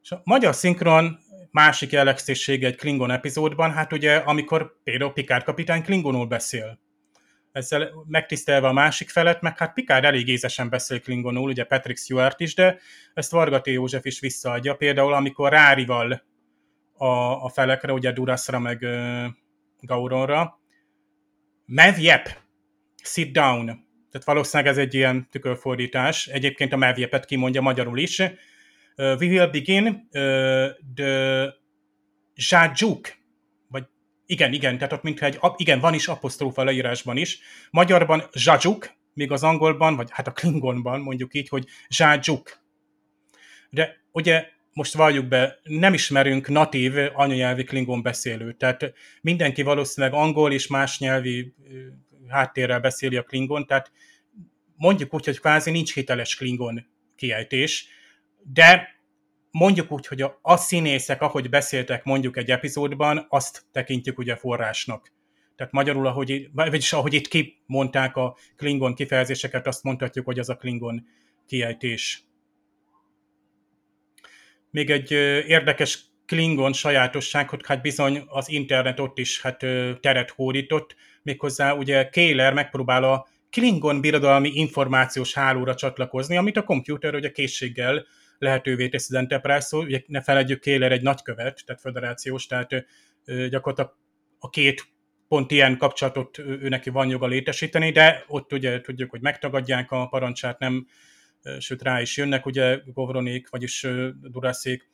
És 0.02 0.10
a 0.10 0.20
magyar 0.24 0.54
szinkron 0.54 1.18
másik 1.50 1.90
jellegzetessége 1.90 2.66
egy 2.66 2.76
Klingon 2.76 3.10
epizódban, 3.10 3.72
hát 3.72 3.92
ugye 3.92 4.16
amikor 4.16 4.80
például 4.84 5.12
Picard 5.12 5.42
kapitány 5.42 5.82
Klingonul 5.82 6.26
beszél 6.26 6.80
ezzel 7.52 7.90
megtisztelve 8.06 8.68
a 8.68 8.72
másik 8.72 9.10
felet, 9.10 9.40
meg 9.40 9.58
hát 9.58 9.72
Picard 9.72 10.04
elég 10.04 10.28
ézesen 10.28 10.68
beszél 10.68 11.00
Klingonul, 11.00 11.48
ugye 11.48 11.64
Patrick 11.64 11.98
Stewart 11.98 12.40
is, 12.40 12.54
de 12.54 12.78
ezt 13.14 13.30
Varga 13.30 13.60
József 13.64 14.04
is 14.04 14.20
visszaadja. 14.20 14.74
Például, 14.74 15.12
amikor 15.12 15.50
rárival 15.50 16.22
a, 16.92 17.06
a 17.44 17.48
felekre, 17.48 17.92
ugye 17.92 18.12
Durasra 18.12 18.58
meg 18.58 18.82
uh, 18.82 19.24
Gauronra, 19.80 20.60
Mev 21.66 21.94
sit 23.02 23.32
down. 23.32 23.66
Tehát 24.10 24.26
valószínűleg 24.26 24.72
ez 24.72 24.78
egy 24.78 24.94
ilyen 24.94 25.28
tükörfordítás. 25.30 26.26
Egyébként 26.26 26.72
a 26.72 26.76
Mev 26.76 26.98
kimondja 27.26 27.60
magyarul 27.60 27.98
is. 27.98 28.22
Uh, 28.96 29.16
we 29.20 29.26
will 29.26 29.50
begin 29.50 29.86
uh, 29.86 30.68
the 30.94 31.54
Jajuk 32.34 33.20
igen, 34.32 34.52
igen, 34.52 34.78
tehát 34.78 34.92
ott 34.92 35.02
mintha 35.02 35.26
egy, 35.26 35.38
igen, 35.56 35.80
van 35.80 35.94
is 35.94 36.08
apostrófa 36.08 36.64
leírásban 36.64 37.16
is. 37.16 37.40
Magyarban 37.70 38.22
zsajuk, 38.32 38.90
még 39.12 39.30
az 39.30 39.42
angolban, 39.42 39.96
vagy 39.96 40.08
hát 40.10 40.26
a 40.26 40.32
klingonban 40.32 41.00
mondjuk 41.00 41.34
így, 41.34 41.48
hogy 41.48 41.66
zsájuk. 41.88 42.60
De 43.70 43.96
ugye 44.12 44.48
most 44.72 44.94
valljuk 44.94 45.26
be, 45.26 45.58
nem 45.62 45.94
ismerünk 45.94 46.48
natív 46.48 46.92
anyanyelvi 47.12 47.64
klingon 47.64 48.02
beszélőt, 48.02 48.56
tehát 48.56 48.92
mindenki 49.20 49.62
valószínűleg 49.62 50.16
angol 50.16 50.52
és 50.52 50.66
más 50.66 50.98
nyelvi 50.98 51.54
háttérrel 52.28 52.80
beszéli 52.80 53.16
a 53.16 53.22
klingon, 53.22 53.66
tehát 53.66 53.92
mondjuk 54.76 55.14
úgy, 55.14 55.24
hogy 55.24 55.40
kvázi 55.40 55.70
nincs 55.70 55.94
hiteles 55.94 56.36
klingon 56.36 56.86
kiejtés, 57.16 57.86
de 58.42 58.88
mondjuk 59.50 59.92
úgy, 59.92 60.06
hogy 60.06 60.22
a, 60.22 60.38
a 60.42 60.56
színészek, 60.56 61.22
ahogy 61.22 61.48
beszéltek 61.48 62.04
mondjuk 62.04 62.36
egy 62.36 62.50
epizódban, 62.50 63.26
azt 63.28 63.64
tekintjük 63.72 64.18
ugye 64.18 64.36
forrásnak. 64.36 65.12
Tehát 65.56 65.72
magyarul, 65.72 66.06
ahogy, 66.06 66.48
vagyis 66.52 66.92
ahogy 66.92 67.12
itt 67.12 67.28
kimondták 67.28 68.16
a 68.16 68.36
Klingon 68.56 68.94
kifejezéseket, 68.94 69.66
azt 69.66 69.82
mondhatjuk, 69.82 70.24
hogy 70.24 70.38
az 70.38 70.48
a 70.48 70.56
Klingon 70.56 71.06
kiejtés. 71.46 72.22
Még 74.70 74.90
egy 74.90 75.10
érdekes 75.48 76.04
Klingon 76.26 76.72
sajátosság, 76.72 77.48
hogy 77.48 77.60
hát 77.66 77.82
bizony 77.82 78.24
az 78.26 78.48
internet 78.50 79.00
ott 79.00 79.18
is 79.18 79.40
hát 79.40 79.58
teret 80.00 80.30
hódított, 80.30 80.96
méghozzá 81.22 81.72
ugye 81.72 82.08
Kéler 82.08 82.52
megpróbál 82.52 83.04
a 83.04 83.28
Klingon 83.50 84.00
birodalmi 84.00 84.50
információs 84.54 85.34
hálóra 85.34 85.74
csatlakozni, 85.74 86.36
amit 86.36 86.56
a 86.56 86.64
komputer 86.64 87.14
ugye 87.14 87.30
készséggel 87.30 88.06
lehetővé 88.42 88.88
teszi 88.88 89.14
az 89.14 89.20
Enterprise, 89.20 89.76
ugye 89.76 90.02
ne 90.06 90.22
felejtjük, 90.22 90.60
Kéler 90.60 90.92
egy 90.92 91.02
nagykövet, 91.02 91.62
tehát 91.66 91.80
föderációs, 91.80 92.46
tehát 92.46 92.68
gyakorlatilag 93.24 93.96
a 94.38 94.50
két 94.50 94.88
pont 95.28 95.50
ilyen 95.50 95.76
kapcsolatot 95.76 96.38
ő 96.38 96.68
neki 96.68 96.90
van 96.90 97.08
joga 97.08 97.26
létesíteni, 97.26 97.90
de 97.90 98.24
ott 98.28 98.52
ugye 98.52 98.80
tudjuk, 98.80 99.10
hogy 99.10 99.20
megtagadják 99.20 99.90
a 99.90 100.06
parancsát, 100.06 100.58
nem, 100.58 100.86
sőt 101.58 101.82
rá 101.82 102.00
is 102.00 102.16
jönnek, 102.16 102.46
ugye 102.46 102.78
Govronék, 102.84 103.48
vagyis 103.50 103.86
Duraszék. 104.20 104.90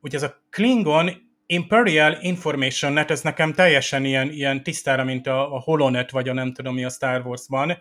Ugye 0.00 0.16
ez 0.16 0.22
a 0.22 0.42
Klingon 0.50 1.10
Imperial 1.46 2.18
Information 2.20 2.92
Net, 2.92 3.10
ez 3.10 3.20
nekem 3.20 3.52
teljesen 3.52 4.04
ilyen, 4.04 4.30
ilyen 4.30 4.62
tisztára, 4.62 5.04
mint 5.04 5.26
a, 5.26 5.54
a 5.54 5.60
Holonet, 5.60 6.10
vagy 6.10 6.28
a 6.28 6.32
nem 6.32 6.52
tudom 6.52 6.74
mi 6.74 6.84
a 6.84 6.90
Star 6.90 7.26
Wars-ban, 7.26 7.78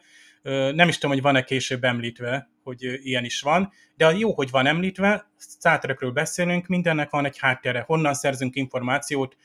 nem 0.52 0.88
is 0.88 0.96
tudom, 0.96 1.12
hogy 1.12 1.22
van-e 1.22 1.44
később 1.44 1.84
említve, 1.84 2.50
hogy 2.64 2.84
ilyen 3.04 3.24
is 3.24 3.42
van, 3.42 3.72
de 3.96 4.12
jó, 4.12 4.34
hogy 4.34 4.50
van 4.50 4.66
említve, 4.66 5.32
Star 5.40 6.14
beszélünk, 6.14 6.68
mindennek 6.68 7.10
van 7.10 7.26
egy 7.26 7.38
háttere, 7.40 7.84
honnan 7.88 8.14
szerzünk 8.14 8.56
információt, 8.56 9.38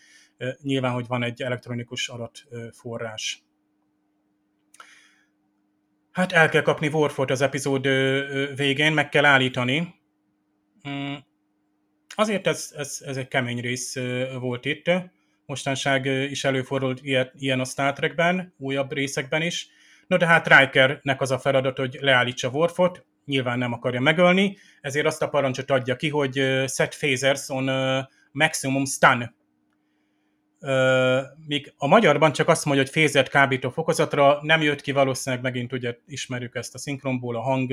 nyilván, 0.62 0.92
hogy 0.92 1.06
van 1.06 1.22
egy 1.22 1.42
elektronikus 1.42 2.08
adatforrás. 2.08 3.42
Hát 6.10 6.32
el 6.32 6.48
kell 6.48 6.62
kapni 6.62 6.88
Worfot 6.88 7.30
az 7.30 7.40
epizód 7.40 7.86
végén, 8.56 8.92
meg 8.92 9.08
kell 9.08 9.24
állítani. 9.24 9.94
Mm, 10.88 11.14
azért 12.08 12.46
ez, 12.46 12.72
ez, 12.76 12.98
ez 13.04 13.16
egy 13.16 13.28
kemény 13.28 13.60
rész 13.60 13.94
volt 14.40 14.64
itt. 14.64 14.90
Mostanság 15.46 16.04
is 16.06 16.44
előfordult 16.44 17.00
ilyen 17.34 17.60
a 17.60 17.64
Star 17.64 17.92
Trekben, 17.92 18.54
újabb 18.58 18.92
részekben 18.92 19.42
is 19.42 19.78
No 20.10 20.16
de 20.16 20.26
hát 20.26 20.48
Rikernek 20.48 21.20
az 21.20 21.30
a 21.30 21.38
feladat, 21.38 21.78
hogy 21.78 21.98
leállítsa 22.00 22.48
Worfot, 22.48 23.04
nyilván 23.24 23.58
nem 23.58 23.72
akarja 23.72 24.00
megölni, 24.00 24.56
ezért 24.80 25.06
azt 25.06 25.22
a 25.22 25.28
parancsot 25.28 25.70
adja 25.70 25.96
ki, 25.96 26.08
hogy 26.08 26.32
set 26.66 26.96
phasers 26.98 27.48
on 27.48 27.70
maximum 28.32 28.84
stun. 28.84 29.34
Míg 31.46 31.72
a 31.76 31.86
magyarban 31.86 32.32
csak 32.32 32.48
azt 32.48 32.64
mondja, 32.64 32.82
hogy 32.82 32.92
fézert 32.92 33.28
kábító 33.28 33.70
fokozatra, 33.70 34.38
nem 34.42 34.62
jött 34.62 34.80
ki 34.80 34.92
valószínűleg 34.92 35.44
megint, 35.44 35.72
ugye 35.72 35.96
ismerjük 36.06 36.54
ezt 36.54 36.74
a 36.74 36.78
szinkronból, 36.78 37.36
a 37.36 37.40
hang, 37.40 37.68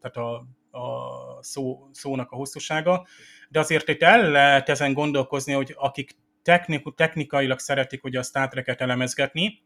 tehát 0.00 0.16
a, 0.16 0.34
a 0.78 1.42
szó, 1.42 1.88
szónak 1.92 2.30
a 2.30 2.36
hosszúsága, 2.36 3.06
de 3.48 3.58
azért 3.58 3.88
itt 3.88 4.02
el 4.02 4.30
lehet 4.30 4.68
ezen 4.68 4.92
gondolkozni, 4.92 5.52
hogy 5.52 5.74
akik 5.78 6.16
technik, 6.42 6.94
technikailag 6.94 7.58
szeretik 7.58 8.04
ugye 8.04 8.18
a 8.18 8.22
Star 8.22 8.48
Trek-et 8.48 8.80
elemezgetni, 8.80 9.62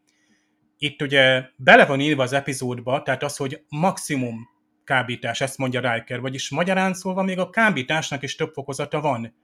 itt 0.77 1.01
ugye 1.01 1.43
bele 1.55 1.85
van 1.85 1.99
írva 1.99 2.23
az 2.23 2.33
epizódba, 2.33 3.01
tehát 3.01 3.23
az, 3.23 3.37
hogy 3.37 3.61
maximum 3.69 4.49
kábítás, 4.83 5.41
ezt 5.41 5.57
mondja 5.57 5.93
Riker, 5.93 6.21
vagyis 6.21 6.49
magyarán 6.49 6.93
szólva 6.93 7.23
még 7.23 7.39
a 7.39 7.49
kábításnak 7.49 8.23
is 8.23 8.35
több 8.35 8.53
fokozata 8.53 9.01
van. 9.01 9.35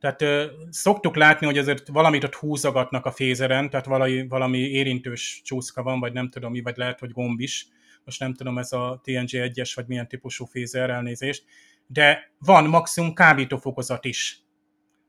Tehát 0.00 0.22
ö, 0.22 0.44
szoktuk 0.70 1.16
látni, 1.16 1.46
hogy 1.46 1.58
azért 1.58 1.88
valamit 1.88 2.24
ott 2.24 2.34
húzogatnak 2.34 3.06
a 3.06 3.10
fézeren, 3.10 3.70
tehát 3.70 3.86
valami, 3.86 4.26
valami 4.28 4.58
érintős 4.58 5.40
csúszka 5.44 5.82
van, 5.82 6.00
vagy 6.00 6.12
nem 6.12 6.28
tudom 6.28 6.50
mi, 6.50 6.60
vagy 6.60 6.76
lehet, 6.76 6.98
hogy 6.98 7.10
gomb 7.10 7.40
is. 7.40 7.66
Most 8.04 8.20
nem 8.20 8.34
tudom, 8.34 8.58
ez 8.58 8.72
a 8.72 9.00
TNG 9.04 9.28
1-es, 9.30 9.72
vagy 9.74 9.86
milyen 9.86 10.08
típusú 10.08 10.44
fézer 10.44 10.90
elnézést. 10.90 11.44
De 11.86 12.32
van 12.38 12.64
maximum 12.64 13.14
kábító 13.14 13.56
fokozat 13.56 14.04
is. 14.04 14.41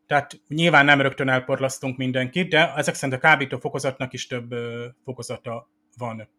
Tehát 0.07 0.41
nyilván 0.47 0.85
nem 0.85 1.01
rögtön 1.01 1.29
elporlasztunk 1.29 1.97
mindenkit, 1.97 2.49
de 2.49 2.73
ezek 2.73 2.95
szerint 2.95 3.17
a 3.17 3.21
kábító 3.21 3.57
fokozatnak 3.57 4.13
is 4.13 4.27
több 4.27 4.55
fokozata 5.03 5.69
van. 5.97 6.29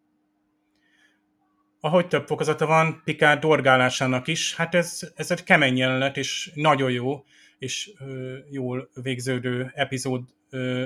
Ahogy 1.81 2.09
több 2.09 2.27
fokozata 2.27 2.67
van, 2.67 3.03
Picard 3.05 3.41
dorgálásának 3.41 4.27
is, 4.27 4.55
hát 4.55 4.75
ez, 4.75 5.13
ez 5.15 5.31
egy 5.31 5.45
kemény 5.45 5.77
jelenet, 5.77 6.17
és 6.17 6.51
nagyon 6.55 6.91
jó, 6.91 7.25
és 7.59 7.91
ö, 7.99 8.37
jól 8.51 8.91
végződő 9.03 9.71
epizód 9.75 10.23
ö, 10.51 10.85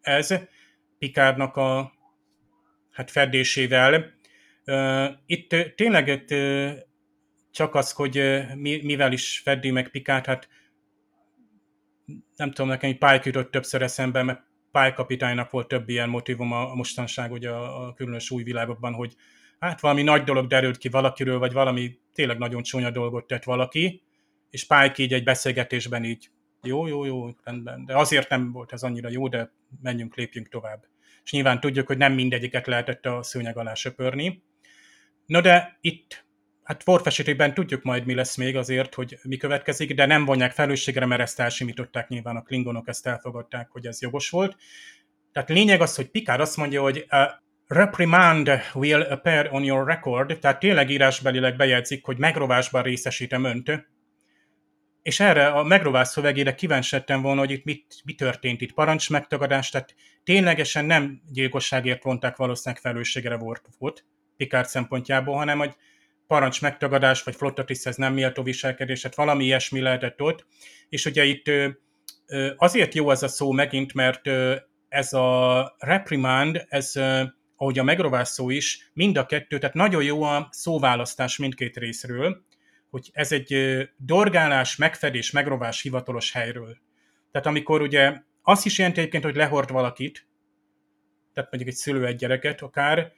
ez, 0.00 0.34
Picardnak 0.98 1.56
a 1.56 1.92
hát 2.90 3.10
fedésével. 3.10 4.12
Ö, 4.64 5.06
itt 5.26 5.56
tényleg 5.76 6.08
itt, 6.08 6.34
csak 7.50 7.74
az, 7.74 7.92
hogy 7.92 8.44
mi, 8.54 8.80
mivel 8.82 9.12
is 9.12 9.40
feddi 9.44 9.70
meg 9.70 9.88
Picard, 9.88 10.26
hát 10.26 10.48
nem 12.36 12.50
tudom, 12.50 12.68
nekem 12.68 12.90
egy 12.90 12.98
Pike 12.98 13.20
jutott 13.24 13.50
többször 13.50 13.82
eszembe, 13.82 14.22
mert 14.22 14.42
Pike 14.72 14.92
kapitánynak 14.92 15.50
volt 15.50 15.68
több 15.68 15.88
ilyen 15.88 16.08
motivum 16.08 16.52
a, 16.52 16.74
mostanság, 16.74 17.32
ugye 17.32 17.50
a, 17.50 17.86
a 17.86 17.94
különös 17.94 18.30
új 18.30 18.42
világokban, 18.42 18.92
hogy 18.92 19.14
hát 19.58 19.80
valami 19.80 20.02
nagy 20.02 20.24
dolog 20.24 20.46
derült 20.46 20.76
ki 20.76 20.88
valakiről, 20.88 21.38
vagy 21.38 21.52
valami 21.52 21.98
tényleg 22.12 22.38
nagyon 22.38 22.62
csúnya 22.62 22.90
dolgot 22.90 23.26
tett 23.26 23.44
valaki, 23.44 24.02
és 24.50 24.66
Pike 24.66 25.02
így 25.02 25.12
egy 25.12 25.24
beszélgetésben 25.24 26.04
így 26.04 26.30
jó, 26.62 26.86
jó, 26.86 27.04
jó, 27.04 27.28
rendben, 27.44 27.84
de 27.84 27.96
azért 27.96 28.28
nem 28.28 28.52
volt 28.52 28.72
ez 28.72 28.82
annyira 28.82 29.08
jó, 29.08 29.28
de 29.28 29.52
menjünk, 29.82 30.14
lépjünk 30.14 30.48
tovább. 30.48 30.84
És 31.24 31.32
nyilván 31.32 31.60
tudjuk, 31.60 31.86
hogy 31.86 31.96
nem 31.96 32.12
mindegyiket 32.12 32.66
lehetett 32.66 33.06
a 33.06 33.22
szőnyeg 33.22 33.56
alá 33.56 33.74
söpörni. 33.74 34.42
No 35.26 35.40
de 35.40 35.78
itt, 35.80 36.25
hát 36.66 36.82
Worf 36.86 37.06
esetében 37.06 37.54
tudjuk 37.54 37.82
majd, 37.82 38.06
mi 38.06 38.14
lesz 38.14 38.36
még 38.36 38.56
azért, 38.56 38.94
hogy 38.94 39.18
mi 39.22 39.36
következik, 39.36 39.94
de 39.94 40.06
nem 40.06 40.24
vonják 40.24 40.52
felelősségre, 40.52 41.06
mert 41.06 41.20
ezt 41.20 41.40
elsimították 41.40 42.08
nyilván 42.08 42.36
a 42.36 42.42
klingonok, 42.42 42.88
ezt 42.88 43.06
elfogadták, 43.06 43.68
hogy 43.70 43.86
ez 43.86 44.00
jogos 44.00 44.30
volt. 44.30 44.56
Tehát 45.32 45.48
lényeg 45.48 45.80
az, 45.80 45.94
hogy 45.94 46.10
Picard 46.10 46.40
azt 46.40 46.56
mondja, 46.56 46.82
hogy 46.82 47.06
a 47.08 47.42
reprimand 47.66 48.50
will 48.74 49.00
appear 49.00 49.48
on 49.52 49.64
your 49.64 49.86
record, 49.86 50.38
tehát 50.38 50.58
tényleg 50.58 50.90
írásbelileg 50.90 51.56
bejegyzik, 51.56 52.04
hogy 52.04 52.18
megrovásban 52.18 52.82
részesítem 52.82 53.44
önt, 53.44 53.86
és 55.02 55.20
erre 55.20 55.46
a 55.46 55.62
megrovás 55.62 56.08
szövegére 56.08 56.54
kíváncsi 56.54 56.96
volna, 57.06 57.40
hogy 57.40 57.50
itt 57.50 57.64
mit, 57.64 58.00
mi 58.04 58.14
történt 58.14 58.60
itt, 58.60 58.72
parancs 58.72 59.10
megtagadás, 59.10 59.70
tehát 59.70 59.94
ténylegesen 60.24 60.84
nem 60.84 61.22
gyilkosságért 61.32 62.02
vonták 62.02 62.36
valószínűleg 62.36 62.82
felelősségre 62.82 63.36
Worfot, 63.36 64.04
Picard 64.36 64.66
szempontjából, 64.66 65.36
hanem 65.36 65.58
hogy 65.58 65.76
parancs 66.26 66.62
megtagadás, 66.62 67.22
vagy 67.22 67.34
flottatiszthez 67.34 67.96
nem 67.96 68.12
méltó 68.12 68.42
viselkedés, 68.42 69.00
tehát 69.00 69.16
valami 69.16 69.44
ilyesmi 69.44 69.80
lehetett 69.80 70.20
ott. 70.20 70.46
És 70.88 71.04
ugye 71.04 71.24
itt 71.24 71.50
azért 72.56 72.94
jó 72.94 73.10
ez 73.10 73.22
a 73.22 73.28
szó 73.28 73.52
megint, 73.52 73.94
mert 73.94 74.30
ez 74.88 75.12
a 75.12 75.74
reprimand, 75.78 76.66
ez 76.68 76.92
ahogy 77.56 77.78
a 77.78 77.82
megrovás 77.82 78.28
szó 78.28 78.50
is, 78.50 78.90
mind 78.92 79.16
a 79.16 79.26
kettő, 79.26 79.58
tehát 79.58 79.74
nagyon 79.74 80.02
jó 80.02 80.22
a 80.22 80.48
szóválasztás 80.50 81.36
mindkét 81.36 81.76
részről, 81.76 82.44
hogy 82.90 83.10
ez 83.12 83.32
egy 83.32 83.80
dorgálás, 83.96 84.76
megfedés, 84.76 85.30
megrovás 85.30 85.82
hivatalos 85.82 86.32
helyről. 86.32 86.76
Tehát 87.30 87.46
amikor 87.46 87.80
ugye 87.80 88.14
azt 88.42 88.66
is 88.66 88.78
jelenti 88.78 89.00
egyébként, 89.00 89.24
hogy 89.24 89.36
lehord 89.36 89.70
valakit, 89.70 90.26
tehát 91.32 91.50
mondjuk 91.50 91.74
egy 91.74 91.80
szülő 91.80 92.06
egy 92.06 92.16
gyereket 92.16 92.62
akár, 92.62 93.12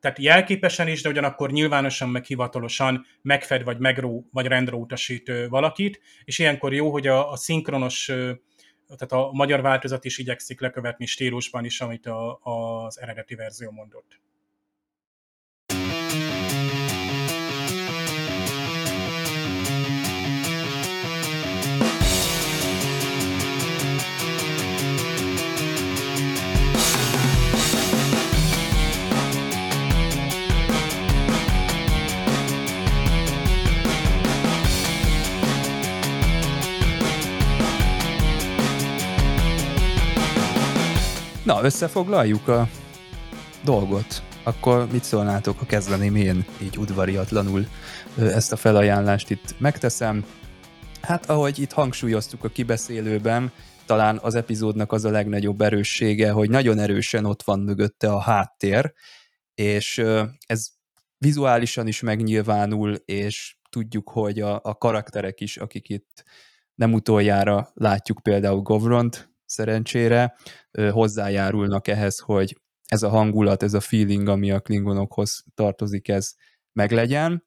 tehát 0.00 0.18
jelképesen 0.18 0.88
is, 0.88 1.02
de 1.02 1.08
ugyanakkor 1.08 1.50
nyilvánosan, 1.50 2.08
meg 2.08 2.24
hivatalosan 2.24 3.06
megfed, 3.22 3.64
vagy 3.64 3.78
megró, 3.78 4.28
vagy 4.32 4.46
rendre 4.46 4.76
utasít 4.76 5.32
valakit, 5.48 6.00
és 6.24 6.38
ilyenkor 6.38 6.74
jó, 6.74 6.90
hogy 6.90 7.06
a, 7.06 7.30
a 7.30 7.36
szinkronos, 7.36 8.04
tehát 8.86 9.12
a 9.12 9.30
magyar 9.32 9.60
változat 9.60 10.04
is 10.04 10.18
igyekszik 10.18 10.60
lekövetni 10.60 11.06
stílusban 11.06 11.64
is, 11.64 11.80
amit 11.80 12.06
a, 12.06 12.38
az 12.42 13.00
eredeti 13.00 13.34
verzió 13.34 13.70
mondott. 13.70 14.20
Na, 41.48 41.62
összefoglaljuk 41.62 42.48
a 42.48 42.68
dolgot. 43.64 44.22
Akkor 44.42 44.86
mit 44.92 45.04
szólnátok, 45.04 45.58
ha 45.58 45.66
kezdeném 45.66 46.16
én 46.16 46.44
így 46.62 46.78
udvariatlanul 46.78 47.66
ezt 48.16 48.52
a 48.52 48.56
felajánlást 48.56 49.30
itt 49.30 49.54
megteszem? 49.58 50.24
Hát 51.00 51.30
ahogy 51.30 51.58
itt 51.58 51.72
hangsúlyoztuk 51.72 52.44
a 52.44 52.48
kibeszélőben, 52.48 53.52
talán 53.86 54.18
az 54.22 54.34
epizódnak 54.34 54.92
az 54.92 55.04
a 55.04 55.10
legnagyobb 55.10 55.60
erőssége, 55.60 56.30
hogy 56.30 56.50
nagyon 56.50 56.78
erősen 56.78 57.24
ott 57.24 57.42
van 57.42 57.60
mögötte 57.60 58.12
a 58.12 58.20
háttér, 58.20 58.92
és 59.54 60.02
ez 60.46 60.68
vizuálisan 61.18 61.86
is 61.86 62.00
megnyilvánul, 62.00 62.94
és 62.94 63.56
tudjuk, 63.70 64.10
hogy 64.10 64.40
a, 64.40 64.60
a 64.62 64.74
karakterek 64.78 65.40
is, 65.40 65.56
akik 65.56 65.88
itt 65.88 66.24
nem 66.74 66.92
utoljára 66.92 67.70
látjuk 67.74 68.22
például 68.22 68.60
Govront, 68.60 69.36
szerencsére 69.48 70.36
hozzájárulnak 70.90 71.88
ehhez, 71.88 72.18
hogy 72.18 72.56
ez 72.84 73.02
a 73.02 73.08
hangulat, 73.08 73.62
ez 73.62 73.74
a 73.74 73.80
feeling, 73.80 74.28
ami 74.28 74.50
a 74.50 74.60
klingonokhoz 74.60 75.44
tartozik, 75.54 76.08
ez 76.08 76.32
meglegyen. 76.72 77.46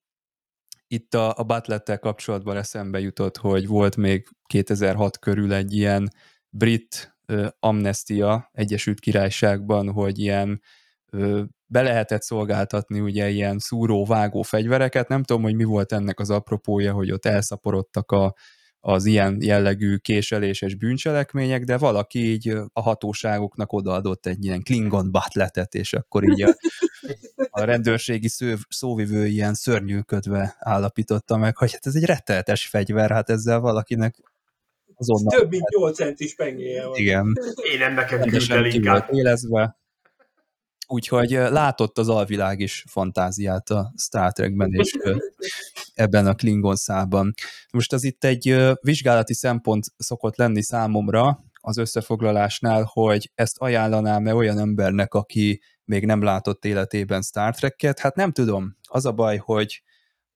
Itt 0.88 1.14
a, 1.14 1.34
a 1.38 1.44
Butlettel 1.44 2.00
kapcsolatban 2.00 2.58
eszembe 2.58 3.00
jutott, 3.00 3.38
hogy 3.38 3.68
volt 3.68 3.98
még 3.98 4.28
2006 4.46 5.20
körül 5.20 5.54
egy 5.54 5.74
ilyen 5.74 6.12
brit 6.50 7.18
ö, 7.26 7.48
amnestia 7.60 8.50
Egyesült 8.52 9.00
Királyságban, 9.00 9.92
hogy 9.92 10.20
ilyen 10.20 10.62
ö, 11.12 11.44
be 11.66 11.82
lehetett 11.82 12.22
szolgáltatni 12.22 13.00
ugye 13.00 13.30
ilyen 13.30 13.60
szúró-vágó 13.60 14.42
fegyvereket. 14.42 15.08
Nem 15.08 15.24
tudom, 15.24 15.42
hogy 15.42 15.56
mi 15.56 15.64
volt 15.64 15.92
ennek 15.92 16.20
az 16.20 16.30
apropója, 16.30 16.94
hogy 16.94 17.12
ott 17.12 17.26
elszaporodtak 17.26 18.12
a, 18.12 18.36
az 18.84 19.06
ilyen 19.06 19.38
jellegű 19.42 19.96
késeléses 19.96 20.76
bűncselekmények, 20.76 21.64
de 21.64 21.78
valaki 21.78 22.20
így 22.20 22.50
a 22.74 22.82
hatóságoknak 22.82 23.74
odaadott 23.74 24.26
egy 24.26 24.46
ilyen 24.46 24.64
Klingon 24.64 25.12
batletet, 25.12 25.74
és 25.74 25.94
akkor 25.94 26.24
így 26.24 26.42
a, 26.42 26.56
a 27.62 27.64
rendőrségi 27.64 28.28
sző, 28.28 28.56
szóvivő 28.70 29.26
ilyen 29.26 29.54
szörnyűködve 29.54 30.56
állapította 30.60 31.38
meg, 31.38 31.58
hogy 31.58 31.72
hát 31.72 31.86
ez 31.86 31.96
egy 31.96 32.06
retteltes 32.06 32.68
fegyver, 32.68 33.12
hát 33.12 33.30
ezzel 33.30 33.60
valakinek 33.60 34.16
azonnal... 34.96 35.40
Több 35.40 35.50
mint 35.50 35.70
8 35.70 35.96
centis 35.96 36.36
pengéje 36.36 36.86
van. 36.86 36.96
Igen. 36.96 37.34
Én 37.74 37.82
ennek 37.82 38.12
nekem 38.12 38.66
inkább. 38.66 39.08
Élezve. 39.12 39.80
Úgyhogy 40.92 41.30
látott 41.30 41.98
az 41.98 42.10
alvilág 42.10 42.60
is 42.60 42.84
fantáziát 42.90 43.70
a 43.70 43.94
Star 43.98 44.32
Trekben, 44.32 44.74
és 44.74 44.98
ebben 45.94 46.28
a 46.28 46.36
Klingon 46.36 46.76
szában. 46.76 47.34
Most 47.72 47.94
az 47.94 48.04
itt 48.04 48.24
egy 48.24 48.56
vizsgálati 48.82 49.34
szempont 49.34 49.86
szokott 49.98 50.36
lenni 50.36 50.64
számomra 50.64 51.44
az 51.62 51.78
összefoglalásnál, 51.78 52.90
hogy 52.94 53.32
ezt 53.36 53.58
ajánlanám-e 53.58 54.36
olyan 54.36 54.60
embernek, 54.60 55.14
aki 55.14 55.62
még 55.86 56.06
nem 56.06 56.22
látott 56.22 56.66
életében 56.66 57.22
Star 57.22 57.56
Trek-et? 57.56 58.00
Hát 58.00 58.16
nem 58.16 58.32
tudom. 58.32 58.78
Az 58.90 59.06
a 59.06 59.12
baj, 59.12 59.38
hogy 59.38 59.84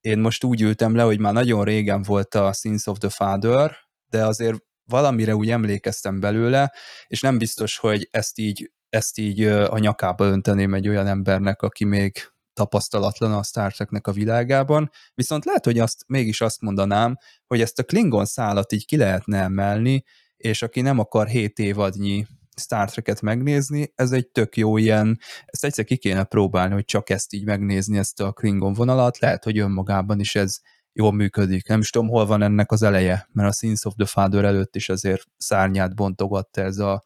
én 0.00 0.18
most 0.18 0.44
úgy 0.44 0.60
ültem 0.60 0.94
le, 0.94 1.02
hogy 1.02 1.18
már 1.18 1.32
nagyon 1.32 1.64
régen 1.64 2.02
volt 2.02 2.34
a 2.34 2.52
Sins 2.52 2.86
of 2.86 2.98
the 2.98 3.08
Father, 3.08 3.76
de 4.10 4.26
azért 4.26 4.64
valamire 4.84 5.34
úgy 5.34 5.50
emlékeztem 5.50 6.20
belőle, 6.20 6.72
és 7.06 7.20
nem 7.20 7.38
biztos, 7.38 7.78
hogy 7.78 8.08
ezt 8.10 8.38
így 8.38 8.70
ezt 8.88 9.18
így 9.18 9.44
a 9.44 9.78
nyakába 9.78 10.24
önteném 10.24 10.74
egy 10.74 10.88
olyan 10.88 11.06
embernek, 11.06 11.62
aki 11.62 11.84
még 11.84 12.30
tapasztalatlan 12.52 13.32
a 13.32 13.42
Star 13.42 13.72
Treknek 13.72 14.06
a 14.06 14.12
világában, 14.12 14.90
viszont 15.14 15.44
lehet, 15.44 15.64
hogy 15.64 15.78
azt, 15.78 16.04
mégis 16.06 16.40
azt 16.40 16.60
mondanám, 16.60 17.16
hogy 17.46 17.60
ezt 17.60 17.78
a 17.78 17.84
Klingon 17.84 18.24
szálat 18.24 18.72
így 18.72 18.86
ki 18.86 18.96
lehetne 18.96 19.38
emelni, 19.38 20.04
és 20.36 20.62
aki 20.62 20.80
nem 20.80 20.98
akar 20.98 21.26
7 21.26 21.58
évadnyi 21.58 22.26
Star 22.60 22.90
Trek-et 22.90 23.20
megnézni, 23.20 23.92
ez 23.94 24.12
egy 24.12 24.28
tök 24.28 24.56
jó 24.56 24.76
ilyen, 24.76 25.18
ezt 25.44 25.64
egyszer 25.64 25.84
ki 25.84 25.96
kéne 25.96 26.24
próbálni, 26.24 26.74
hogy 26.74 26.84
csak 26.84 27.10
ezt 27.10 27.32
így 27.32 27.44
megnézni, 27.44 27.98
ezt 27.98 28.20
a 28.20 28.32
Klingon 28.32 28.72
vonalat, 28.72 29.18
lehet, 29.18 29.44
hogy 29.44 29.58
önmagában 29.58 30.20
is 30.20 30.34
ez 30.34 30.58
jól 30.92 31.12
működik. 31.12 31.68
Nem 31.68 31.80
is 31.80 31.90
tudom, 31.90 32.08
hol 32.08 32.26
van 32.26 32.42
ennek 32.42 32.72
az 32.72 32.82
eleje, 32.82 33.28
mert 33.32 33.48
a 33.48 33.52
Sins 33.52 33.84
of 33.84 33.94
the 33.94 34.06
Father 34.06 34.44
előtt 34.44 34.76
is 34.76 34.88
azért 34.88 35.22
szárnyát 35.36 35.94
bontogatta 35.94 36.60
ez 36.60 36.78
a 36.78 37.02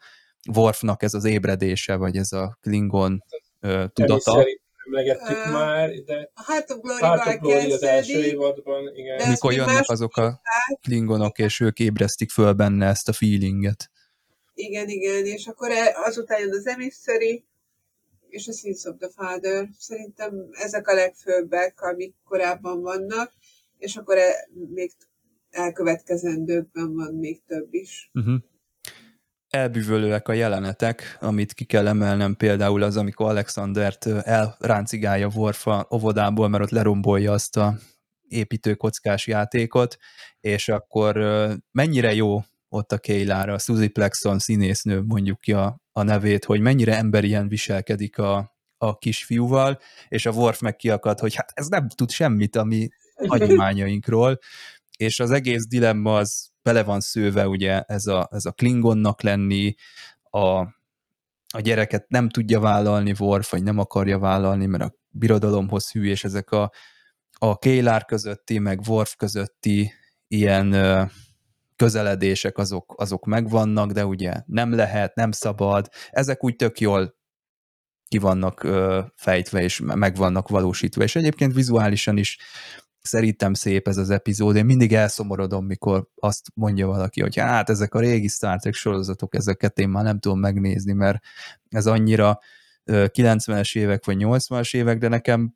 Worfnak 0.49 1.03
ez 1.03 1.15
az 1.15 1.25
ébredése, 1.25 1.97
vagy 1.97 2.17
ez 2.17 2.33
a 2.33 2.59
Klingon 2.61 3.25
uh, 3.61 3.85
tudata. 3.93 4.47
Emlegettük 4.87 5.47
uh, 5.47 5.53
már, 5.53 5.91
de 5.91 6.31
hát 6.35 6.71
a 6.71 6.79
Glory 7.41 7.73
az 7.73 7.83
első 7.83 8.25
évadban, 8.25 8.97
igen. 8.97 9.29
Mikor 9.29 9.53
jönnek 9.53 9.89
azok 9.89 10.17
a 10.17 10.41
Klingonok, 10.81 11.39
és 11.39 11.61
ők 11.61 11.79
ébresztik 11.79 12.31
föl 12.31 12.53
benne 12.53 12.87
ezt 12.87 13.09
a 13.09 13.13
feelinget. 13.13 13.91
Igen, 14.55 14.89
igen, 14.89 15.25
és 15.25 15.47
akkor 15.47 15.71
e- 15.71 15.95
azután 16.05 16.41
jön 16.41 16.55
az 16.55 16.67
Emissary, 16.67 17.45
és 18.29 18.49
a 18.49 18.53
Sins 18.53 18.85
of 18.85 18.97
the 18.99 19.09
Father. 19.17 19.69
Szerintem 19.79 20.49
ezek 20.53 20.89
a 20.89 20.95
legfőbbek, 20.95 21.81
amik 21.81 22.15
korábban 22.25 22.81
vannak, 22.81 23.33
és 23.79 23.97
akkor 23.97 24.17
e, 24.17 24.49
még 24.75 24.93
elkövetkezendőkben 25.51 26.95
van 26.95 27.15
még 27.15 27.43
több 27.47 27.75
is. 27.75 28.11
Uh-huh 28.15 28.41
elbűvölőek 29.51 30.29
a 30.29 30.33
jelenetek, 30.33 31.17
amit 31.21 31.53
ki 31.53 31.65
kell 31.65 31.87
emelnem 31.87 32.35
például 32.35 32.83
az, 32.83 32.97
amikor 32.97 33.29
Alexandert 33.29 34.07
elráncigálja 34.07 35.29
Worfa 35.35 35.87
óvodából, 35.95 36.49
mert 36.49 36.63
ott 36.63 36.71
lerombolja 36.71 37.33
azt 37.33 37.57
a 37.57 37.79
építőkockás 38.29 39.27
játékot, 39.27 39.97
és 40.41 40.69
akkor 40.69 41.17
mennyire 41.71 42.15
jó 42.15 42.41
ott 42.69 42.93
a 42.93 42.99
Kélára, 42.99 43.59
Suzy 43.59 43.89
Plexon 43.89 44.39
színésznő 44.39 45.03
mondjuk 45.03 45.41
ki 45.41 45.53
a, 45.53 45.81
a 45.93 46.03
nevét, 46.03 46.45
hogy 46.45 46.61
mennyire 46.61 46.97
emberien 46.97 47.49
viselkedik 47.49 48.19
a, 48.19 48.57
a 48.79 48.99
kisfiúval, 48.99 49.79
és 50.09 50.27
a 50.27 50.31
Worf 50.31 50.61
meg 50.61 50.77
kiakad, 50.77 51.19
hogy 51.19 51.35
hát 51.35 51.51
ez 51.55 51.67
nem 51.67 51.89
tud 51.89 52.11
semmit 52.11 52.57
a 52.57 52.65
mi 52.65 52.89
hagyományainkról, 53.29 54.39
és 54.97 55.21
az 55.21 55.31
egész 55.31 55.67
dilemma 55.67 56.17
az 56.17 56.50
bele 56.63 56.83
van 56.83 57.01
szőve, 57.01 57.49
ugye 57.49 57.81
ez 57.81 58.07
a, 58.07 58.29
ez 58.31 58.45
a 58.45 58.53
Klingonnak 58.53 59.23
lenni, 59.23 59.75
a, 60.23 60.59
a 61.53 61.61
gyereket 61.61 62.09
nem 62.09 62.29
tudja 62.29 62.61
vállalni 62.61 63.15
Worf, 63.19 63.51
vagy 63.51 63.63
nem 63.63 63.79
akarja 63.79 64.19
vállalni, 64.19 64.67
mert 64.67 64.83
a 64.83 64.95
birodalomhoz 65.11 65.91
hű, 65.91 66.09
és 66.09 66.25
ezek 66.25 66.51
a, 66.51 66.73
a 67.39 67.59
Kélár 67.59 68.05
közötti, 68.05 68.59
meg 68.59 68.81
Worf 68.89 69.17
közötti 69.17 69.93
ilyen 70.29 70.75
közeledések 71.77 72.59
azok, 72.59 72.95
azok 72.97 73.25
megvannak, 73.25 73.91
de 73.91 74.07
ugye 74.07 74.33
nem 74.47 74.75
lehet, 74.75 75.15
nem 75.15 75.33
szabad. 75.33 75.89
Ezek 76.11 76.45
úgy 76.45 76.57
tök 76.57 76.81
jól 76.81 77.15
ki 78.09 78.19
vannak 78.19 78.63
ö, 78.63 79.01
fejtve, 79.15 79.63
és 79.63 79.81
meg 79.85 80.17
vannak 80.17 80.49
valósítva. 80.49 81.03
És 81.03 81.17
egyébként 81.17 81.55
vizuálisan 81.55 82.17
is 82.17 82.39
szerintem 83.03 83.55
szép 83.55 83.89
ez 83.89 83.97
az 83.97 84.11
epizód. 84.11 84.57
Én 84.57 84.65
mindig 84.65 84.93
elszomorodom, 84.93 85.67
mikor 85.67 86.09
azt 86.15 86.47
mondja 86.55 86.87
valaki, 86.87 87.21
hogy 87.21 87.37
hát 87.37 87.71
ezek 87.71 87.95
a 87.95 88.01
régi 88.01 88.29
Star 88.29 88.59
Trek 88.59 88.75
sorozatok, 88.75 89.35
ezeket 89.35 89.79
én 89.79 89.89
már 89.89 90.05
nem 90.05 90.19
tudom 90.19 90.39
megnézni, 90.39 90.93
mert 90.93 91.19
ez 91.69 91.87
annyira 91.87 92.39
90-es 92.87 93.79
évek 93.79 94.05
vagy 94.05 94.17
80-as 94.21 94.75
évek, 94.75 94.99
de 94.99 95.09
nekem 95.09 95.55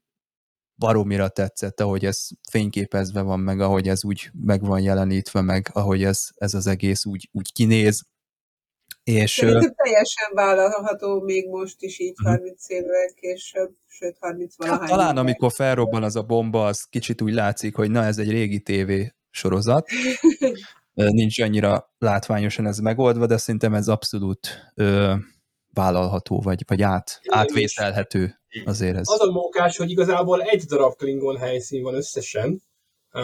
baromira 0.77 1.29
tetszett, 1.29 1.81
ahogy 1.81 2.05
ez 2.05 2.29
fényképezve 2.51 3.21
van, 3.21 3.41
meg 3.41 3.61
ahogy 3.61 3.89
ez 3.89 4.05
úgy 4.05 4.31
meg 4.33 4.61
van 4.61 4.81
jelenítve, 4.81 5.41
meg 5.41 5.71
ahogy 5.73 6.05
ez, 6.05 6.29
ez 6.35 6.55
az 6.55 6.67
egész 6.67 7.05
úgy, 7.05 7.29
úgy 7.33 7.53
kinéz. 7.53 8.07
És, 9.05 9.33
Szerintem 9.33 9.75
teljesen 9.75 10.31
vállalható 10.33 11.21
még 11.21 11.49
most 11.49 11.83
is 11.83 11.99
így 11.99 12.15
30 12.25 12.63
uh-huh. 12.63 12.79
évvel 12.79 13.13
később, 13.15 13.71
sőt 13.87 14.17
30 14.21 14.57
valahány. 14.57 14.81
Hát, 14.81 14.89
talán 14.89 15.17
amikor 15.17 15.53
felrobban 15.53 16.03
az 16.03 16.17
a 16.17 16.23
bomba, 16.23 16.67
az 16.67 16.83
kicsit 16.83 17.21
úgy 17.21 17.33
látszik, 17.33 17.77
hogy 17.77 17.91
na 17.91 18.05
ez 18.05 18.19
egy 18.19 18.31
régi 18.31 18.61
tévé 18.61 19.15
sorozat. 19.31 19.89
Nincs 20.95 21.41
annyira 21.41 21.95
látványosan 21.99 22.67
ez 22.67 22.79
megoldva, 22.79 23.27
de 23.27 23.37
szerintem 23.37 23.75
ez 23.75 23.89
abszolút 23.89 24.73
ö, 24.75 25.15
vállalható, 25.73 26.41
vagy, 26.41 26.63
vagy 26.67 26.83
át, 26.83 27.21
átvészelhető 27.29 28.41
azért 28.65 28.97
ez. 28.97 29.09
Az 29.09 29.21
a 29.21 29.33
mókás, 29.33 29.77
hogy 29.77 29.91
igazából 29.91 30.43
egy 30.43 30.63
darab 30.63 30.97
Klingon 30.97 31.37
helyszín 31.37 31.83
van 31.83 31.95
összesen, 31.95 32.63
uh, 33.13 33.23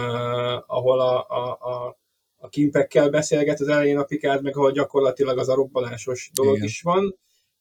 ahol 0.66 1.01
a, 1.01 1.27
a, 1.28 1.51
a, 1.51 1.99
a 2.42 2.48
kimpekkel 2.48 3.10
beszélget 3.10 3.60
az 3.60 3.68
elején 3.68 3.98
a 3.98 4.04
Picard, 4.04 4.42
meg 4.42 4.56
ahol 4.56 4.72
gyakorlatilag 4.72 5.38
az 5.38 5.48
a 5.48 5.54
robbanásos 5.54 6.30
dolog 6.34 6.54
Igen. 6.54 6.66
is 6.66 6.82
van, 6.82 7.18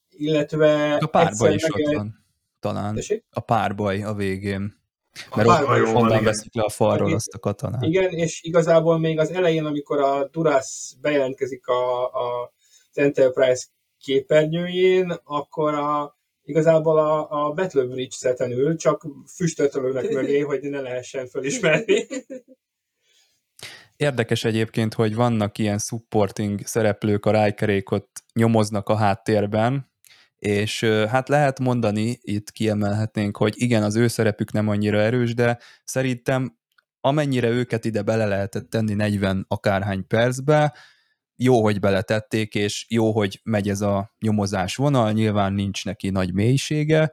illetve... 0.09 0.95
A 0.95 1.05
párbaj 1.05 1.53
is 1.53 1.63
ott 1.63 1.93
van, 1.95 2.25
talán. 2.59 2.95
Tessék? 2.95 3.23
A 3.31 3.39
párbaj 3.39 4.03
a 4.03 4.13
végén. 4.13 4.77
Mert 5.35 5.47
a 5.47 5.79
ott 5.79 5.95
onnan 5.95 6.23
veszik 6.23 6.55
le 6.55 6.63
a 6.63 6.69
falról 6.69 7.13
azt 7.13 7.33
a 7.33 7.39
katonát. 7.39 7.83
Igen, 7.83 8.11
és 8.11 8.41
igazából 8.43 8.99
még 8.99 9.19
az 9.19 9.31
elején, 9.31 9.65
amikor 9.65 9.99
a 9.99 10.27
Duras 10.27 10.95
bejelentkezik 11.01 11.67
a, 11.67 12.03
a, 12.05 12.51
az 12.91 12.97
Enterprise 12.97 13.65
képernyőjén, 13.99 15.19
akkor 15.23 15.73
a, 15.73 16.17
igazából 16.43 16.97
a, 16.99 17.27
a 17.29 17.51
Battle 17.51 17.83
Bridge 17.83 18.15
szeten 18.15 18.51
ül, 18.51 18.75
csak 18.75 19.05
füstötölőnek 19.35 20.09
mögé, 20.09 20.39
hogy 20.39 20.61
ne 20.61 20.81
lehessen 20.81 21.27
fölismerni. 21.27 22.07
Érdekes 23.99 24.43
egyébként, 24.43 24.93
hogy 24.93 25.15
vannak 25.15 25.57
ilyen 25.57 25.77
supporting 25.77 26.65
szereplők, 26.65 27.25
a 27.25 27.31
rájkerékot 27.31 28.07
nyomoznak 28.33 28.89
a 28.89 28.95
háttérben, 28.95 29.91
és 30.35 30.83
hát 30.83 31.29
lehet 31.29 31.59
mondani, 31.59 32.17
itt 32.21 32.51
kiemelhetnénk, 32.51 33.37
hogy 33.37 33.53
igen, 33.57 33.83
az 33.83 33.95
ő 33.95 34.07
szerepük 34.07 34.51
nem 34.51 34.67
annyira 34.67 34.99
erős, 34.99 35.33
de 35.33 35.59
szerintem 35.83 36.57
amennyire 37.01 37.47
őket 37.47 37.85
ide 37.85 38.01
bele 38.01 38.25
lehetett 38.25 38.69
tenni 38.69 38.93
40 38.93 39.45
akárhány 39.47 40.07
percbe, 40.07 40.73
jó, 41.35 41.61
hogy 41.63 41.79
beletették, 41.79 42.55
és 42.55 42.85
jó, 42.89 43.11
hogy 43.11 43.39
megy 43.43 43.69
ez 43.69 43.81
a 43.81 44.15
nyomozás 44.19 44.75
vonal, 44.75 45.11
nyilván 45.11 45.53
nincs 45.53 45.85
neki 45.85 46.09
nagy 46.09 46.33
mélysége, 46.33 47.11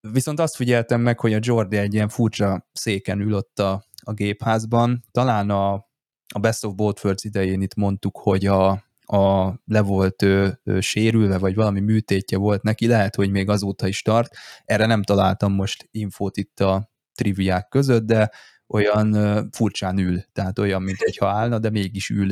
viszont 0.00 0.40
azt 0.40 0.56
figyeltem 0.56 1.00
meg, 1.00 1.20
hogy 1.20 1.34
a 1.34 1.40
Jordi 1.40 1.76
egy 1.76 1.94
ilyen 1.94 2.08
furcsa 2.08 2.68
széken 2.72 3.20
ül 3.20 3.34
ott 3.34 3.58
a, 3.58 3.84
a 4.02 4.12
gépházban, 4.12 5.04
talán 5.10 5.50
a, 5.50 5.87
a 6.34 6.38
Best 6.38 6.64
of 6.64 6.74
Both 6.74 7.04
Worlds 7.04 7.24
idején 7.24 7.60
itt 7.62 7.74
mondtuk, 7.74 8.18
hogy 8.18 8.46
a, 8.46 8.70
a 9.06 9.54
le 9.64 9.80
volt 9.82 10.22
ő, 10.22 10.60
ő, 10.64 10.80
sérülve, 10.80 11.38
vagy 11.38 11.54
valami 11.54 11.80
műtétje 11.80 12.38
volt 12.38 12.62
neki, 12.62 12.86
lehet, 12.86 13.14
hogy 13.14 13.30
még 13.30 13.48
azóta 13.48 13.86
is 13.86 14.02
tart. 14.02 14.36
Erre 14.64 14.86
nem 14.86 15.02
találtam 15.02 15.52
most 15.52 15.88
infót 15.90 16.36
itt 16.36 16.60
a 16.60 16.90
triviák 17.14 17.68
között, 17.68 18.06
de 18.06 18.30
olyan 18.66 19.12
furcsán 19.52 19.98
ül, 19.98 20.20
tehát 20.32 20.58
olyan, 20.58 20.82
mintha 20.82 21.28
állna, 21.28 21.58
de 21.58 21.70
mégis 21.70 22.10
ül 22.10 22.30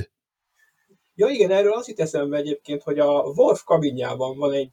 Ja 1.19 1.29
igen, 1.29 1.51
erről 1.51 1.73
azt 1.73 1.89
itt 1.89 2.01
eszembe 2.01 2.37
egyébként, 2.37 2.83
hogy 2.83 2.99
a 2.99 3.23
Worf 3.23 3.63
kabinjában 3.65 4.39
van 4.39 4.53
egy 4.53 4.71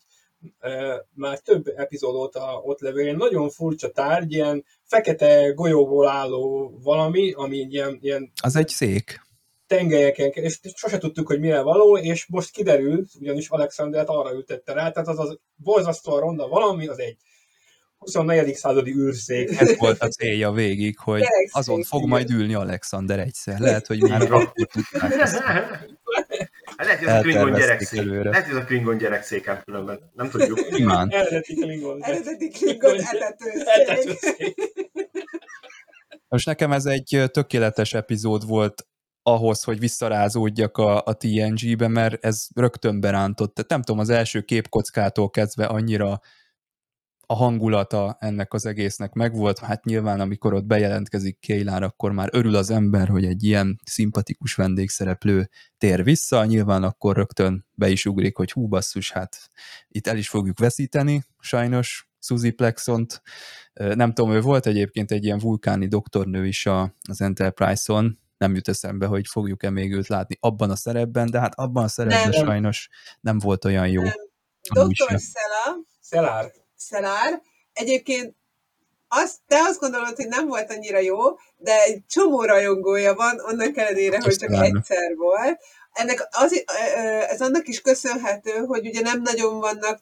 már 1.14 1.40
több 1.40 1.68
epizód 1.76 2.16
óta 2.16 2.62
ott 2.64 2.80
levő, 2.80 3.08
egy 3.08 3.16
nagyon 3.16 3.50
furcsa 3.50 3.92
tárgy, 3.92 4.32
ilyen 4.32 4.66
fekete 4.84 5.52
golyóból 5.56 6.08
álló 6.08 6.74
valami, 6.84 7.32
ami 7.32 7.58
ilyen... 7.58 7.98
ilyen 8.02 8.32
az 8.42 8.56
egy 8.56 8.70
szék. 8.70 9.22
Tengelyeken, 9.68 10.30
és 10.30 10.60
sose 10.76 10.98
tudtuk, 10.98 11.28
hogy 11.28 11.40
mire 11.40 11.62
való, 11.62 11.98
és 11.98 12.26
most 12.28 12.52
kiderült, 12.52 13.10
ugyanis 13.20 13.50
Alexandert 13.50 14.08
arra 14.10 14.34
ültette 14.34 14.74
rá, 14.74 14.92
tehát 14.92 15.10
az 15.10 15.20
az 15.20 15.40
borzasztóan 15.56 16.20
ronda 16.20 16.48
valami, 16.48 16.88
az 16.88 17.00
egy 17.00 17.18
24. 18.04 18.56
századi 18.56 18.92
űrszék. 18.92 19.60
Ez 19.60 19.78
volt 19.78 20.02
a 20.02 20.08
célja 20.08 20.52
végig, 20.52 20.98
hogy 20.98 21.24
azon 21.52 21.84
fog 21.84 22.08
majd 22.08 22.30
ülni 22.30 22.54
Alexander 22.54 23.20
egyszer. 23.20 23.60
Lehet, 23.60 23.88
hogy 23.88 24.02
már 24.02 24.22
akkor 24.32 24.68
tudták 24.72 25.12
ezt. 25.12 25.42
Hát 26.88 27.00
lehet, 27.00 27.00
hogy 27.00 27.08
ez 27.08 27.20
a 27.20 27.22
Klingon 27.22 27.60
gyerekszék. 27.60 28.06
Lehet, 28.24 28.46
hogy 28.46 28.56
ez 28.56 28.62
a 28.62 28.66
Klingon 28.66 28.98
gyerekszéken 28.98 29.62
különben. 29.64 30.12
Nem 30.14 30.30
tudjuk. 30.30 30.60
Imán. 30.80 31.10
Eredeti 31.10 31.56
Klingon. 31.56 32.04
Eredeti 32.04 32.50
Klingon 32.50 33.00
etetőszék. 33.00 34.56
Most 36.28 36.46
nekem 36.46 36.72
ez 36.72 36.86
egy 36.86 37.24
tökéletes 37.32 37.94
epizód 37.94 38.48
volt 38.48 38.88
ahhoz, 39.24 39.64
hogy 39.64 39.80
visszarázódjak 39.80 40.78
a, 40.78 41.04
a 41.06 41.14
TNG-be, 41.14 41.88
mert 41.88 42.26
ez 42.26 42.48
rögtön 42.56 43.00
berántott. 43.00 43.54
Tehát 43.54 43.70
nem 43.70 43.82
tudom, 43.82 44.02
az 44.02 44.10
első 44.10 44.42
képkockától 44.42 45.30
kezdve 45.30 45.66
annyira 45.66 46.20
a 47.26 47.36
hangulata 47.36 48.18
ennek 48.20 48.54
az 48.54 48.66
egésznek 48.66 49.14
megvolt. 49.14 49.60
Hát 49.60 49.84
nyilván, 49.84 50.20
amikor 50.20 50.54
ott 50.54 50.66
bejelentkezik 50.66 51.40
Kéjlár, 51.40 51.84
akkor 51.84 52.12
már 52.12 52.30
örül 52.32 52.56
az 52.56 52.70
ember, 52.70 53.08
hogy 53.08 53.26
egy 53.26 53.44
ilyen 53.44 53.80
szimpatikus 53.84 54.56
vendégszereplő 54.56 55.50
tér 55.78 56.04
vissza. 56.04 56.46
Nyilván 56.46 56.84
akkor 56.84 57.16
rögtön 57.16 57.66
be 57.72 57.90
is 57.90 58.06
ugrik, 58.06 58.38
hogy 58.38 58.52
hú 58.52 58.68
basszus, 58.68 59.12
hát 59.12 59.50
itt 59.88 60.08
el 60.08 60.18
is 60.18 60.30
fogjuk 60.30 60.60
veszíteni, 60.60 61.24
sajnos 61.40 62.08
Suzy 62.20 62.52
Plexont. 62.52 63.22
Nem 63.74 64.14
tudom, 64.14 64.32
ő 64.32 64.42
volt 64.42 64.66
egyébként 64.66 65.12
egy 65.12 65.24
ilyen 65.24 65.40
vulkáni 65.40 65.88
doktornő 65.88 66.48
is 66.48 66.66
a, 66.66 66.94
az 67.10 67.22
Enterprise-on, 67.22 68.20
nem 68.38 68.56
jut 68.56 68.68
eszembe, 68.68 69.06
hogy 69.06 69.28
fogjuk-e 69.28 69.70
még 69.70 69.94
őt 69.94 70.08
látni 70.08 70.38
abban 70.40 70.70
a 70.70 70.76
szerepben, 70.76 71.30
de 71.30 71.40
hát 71.40 71.54
abban 71.56 71.84
a 71.84 71.88
szerepben 71.88 72.30
nem. 72.30 72.46
sajnos 72.46 72.90
nem 73.22 73.40
volt 73.40 73.66
olyan 73.66 73.88
jó. 73.88 74.04
Doktor 74.74 75.20
Szela. 75.20 75.78
Szelár. 76.00 76.63
Szelár. 76.88 77.42
Egyébként 77.74 78.36
azt, 79.08 79.38
te 79.48 79.60
azt 79.60 79.80
gondolod, 79.80 80.16
hogy 80.16 80.28
nem 80.28 80.48
volt 80.48 80.72
annyira 80.72 81.00
jó, 81.00 81.18
de 81.58 81.84
egy 81.84 82.02
csomó 82.08 82.44
rajongója 82.44 83.14
van, 83.14 83.40
annak 83.40 83.78
ellenére, 83.78 84.20
hogy 84.22 84.36
csak 84.36 84.52
egyszer 84.52 85.16
volt. 85.16 85.60
Ennek 85.94 86.28
az, 86.32 86.64
ez 87.30 87.42
annak 87.42 87.68
is 87.68 87.82
köszönhető, 87.82 88.52
hogy 88.52 88.88
ugye 88.88 89.02
nem 89.02 89.22
nagyon 89.22 89.60
vannak 89.60 90.02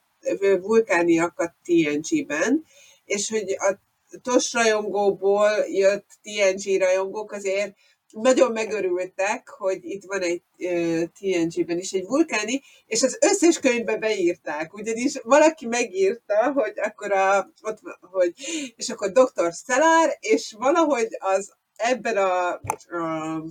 vulkániak 0.61 1.39
a 1.39 1.55
TNG-ben, 1.63 2.65
és 3.05 3.29
hogy 3.29 3.55
a 3.59 3.79
TOS 4.21 4.53
rajongóból 4.53 5.49
jött 5.67 6.05
TNG 6.21 6.79
rajongók 6.79 7.31
azért 7.31 7.75
nagyon 8.11 8.51
megörültek, 8.51 9.49
hogy 9.49 9.79
itt 9.81 10.03
van 10.05 10.21
egy 10.21 10.41
uh, 10.57 11.03
TNG-ben 11.19 11.77
is 11.77 11.91
egy 11.91 12.05
vulkáni, 12.05 12.61
és 12.85 13.03
az 13.03 13.17
összes 13.21 13.59
könyvbe 13.59 13.97
beírták, 13.97 14.73
ugyanis 14.73 15.19
valaki 15.23 15.65
megírta, 15.65 16.51
hogy 16.51 16.73
akkor 16.75 17.11
a, 17.11 17.51
ott, 17.61 17.79
hogy, 17.99 18.33
és 18.75 18.89
akkor 18.89 19.11
Dr. 19.11 19.53
Szelár, 19.53 20.17
és 20.19 20.55
valahogy 20.57 21.07
az 21.19 21.53
ebben 21.75 22.17
a, 22.17 22.49
a 22.49 23.43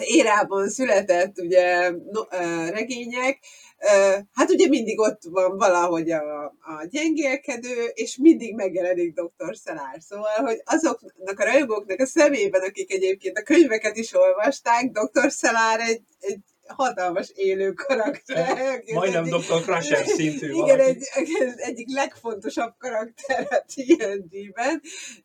érában 0.00 0.68
született 0.68 1.38
ugye 1.38 1.90
no, 1.90 2.22
regények, 2.70 3.38
hát 4.32 4.50
ugye 4.50 4.68
mindig 4.68 4.98
ott 4.98 5.22
van 5.30 5.56
valahogy 5.56 6.10
a, 6.10 6.44
a 6.44 6.86
gyengélkedő, 6.90 7.90
és 7.94 8.16
mindig 8.16 8.54
megjelenik 8.54 9.14
Dr. 9.14 9.56
Szelár. 9.56 9.96
Szóval, 9.98 10.36
hogy 10.44 10.62
azoknak 10.64 11.40
a 11.40 11.44
rajongóknak 11.44 12.00
a 12.00 12.06
szemében, 12.06 12.62
akik 12.62 12.92
egyébként 12.92 13.38
a 13.38 13.42
könyveket 13.42 13.96
is 13.96 14.14
olvasták, 14.14 14.90
Dr. 14.90 15.30
Szelár 15.30 15.80
egy, 15.80 16.02
egy 16.20 16.38
hatalmas 16.68 17.30
élő 17.34 17.72
karakter. 17.72 18.82
Majdnem 18.92 19.24
egy, 19.24 19.30
Dr. 19.30 19.62
Crusher 19.62 20.06
szintű 20.06 20.46
Igen, 20.46 20.60
valaki. 20.64 20.80
egy, 20.80 21.08
egy, 21.14 21.52
egyik 21.56 21.88
legfontosabb 21.94 22.74
karakter 22.78 23.46
a 23.50 23.64
TNG-ben, 23.74 24.82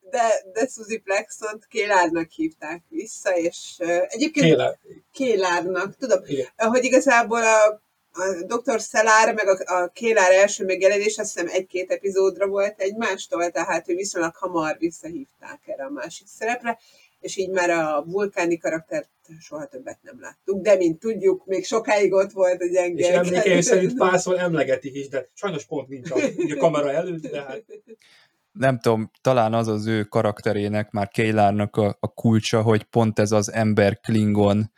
de, 0.09 0.33
de 0.53 0.67
Suzy 0.67 0.97
Plexont 0.97 1.65
Kélárnak 1.65 2.29
hívták 2.29 2.83
vissza, 2.89 3.37
és 3.37 3.75
egyébként 4.07 4.45
Kéle. 4.45 4.79
Kélárnak, 5.11 5.95
tudom, 5.95 6.19
Igen. 6.25 6.47
hogy 6.55 6.83
igazából 6.83 7.43
a, 7.43 7.81
a 8.13 8.43
Dr. 8.47 8.81
Szelár, 8.81 9.33
meg 9.33 9.47
a, 9.47 9.73
a 9.73 9.87
Kélár 9.87 10.31
első 10.31 10.65
megjelenés, 10.65 11.17
azt 11.17 11.33
hiszem 11.33 11.49
egy-két 11.53 11.91
epizódra 11.91 12.47
volt 12.47 12.79
egymástól, 12.79 13.51
tehát 13.51 13.89
ő 13.89 13.95
viszonylag 13.95 14.35
hamar 14.35 14.75
visszahívták 14.77 15.59
erre 15.65 15.83
a 15.83 15.89
másik 15.89 16.27
szerepre, 16.27 16.79
és 17.23 17.37
így 17.37 17.49
már 17.49 17.69
a 17.69 18.03
vulkáni 18.05 18.57
karaktert 18.57 19.09
soha 19.39 19.65
többet 19.65 19.99
nem 20.01 20.19
láttuk, 20.19 20.61
de 20.61 20.75
mint 20.75 20.99
tudjuk, 20.99 21.45
még 21.45 21.65
sokáig 21.65 22.13
ott 22.13 22.31
volt 22.31 22.61
a 22.61 22.65
gyenge. 22.65 23.07
És 23.07 23.13
emlékeim 23.13 23.61
szerint 23.71 23.97
párszor 23.97 24.39
emlegetik 24.39 24.95
is, 24.95 25.07
de 25.07 25.29
sajnos 25.33 25.65
pont 25.65 25.87
nincs 25.87 26.11
a, 26.11 26.15
a 26.15 26.57
kamera 26.57 26.91
előtt, 26.91 27.27
de 27.27 27.41
hát 27.41 27.63
nem 28.51 28.79
tudom, 28.79 29.11
talán 29.21 29.53
az 29.53 29.67
az 29.67 29.85
ő 29.85 30.03
karakterének, 30.03 30.91
már 30.91 31.07
Keilárnak 31.07 31.75
a, 31.75 31.97
a 31.99 32.07
kulcsa, 32.07 32.61
hogy 32.61 32.83
pont 32.83 33.19
ez 33.19 33.31
az 33.31 33.51
ember-klingon 33.51 34.71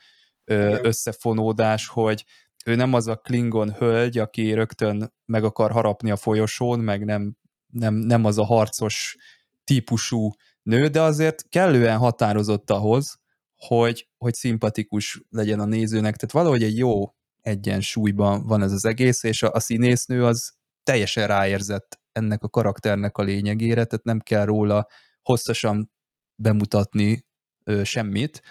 összefonódás, 0.81 1.88
hogy 1.88 2.26
ő 2.65 2.76
nem 2.76 2.93
az 2.93 3.07
a 3.07 3.15
klingon 3.15 3.73
hölgy, 3.73 4.17
aki 4.17 4.53
rögtön 4.53 5.13
meg 5.26 5.43
akar 5.43 5.72
harapni 5.72 6.11
a 6.11 6.15
folyosón, 6.15 6.80
meg 6.80 7.05
nem, 7.05 7.38
nem, 7.67 7.93
nem 7.93 8.26
az 8.26 8.38
a 8.38 8.45
harcos 8.45 9.17
típusú 9.63 10.31
nő, 10.66 10.88
de 10.88 11.02
azért 11.02 11.50
kellően 11.50 11.98
határozott 11.98 12.70
ahhoz, 12.70 13.20
hogy, 13.56 14.10
hogy 14.18 14.34
szimpatikus 14.34 15.22
legyen 15.30 15.60
a 15.60 15.66
nézőnek. 15.66 16.16
Tehát 16.16 16.32
valahogy 16.32 16.64
egy 16.64 16.78
jó 16.78 17.14
egyensúlyban 17.42 18.46
van 18.48 18.62
ez 18.62 18.72
az 18.72 18.86
egész, 18.86 19.24
és 19.24 19.44
a, 19.44 19.52
a 19.52 19.60
színésznő 19.60 20.26
az 20.26 20.54
teljesen 20.84 21.28
ráérzett 21.28 22.00
ennek 22.12 22.44
a 22.44 22.50
karakternek 22.50 23.18
a 23.18 23.24
lényegére, 23.24 23.86
tehát 23.86 24.06
nem 24.06 24.20
kell 24.20 24.46
róla 24.46 24.88
hosszasan 25.22 25.92
bemutatni 26.36 27.26
ö, 27.64 27.84
semmit. 27.84 28.42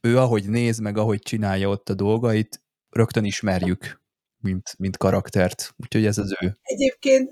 Ő 0.00 0.18
ahogy 0.18 0.48
néz, 0.48 0.78
meg 0.78 0.98
ahogy 0.98 1.18
csinálja 1.18 1.68
ott 1.68 1.88
a 1.88 1.94
dolgait, 1.94 2.62
rögtön 2.90 3.24
ismerjük, 3.24 4.02
mint, 4.44 4.74
mint 4.78 4.96
karaktert. 4.96 5.74
Úgyhogy 5.84 6.06
ez 6.06 6.18
az 6.18 6.34
ő. 6.42 6.58
Egyébként 6.62 7.30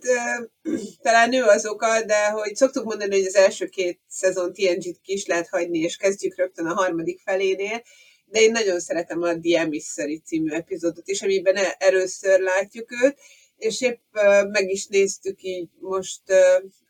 talán 1.02 1.28
nő 1.28 1.42
az 1.42 1.66
oka, 1.66 2.02
de 2.02 2.30
hogy 2.30 2.54
szoktuk 2.54 2.84
mondani, 2.84 3.16
hogy 3.16 3.26
az 3.26 3.34
első 3.34 3.66
két 3.66 4.00
szezon 4.08 4.52
TNG-t 4.52 5.00
ki 5.02 5.22
lehet 5.26 5.48
hagyni, 5.48 5.78
és 5.78 5.96
kezdjük 5.96 6.36
rögtön 6.36 6.66
a 6.66 6.74
harmadik 6.74 7.20
felénél, 7.20 7.82
de 8.24 8.40
én 8.40 8.50
nagyon 8.50 8.80
szeretem 8.80 9.22
a 9.22 9.38
The 9.40 9.60
Emissary 9.60 10.20
című 10.24 10.50
epizódot 10.50 11.08
is, 11.08 11.22
amiben 11.22 11.56
e- 11.56 11.76
először 11.78 12.40
látjuk 12.40 12.92
őt, 13.02 13.18
és 13.56 13.80
épp 13.80 14.00
meg 14.48 14.70
is 14.70 14.86
néztük 14.86 15.42
így 15.42 15.68
most 15.80 16.20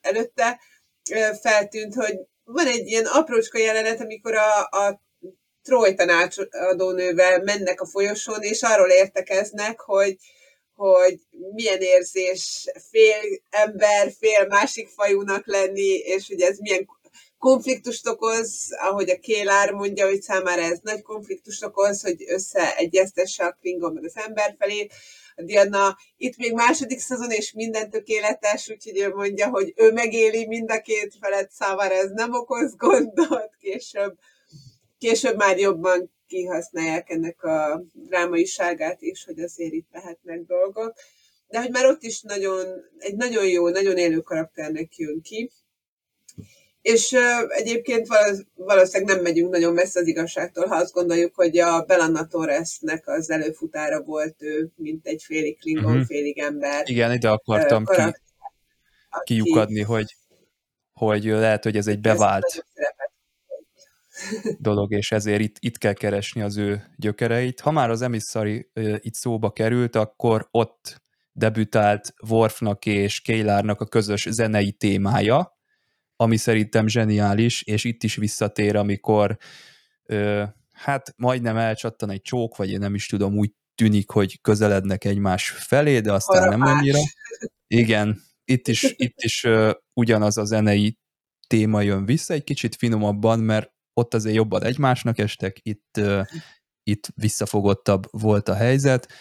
előtte, 0.01 0.61
feltűnt, 1.41 1.95
hogy 1.95 2.19
van 2.45 2.67
egy 2.67 2.87
ilyen 2.87 3.07
aprócska 3.07 3.59
jelenet, 3.59 4.01
amikor 4.01 4.35
a, 4.35 4.61
a 4.61 5.03
Troy 5.63 5.95
tanácsadónővel 5.95 7.43
mennek 7.43 7.81
a 7.81 7.87
folyosón, 7.87 8.43
és 8.43 8.63
arról 8.63 8.89
értekeznek, 8.89 9.81
hogy, 9.81 10.17
hogy 10.75 11.21
milyen 11.53 11.81
érzés 11.81 12.71
fél 12.91 13.41
ember, 13.51 14.13
fél 14.19 14.47
másik 14.47 14.89
fajúnak 14.89 15.47
lenni, 15.47 15.95
és 15.95 16.27
hogy 16.29 16.41
ez 16.41 16.59
milyen 16.59 16.87
konfliktust 17.39 18.07
okoz, 18.07 18.69
ahogy 18.71 19.11
a 19.11 19.19
Kélár 19.19 19.73
mondja, 19.73 20.07
hogy 20.07 20.23
számára 20.23 20.63
ez 20.63 20.79
nagy 20.83 21.03
konfliktust 21.03 21.65
okoz, 21.65 22.03
hogy 22.03 22.25
összeegyeztesse 22.29 23.45
a 23.45 23.57
Klingon 23.61 23.93
meg 23.93 24.05
az 24.05 24.17
ember 24.17 24.57
felé. 24.59 24.87
A 25.37 25.43
Diana 25.43 25.97
itt 26.17 26.37
még 26.37 26.53
második 26.53 26.99
szezon, 26.99 27.31
és 27.31 27.53
minden 27.53 27.91
tökéletes, 27.91 28.69
úgyhogy 28.69 28.99
ő 28.99 29.09
mondja, 29.09 29.49
hogy 29.49 29.73
ő 29.77 29.93
megéli 29.93 30.47
mind 30.47 30.71
a 30.71 30.81
két 30.81 31.15
felet, 31.21 31.51
számára 31.51 31.95
ez 31.95 32.11
nem 32.11 32.33
okoz 32.33 32.77
gondot, 32.77 33.51
később, 33.61 34.19
később 35.03 35.37
már 35.37 35.59
jobban 35.59 36.13
kihasználják 36.27 37.11
ennek 37.11 37.43
a 37.43 37.83
drámaiságát 37.93 39.01
is, 39.01 39.25
hogy 39.25 39.39
azért 39.41 39.73
itt 39.73 39.89
lehetnek 39.93 40.41
dolgok. 40.41 40.95
De 41.49 41.61
hogy 41.61 41.71
már 41.71 41.87
ott 41.87 42.03
is 42.03 42.21
nagyon, 42.21 42.67
egy 42.99 43.15
nagyon 43.15 43.47
jó, 43.47 43.69
nagyon 43.69 43.97
élő 43.97 44.21
karakternek 44.21 44.97
jön 44.97 45.21
ki. 45.23 45.51
És 46.83 47.13
uh, 47.13 47.57
egyébként 47.57 48.07
valósz- 48.07 48.47
valószínűleg 48.55 49.15
nem 49.15 49.23
megyünk 49.23 49.51
nagyon 49.51 49.73
messze 49.73 50.01
az 50.01 50.07
igazságtól, 50.07 50.67
ha 50.67 50.77
azt 50.77 50.93
gondoljuk, 50.93 51.35
hogy 51.35 51.59
a 51.59 51.83
Belanna 51.83 52.27
Torresnek 52.27 53.09
az 53.09 53.31
előfutára 53.31 54.03
volt 54.03 54.43
ő, 54.43 54.73
mint 54.77 55.07
egy 55.07 55.23
félig 55.23 55.59
klingon, 55.59 55.93
uh-huh. 55.93 56.07
félig 56.07 56.39
ember. 56.39 56.89
Igen, 56.89 57.13
ide 57.13 57.31
akartam 57.31 57.85
ki, 57.85 57.95
karakter, 57.95 58.21
aki 59.11 59.35
kiukadni, 59.35 59.81
hogy, 59.81 60.17
hogy 60.93 61.25
lehet, 61.25 61.65
hogy 61.65 61.77
ez 61.77 61.87
egy 61.87 62.01
bevált 62.01 62.65
dolog, 64.59 64.93
és 64.93 65.13
ezért 65.13 65.41
itt, 65.41 65.57
itt 65.59 65.79
kell 65.79 65.93
keresni 65.93 66.41
az 66.43 66.57
ő 66.57 66.83
gyökereit. 66.97 67.61
Ha 67.61 67.71
már 67.71 67.91
az 67.91 68.03
Emissary 68.03 68.71
ö, 68.73 68.97
itt 68.99 69.15
szóba 69.15 69.51
került, 69.51 69.97
akkor 69.97 70.49
ott 70.51 71.03
debütált 71.33 72.15
Worfnak 72.29 72.87
és 72.87 73.21
Keilárnak 73.21 73.81
a 73.81 73.87
közös 73.87 74.27
zenei 74.31 74.73
témája, 74.73 75.59
ami 76.17 76.37
szerintem 76.37 76.87
zseniális, 76.89 77.63
és 77.63 77.85
itt 77.85 78.03
is 78.03 78.17
visszatér, 78.17 78.77
amikor 78.77 79.39
ö, 80.03 80.43
hát 80.73 81.15
majdnem 81.17 81.57
elcsattan 81.57 82.11
egy 82.11 82.23
csók, 82.23 82.57
vagy 82.57 82.71
én 82.71 82.79
nem 82.79 82.95
is 82.95 83.07
tudom, 83.07 83.37
úgy 83.37 83.51
tűnik, 83.75 84.11
hogy 84.11 84.41
közelednek 84.41 85.05
egymás 85.05 85.51
felé, 85.51 86.01
de 86.01 86.13
aztán 86.13 86.49
nem 86.49 86.61
Harapás. 86.61 86.81
annyira. 86.81 86.99
Igen, 87.67 88.23
itt 88.45 88.69
is, 88.69 88.95
itt 88.97 89.21
is 89.21 89.45
ö, 89.45 89.71
ugyanaz 89.93 90.39
a 90.39 90.45
zenei 90.45 90.99
téma 91.47 91.81
jön 91.81 92.05
vissza, 92.05 92.35
egy 92.35 92.45
kicsit 92.45 92.77
finomabban, 92.77 93.39
mert 93.39 93.73
ott 93.95 94.15
azért 94.15 94.35
jobban 94.35 94.63
egymásnak 94.63 95.19
estek, 95.19 95.59
itt, 95.63 96.01
itt 96.83 97.09
visszafogottabb 97.15 98.07
volt 98.11 98.49
a 98.49 98.55
helyzet, 98.55 99.13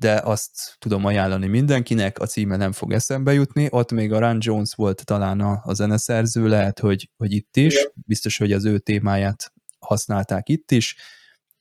de 0.00 0.20
azt 0.24 0.76
tudom 0.78 1.04
ajánlani 1.04 1.46
mindenkinek, 1.46 2.18
a 2.18 2.26
címe 2.26 2.56
nem 2.56 2.72
fog 2.72 2.92
eszembe 2.92 3.32
jutni, 3.32 3.66
ott 3.70 3.92
még 3.92 4.12
a 4.12 4.18
Run 4.18 4.38
Jones 4.40 4.74
volt 4.74 5.04
talán 5.04 5.40
a, 5.40 5.60
a 5.64 5.74
zeneszerző, 5.74 6.48
lehet, 6.48 6.78
hogy, 6.78 7.10
hogy 7.16 7.32
itt 7.32 7.56
is, 7.56 7.74
Igen. 7.74 7.92
biztos, 8.06 8.38
hogy 8.38 8.52
az 8.52 8.64
ő 8.64 8.78
témáját 8.78 9.52
használták 9.78 10.48
itt 10.48 10.70
is, 10.70 10.96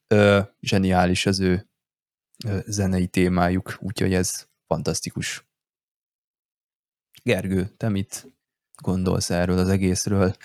ö, 0.08 0.40
zseniális 0.62 1.26
az 1.26 1.40
ő 1.40 1.70
ö, 2.46 2.60
zenei 2.66 3.08
témájuk, 3.08 3.78
úgyhogy 3.80 4.14
ez 4.14 4.48
fantasztikus. 4.68 5.48
Gergő, 7.24 7.68
te 7.78 7.90
mit 7.90 8.39
gondolsz 8.82 9.30
erről 9.30 9.58
az 9.58 9.70
egészről? 9.70 10.36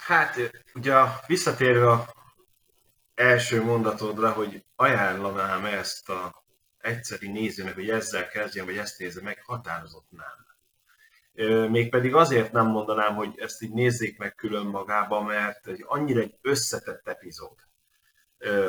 Hát, 0.00 0.36
ugye 0.74 0.94
visszatérve 1.26 1.90
a 1.90 2.14
első 3.14 3.62
mondatodra, 3.62 4.30
hogy 4.30 4.64
ajánlanám 4.76 5.64
ezt 5.64 6.08
a 6.08 6.44
egyszeri 6.78 7.28
nézőnek, 7.28 7.74
hogy 7.74 7.90
ezzel 7.90 8.28
kezdjen, 8.28 8.64
vagy 8.64 8.76
ezt 8.76 8.98
nézze 8.98 9.20
meg, 9.22 9.42
határozott 9.44 10.08
nem. 10.10 10.40
Mégpedig 11.70 12.14
azért 12.14 12.52
nem 12.52 12.66
mondanám, 12.66 13.14
hogy 13.14 13.38
ezt 13.38 13.62
így 13.62 13.72
nézzék 13.72 14.18
meg 14.18 14.34
külön 14.34 14.66
magába, 14.66 15.22
mert 15.22 15.66
egy 15.66 15.84
annyira 15.86 16.20
egy 16.20 16.38
összetett 16.40 17.08
epizód. 17.08 17.56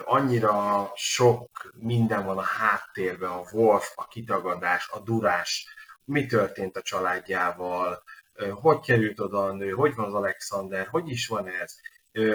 Annyira 0.06 0.91
sok 0.95 1.74
minden 1.74 2.26
van 2.26 2.38
a 2.38 2.41
háttérben, 2.41 3.32
a 3.32 3.44
Wolf, 3.52 3.91
a 3.95 4.08
kitagadás, 4.08 4.90
a 4.90 5.00
durás, 5.00 5.68
mi 6.06 6.26
történt 6.26 6.78
a 6.78 6.82
családjával, 6.82 8.04
hogy 8.51 8.80
került 8.80 9.19
oda 9.19 9.45
a 9.45 9.53
nő, 9.53 9.69
hogy 9.69 9.95
van 9.95 10.05
az 10.05 10.14
Alexander, 10.14 10.88
hogy 10.88 11.10
is 11.10 11.27
van 11.27 11.47
ez. 11.47 11.76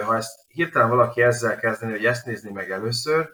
Ha 0.01 0.15
ezt 0.15 0.39
hirtelen 0.47 0.89
valaki 0.89 1.21
ezzel 1.21 1.57
kezdeni, 1.57 1.91
hogy 1.91 2.05
ezt 2.05 2.25
nézni 2.25 2.51
meg 2.51 2.71
először, 2.71 3.29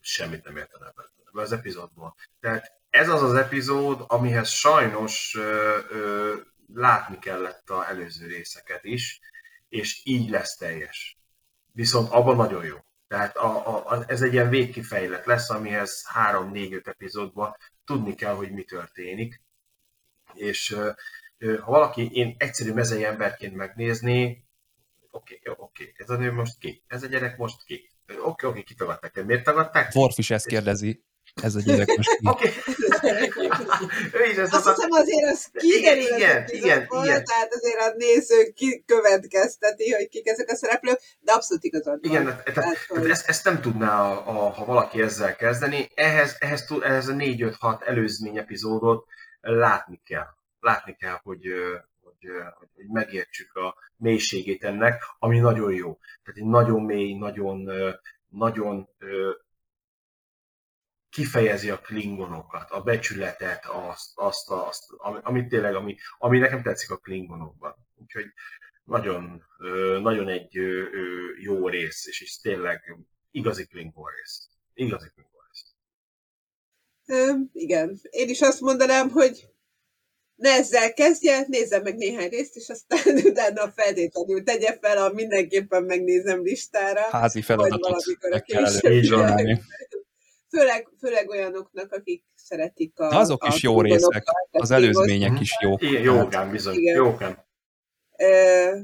semmit 0.00 0.44
nem 0.44 0.56
értene 0.56 0.86
ebben 0.86 1.44
az 1.44 1.52
epizódból. 1.52 2.14
Tehát 2.40 2.72
ez 2.90 3.08
az 3.08 3.22
az 3.22 3.34
epizód, 3.34 4.04
amihez 4.06 4.48
sajnos 4.48 5.34
ö, 5.38 5.78
ö, 5.90 6.34
látni 6.74 7.18
kellett 7.18 7.70
a 7.70 7.88
előző 7.88 8.26
részeket 8.26 8.84
is, 8.84 9.20
és 9.68 10.00
így 10.04 10.30
lesz 10.30 10.56
teljes. 10.56 11.18
Viszont 11.72 12.10
abban 12.10 12.36
nagyon 12.36 12.64
jó. 12.64 12.76
Tehát 13.08 13.36
a, 13.36 13.66
a, 13.68 13.90
a, 13.90 14.04
ez 14.06 14.22
egy 14.22 14.32
ilyen 14.32 14.48
végkifejlet 14.48 15.26
lesz, 15.26 15.50
amihez 15.50 16.06
3-4-5 16.32 16.86
epizódban 16.86 17.56
tudni 17.84 18.14
kell, 18.14 18.34
hogy 18.34 18.52
mi 18.52 18.62
történik. 18.62 19.40
És 20.34 20.76
ha 21.60 21.70
valaki 21.70 22.08
én 22.12 22.34
egyszerű 22.38 22.72
mezei 22.72 23.04
emberként 23.04 23.54
megnézni, 23.54 24.44
oké, 25.10 25.40
okay, 25.44 25.54
oké, 25.64 25.82
okay, 25.82 25.94
ez 25.96 26.10
a 26.10 26.16
nő 26.16 26.32
most 26.32 26.58
ki? 26.58 26.84
Ez 26.86 27.02
a 27.02 27.06
gyerek 27.06 27.36
most 27.36 27.64
ki? 27.64 27.90
Oké, 28.04 28.18
okay, 28.18 28.30
oké, 28.30 28.46
okay, 28.46 28.62
kitagadták. 28.62 29.14
De 29.14 29.22
miért 29.22 29.44
tagadták? 29.44 29.94
Worf 29.94 30.18
is 30.18 30.30
ezt 30.30 30.46
kérdezi. 30.46 31.04
Ez 31.42 31.54
a 31.54 31.60
gyerek 31.60 31.96
most 31.96 32.16
ki. 32.16 32.28
Oké. 32.28 32.48
ő 34.12 34.30
is 34.30 34.36
ezt 34.36 34.54
Azt 34.54 34.68
hiszem 34.68 34.90
azért 34.90 35.30
az 35.30 35.50
kiderül 35.52 36.02
Igen, 36.02 36.42
az 36.44 36.52
igen, 36.52 36.76
epizódból, 36.76 37.04
igen. 37.04 37.24
tehát 37.24 37.54
azért 37.54 37.80
a 37.80 37.94
néző 37.96 38.52
kikövetkezteti, 38.54 39.92
hogy 39.92 40.08
kik 40.08 40.28
ezek 40.28 40.50
a 40.50 40.56
szereplők, 40.56 41.00
de 41.20 41.32
abszolút 41.32 41.64
igazad 41.64 42.00
van. 42.00 42.10
Igen, 42.12 42.24
tehát, 42.24 42.44
tehát, 42.44 42.86
Tehát, 42.88 43.10
ezt, 43.10 43.28
ezt 43.28 43.44
nem 43.44 43.60
tudná, 43.60 44.00
a, 44.00 44.28
a, 44.28 44.50
ha 44.50 44.64
valaki 44.64 45.02
ezzel 45.02 45.36
kezdeni. 45.36 45.90
Ehhez, 45.94 46.36
ehhez, 46.38 46.64
tud- 46.64 46.82
ehhez 46.82 47.08
a 47.08 47.12
4-5-6 47.12 47.88
előzmény 47.88 48.36
epizódot 48.36 49.06
látni 49.40 50.00
kell. 50.04 50.28
Látni 50.60 50.96
kell, 50.96 51.18
hogy, 51.22 51.46
hogy, 52.00 52.28
hogy, 52.74 52.86
megértsük 52.86 53.54
a 53.54 53.74
mélységét 53.96 54.64
ennek, 54.64 55.02
ami 55.18 55.38
nagyon 55.38 55.72
jó. 55.72 55.98
Tehát 56.22 56.40
egy 56.40 56.46
nagyon 56.46 56.82
mély, 56.82 57.14
nagyon, 57.14 57.70
nagyon 58.28 58.88
kifejezi 61.10 61.70
a 61.70 61.78
klingonokat, 61.78 62.70
a 62.70 62.82
becsületet, 62.82 63.64
azt, 63.66 64.12
azt, 64.14 64.50
azt 64.50 64.84
ami, 64.96 65.18
amit 65.22 65.48
tényleg, 65.48 65.74
ami, 65.74 65.96
ami 66.18 66.38
nekem 66.38 66.62
tetszik 66.62 66.90
a 66.90 66.96
klingonokban. 66.96 67.74
Úgyhogy 67.96 68.32
nagyon, 68.84 69.44
nagyon 70.00 70.28
egy 70.28 70.58
jó 71.38 71.68
rész, 71.68 72.06
és 72.06 72.20
is 72.20 72.40
tényleg 72.40 72.96
igazi 73.30 73.66
Klingon 73.66 74.10
rész. 74.16 74.48
Igazi 74.74 75.08
Klingon. 75.08 75.29
Ö, 77.10 77.32
igen. 77.52 78.00
Én 78.10 78.28
is 78.28 78.40
azt 78.40 78.60
mondanám, 78.60 79.10
hogy 79.10 79.48
ne 80.34 80.50
ezzel 80.50 80.92
kezdje, 80.92 81.44
nézze 81.48 81.80
meg 81.80 81.96
néhány 81.96 82.28
részt, 82.28 82.56
és 82.56 82.68
aztán 82.68 83.16
utána 83.30 83.72
feltétlenül 83.72 84.42
tegye 84.42 84.78
fel 84.80 84.98
a 84.98 85.12
mindenképpen 85.12 85.82
megnézem 85.82 86.42
listára. 86.42 87.00
Házi 87.00 87.38
Vagy 87.38 87.44
feladatot 87.44 87.80
valamikor 87.80 88.30
a 88.30 88.34
meg 88.34 88.42
kell 88.42 89.00
csinálni. 89.00 89.60
Főleg, 90.48 90.88
főleg 91.00 91.28
olyanoknak, 91.28 91.92
akik 91.92 92.24
szeretik 92.34 92.98
a 92.98 93.08
De 93.08 93.16
azok 93.16 93.46
is 93.46 93.54
a 93.54 93.58
jó 93.60 93.80
részek, 93.80 94.22
Az 94.50 94.70
előzmények 94.70 95.40
is 95.40 95.56
jók. 95.60 95.82
Igen, 95.82 96.02
Tehát 96.02 96.22
jókám 96.22 96.50
bizony, 96.50 96.74
Igen. 96.74 96.94
jókám. 96.94 97.44
Ö, 98.16 98.76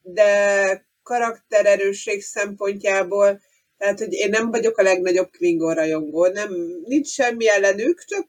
de 0.00 0.90
karaktererősség 1.02 2.22
szempontjából, 2.22 3.40
tehát, 3.82 3.98
hogy 3.98 4.12
én 4.12 4.30
nem 4.30 4.50
vagyok 4.50 4.78
a 4.78 4.82
legnagyobb 4.82 5.30
Klingon 5.30 5.74
rajongó, 5.74 6.26
nem, 6.26 6.50
nincs 6.84 7.08
semmi 7.08 7.48
ellenük, 7.48 8.04
csak 8.04 8.28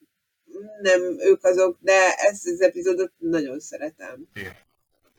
nem 0.82 1.02
ők 1.20 1.44
azok, 1.44 1.78
de 1.80 2.14
ezt 2.16 2.48
az 2.48 2.62
epizódot 2.62 3.12
nagyon 3.18 3.60
szeretem. 3.60 4.28
Igen. 4.34 4.56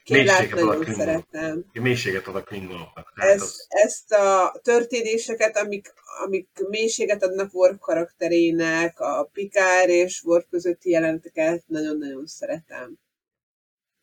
Kélát 0.02 0.50
nagyon 0.50 0.94
szeretem. 0.94 1.64
Mélységet 1.72 2.26
ad 2.26 2.36
a 2.36 2.42
Klingonoknak. 2.42 3.12
Ezt, 3.14 3.42
az, 3.42 3.66
ezt 3.68 4.12
a 4.12 4.60
történéseket, 4.62 5.56
amik, 5.56 5.92
amik 6.24 6.48
mélységet 6.68 7.22
adnak 7.22 7.54
Worf 7.54 7.78
karakterének, 7.78 9.00
a 9.00 9.28
Pikár 9.32 9.88
és 9.88 10.22
Worf 10.24 10.46
közötti 10.50 10.90
jeleneteket 10.90 11.62
nagyon-nagyon 11.66 12.26
szeretem. 12.26 12.98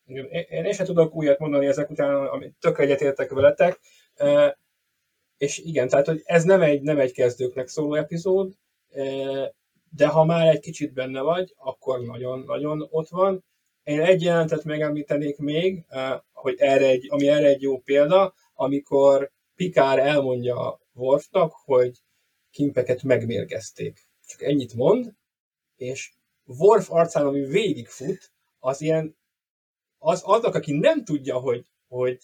Én, 0.06 0.26
én 0.50 0.74
sem 0.74 0.86
tudok 0.86 1.16
újat 1.16 1.40
mondani 1.40 1.66
ezek 1.66 1.90
után, 1.90 2.16
amit 2.16 2.56
tök 2.60 2.80
egyetértek 2.80 3.32
veletek. 3.32 3.80
És 5.42 5.58
igen, 5.58 5.88
tehát 5.88 6.06
hogy 6.06 6.22
ez 6.24 6.44
nem 6.44 6.62
egy, 6.62 6.82
nem 6.82 7.00
egy 7.00 7.12
kezdőknek 7.12 7.68
szóló 7.68 7.94
epizód, 7.94 8.54
de 9.90 10.08
ha 10.08 10.26
már 10.26 10.48
egy 10.48 10.60
kicsit 10.60 10.94
benne 10.94 11.22
vagy, 11.22 11.54
akkor 11.58 12.00
nagyon-nagyon 12.00 12.88
ott 12.90 13.10
van. 13.10 13.46
Én 13.84 14.02
egy 14.02 14.22
jelentet 14.22 14.64
megemlítenék 14.64 15.38
még, 15.38 15.86
hogy 16.32 16.56
erre 16.58 16.86
egy, 16.86 17.06
ami 17.10 17.28
erre 17.28 17.48
egy 17.48 17.62
jó 17.62 17.80
példa, 17.80 18.34
amikor 18.54 19.32
Pikár 19.56 20.00
elmondja 20.00 20.80
Worfnak, 20.94 21.54
hogy 21.66 22.00
Kimpeket 22.52 23.04
megmérgezték. 23.04 24.08
Csak 24.26 24.42
ennyit 24.42 24.74
mond, 24.74 25.14
és 25.76 26.14
Worf 26.46 26.92
arcán, 26.92 27.26
ami 27.26 27.46
végigfut, 27.46 28.32
az 28.60 28.82
ilyen 28.82 29.18
az, 29.98 30.22
aznak, 30.26 30.56
aki 30.56 30.78
nem 30.78 31.04
tudja, 31.04 31.38
hogy, 31.38 31.66
hogy 31.88 32.20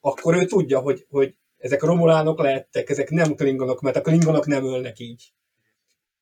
akkor 0.00 0.34
ő 0.34 0.44
tudja, 0.44 0.80
hogy, 0.80 1.06
hogy 1.08 1.36
ezek 1.58 1.82
romulánok 1.82 2.38
lehettek, 2.38 2.90
ezek 2.90 3.10
nem 3.10 3.34
klingonok, 3.34 3.80
mert 3.80 3.96
a 3.96 4.00
klingonok 4.00 4.46
nem 4.46 4.64
ölnek 4.64 4.98
így. 4.98 5.32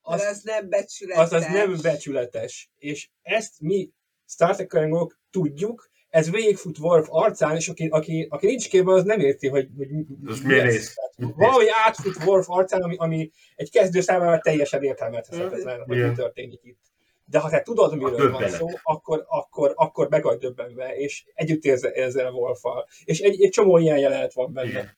Az, 0.03 0.23
az 0.23 0.43
nem 0.43 0.69
becsületes. 0.69 1.25
az, 1.25 1.33
az 1.33 1.45
nem 1.47 1.77
becsületes. 1.83 2.71
És 2.79 3.09
ezt 3.23 3.61
mi 3.61 3.91
Star 4.27 4.55
trek 4.55 4.73
rajongók 4.73 5.19
tudjuk, 5.31 5.91
ez 6.09 6.31
végigfut 6.31 6.79
Worf 6.79 7.07
arcán, 7.11 7.57
és 7.57 7.69
aki, 7.69 7.87
aki, 7.87 8.27
aki 8.31 8.47
nincs 8.47 8.69
képben, 8.69 8.95
az 8.95 9.05
nem 9.05 9.21
érti, 9.21 9.49
hogy, 9.49 9.69
hogy 9.77 9.89
Az 10.27 10.41
mi? 10.41 10.55
Tehát 10.55 10.85
Valahogy 11.17 11.67
átfut 11.87 12.25
Worf 12.25 12.51
arcán, 12.51 12.83
ami, 12.83 12.97
ami 12.97 13.31
egy 13.57 13.71
kezdő 13.71 14.01
számára 14.01 14.39
teljesen 14.39 14.83
értelmezhetetlen, 14.83 15.83
hogy 15.87 16.09
mi 16.09 16.13
történik 16.15 16.61
itt. 16.63 16.81
De 17.25 17.39
ha 17.39 17.49
te 17.51 17.63
tudod, 17.63 17.97
miről 17.97 18.33
van 18.33 18.49
szó, 18.49 18.67
akkor, 18.83 19.25
akkor, 19.29 19.73
akkor 19.75 20.09
meg 20.09 20.23
vagy 20.23 20.39
döbbenve, 20.39 20.97
és 20.97 21.25
együtt 21.35 21.65
érzel 21.65 21.93
ezzel 21.93 22.27
a 22.27 22.31
Wolffal. 22.31 22.89
És 23.05 23.21
egy, 23.21 23.43
egy 23.43 23.51
csomó 23.51 23.79
ilyen 23.79 23.99
jelenet 23.99 24.33
van 24.33 24.53
benne. 24.53 24.69
Igen. 24.69 24.97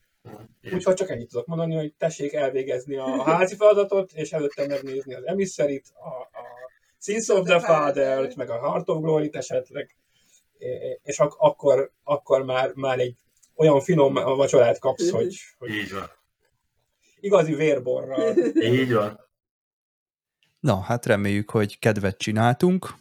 Úgyhogy 0.73 0.95
csak 0.95 1.11
ennyit 1.11 1.29
tudok 1.29 1.47
mondani, 1.47 1.75
hogy 1.75 1.95
tessék 1.95 2.33
elvégezni 2.33 2.97
a 2.97 3.23
házi 3.23 3.57
feladatot, 3.57 4.13
és 4.13 4.33
előtte 4.33 4.67
megnézni 4.67 5.15
az 5.15 5.27
emisszerit, 5.27 5.93
a, 5.95 6.39
a 6.39 6.47
Sins 7.01 7.29
of 7.29 7.47
the 7.47 7.61
Father-t, 7.61 8.37
meg 8.37 8.51
a 8.51 8.59
Heart 8.59 8.89
of 8.89 9.01
Glory-t 9.01 9.37
esetleg, 9.37 9.97
és 11.03 11.19
ak- 11.19 11.37
akkor, 11.39 11.93
akkor 12.05 12.45
már, 12.45 12.73
már 12.75 12.99
egy 12.99 13.17
olyan 13.57 13.81
finom 13.81 14.15
vacsorát 14.15 14.79
kapsz, 14.79 15.11
hogy, 15.11 15.37
hogy 15.59 15.71
Így 15.71 15.93
van. 15.93 16.11
igazi 17.21 17.55
vérborral. 17.55 18.37
Így 18.55 18.93
van. 18.93 19.21
Na, 20.61 20.81
hát 20.81 21.07
reméljük, 21.07 21.51
hogy 21.51 21.79
kedvet 21.79 22.19
csináltunk. 22.19 22.95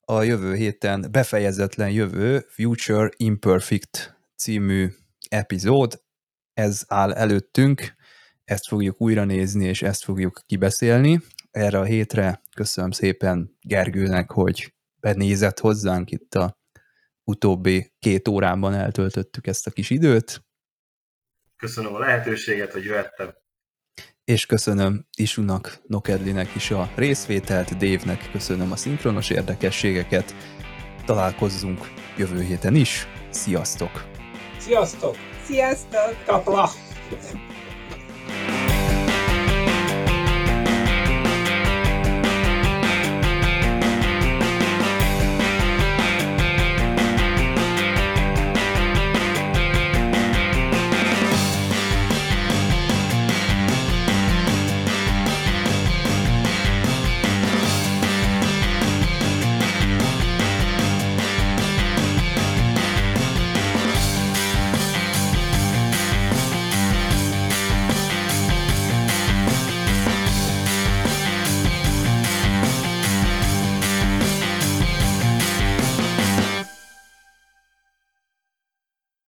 A 0.00 0.22
jövő 0.22 0.54
héten 0.54 1.06
befejezetlen 1.10 1.90
jövő 1.90 2.46
Future 2.48 3.10
Imperfect 3.16 4.16
című 4.36 4.88
epizód. 5.28 6.04
Ez 6.56 6.84
áll 6.88 7.12
előttünk, 7.12 7.94
ezt 8.44 8.66
fogjuk 8.66 9.00
újra 9.00 9.24
nézni, 9.24 9.64
és 9.64 9.82
ezt 9.82 10.04
fogjuk 10.04 10.42
kibeszélni. 10.46 11.20
Erre 11.50 11.78
a 11.78 11.84
hétre 11.84 12.42
köszönöm 12.54 12.90
szépen 12.90 13.56
Gergőnek, 13.60 14.30
hogy 14.30 14.74
benézett 15.00 15.58
hozzánk 15.60 16.10
itt 16.10 16.34
a 16.34 16.58
utóbbi 17.24 17.92
két 17.98 18.28
órában 18.28 18.74
eltöltöttük 18.74 19.46
ezt 19.46 19.66
a 19.66 19.70
kis 19.70 19.90
időt, 19.90 20.44
Köszönöm 21.56 21.94
a 21.94 21.98
lehetőséget, 21.98 22.72
hogy 22.72 22.84
jöhettem. 22.84 23.34
és 24.24 24.46
köszönöm 24.46 25.06
Isunak, 25.16 25.78
Nokedlinek 25.86 26.54
is 26.54 26.70
a 26.70 26.90
részvételt, 26.94 27.76
Dévnek 27.76 28.30
köszönöm 28.32 28.72
a 28.72 28.76
szinkronos 28.76 29.30
érdekességeket. 29.30 30.34
Találkozzunk 31.04 31.80
jövő 32.16 32.42
héten 32.42 32.74
is. 32.74 33.06
Sziasztok! 33.30 33.90
Sziasztok! 34.58 35.35
Sziasztok! 35.46 36.16
Kapla! 36.26 36.70